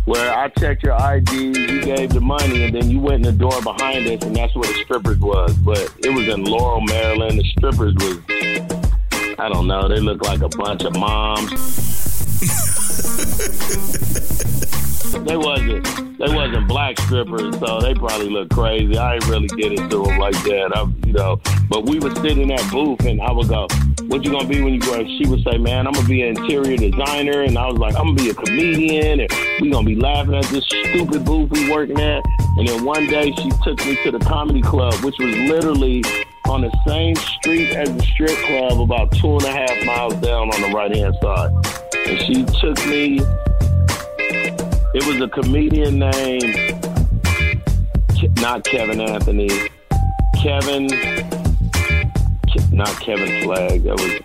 where 0.05 0.35
I 0.35 0.49
checked 0.49 0.83
your 0.83 0.99
ID, 0.99 1.35
you 1.35 1.81
gave 1.83 2.11
the 2.11 2.21
money, 2.21 2.65
and 2.65 2.75
then 2.75 2.89
you 2.89 2.99
went 2.99 3.17
in 3.17 3.21
the 3.23 3.31
door 3.31 3.61
behind 3.61 4.07
us, 4.07 4.23
and 4.23 4.35
that's 4.35 4.55
where 4.55 4.71
the 4.71 4.79
strippers 4.83 5.19
was. 5.19 5.53
But 5.57 5.93
it 5.99 6.09
was 6.09 6.27
in 6.27 6.45
Laurel, 6.45 6.81
Maryland. 6.81 7.39
The 7.39 7.43
strippers 7.57 7.93
was 7.95 8.84
I 9.37 9.49
don't 9.49 9.67
know. 9.67 9.87
They 9.87 9.99
look 9.99 10.21
like 10.23 10.41
a 10.41 10.49
bunch 10.49 10.83
of 10.83 10.95
moms. 10.97 11.51
they 15.25 15.37
wasn't 15.37 15.85
they 16.17 16.33
wasn't 16.33 16.67
black 16.67 16.97
strippers, 16.99 17.57
so 17.59 17.81
they 17.81 17.93
probably 17.93 18.29
look 18.29 18.49
crazy. 18.49 18.97
I 18.97 19.15
ain't 19.15 19.27
really 19.27 19.47
get 19.47 19.73
into 19.73 20.03
them 20.03 20.17
like 20.17 20.35
that. 20.43 20.71
I, 20.73 20.85
you 21.05 21.13
know, 21.13 21.41
but 21.69 21.85
we 21.85 21.99
would 21.99 22.15
sit 22.17 22.37
in 22.37 22.47
that 22.47 22.65
booth, 22.71 23.01
and 23.05 23.21
I 23.21 23.31
would 23.31 23.49
go, 23.49 23.67
"What 24.07 24.23
you 24.23 24.31
gonna 24.31 24.47
be 24.47 24.61
when 24.61 24.73
you 24.73 24.79
grow?" 24.79 25.01
up?" 25.01 25.07
She 25.07 25.27
would 25.27 25.43
say, 25.43 25.57
"Man, 25.57 25.85
I'm 25.87 25.93
gonna 25.93 26.07
be 26.07 26.21
an 26.21 26.37
interior 26.37 26.77
designer," 26.77 27.41
and 27.41 27.57
I 27.57 27.67
was 27.67 27.77
like, 27.77 27.95
"I'm 27.95 28.15
gonna 28.15 28.23
be 28.23 28.29
a 28.29 28.33
comedian," 28.33 29.19
and 29.19 29.29
we 29.59 29.69
gonna 29.69 29.85
be 29.85 29.95
laughing 29.95 30.35
at 30.35 30.45
this 30.45 30.65
stupid 30.65 31.25
booth 31.25 31.51
we 31.51 31.69
working 31.69 31.99
at. 31.99 32.23
And 32.57 32.67
then 32.67 32.85
one 32.85 33.07
day, 33.07 33.33
she 33.33 33.49
took 33.63 33.85
me 33.85 33.97
to 34.03 34.11
the 34.11 34.19
comedy 34.19 34.61
club, 34.61 34.93
which 35.03 35.17
was 35.19 35.35
literally 35.35 36.03
on 36.49 36.61
the 36.61 36.71
same 36.87 37.15
street 37.15 37.71
as 37.75 37.93
the 37.95 38.01
strip 38.03 38.37
club, 38.45 38.79
about 38.79 39.11
two 39.13 39.31
and 39.33 39.43
a 39.43 39.51
half 39.51 39.85
miles 39.85 40.13
down 40.15 40.53
on 40.53 40.61
the 40.61 40.69
right 40.69 40.95
hand 40.95 41.15
side. 41.21 41.51
And 42.07 42.21
she 42.21 42.45
took 42.59 42.77
me. 42.87 43.19
It 44.93 45.05
was 45.05 45.19
a 45.21 45.27
comedian 45.27 45.99
named 45.99 46.75
not 48.39 48.63
Kevin 48.63 49.01
Anthony, 49.01 49.49
Kevin, 50.41 50.87
not 52.71 52.99
Kevin 53.01 53.43
Flagg. 53.43 53.83
That 53.83 53.99
was 53.99 54.21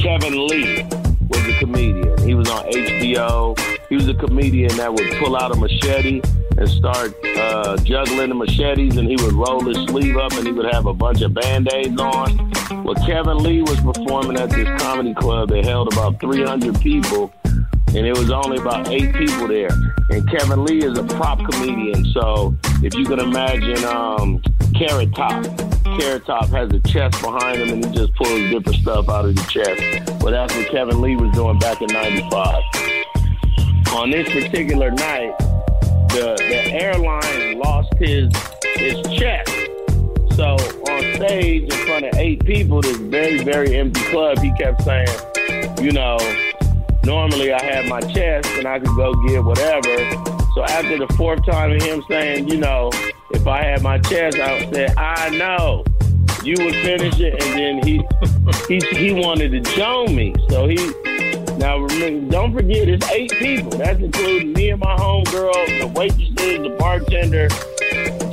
Kevin 0.00 0.46
Lee 0.46 0.84
was 1.28 1.46
a 1.48 1.58
comedian. 1.58 2.18
He 2.26 2.34
was 2.34 2.48
on 2.48 2.64
HBO. 2.66 3.58
He 3.88 3.96
was 3.96 4.08
a 4.08 4.14
comedian 4.14 4.76
that 4.76 4.92
would 4.92 5.10
pull 5.18 5.36
out 5.36 5.52
a 5.52 5.58
machete 5.58 6.20
and 6.58 6.68
start 6.68 7.14
uh, 7.24 7.76
juggling 7.78 8.30
the 8.30 8.34
machetes, 8.34 8.96
and 8.96 9.08
he 9.08 9.16
would 9.16 9.34
roll 9.34 9.60
his 9.60 9.76
sleeve 9.88 10.16
up, 10.16 10.32
and 10.32 10.46
he 10.46 10.52
would 10.52 10.72
have 10.72 10.86
a 10.86 10.94
bunch 10.94 11.20
of 11.22 11.34
band-aids 11.34 12.00
on. 12.00 12.52
Well, 12.84 12.94
Kevin 13.06 13.38
Lee 13.38 13.62
was 13.62 13.80
performing 13.80 14.38
at 14.38 14.50
this 14.50 14.68
comedy 14.80 15.14
club 15.14 15.50
that 15.50 15.64
held 15.64 15.92
about 15.92 16.20
300 16.20 16.80
people, 16.80 17.32
and 17.44 18.06
it 18.06 18.16
was 18.16 18.30
only 18.30 18.58
about 18.58 18.88
eight 18.88 19.14
people 19.14 19.48
there. 19.48 19.70
And 20.10 20.28
Kevin 20.30 20.64
Lee 20.64 20.84
is 20.84 20.98
a 20.98 21.04
prop 21.04 21.38
comedian, 21.50 22.04
so 22.12 22.56
if 22.82 22.94
you 22.94 23.04
can 23.04 23.20
imagine 23.20 23.84
um, 23.84 24.42
Carrot 24.74 25.14
Top, 25.14 25.44
Carrot 25.98 26.24
Top 26.26 26.48
has 26.48 26.70
a 26.70 26.80
chest 26.80 27.20
behind 27.22 27.60
him, 27.60 27.68
and 27.70 27.84
he 27.84 27.92
just 27.92 28.14
pulls 28.14 28.40
different 28.50 28.78
stuff 28.78 29.08
out 29.08 29.26
of 29.26 29.34
the 29.34 29.42
chest. 29.42 30.22
Well, 30.22 30.32
that's 30.32 30.54
what 30.54 30.68
Kevin 30.70 31.00
Lee 31.00 31.16
was 31.16 31.32
doing 31.34 31.58
back 31.58 31.82
in 31.82 31.88
'95. 31.88 32.62
On 33.92 34.10
this 34.10 34.28
particular 34.28 34.90
night, 34.90 35.34
the, 36.16 36.34
the 36.48 36.72
airline 36.72 37.58
lost 37.58 37.92
his 37.98 38.32
his 38.76 39.02
check. 39.18 39.46
So 40.32 40.56
on 40.88 41.14
stage 41.16 41.64
in 41.64 41.86
front 41.86 42.06
of 42.06 42.14
eight 42.14 42.42
people, 42.44 42.80
this 42.80 42.96
very, 42.96 43.44
very 43.44 43.76
empty 43.76 44.00
club, 44.04 44.38
he 44.38 44.50
kept 44.54 44.82
saying, 44.82 45.08
you 45.82 45.92
know, 45.92 46.16
normally 47.04 47.52
I 47.52 47.62
have 47.62 47.86
my 47.86 48.00
chest 48.00 48.48
and 48.56 48.66
I 48.66 48.78
could 48.78 48.96
go 48.96 49.12
get 49.26 49.44
whatever. 49.44 49.96
So 50.54 50.64
after 50.64 50.96
the 50.96 51.12
fourth 51.18 51.44
time 51.44 51.72
of 51.72 51.82
him 51.82 52.02
saying, 52.08 52.48
you 52.48 52.56
know, 52.56 52.90
if 53.32 53.46
I 53.46 53.62
had 53.62 53.82
my 53.82 53.98
chest, 53.98 54.38
I 54.38 54.64
would 54.64 54.74
say, 54.74 54.88
I 54.96 55.28
know. 55.36 55.84
You 56.42 56.54
would 56.64 56.74
finish 56.76 57.18
it, 57.18 57.42
and 57.42 57.58
then 57.58 57.84
he 57.84 58.00
he 58.68 58.78
he 58.94 59.12
wanted 59.12 59.50
to 59.50 59.60
join 59.74 60.14
me. 60.14 60.32
So 60.48 60.68
he 60.68 60.76
now, 61.58 61.78
remember, 61.78 62.30
don't 62.30 62.52
forget, 62.52 62.88
it's 62.88 63.08
eight 63.10 63.32
people. 63.32 63.70
That's 63.70 63.98
including 63.98 64.52
me 64.52 64.70
and 64.70 64.80
my 64.80 64.94
homegirl, 64.96 65.80
the 65.80 65.88
waitresses, 65.88 66.34
the 66.36 66.76
bartender, 66.78 67.48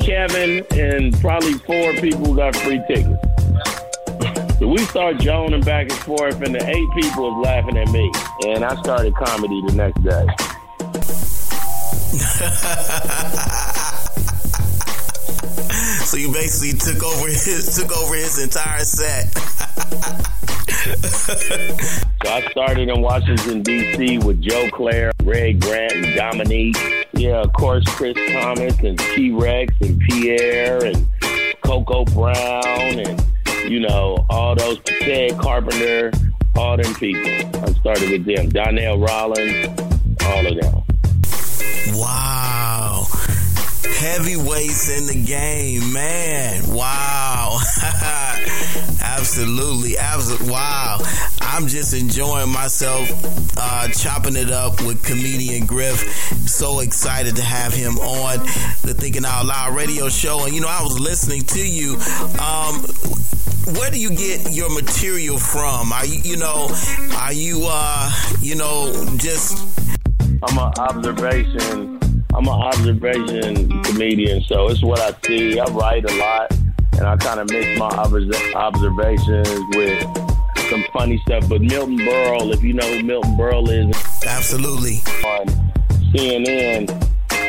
Kevin, 0.04 0.66
and 0.72 1.20
probably 1.22 1.54
four 1.54 1.94
people 1.94 2.34
got 2.34 2.54
free 2.58 2.82
tickets. 2.88 3.18
So 4.60 4.68
we 4.68 4.80
start 4.80 5.20
joning 5.20 5.62
back 5.62 5.90
and 5.90 6.00
forth, 6.00 6.42
and 6.42 6.54
the 6.54 6.66
eight 6.66 6.90
people 7.02 7.32
was 7.32 7.46
laughing 7.46 7.78
at 7.78 7.88
me. 7.90 8.12
And 8.48 8.66
I 8.66 8.76
started 8.82 9.16
comedy 9.16 9.62
the 9.68 9.74
next 9.74 10.04
day. 10.04 10.28
so 16.06 16.18
you 16.18 16.32
basically 16.32 16.78
took 16.78 17.02
over 17.04 17.28
his 17.28 17.76
took 17.76 17.92
over 17.98 18.14
his 18.16 18.38
entire 18.44 18.84
set. 18.84 19.34
so 20.84 22.30
I 22.30 22.46
started 22.52 22.90
in 22.90 23.02
Washington 23.02 23.62
D.C. 23.62 24.18
with 24.20 24.42
Joe 24.42 24.70
Clair, 24.72 25.12
Ray 25.24 25.54
Grant, 25.54 25.94
and 25.94 26.16
Dominique. 26.16 26.78
Yeah, 27.14 27.42
of 27.42 27.54
course, 27.54 27.84
Chris 27.96 28.18
Thomas 28.32 28.78
and 28.80 29.00
T 29.00 29.32
Rex 29.32 29.74
and 29.82 30.00
Pierre 30.02 30.84
and 30.84 31.08
Coco 31.64 32.04
Brown 32.06 33.00
and 33.00 33.26
you 33.70 33.80
know 33.80 34.26
all 34.30 34.56
those 34.56 34.80
Ted 34.84 35.38
Carpenter, 35.40 36.12
all 36.58 36.76
them 36.76 36.94
people. 36.96 37.64
I 37.64 37.72
started 37.80 38.10
with 38.10 38.26
them. 38.26 38.50
Donnell 38.50 39.00
Rollins, 39.00 39.68
all 40.26 40.46
of 40.46 40.60
them. 40.60 40.84
Wow. 41.96 43.06
Heavyweights 44.04 44.90
in 44.90 45.08
the 45.08 45.26
game, 45.26 45.94
man. 45.94 46.62
Wow. 46.68 47.58
absolutely. 49.02 49.98
Absolutely. 49.98 50.52
Wow. 50.52 50.98
I'm 51.40 51.68
just 51.68 51.94
enjoying 51.94 52.50
myself, 52.50 53.10
uh, 53.56 53.88
chopping 53.88 54.36
it 54.36 54.52
up 54.52 54.82
with 54.82 55.02
comedian 55.06 55.66
Griff. 55.66 56.00
So 56.50 56.82
excited 56.82 57.38
to 57.38 57.44
have 57.44 57.74
him 57.74 57.98
on 57.98 58.40
the 58.82 58.94
Thinking 58.94 59.24
Out 59.24 59.46
Loud 59.46 59.74
radio 59.74 60.10
show. 60.10 60.44
And, 60.44 60.54
you 60.54 60.60
know, 60.60 60.68
I 60.68 60.84
was 60.84 61.00
listening 61.00 61.44
to 61.44 61.66
you. 61.66 61.94
Um, 62.44 62.82
where 63.78 63.90
do 63.90 63.98
you 63.98 64.10
get 64.10 64.52
your 64.52 64.70
material 64.70 65.38
from? 65.38 65.94
Are 65.94 66.06
you, 66.06 66.20
you 66.24 66.36
know, 66.36 66.76
are 67.16 67.32
you, 67.32 67.68
uh, 67.70 68.12
you 68.42 68.56
know, 68.56 68.92
just. 69.16 69.66
I'm 70.44 70.58
an 70.58 70.74
observation. 70.78 72.03
I'm 72.36 72.48
an 72.48 72.54
observation 72.54 73.84
comedian, 73.84 74.44
so 74.46 74.68
it's 74.68 74.82
what 74.82 75.00
I 75.00 75.14
see. 75.28 75.60
I 75.60 75.66
write 75.66 76.10
a 76.10 76.16
lot, 76.16 76.52
and 76.94 77.04
I 77.04 77.16
kind 77.18 77.40
of 77.40 77.48
mix 77.52 77.78
my 77.78 77.90
observations 77.90 79.48
with 79.76 80.02
some 80.72 80.84
funny 80.92 81.22
stuff. 81.28 81.48
But 81.48 81.62
Milton 81.62 82.00
Berle, 82.00 82.52
if 82.52 82.64
you 82.64 82.74
know 82.74 82.88
who 82.88 83.04
Milton 83.04 83.38
Berle 83.38 83.70
is, 83.70 84.26
absolutely 84.26 84.96
on 85.24 85.46
CNN 86.12 86.90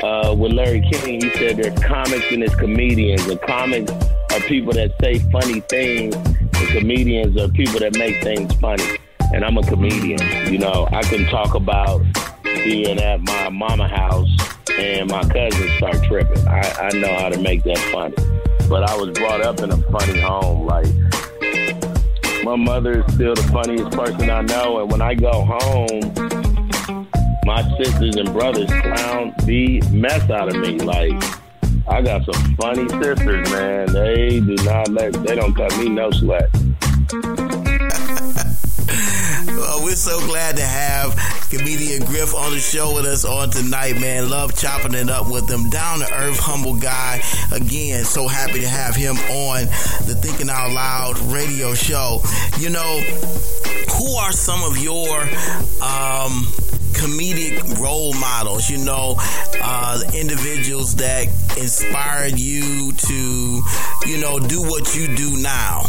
uh, 0.04 0.34
with 0.34 0.52
Larry 0.52 0.82
King, 0.92 1.22
he 1.22 1.30
said 1.30 1.56
there's 1.56 1.78
comics 1.82 2.30
and 2.30 2.42
there's 2.42 2.54
comedians, 2.54 3.26
and 3.26 3.40
comics 3.40 3.90
are 3.90 4.40
people 4.40 4.74
that 4.74 4.92
say 5.00 5.18
funny 5.32 5.60
things, 5.60 6.14
and 6.14 6.68
comedians 6.78 7.38
are 7.38 7.48
people 7.48 7.80
that 7.80 7.96
make 7.96 8.22
things 8.22 8.52
funny. 8.56 8.98
And 9.32 9.46
I'm 9.46 9.56
a 9.56 9.62
comedian, 9.62 10.20
you 10.52 10.58
know. 10.58 10.86
I 10.92 11.00
can 11.02 11.24
talk 11.30 11.54
about 11.54 12.02
being 12.42 13.00
at 13.00 13.22
my 13.22 13.48
mama 13.48 13.88
house 13.88 14.28
and 14.78 15.10
my 15.10 15.22
cousins 15.22 15.70
start 15.76 16.02
tripping. 16.04 16.48
I, 16.48 16.90
I 16.92 16.98
know 16.98 17.14
how 17.14 17.28
to 17.28 17.38
make 17.38 17.62
that 17.64 17.78
funny. 17.92 18.14
But 18.68 18.88
I 18.88 18.96
was 18.96 19.10
brought 19.10 19.42
up 19.42 19.60
in 19.60 19.70
a 19.70 19.76
funny 19.76 20.20
home. 20.20 20.66
Like, 20.66 20.86
my 22.44 22.56
mother 22.56 23.04
is 23.04 23.14
still 23.14 23.34
the 23.34 23.48
funniest 23.52 23.90
person 23.92 24.30
I 24.30 24.42
know. 24.42 24.80
And 24.80 24.90
when 24.90 25.02
I 25.02 25.14
go 25.14 25.44
home, 25.44 26.12
my 27.44 27.62
sisters 27.78 28.16
and 28.16 28.32
brothers 28.32 28.68
clown 28.68 29.34
the 29.44 29.82
mess 29.92 30.28
out 30.30 30.48
of 30.48 30.56
me. 30.56 30.78
Like, 30.78 31.22
I 31.86 32.00
got 32.02 32.24
some 32.24 32.54
funny 32.56 32.88
sisters, 32.88 33.50
man. 33.50 33.92
They 33.92 34.40
do 34.40 34.56
not 34.64 34.88
let, 34.88 35.12
they 35.24 35.34
don't 35.34 35.54
cut 35.54 35.76
me 35.78 35.88
no 35.88 36.10
slack. 36.10 36.48
Well, 39.74 39.84
we're 39.84 39.96
so 39.96 40.24
glad 40.26 40.56
to 40.56 40.62
have 40.62 41.16
comedian 41.50 42.04
Griff 42.04 42.34
on 42.34 42.52
the 42.52 42.58
show 42.58 42.94
with 42.94 43.06
us 43.06 43.24
on 43.24 43.50
tonight, 43.50 43.98
man. 44.00 44.30
Love 44.30 44.56
chopping 44.56 44.94
it 44.94 45.10
up 45.10 45.28
with 45.28 45.50
him. 45.50 45.68
Down 45.70 46.00
to 46.00 46.12
earth, 46.14 46.38
humble 46.38 46.74
guy. 46.74 47.20
Again, 47.52 48.04
so 48.04 48.28
happy 48.28 48.60
to 48.60 48.68
have 48.68 48.94
him 48.94 49.16
on 49.16 49.64
the 50.06 50.18
Thinking 50.20 50.48
Out 50.48 50.72
Loud 50.72 51.18
radio 51.32 51.74
show. 51.74 52.20
You 52.58 52.70
know, 52.70 53.00
who 53.98 54.14
are 54.16 54.32
some 54.32 54.62
of 54.62 54.78
your 54.78 55.22
um, 55.82 56.46
comedic 56.94 57.78
role 57.80 58.12
models? 58.14 58.70
You 58.70 58.78
know, 58.78 59.16
uh, 59.60 60.02
individuals 60.14 60.96
that 60.96 61.26
inspired 61.58 62.38
you 62.38 62.92
to, 62.92 63.62
you 64.06 64.18
know, 64.18 64.38
do 64.38 64.62
what 64.62 64.94
you 64.94 65.14
do 65.16 65.36
now. 65.42 65.82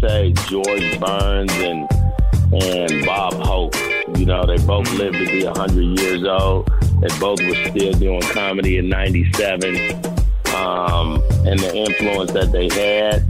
Say 0.00 0.32
George 0.48 1.00
Burns 1.00 1.52
and 1.52 1.88
and 2.52 3.06
Bob 3.06 3.34
Hope. 3.34 3.74
You 4.16 4.26
know, 4.26 4.46
they 4.46 4.58
both 4.64 4.90
lived 4.94 5.16
to 5.16 5.26
be 5.26 5.44
hundred 5.44 5.98
years 5.98 6.24
old. 6.24 6.70
They 7.00 7.08
both 7.18 7.40
were 7.42 7.70
still 7.70 7.92
doing 7.94 8.22
comedy 8.22 8.78
in 8.78 8.88
'97, 8.88 9.74
um, 10.54 11.22
and 11.46 11.58
the 11.58 11.72
influence 11.74 12.32
that 12.32 12.52
they 12.52 12.68
had 12.68 13.22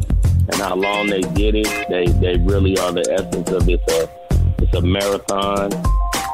and 0.49 0.55
how 0.57 0.75
long 0.75 1.07
they 1.07 1.23
did 1.23 1.55
it. 1.55 1.89
They 1.89 2.07
they 2.07 2.37
really 2.39 2.79
are 2.79 2.93
the 2.93 3.07
essence 3.13 3.51
of 3.51 3.69
it's 3.69 3.93
a 3.93 4.09
it's 4.63 4.75
a 4.75 4.81
marathon 4.81 5.73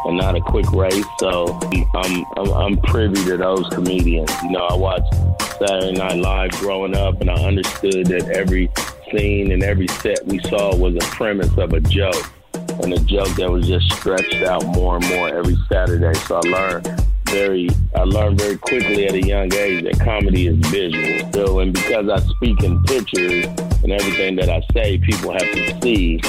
and 0.06 0.16
not 0.16 0.34
a 0.36 0.40
quick 0.40 0.70
race. 0.72 1.04
So 1.18 1.58
I'm 1.94 2.24
I'm, 2.36 2.50
I'm 2.52 2.76
privy 2.78 3.22
to 3.26 3.36
those 3.36 3.66
comedians. 3.68 4.30
You 4.42 4.50
know, 4.50 4.66
I 4.66 4.74
watched 4.74 5.14
Saturday 5.58 5.92
Night 5.92 6.18
Live 6.18 6.50
growing 6.52 6.96
up, 6.96 7.20
and 7.20 7.30
I 7.30 7.34
understood 7.34 8.06
that 8.06 8.28
every 8.34 8.70
scene 9.10 9.52
and 9.52 9.62
every 9.62 9.88
set 9.88 10.24
we 10.26 10.38
saw 10.40 10.74
was 10.76 10.94
a 10.96 11.06
premise 11.10 11.56
of 11.58 11.72
a 11.72 11.80
joke, 11.80 12.30
and 12.54 12.92
a 12.92 12.98
joke 13.00 13.34
that 13.36 13.50
was 13.50 13.66
just 13.66 13.90
stretched 13.92 14.42
out 14.42 14.64
more 14.66 14.96
and 14.96 15.08
more 15.08 15.28
every 15.28 15.56
Saturday. 15.68 16.14
So 16.20 16.36
I 16.36 16.48
learned 16.48 17.02
very, 17.26 17.68
I 17.94 18.02
learned 18.02 18.40
very 18.40 18.56
quickly 18.56 19.06
at 19.06 19.14
a 19.14 19.22
young 19.22 19.52
age 19.54 19.84
that 19.84 20.00
comedy 20.00 20.48
is 20.48 20.56
visual. 20.68 21.32
So, 21.32 21.60
and 21.60 21.72
because 21.72 22.08
I 22.08 22.18
speak 22.34 22.62
in 22.62 22.82
pictures 22.84 23.46
and 23.82 23.92
everything 23.92 24.36
that 24.36 24.48
I 24.48 24.62
say, 24.72 24.98
people 24.98 25.32
have 25.32 25.40
to 25.40 25.80
see. 25.80 26.20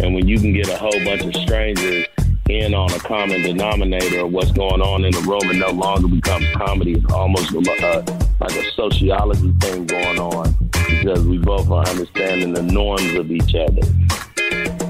And 0.00 0.14
when 0.14 0.28
you 0.28 0.38
can 0.38 0.52
get 0.52 0.68
a 0.68 0.76
whole 0.76 1.04
bunch 1.04 1.22
of 1.22 1.34
strangers 1.42 2.06
in 2.48 2.74
on 2.74 2.90
a 2.92 2.98
common 2.98 3.42
denominator 3.42 4.20
of 4.20 4.32
what's 4.32 4.52
going 4.52 4.80
on 4.80 5.04
in 5.04 5.12
the 5.12 5.20
room 5.20 5.50
and 5.50 5.58
no 5.58 5.70
longer 5.70 6.08
becomes 6.08 6.46
comedy. 6.54 6.92
It's 6.92 7.12
almost 7.12 7.54
uh, 7.54 8.02
like 8.40 8.56
a 8.56 8.70
sociology 8.72 9.52
thing 9.60 9.86
going 9.86 10.18
on 10.18 10.54
because 10.88 11.26
we 11.26 11.38
both 11.38 11.70
are 11.70 11.86
understanding 11.86 12.54
the 12.54 12.62
norms 12.62 13.14
of 13.14 13.30
each 13.30 13.54
other. 13.54 13.82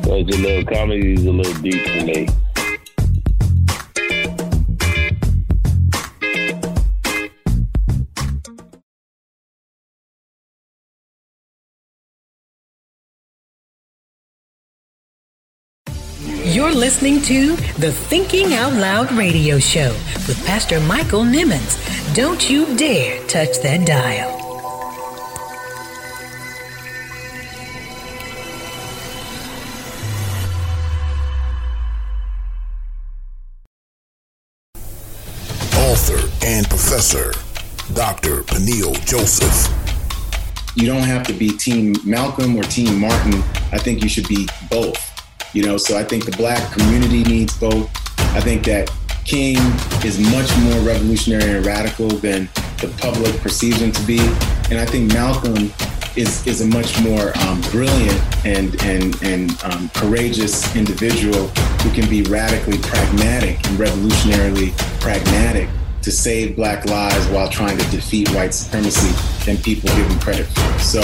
So 0.05 0.15
it's 0.17 0.37
a 0.37 0.41
little 0.41 0.65
comedy 0.65 1.15
is 1.15 1.27
a 1.27 1.33
little 1.33 1.63
deep 1.63 1.85
for 1.87 2.05
me. 2.05 2.29
Listening 16.89 17.21
to 17.21 17.55
the 17.81 17.93
Thinking 17.93 18.55
Out 18.55 18.73
Loud 18.73 19.13
radio 19.13 19.59
show 19.59 19.91
with 20.27 20.43
Pastor 20.47 20.81
Michael 20.81 21.21
Nimmons. 21.21 21.77
Don't 22.15 22.49
you 22.49 22.65
dare 22.79 23.23
touch 23.27 23.59
that 23.59 23.87
dial. 23.87 24.31
Author 35.91 36.47
and 36.47 36.67
professor, 36.71 37.35
Dr. 37.93 38.45
Peniel 38.45 38.95
Joseph. 39.05 39.69
You 40.75 40.87
don't 40.87 41.03
have 41.03 41.27
to 41.27 41.35
be 41.35 41.51
Team 41.51 41.97
Malcolm 42.03 42.57
or 42.57 42.63
Team 42.63 42.99
Martin. 42.99 43.35
I 43.73 43.79
think 43.79 44.03
you 44.03 44.09
should 44.09 44.27
be 44.27 44.49
both. 44.71 45.08
You 45.55 45.65
know, 45.65 45.77
so 45.77 45.99
I 45.99 46.05
think 46.05 46.27
the 46.27 46.37
black 46.37 46.73
community 46.73 47.25
needs 47.25 47.57
both. 47.59 47.91
I 48.35 48.41
think 48.41 48.65
that 48.65 48.91
King 49.25 49.57
is 50.05 50.19
much 50.33 50.57
more 50.59 50.81
revolutionary 50.81 51.57
and 51.57 51.65
radical 51.65 52.09
than 52.09 52.49
the 52.81 52.89
public 52.99 53.35
perceives 53.41 53.81
him 53.81 53.93
to 53.93 54.03
be. 54.07 54.21
And 54.71 54.79
I 54.79 54.87
think 54.87 55.13
Malcolm 55.13 55.73
is, 56.17 56.47
is 56.47 56.61
a 56.61 56.67
much 56.67 57.01
more 57.03 57.37
um, 57.41 57.61
brilliant 57.71 58.47
and, 58.47 58.81
and, 58.83 59.23
and 59.23 59.63
um, 59.65 59.89
courageous 59.95 60.75
individual 60.77 61.49
who 61.83 61.91
can 61.91 62.09
be 62.11 62.23
radically 62.23 62.79
pragmatic 62.79 63.57
and 63.69 63.79
revolutionarily 63.79 64.77
pragmatic 65.01 65.69
to 66.03 66.11
save 66.11 66.57
black 66.57 66.87
lives 66.87 67.27
while 67.29 67.49
trying 67.49 67.79
to 67.79 67.91
defeat 67.91 68.29
white 68.31 68.55
supremacy 68.55 69.13
than 69.45 69.57
people 69.63 69.89
give 69.97 70.07
him 70.07 70.19
credit 70.21 70.47
for. 70.47 70.79
So 70.79 71.01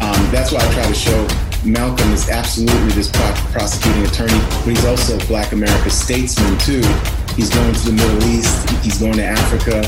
um, 0.00 0.30
that's 0.30 0.52
why 0.52 0.60
I 0.60 0.72
try 0.72 0.86
to 0.86 0.94
show 0.94 1.49
Malcolm 1.64 2.10
is 2.12 2.28
absolutely 2.30 2.92
this 2.92 3.10
prosecuting 3.10 4.04
attorney, 4.04 4.38
but 4.64 4.68
he's 4.68 4.84
also 4.86 5.18
a 5.18 5.26
Black 5.26 5.52
America's 5.52 5.94
statesman 5.94 6.56
too. 6.58 6.82
He's 7.36 7.50
going 7.50 7.72
to 7.72 7.84
the 7.86 7.92
Middle 7.92 8.24
East. 8.24 8.68
He's 8.80 8.98
going 8.98 9.14
to 9.14 9.24
Africa. 9.24 9.78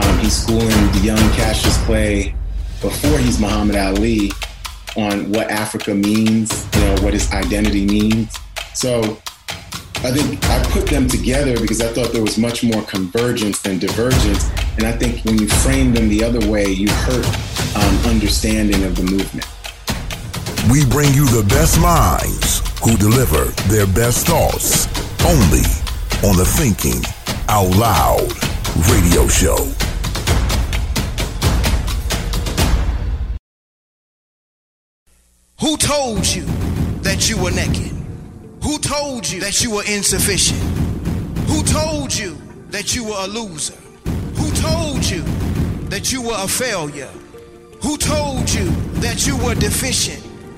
Um, 0.00 0.18
he's 0.20 0.36
schooling 0.36 0.68
the 0.92 1.00
young 1.02 1.18
Cassius 1.32 1.76
Clay 1.84 2.34
before 2.80 3.18
he's 3.18 3.40
Muhammad 3.40 3.76
Ali 3.76 4.30
on 4.96 5.30
what 5.32 5.50
Africa 5.50 5.94
means, 5.94 6.66
you 6.74 6.80
know, 6.80 7.02
what 7.02 7.12
his 7.12 7.30
identity 7.32 7.84
means. 7.84 8.36
So 8.74 9.18
I 10.02 10.12
think 10.12 10.42
I 10.44 10.62
put 10.70 10.86
them 10.86 11.08
together 11.08 11.60
because 11.60 11.80
I 11.80 11.92
thought 11.92 12.12
there 12.12 12.22
was 12.22 12.38
much 12.38 12.62
more 12.62 12.82
convergence 12.82 13.60
than 13.60 13.78
divergence. 13.78 14.48
And 14.76 14.84
I 14.84 14.92
think 14.92 15.24
when 15.24 15.38
you 15.38 15.48
frame 15.48 15.92
them 15.92 16.08
the 16.08 16.24
other 16.24 16.48
way, 16.48 16.66
you 16.66 16.88
hurt 16.88 17.26
um, 17.76 18.10
understanding 18.10 18.84
of 18.84 18.94
the 18.96 19.02
movement. 19.02 19.46
We 20.68 20.84
bring 20.84 21.14
you 21.14 21.24
the 21.26 21.44
best 21.48 21.80
minds 21.80 22.60
who 22.84 22.96
deliver 22.96 23.44
their 23.72 23.86
best 23.86 24.26
thoughts 24.26 24.86
only 25.24 25.64
on 26.28 26.36
the 26.36 26.44
Thinking 26.44 27.02
Out 27.48 27.74
Loud 27.76 28.30
radio 28.90 29.26
show. 29.26 29.56
Who 35.60 35.76
told 35.78 36.26
you 36.26 36.44
that 37.02 37.28
you 37.28 37.42
were 37.42 37.50
naked? 37.50 37.92
Who 38.62 38.78
told 38.78 39.28
you 39.28 39.40
that 39.40 39.62
you 39.64 39.70
were 39.72 39.84
insufficient? 39.86 40.60
Who 41.48 41.62
told 41.64 42.14
you 42.14 42.36
that 42.68 42.94
you 42.94 43.04
were 43.04 43.18
a 43.18 43.26
loser? 43.26 43.74
Who 44.36 44.50
told 44.52 45.04
you 45.04 45.22
that 45.88 46.12
you 46.12 46.22
were 46.22 46.36
a 46.36 46.46
failure? 46.46 47.10
Who 47.82 47.96
told 47.96 48.48
you 48.50 48.70
that 49.00 49.26
you 49.26 49.38
were 49.38 49.54
deficient? 49.54 50.29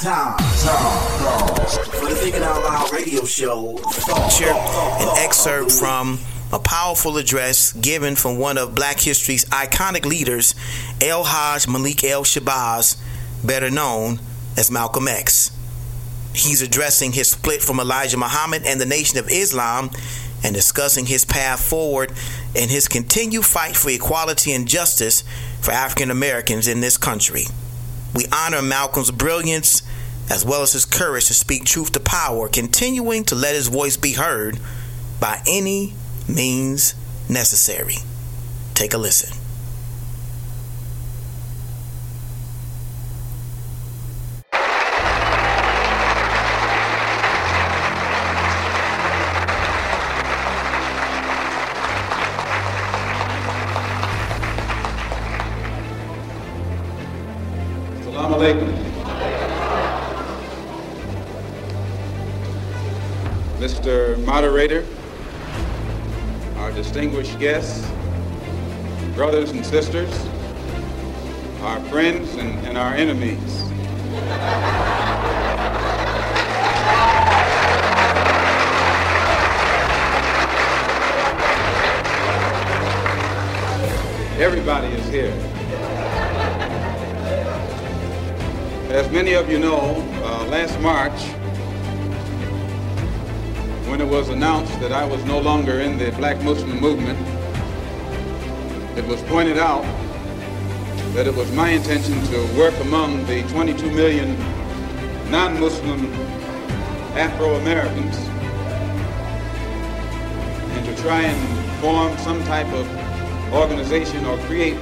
Time, 0.00 0.36
time, 0.36 1.18
time, 1.18 1.66
for 1.90 2.08
the 2.10 2.16
Thinking 2.16 2.42
Out 2.42 2.62
Loud 2.62 2.92
radio 2.92 3.24
show. 3.24 3.76
Feature 3.76 4.50
an 4.52 5.24
excerpt 5.24 5.72
from 5.72 6.18
a 6.52 6.58
powerful 6.58 7.16
address 7.16 7.72
given 7.72 8.14
from 8.14 8.38
one 8.38 8.58
of 8.58 8.74
Black 8.74 9.00
history's 9.00 9.46
iconic 9.46 10.04
leaders, 10.04 10.54
El 11.00 11.24
Hajj 11.24 11.66
Malik 11.68 12.04
El 12.04 12.24
Shabazz, 12.24 13.00
better 13.42 13.70
known 13.70 14.20
as 14.56 14.70
Malcolm 14.70 15.08
X. 15.08 15.50
He's 16.34 16.60
addressing 16.60 17.12
his 17.12 17.30
split 17.30 17.62
from 17.62 17.80
Elijah 17.80 18.18
Muhammad 18.18 18.64
and 18.66 18.78
the 18.78 18.86
Nation 18.86 19.18
of 19.18 19.30
Islam 19.30 19.90
and 20.44 20.54
discussing 20.54 21.06
his 21.06 21.24
path 21.24 21.66
forward 21.66 22.12
and 22.54 22.70
his 22.70 22.86
continued 22.86 23.46
fight 23.46 23.74
for 23.74 23.88
equality 23.88 24.52
and 24.52 24.68
justice 24.68 25.24
for 25.62 25.70
African 25.70 26.10
Americans 26.10 26.68
in 26.68 26.80
this 26.80 26.98
country. 26.98 27.44
We 28.16 28.24
honor 28.32 28.62
Malcolm's 28.62 29.10
brilliance 29.10 29.82
as 30.30 30.44
well 30.44 30.62
as 30.62 30.72
his 30.72 30.84
courage 30.84 31.26
to 31.26 31.34
speak 31.34 31.64
truth 31.64 31.92
to 31.92 32.00
power, 32.00 32.48
continuing 32.48 33.24
to 33.24 33.34
let 33.34 33.54
his 33.54 33.68
voice 33.68 33.96
be 33.96 34.12
heard 34.12 34.58
by 35.20 35.40
any 35.46 35.94
means 36.28 36.94
necessary. 37.28 37.96
Take 38.74 38.94
a 38.94 38.98
listen. 38.98 39.36
Assalamu 58.00 58.36
alaikum. 58.36 58.85
Mr. 63.58 64.22
Moderator, 64.26 64.84
our 66.58 66.70
distinguished 66.72 67.38
guests, 67.38 67.90
brothers 69.14 69.50
and 69.50 69.64
sisters, 69.64 70.12
our 71.62 71.80
friends 71.84 72.34
and, 72.34 72.66
and 72.66 72.76
our 72.76 72.92
enemies. 72.92 73.62
Everybody 84.38 84.88
is 84.88 85.08
here. 85.08 85.32
As 88.90 89.10
many 89.10 89.32
of 89.32 89.50
you 89.50 89.58
know, 89.58 89.94
uh, 90.22 90.44
last 90.50 90.78
March, 90.80 91.35
when 93.88 94.00
it 94.00 94.08
was 94.08 94.28
announced 94.28 94.78
that 94.80 94.92
I 94.92 95.04
was 95.04 95.24
no 95.24 95.38
longer 95.38 95.80
in 95.80 95.96
the 95.98 96.10
black 96.12 96.42
Muslim 96.42 96.80
movement, 96.80 97.18
it 98.98 99.04
was 99.06 99.22
pointed 99.24 99.58
out 99.58 99.82
that 101.14 101.26
it 101.26 101.34
was 101.34 101.50
my 101.52 101.70
intention 101.70 102.20
to 102.26 102.58
work 102.58 102.74
among 102.80 103.24
the 103.26 103.42
22 103.44 103.90
million 103.90 104.38
non-Muslim 105.30 106.12
Afro-Americans 107.14 108.16
and 110.76 110.86
to 110.86 111.02
try 111.02 111.22
and 111.22 111.80
form 111.80 112.16
some 112.18 112.42
type 112.44 112.70
of 112.74 112.86
organization 113.52 114.24
or 114.26 114.38
create 114.46 114.76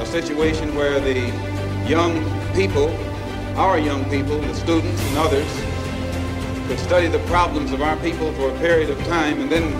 a 0.00 0.06
situation 0.06 0.74
where 0.74 1.00
the 1.00 1.20
young 1.88 2.14
people 2.54 2.88
our 3.56 3.78
young 3.78 4.04
people, 4.10 4.40
the 4.40 4.54
students 4.54 5.00
and 5.00 5.18
others, 5.18 5.63
could 6.66 6.78
study 6.78 7.08
the 7.08 7.18
problems 7.26 7.72
of 7.72 7.82
our 7.82 7.96
people 7.98 8.32
for 8.32 8.50
a 8.50 8.58
period 8.58 8.88
of 8.88 8.98
time 9.04 9.40
and 9.40 9.50
then 9.50 9.70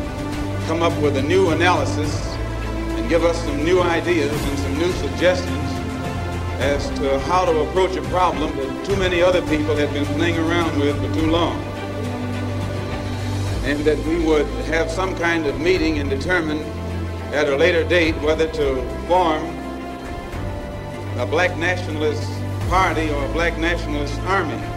come 0.66 0.82
up 0.82 0.92
with 1.00 1.16
a 1.16 1.22
new 1.22 1.50
analysis 1.50 2.26
and 2.34 3.08
give 3.08 3.24
us 3.24 3.42
some 3.42 3.64
new 3.64 3.80
ideas 3.80 4.32
and 4.48 4.58
some 4.58 4.78
new 4.78 4.92
suggestions 4.92 5.70
as 6.60 6.86
to 6.98 7.18
how 7.20 7.44
to 7.46 7.60
approach 7.62 7.96
a 7.96 8.02
problem 8.02 8.54
that 8.56 8.86
too 8.86 8.96
many 8.96 9.22
other 9.22 9.40
people 9.42 9.74
had 9.74 9.92
been 9.94 10.04
playing 10.16 10.36
around 10.36 10.78
with 10.78 10.94
for 11.00 11.12
too 11.18 11.30
long. 11.30 11.58
And 13.64 13.80
that 13.86 13.98
we 14.06 14.22
would 14.22 14.46
have 14.66 14.90
some 14.90 15.16
kind 15.16 15.46
of 15.46 15.58
meeting 15.58 15.98
and 16.00 16.10
determine 16.10 16.58
at 17.32 17.48
a 17.48 17.56
later 17.56 17.82
date 17.82 18.14
whether 18.20 18.46
to 18.46 19.06
form 19.08 19.42
a 21.18 21.26
black 21.26 21.56
nationalist 21.56 22.30
party 22.68 23.08
or 23.10 23.24
a 23.24 23.32
black 23.32 23.56
nationalist 23.58 24.18
army. 24.20 24.73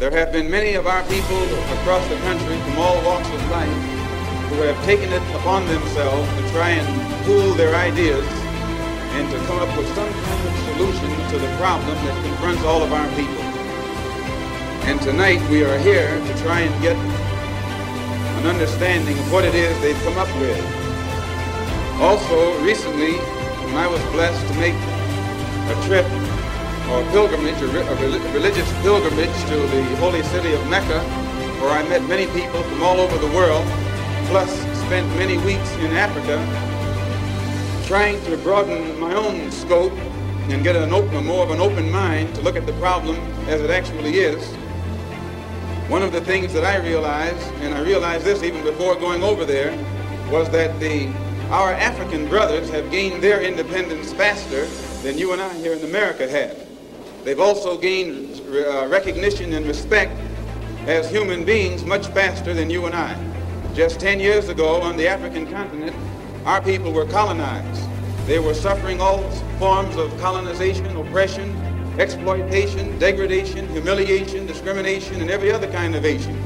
There 0.00 0.10
have 0.12 0.32
been 0.32 0.50
many 0.50 0.76
of 0.76 0.86
our 0.86 1.02
people 1.12 1.44
across 1.76 2.00
the 2.08 2.16
country 2.24 2.56
from 2.56 2.78
all 2.78 3.04
walks 3.04 3.28
of 3.28 3.50
life 3.50 3.68
who 4.48 4.64
have 4.64 4.82
taken 4.86 5.12
it 5.12 5.20
upon 5.36 5.66
themselves 5.66 6.26
to 6.40 6.52
try 6.56 6.70
and 6.70 6.88
pool 7.26 7.52
their 7.52 7.76
ideas 7.76 8.24
and 9.12 9.28
to 9.28 9.36
come 9.44 9.58
up 9.58 9.68
with 9.76 9.86
some 9.94 10.08
kind 10.08 10.48
of 10.48 10.56
solution 10.72 11.10
to 11.28 11.36
the 11.36 11.52
problem 11.60 11.92
that 12.08 12.16
confronts 12.24 12.64
all 12.64 12.82
of 12.82 12.94
our 12.94 13.06
people. 13.12 13.44
And 14.88 14.98
tonight 15.02 15.44
we 15.50 15.64
are 15.64 15.76
here 15.76 16.08
to 16.08 16.32
try 16.40 16.60
and 16.60 16.72
get 16.80 16.96
an 16.96 18.46
understanding 18.46 19.18
of 19.18 19.30
what 19.30 19.44
it 19.44 19.54
is 19.54 19.78
they've 19.82 20.02
come 20.02 20.16
up 20.16 20.32
with. 20.40 20.56
Also, 22.00 22.58
recently, 22.64 23.20
when 23.68 23.76
I 23.76 23.86
was 23.86 24.00
blessed 24.16 24.40
to 24.48 24.54
make 24.64 24.80
a 25.68 25.76
trip 25.84 26.08
or 26.92 27.04
pilgrimage, 27.10 27.60
a 27.62 27.66
religious 28.32 28.70
pilgrimage 28.82 29.34
to 29.48 29.56
the 29.56 29.82
holy 29.96 30.22
city 30.24 30.52
of 30.52 30.68
Mecca, 30.68 31.00
where 31.60 31.70
I 31.70 31.88
met 31.88 32.02
many 32.08 32.26
people 32.38 32.62
from 32.64 32.82
all 32.82 32.98
over 32.98 33.16
the 33.18 33.32
world, 33.34 33.64
plus 34.26 34.50
spent 34.84 35.06
many 35.16 35.38
weeks 35.38 35.70
in 35.76 35.92
Africa 35.92 36.36
trying 37.86 38.20
to 38.24 38.36
broaden 38.38 38.98
my 38.98 39.14
own 39.14 39.50
scope 39.52 39.92
and 40.50 40.64
get 40.64 40.74
an 40.74 40.92
open, 40.92 41.26
more 41.26 41.44
of 41.44 41.50
an 41.50 41.60
open 41.60 41.90
mind 41.90 42.34
to 42.34 42.40
look 42.40 42.56
at 42.56 42.66
the 42.66 42.72
problem 42.74 43.16
as 43.46 43.60
it 43.60 43.70
actually 43.70 44.18
is. 44.18 44.44
One 45.88 46.02
of 46.02 46.12
the 46.12 46.20
things 46.20 46.52
that 46.52 46.64
I 46.64 46.76
realized, 46.76 47.46
and 47.62 47.74
I 47.74 47.82
realized 47.82 48.24
this 48.24 48.42
even 48.42 48.64
before 48.64 48.96
going 48.96 49.22
over 49.22 49.44
there, 49.44 49.70
was 50.30 50.50
that 50.50 50.78
the 50.80 51.06
our 51.50 51.72
African 51.72 52.28
brothers 52.28 52.70
have 52.70 52.90
gained 52.92 53.22
their 53.22 53.40
independence 53.40 54.12
faster 54.12 54.66
than 55.02 55.18
you 55.18 55.32
and 55.32 55.42
I 55.42 55.52
here 55.54 55.72
in 55.72 55.84
America 55.84 56.28
have. 56.28 56.69
They've 57.24 57.40
also 57.40 57.76
gained 57.76 58.40
uh, 58.50 58.86
recognition 58.88 59.52
and 59.52 59.66
respect 59.66 60.12
as 60.86 61.10
human 61.10 61.44
beings 61.44 61.84
much 61.84 62.06
faster 62.08 62.54
than 62.54 62.70
you 62.70 62.86
and 62.86 62.94
I. 62.94 63.14
Just 63.74 64.00
10 64.00 64.20
years 64.20 64.48
ago 64.48 64.80
on 64.80 64.96
the 64.96 65.06
African 65.06 65.50
continent, 65.50 65.94
our 66.46 66.62
people 66.62 66.92
were 66.92 67.04
colonized. 67.06 67.82
They 68.26 68.38
were 68.38 68.54
suffering 68.54 69.00
all 69.00 69.22
forms 69.58 69.96
of 69.96 70.18
colonization, 70.18 70.86
oppression, 70.96 71.54
exploitation, 71.98 72.98
degradation, 72.98 73.68
humiliation, 73.68 74.46
discrimination, 74.46 75.20
and 75.20 75.30
every 75.30 75.52
other 75.52 75.70
kind 75.70 75.94
of 75.94 76.06
Asian. 76.06 76.36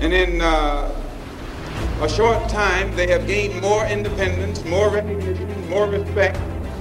And 0.00 0.12
in 0.12 0.40
uh, 0.40 0.90
a 2.00 2.08
short 2.08 2.48
time, 2.48 2.94
they 2.96 3.06
have 3.08 3.26
gained 3.26 3.60
more 3.60 3.84
independence, 3.86 4.64
more 4.64 4.88
recognition, 4.88 5.68
more 5.68 5.86
respect 5.86 6.38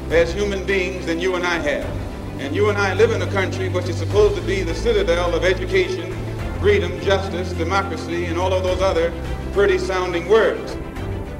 as 0.09 0.33
human 0.33 0.65
beings 0.65 1.05
than 1.05 1.19
you 1.19 1.35
and 1.35 1.45
I 1.45 1.59
have. 1.59 2.04
And 2.45 2.55
you 2.55 2.69
and 2.69 2.77
I 2.77 2.93
live 2.93 3.09
in 3.09 3.23
a 3.23 3.31
country 3.31 3.69
which 3.69 3.89
is 3.89 3.97
supposed 3.97 4.35
to 4.35 4.41
be 4.43 4.61
the 4.61 4.75
citadel 4.75 5.33
of 5.33 5.43
education, 5.43 6.11
freedom, 6.59 7.01
justice, 7.01 7.51
democracy, 7.53 8.25
and 8.25 8.37
all 8.37 8.53
of 8.53 8.61
those 8.61 8.83
other 8.83 9.11
pretty 9.51 9.79
sounding 9.79 10.29
words. 10.29 10.73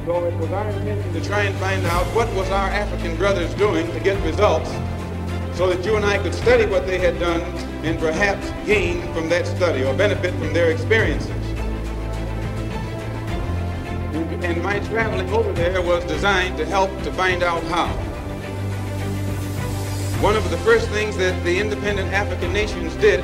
So 0.08 0.26
it 0.26 0.34
was 0.34 0.50
our 0.50 0.68
intention 0.72 1.14
to 1.14 1.24
try 1.24 1.44
and 1.44 1.56
find 1.58 1.86
out 1.86 2.08
what 2.16 2.28
was 2.34 2.50
our 2.50 2.70
African 2.70 3.16
brothers 3.18 3.54
doing 3.54 3.86
to 3.92 4.00
get 4.00 4.20
results 4.24 4.72
so 5.56 5.70
that 5.70 5.86
you 5.86 5.96
and 5.96 6.04
I 6.04 6.18
could 6.18 6.34
study 6.34 6.66
what 6.66 6.88
they 6.88 6.98
had 6.98 7.20
done 7.20 7.42
and 7.86 8.00
perhaps 8.00 8.50
gain 8.66 9.04
from 9.14 9.30
that 9.30 9.46
study 9.46 9.84
or 9.84 9.94
benefit 9.94 10.34
from 10.40 10.54
their 10.54 10.72
experiences. 10.72 11.30
And 14.44 14.60
my 14.64 14.80
traveling 14.80 15.30
over 15.30 15.54
there 15.54 15.84
was 15.84 16.04
designed 16.06 16.58
to 16.58 16.66
help 16.66 16.90
to 17.04 17.14
find 17.14 17.44
out 17.44 17.62
how. 17.66 18.15
One 20.26 20.36
of 20.36 20.50
the 20.50 20.58
first 20.58 20.90
things 20.90 21.16
that 21.18 21.44
the 21.44 21.60
independent 21.60 22.12
African 22.12 22.52
nations 22.52 22.96
did 22.96 23.24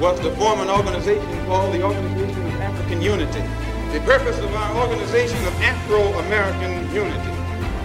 was 0.00 0.20
to 0.20 0.30
form 0.36 0.60
an 0.60 0.70
organization 0.70 1.26
called 1.46 1.74
the 1.74 1.82
Organization 1.82 2.46
of 2.46 2.60
African 2.60 3.02
Unity. 3.02 3.40
The 3.92 3.98
purpose 4.06 4.38
of 4.38 4.54
our 4.54 4.86
organization 4.86 5.44
of 5.44 5.60
Afro-American 5.60 6.94
Unity, 6.94 7.32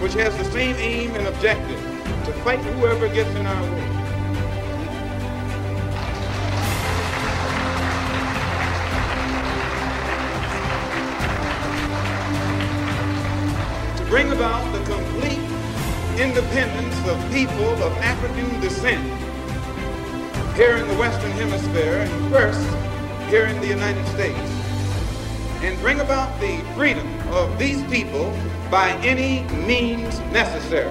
which 0.00 0.12
has 0.14 0.36
the 0.36 0.44
same 0.52 0.76
aim 0.76 1.16
and 1.16 1.26
objective, 1.26 1.80
to 2.24 2.32
fight 2.44 2.60
whoever 2.60 3.08
gets 3.08 3.28
in 3.30 3.46
our 3.48 3.62
way. 3.64 3.86
To 13.96 14.04
bring 14.08 14.30
about 14.30 14.72
the 14.72 14.84
independence 16.18 16.96
of 17.06 17.32
people 17.32 17.70
of 17.82 17.92
African 17.98 18.60
descent 18.60 19.04
here 20.56 20.76
in 20.76 20.88
the 20.88 20.94
Western 20.94 21.30
Hemisphere, 21.32 21.98
and 21.98 22.32
first 22.32 22.66
here 23.28 23.44
in 23.44 23.60
the 23.60 23.66
United 23.66 24.06
States, 24.08 24.38
and 25.62 25.78
bring 25.80 26.00
about 26.00 26.40
the 26.40 26.58
freedom 26.74 27.06
of 27.28 27.58
these 27.58 27.82
people 27.90 28.30
by 28.70 28.90
any 29.04 29.42
means 29.66 30.18
necessary. 30.32 30.90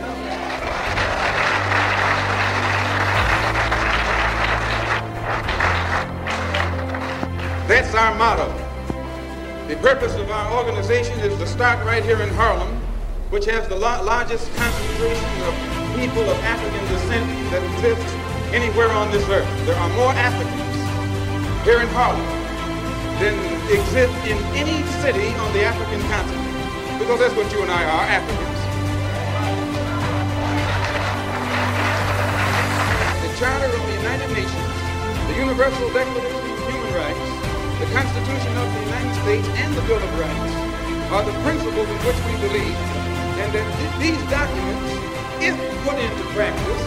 That's 7.68 7.96
our 7.96 8.14
motto. 8.14 8.48
The 9.68 9.76
purpose 9.78 10.14
of 10.14 10.30
our 10.30 10.54
organization 10.54 11.20
is 11.22 11.36
to 11.40 11.48
start 11.48 11.84
right 11.84 12.04
here 12.04 12.22
in 12.22 12.30
Harlem, 12.36 12.75
which 13.36 13.52
has 13.52 13.68
the 13.68 13.76
largest 13.76 14.48
concentration 14.56 15.32
of 15.44 15.52
people 16.00 16.24
of 16.24 16.40
African 16.48 16.80
descent 16.88 17.28
that 17.52 17.60
exists 17.76 18.08
anywhere 18.56 18.88
on 18.96 19.12
this 19.12 19.28
earth. 19.28 19.44
There 19.68 19.76
are 19.76 19.92
more 20.00 20.16
Africans 20.16 20.80
here 21.68 21.84
in 21.84 21.92
Harlem 21.92 22.24
than 23.20 23.36
exist 23.68 24.16
in 24.24 24.40
any 24.56 24.80
city 25.04 25.36
on 25.36 25.52
the 25.52 25.68
African 25.68 26.00
continent. 26.08 26.48
Because 26.96 27.20
that's 27.20 27.36
what 27.36 27.52
you 27.52 27.60
and 27.60 27.68
I 27.76 27.84
are, 27.84 28.06
Africans. 28.08 28.60
The 33.20 33.32
Charter 33.36 33.68
of 33.68 33.84
the 33.84 33.96
United 34.00 34.32
Nations, 34.32 34.76
the 35.28 35.36
Universal 35.44 35.92
Declaration 35.92 36.56
of 36.56 36.64
Human 36.72 36.94
Rights, 36.96 37.28
the 37.84 37.88
Constitution 37.92 38.54
of 38.64 38.68
the 38.72 38.82
United 38.96 39.14
States, 39.28 39.48
and 39.60 39.76
the 39.76 39.84
Bill 39.92 40.00
of 40.00 40.12
Rights 40.24 40.56
are 41.12 41.24
the 41.28 41.36
principles 41.44 41.84
in 41.84 42.00
which 42.08 42.20
we 42.32 42.48
believe, 42.48 43.05
and 43.38 43.54
that 43.54 44.00
these 44.00 44.22
documents, 44.32 44.92
if 45.44 45.56
put 45.84 46.00
into 46.00 46.24
practice, 46.34 46.82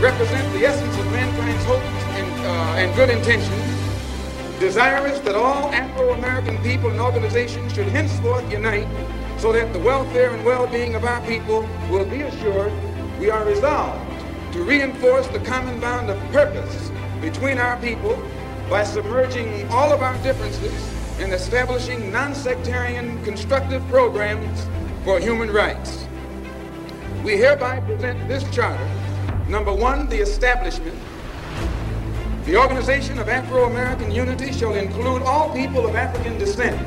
represent 0.00 0.52
the 0.54 0.64
essence 0.64 0.96
of 0.98 1.06
mankind's 1.12 1.64
hopes 1.64 1.84
and, 2.16 2.46
uh, 2.46 2.80
and 2.80 2.94
good 2.96 3.10
intentions, 3.10 3.80
desirous 4.58 5.20
that 5.20 5.34
all 5.34 5.70
Afro-American 5.72 6.56
people 6.62 6.90
and 6.90 7.00
organizations 7.00 7.74
should 7.74 7.88
henceforth 7.88 8.50
unite 8.50 8.88
so 9.38 9.52
that 9.52 9.72
the 9.72 9.78
welfare 9.78 10.30
and 10.34 10.44
well-being 10.44 10.94
of 10.94 11.04
our 11.04 11.20
people 11.26 11.68
will 11.90 12.04
be 12.04 12.22
assured, 12.22 12.72
we 13.18 13.30
are 13.30 13.44
resolved 13.44 14.00
to 14.52 14.62
reinforce 14.62 15.26
the 15.28 15.40
common 15.40 15.78
bond 15.80 16.10
of 16.10 16.18
purpose 16.32 16.90
between 17.20 17.58
our 17.58 17.76
people 17.80 18.20
by 18.68 18.82
submerging 18.82 19.68
all 19.68 19.92
of 19.92 20.02
our 20.02 20.16
differences 20.22 20.72
and 21.20 21.32
establishing 21.32 22.10
non-sectarian 22.10 23.22
constructive 23.24 23.86
programs 23.88 24.66
for 25.04 25.18
human 25.18 25.50
rights. 25.50 26.06
We 27.24 27.36
hereby 27.36 27.80
present 27.80 28.28
this 28.28 28.44
charter. 28.54 28.88
Number 29.48 29.74
one, 29.74 30.08
the 30.08 30.20
establishment. 30.20 30.96
The 32.44 32.56
Organization 32.56 33.18
of 33.18 33.28
Afro-American 33.28 34.10
Unity 34.10 34.52
shall 34.52 34.74
include 34.74 35.22
all 35.22 35.52
people 35.52 35.86
of 35.86 35.94
African 35.94 36.38
descent 36.38 36.80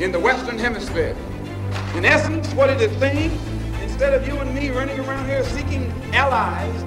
in 0.00 0.12
the 0.12 0.18
Western 0.18 0.58
Hemisphere. 0.58 1.16
In 1.94 2.04
essence, 2.04 2.52
what 2.54 2.70
it 2.70 2.80
is 2.80 2.96
saying, 2.98 3.38
instead 3.82 4.14
of 4.14 4.26
you 4.26 4.36
and 4.38 4.54
me 4.54 4.70
running 4.70 4.98
around 5.00 5.26
here 5.26 5.44
seeking 5.44 5.92
allies 6.12 6.82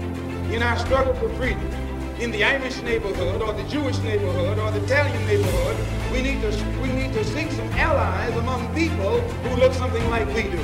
in 0.54 0.64
our 0.64 0.78
struggle 0.80 1.14
for 1.16 1.30
freedom, 1.36 1.66
in 2.20 2.32
the 2.32 2.44
Irish 2.44 2.82
neighborhood 2.82 3.44
or 3.44 3.54
the 3.54 3.64
Jewish 3.70 4.00
neighborhood 4.00 4.58
or 4.58 4.72
the 4.72 4.84
Italian 4.84 5.24
neighborhood, 5.28 5.78
we 6.12 6.22
need 6.24 6.42
to 6.42 6.50
we 6.82 6.92
need 6.92 7.14
to 7.14 7.24
seek 7.24 7.52
some 7.52 7.70
allies 7.74 8.36
among 8.38 8.74
people 8.74 9.22
who 9.22 9.56
look 9.58 9.74
something 9.74 10.10
like 10.10 10.26
we 10.34 10.44
do. 10.44 10.58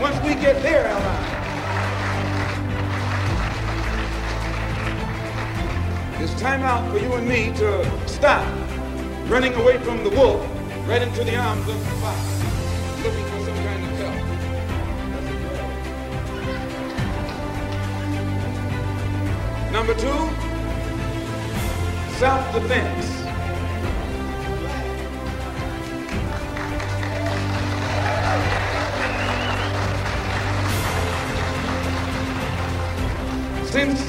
Once 0.00 0.16
we 0.22 0.34
get 0.34 0.62
their 0.62 0.86
allies, 0.86 1.42
it's 6.22 6.40
time 6.40 6.62
out 6.62 6.88
for 6.92 6.98
you 6.98 7.12
and 7.14 7.28
me 7.28 7.52
to 7.56 8.08
stop 8.08 8.46
running 9.28 9.54
away 9.54 9.78
from 9.78 10.04
the 10.04 10.10
wolf 10.10 10.40
right 10.86 11.02
into 11.02 11.24
the 11.24 11.36
arms 11.36 11.68
of 11.68 11.78
the 11.80 11.90
fox, 11.96 12.20
looking 13.02 13.24
for 13.24 13.40
some 13.44 13.56
kind 13.66 13.84
of 13.84 13.90
help. 13.98 14.36
Number 19.72 19.94
two, 19.94 20.45
self-defense. 22.18 23.06
Since 33.70 34.00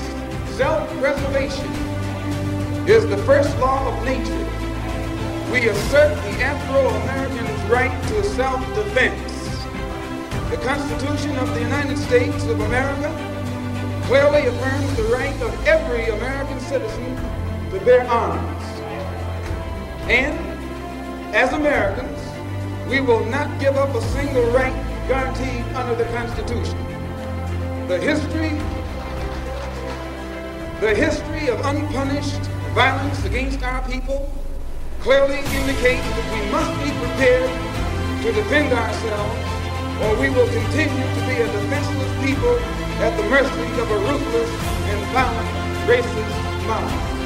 self-preservation 0.56 1.70
is 2.88 3.06
the 3.08 3.18
first 3.26 3.58
law 3.60 3.94
of 3.94 4.06
nature, 4.06 4.24
we 5.52 5.68
assert 5.68 6.16
the 6.16 6.44
Afro-American's 6.44 7.70
right 7.70 7.92
to 8.08 8.24
self-defense. 8.24 9.34
The 10.50 10.58
Constitution 10.64 11.36
of 11.40 11.54
the 11.54 11.60
United 11.60 11.98
States 11.98 12.46
of 12.46 12.62
America 12.62 13.12
clearly 14.06 14.48
affirms 14.48 14.96
the 14.96 15.04
right 15.04 15.36
of 15.42 15.68
every 15.68 16.06
American 16.06 16.62
citizen 16.62 17.37
to 17.72 17.80
bear 17.82 18.08
arms. 18.08 18.64
And 20.10 20.38
as 21.36 21.52
Americans, 21.54 22.20
we 22.90 23.02
will 23.02 23.26
not 23.26 23.60
give 23.60 23.76
up 23.76 23.94
a 23.94 24.02
single 24.02 24.46
right 24.52 24.74
guaranteed 25.08 25.64
under 25.76 25.96
the 25.96 26.06
Constitution. 26.12 26.78
The 27.88 28.00
history, 28.00 28.56
the 30.80 30.96
history 30.96 31.50
of 31.50 31.60
unpunished 31.66 32.42
violence 32.74 33.24
against 33.26 33.64
our 33.64 33.86
people 33.90 34.32
clearly 35.00 35.40
indicates 35.40 36.04
that 36.04 36.28
we 36.32 36.52
must 36.52 36.72
be 36.84 36.92
prepared 37.00 37.50
to 38.24 38.32
defend 38.32 38.74
ourselves 38.74 39.58
or 40.04 40.20
we 40.20 40.30
will 40.30 40.48
continue 40.48 41.08
to 41.16 41.22
be 41.26 41.42
a 41.42 41.48
defenseless 41.48 42.26
people 42.26 42.58
at 43.02 43.16
the 43.18 43.24
mercy 43.30 43.82
of 43.82 43.92
a 43.92 44.00
ruthless 44.08 44.50
and 44.92 45.00
violent 45.12 45.50
racist 45.90 46.68
mob. 46.68 47.17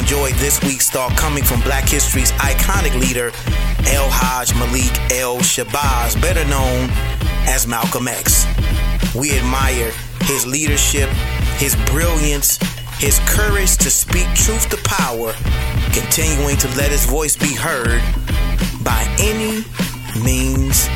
Enjoyed 0.00 0.32
this 0.36 0.62
week's 0.62 0.88
thought 0.88 1.14
coming 1.14 1.44
from 1.44 1.60
Black 1.60 1.86
History's 1.86 2.32
iconic 2.32 2.98
leader, 2.98 3.26
El 3.92 4.08
Haj 4.08 4.54
Malik 4.54 4.96
El 5.12 5.36
Shabazz, 5.40 6.18
better 6.22 6.44
known 6.48 6.88
as 7.46 7.66
Malcolm 7.66 8.08
X. 8.08 8.46
We 9.14 9.36
admire 9.38 9.92
his 10.22 10.46
leadership, 10.46 11.10
his 11.58 11.76
brilliance, 11.84 12.56
his 12.96 13.20
courage 13.26 13.76
to 13.76 13.90
speak 13.90 14.26
truth 14.34 14.70
to 14.70 14.78
power, 14.88 15.34
continuing 15.92 16.56
to 16.56 16.68
let 16.78 16.90
his 16.90 17.04
voice 17.04 17.36
be 17.36 17.54
heard 17.54 18.00
by 18.82 19.04
any 19.20 19.64
means 20.24 20.88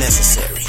necessary. 0.00 0.64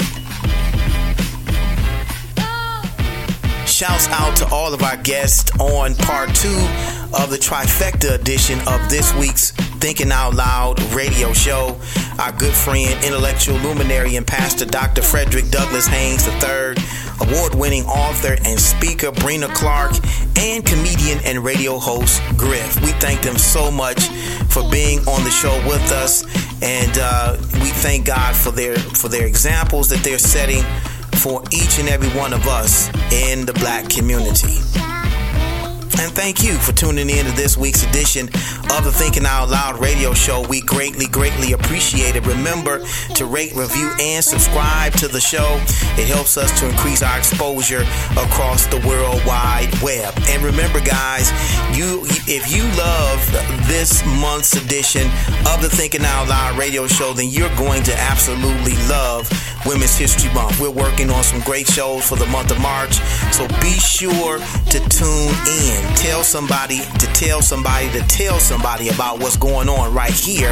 Shouts 3.64 4.06
out 4.08 4.36
to 4.36 4.46
all 4.52 4.74
of 4.74 4.82
our 4.82 4.98
guests 4.98 5.50
on 5.58 5.94
part 5.94 6.34
two 6.34 6.99
of 7.14 7.30
the 7.30 7.36
trifecta 7.36 8.14
edition 8.14 8.58
of 8.68 8.88
this 8.88 9.14
week's 9.14 9.50
Thinking 9.80 10.12
Out 10.12 10.34
Loud 10.34 10.80
radio 10.92 11.32
show. 11.32 11.78
Our 12.18 12.32
good 12.32 12.54
friend, 12.54 13.02
intellectual 13.04 13.56
luminary, 13.58 14.16
and 14.16 14.26
pastor 14.26 14.64
Dr. 14.64 15.02
Frederick 15.02 15.50
Douglass 15.50 15.86
Haynes 15.86 16.26
III, 16.28 16.76
award 17.20 17.54
winning 17.54 17.84
author 17.84 18.36
and 18.44 18.60
speaker 18.60 19.10
Breena 19.10 19.52
Clarke, 19.54 19.94
and 20.38 20.64
comedian 20.64 21.18
and 21.24 21.44
radio 21.44 21.78
host 21.78 22.22
Griff. 22.36 22.80
We 22.80 22.92
thank 23.00 23.22
them 23.22 23.38
so 23.38 23.70
much 23.70 24.00
for 24.48 24.68
being 24.70 25.00
on 25.00 25.24
the 25.24 25.30
show 25.30 25.56
with 25.66 25.90
us, 25.92 26.22
and 26.62 26.98
uh, 27.00 27.36
we 27.54 27.70
thank 27.70 28.06
God 28.06 28.36
for 28.36 28.50
their 28.50 28.76
for 28.76 29.08
their 29.08 29.26
examples 29.26 29.88
that 29.88 30.02
they're 30.04 30.18
setting 30.18 30.62
for 31.20 31.42
each 31.50 31.78
and 31.78 31.88
every 31.88 32.08
one 32.18 32.32
of 32.32 32.46
us 32.46 32.88
in 33.12 33.46
the 33.46 33.52
black 33.54 33.88
community. 33.88 34.58
And 36.00 36.12
thank 36.12 36.42
you 36.42 36.54
for 36.54 36.72
tuning 36.72 37.10
in 37.10 37.26
to 37.26 37.32
this 37.32 37.58
week's 37.58 37.84
edition 37.86 38.26
of 38.26 38.84
the 38.84 38.90
Thinking 38.90 39.26
Out 39.26 39.50
Loud 39.50 39.78
radio 39.78 40.14
show. 40.14 40.46
We 40.48 40.62
greatly, 40.62 41.04
greatly 41.04 41.52
appreciate 41.52 42.16
it. 42.16 42.26
Remember 42.26 42.82
to 43.16 43.26
rate, 43.26 43.54
review, 43.54 43.90
and 44.00 44.24
subscribe 44.24 44.94
to 44.94 45.08
the 45.08 45.20
show. 45.20 45.60
It 45.98 46.08
helps 46.08 46.38
us 46.38 46.58
to 46.60 46.70
increase 46.70 47.02
our 47.02 47.18
exposure 47.18 47.82
across 48.12 48.64
the 48.66 48.78
World 48.88 49.20
Wide 49.26 49.68
Web. 49.82 50.14
And 50.28 50.42
remember, 50.42 50.80
guys, 50.80 51.30
you 51.76 52.06
if 52.26 52.50
you 52.50 52.64
love 52.80 53.68
this 53.68 54.02
month's 54.06 54.56
edition 54.56 55.06
of 55.52 55.60
the 55.60 55.68
Thinking 55.68 56.06
Out 56.06 56.28
Loud 56.28 56.58
radio 56.58 56.86
show, 56.86 57.12
then 57.12 57.28
you're 57.28 57.54
going 57.56 57.82
to 57.82 57.94
absolutely 58.00 58.74
love 58.88 59.28
Women's 59.66 59.96
History 59.96 60.32
Month. 60.32 60.60
We're 60.60 60.70
working 60.70 61.10
on 61.10 61.22
some 61.22 61.40
great 61.40 61.66
shows 61.66 62.08
for 62.08 62.16
the 62.16 62.26
month 62.26 62.50
of 62.50 62.60
March, 62.60 62.94
so 63.32 63.46
be 63.60 63.72
sure 63.78 64.38
to 64.38 64.78
tune 64.88 65.34
in. 65.46 65.94
Tell 65.96 66.22
somebody 66.22 66.80
to 66.80 67.06
tell 67.12 67.42
somebody 67.42 67.90
to 67.90 68.00
tell 68.08 68.38
somebody 68.38 68.88
about 68.88 69.20
what's 69.20 69.36
going 69.36 69.68
on 69.68 69.92
right 69.94 70.12
here 70.12 70.50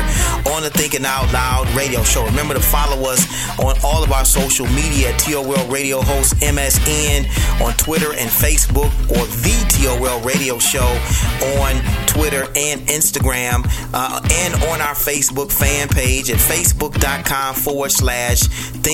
on 0.52 0.62
the 0.62 0.70
Thinking 0.70 1.04
Out 1.04 1.32
Loud 1.32 1.68
radio 1.76 2.02
show. 2.02 2.24
Remember 2.24 2.54
to 2.54 2.60
follow 2.60 3.08
us 3.08 3.24
on 3.58 3.76
all 3.82 4.02
of 4.02 4.12
our 4.12 4.24
social 4.24 4.66
media 4.66 5.16
TOL 5.16 5.66
Radio 5.68 6.00
Host 6.02 6.34
MSN 6.36 7.26
on 7.64 7.72
Twitter 7.74 8.12
and 8.12 8.30
Facebook 8.30 8.92
or 9.10 9.26
the 9.26 9.56
TOL 9.68 10.20
Radio 10.20 10.58
Show 10.58 10.86
on 11.60 11.76
Twitter 12.06 12.44
and 12.56 12.80
Instagram 12.88 13.64
uh, 13.94 14.20
and 14.30 14.54
on 14.64 14.80
our 14.80 14.94
Facebook 14.94 15.50
fan 15.52 15.88
page 15.88 16.30
at 16.30 16.38
facebook.com 16.38 17.54
forward 17.54 17.90
slash 17.90 18.42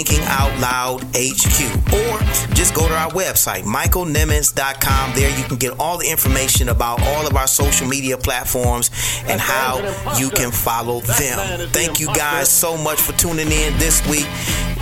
Thinking 0.04 0.24
Out 0.28 0.58
Loud 0.60 1.02
HQ. 1.14 1.94
Or 1.94 2.18
just 2.54 2.74
go 2.74 2.86
to 2.86 2.94
our 2.94 3.10
website, 3.12 3.62
michaelnimmons.com. 3.62 5.14
There 5.14 5.38
you 5.38 5.44
can 5.44 5.56
get 5.56 5.78
all 5.78 5.96
the 5.98 6.10
information 6.10 6.68
about 6.68 7.00
all 7.02 7.26
of 7.26 7.36
our 7.36 7.46
social 7.46 7.86
media 7.86 8.18
platforms 8.18 8.90
and 9.26 9.40
how 9.40 9.78
you 10.18 10.28
can 10.30 10.50
follow 10.50 11.00
them. 11.00 11.68
Thank 11.70 12.00
you 12.00 12.08
guys 12.08 12.50
so 12.50 12.76
much 12.76 13.00
for 13.00 13.12
tuning 13.12 13.50
in 13.50 13.78
this 13.78 14.06
week. 14.06 14.26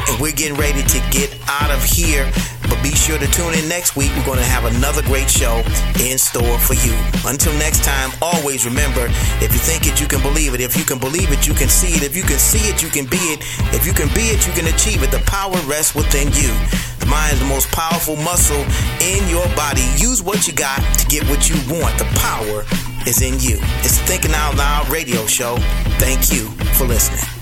And 0.09 0.21
we're 0.21 0.33
getting 0.33 0.57
ready 0.57 0.83
to 0.83 0.99
get 1.11 1.37
out 1.49 1.71
of 1.71 1.83
here. 1.83 2.31
But 2.69 2.83
be 2.83 2.95
sure 2.95 3.19
to 3.19 3.27
tune 3.29 3.55
in 3.55 3.69
next 3.69 3.97
week. 3.97 4.11
We're 4.17 4.25
going 4.25 4.39
to 4.39 4.45
have 4.45 4.65
another 4.65 5.03
great 5.03 5.29
show 5.29 5.63
in 6.01 6.19
store 6.19 6.59
for 6.59 6.75
you. 6.75 6.95
Until 7.27 7.53
next 7.59 7.85
time, 7.85 8.11
always 8.23 8.65
remember 8.65 9.07
if 9.45 9.53
you 9.53 9.61
think 9.61 9.87
it, 9.87 10.01
you 10.01 10.07
can 10.07 10.23
believe 10.23 10.55
it. 10.55 10.61
If 10.61 10.77
you 10.77 10.85
can 10.85 10.99
believe 10.99 11.33
it, 11.33 11.47
you 11.47 11.55
can 11.55 11.69
see 11.69 11.95
it. 11.95 12.03
If 12.03 12.17
you 12.17 12.23
can 12.23 12.39
see 12.39 12.69
it, 12.71 12.83
you 12.83 12.89
can 12.89 13.07
be 13.07 13.21
it. 13.35 13.41
If 13.75 13.87
you 13.87 13.93
can 13.93 14.09
be 14.15 14.33
it, 14.33 14.47
you 14.47 14.53
can 14.53 14.67
achieve 14.73 15.03
it. 15.03 15.11
The 15.11 15.23
power 15.27 15.57
rests 15.67 15.95
within 15.95 16.29
you. 16.33 16.53
The 16.99 17.07
mind 17.07 17.35
is 17.35 17.41
the 17.41 17.47
most 17.47 17.71
powerful 17.73 18.17
muscle 18.17 18.65
in 19.03 19.29
your 19.29 19.47
body. 19.57 19.83
Use 19.97 20.23
what 20.23 20.47
you 20.47 20.55
got 20.55 20.79
to 20.99 21.07
get 21.07 21.29
what 21.29 21.51
you 21.51 21.57
want. 21.69 21.99
The 21.99 22.07
power 22.17 22.65
is 23.07 23.23
in 23.23 23.41
you. 23.41 23.59
It's 23.83 23.99
Thinking 23.99 24.33
Out 24.33 24.57
Loud 24.57 24.89
radio 24.89 25.27
show. 25.27 25.57
Thank 25.99 26.33
you 26.33 26.47
for 26.79 26.87
listening. 26.87 27.42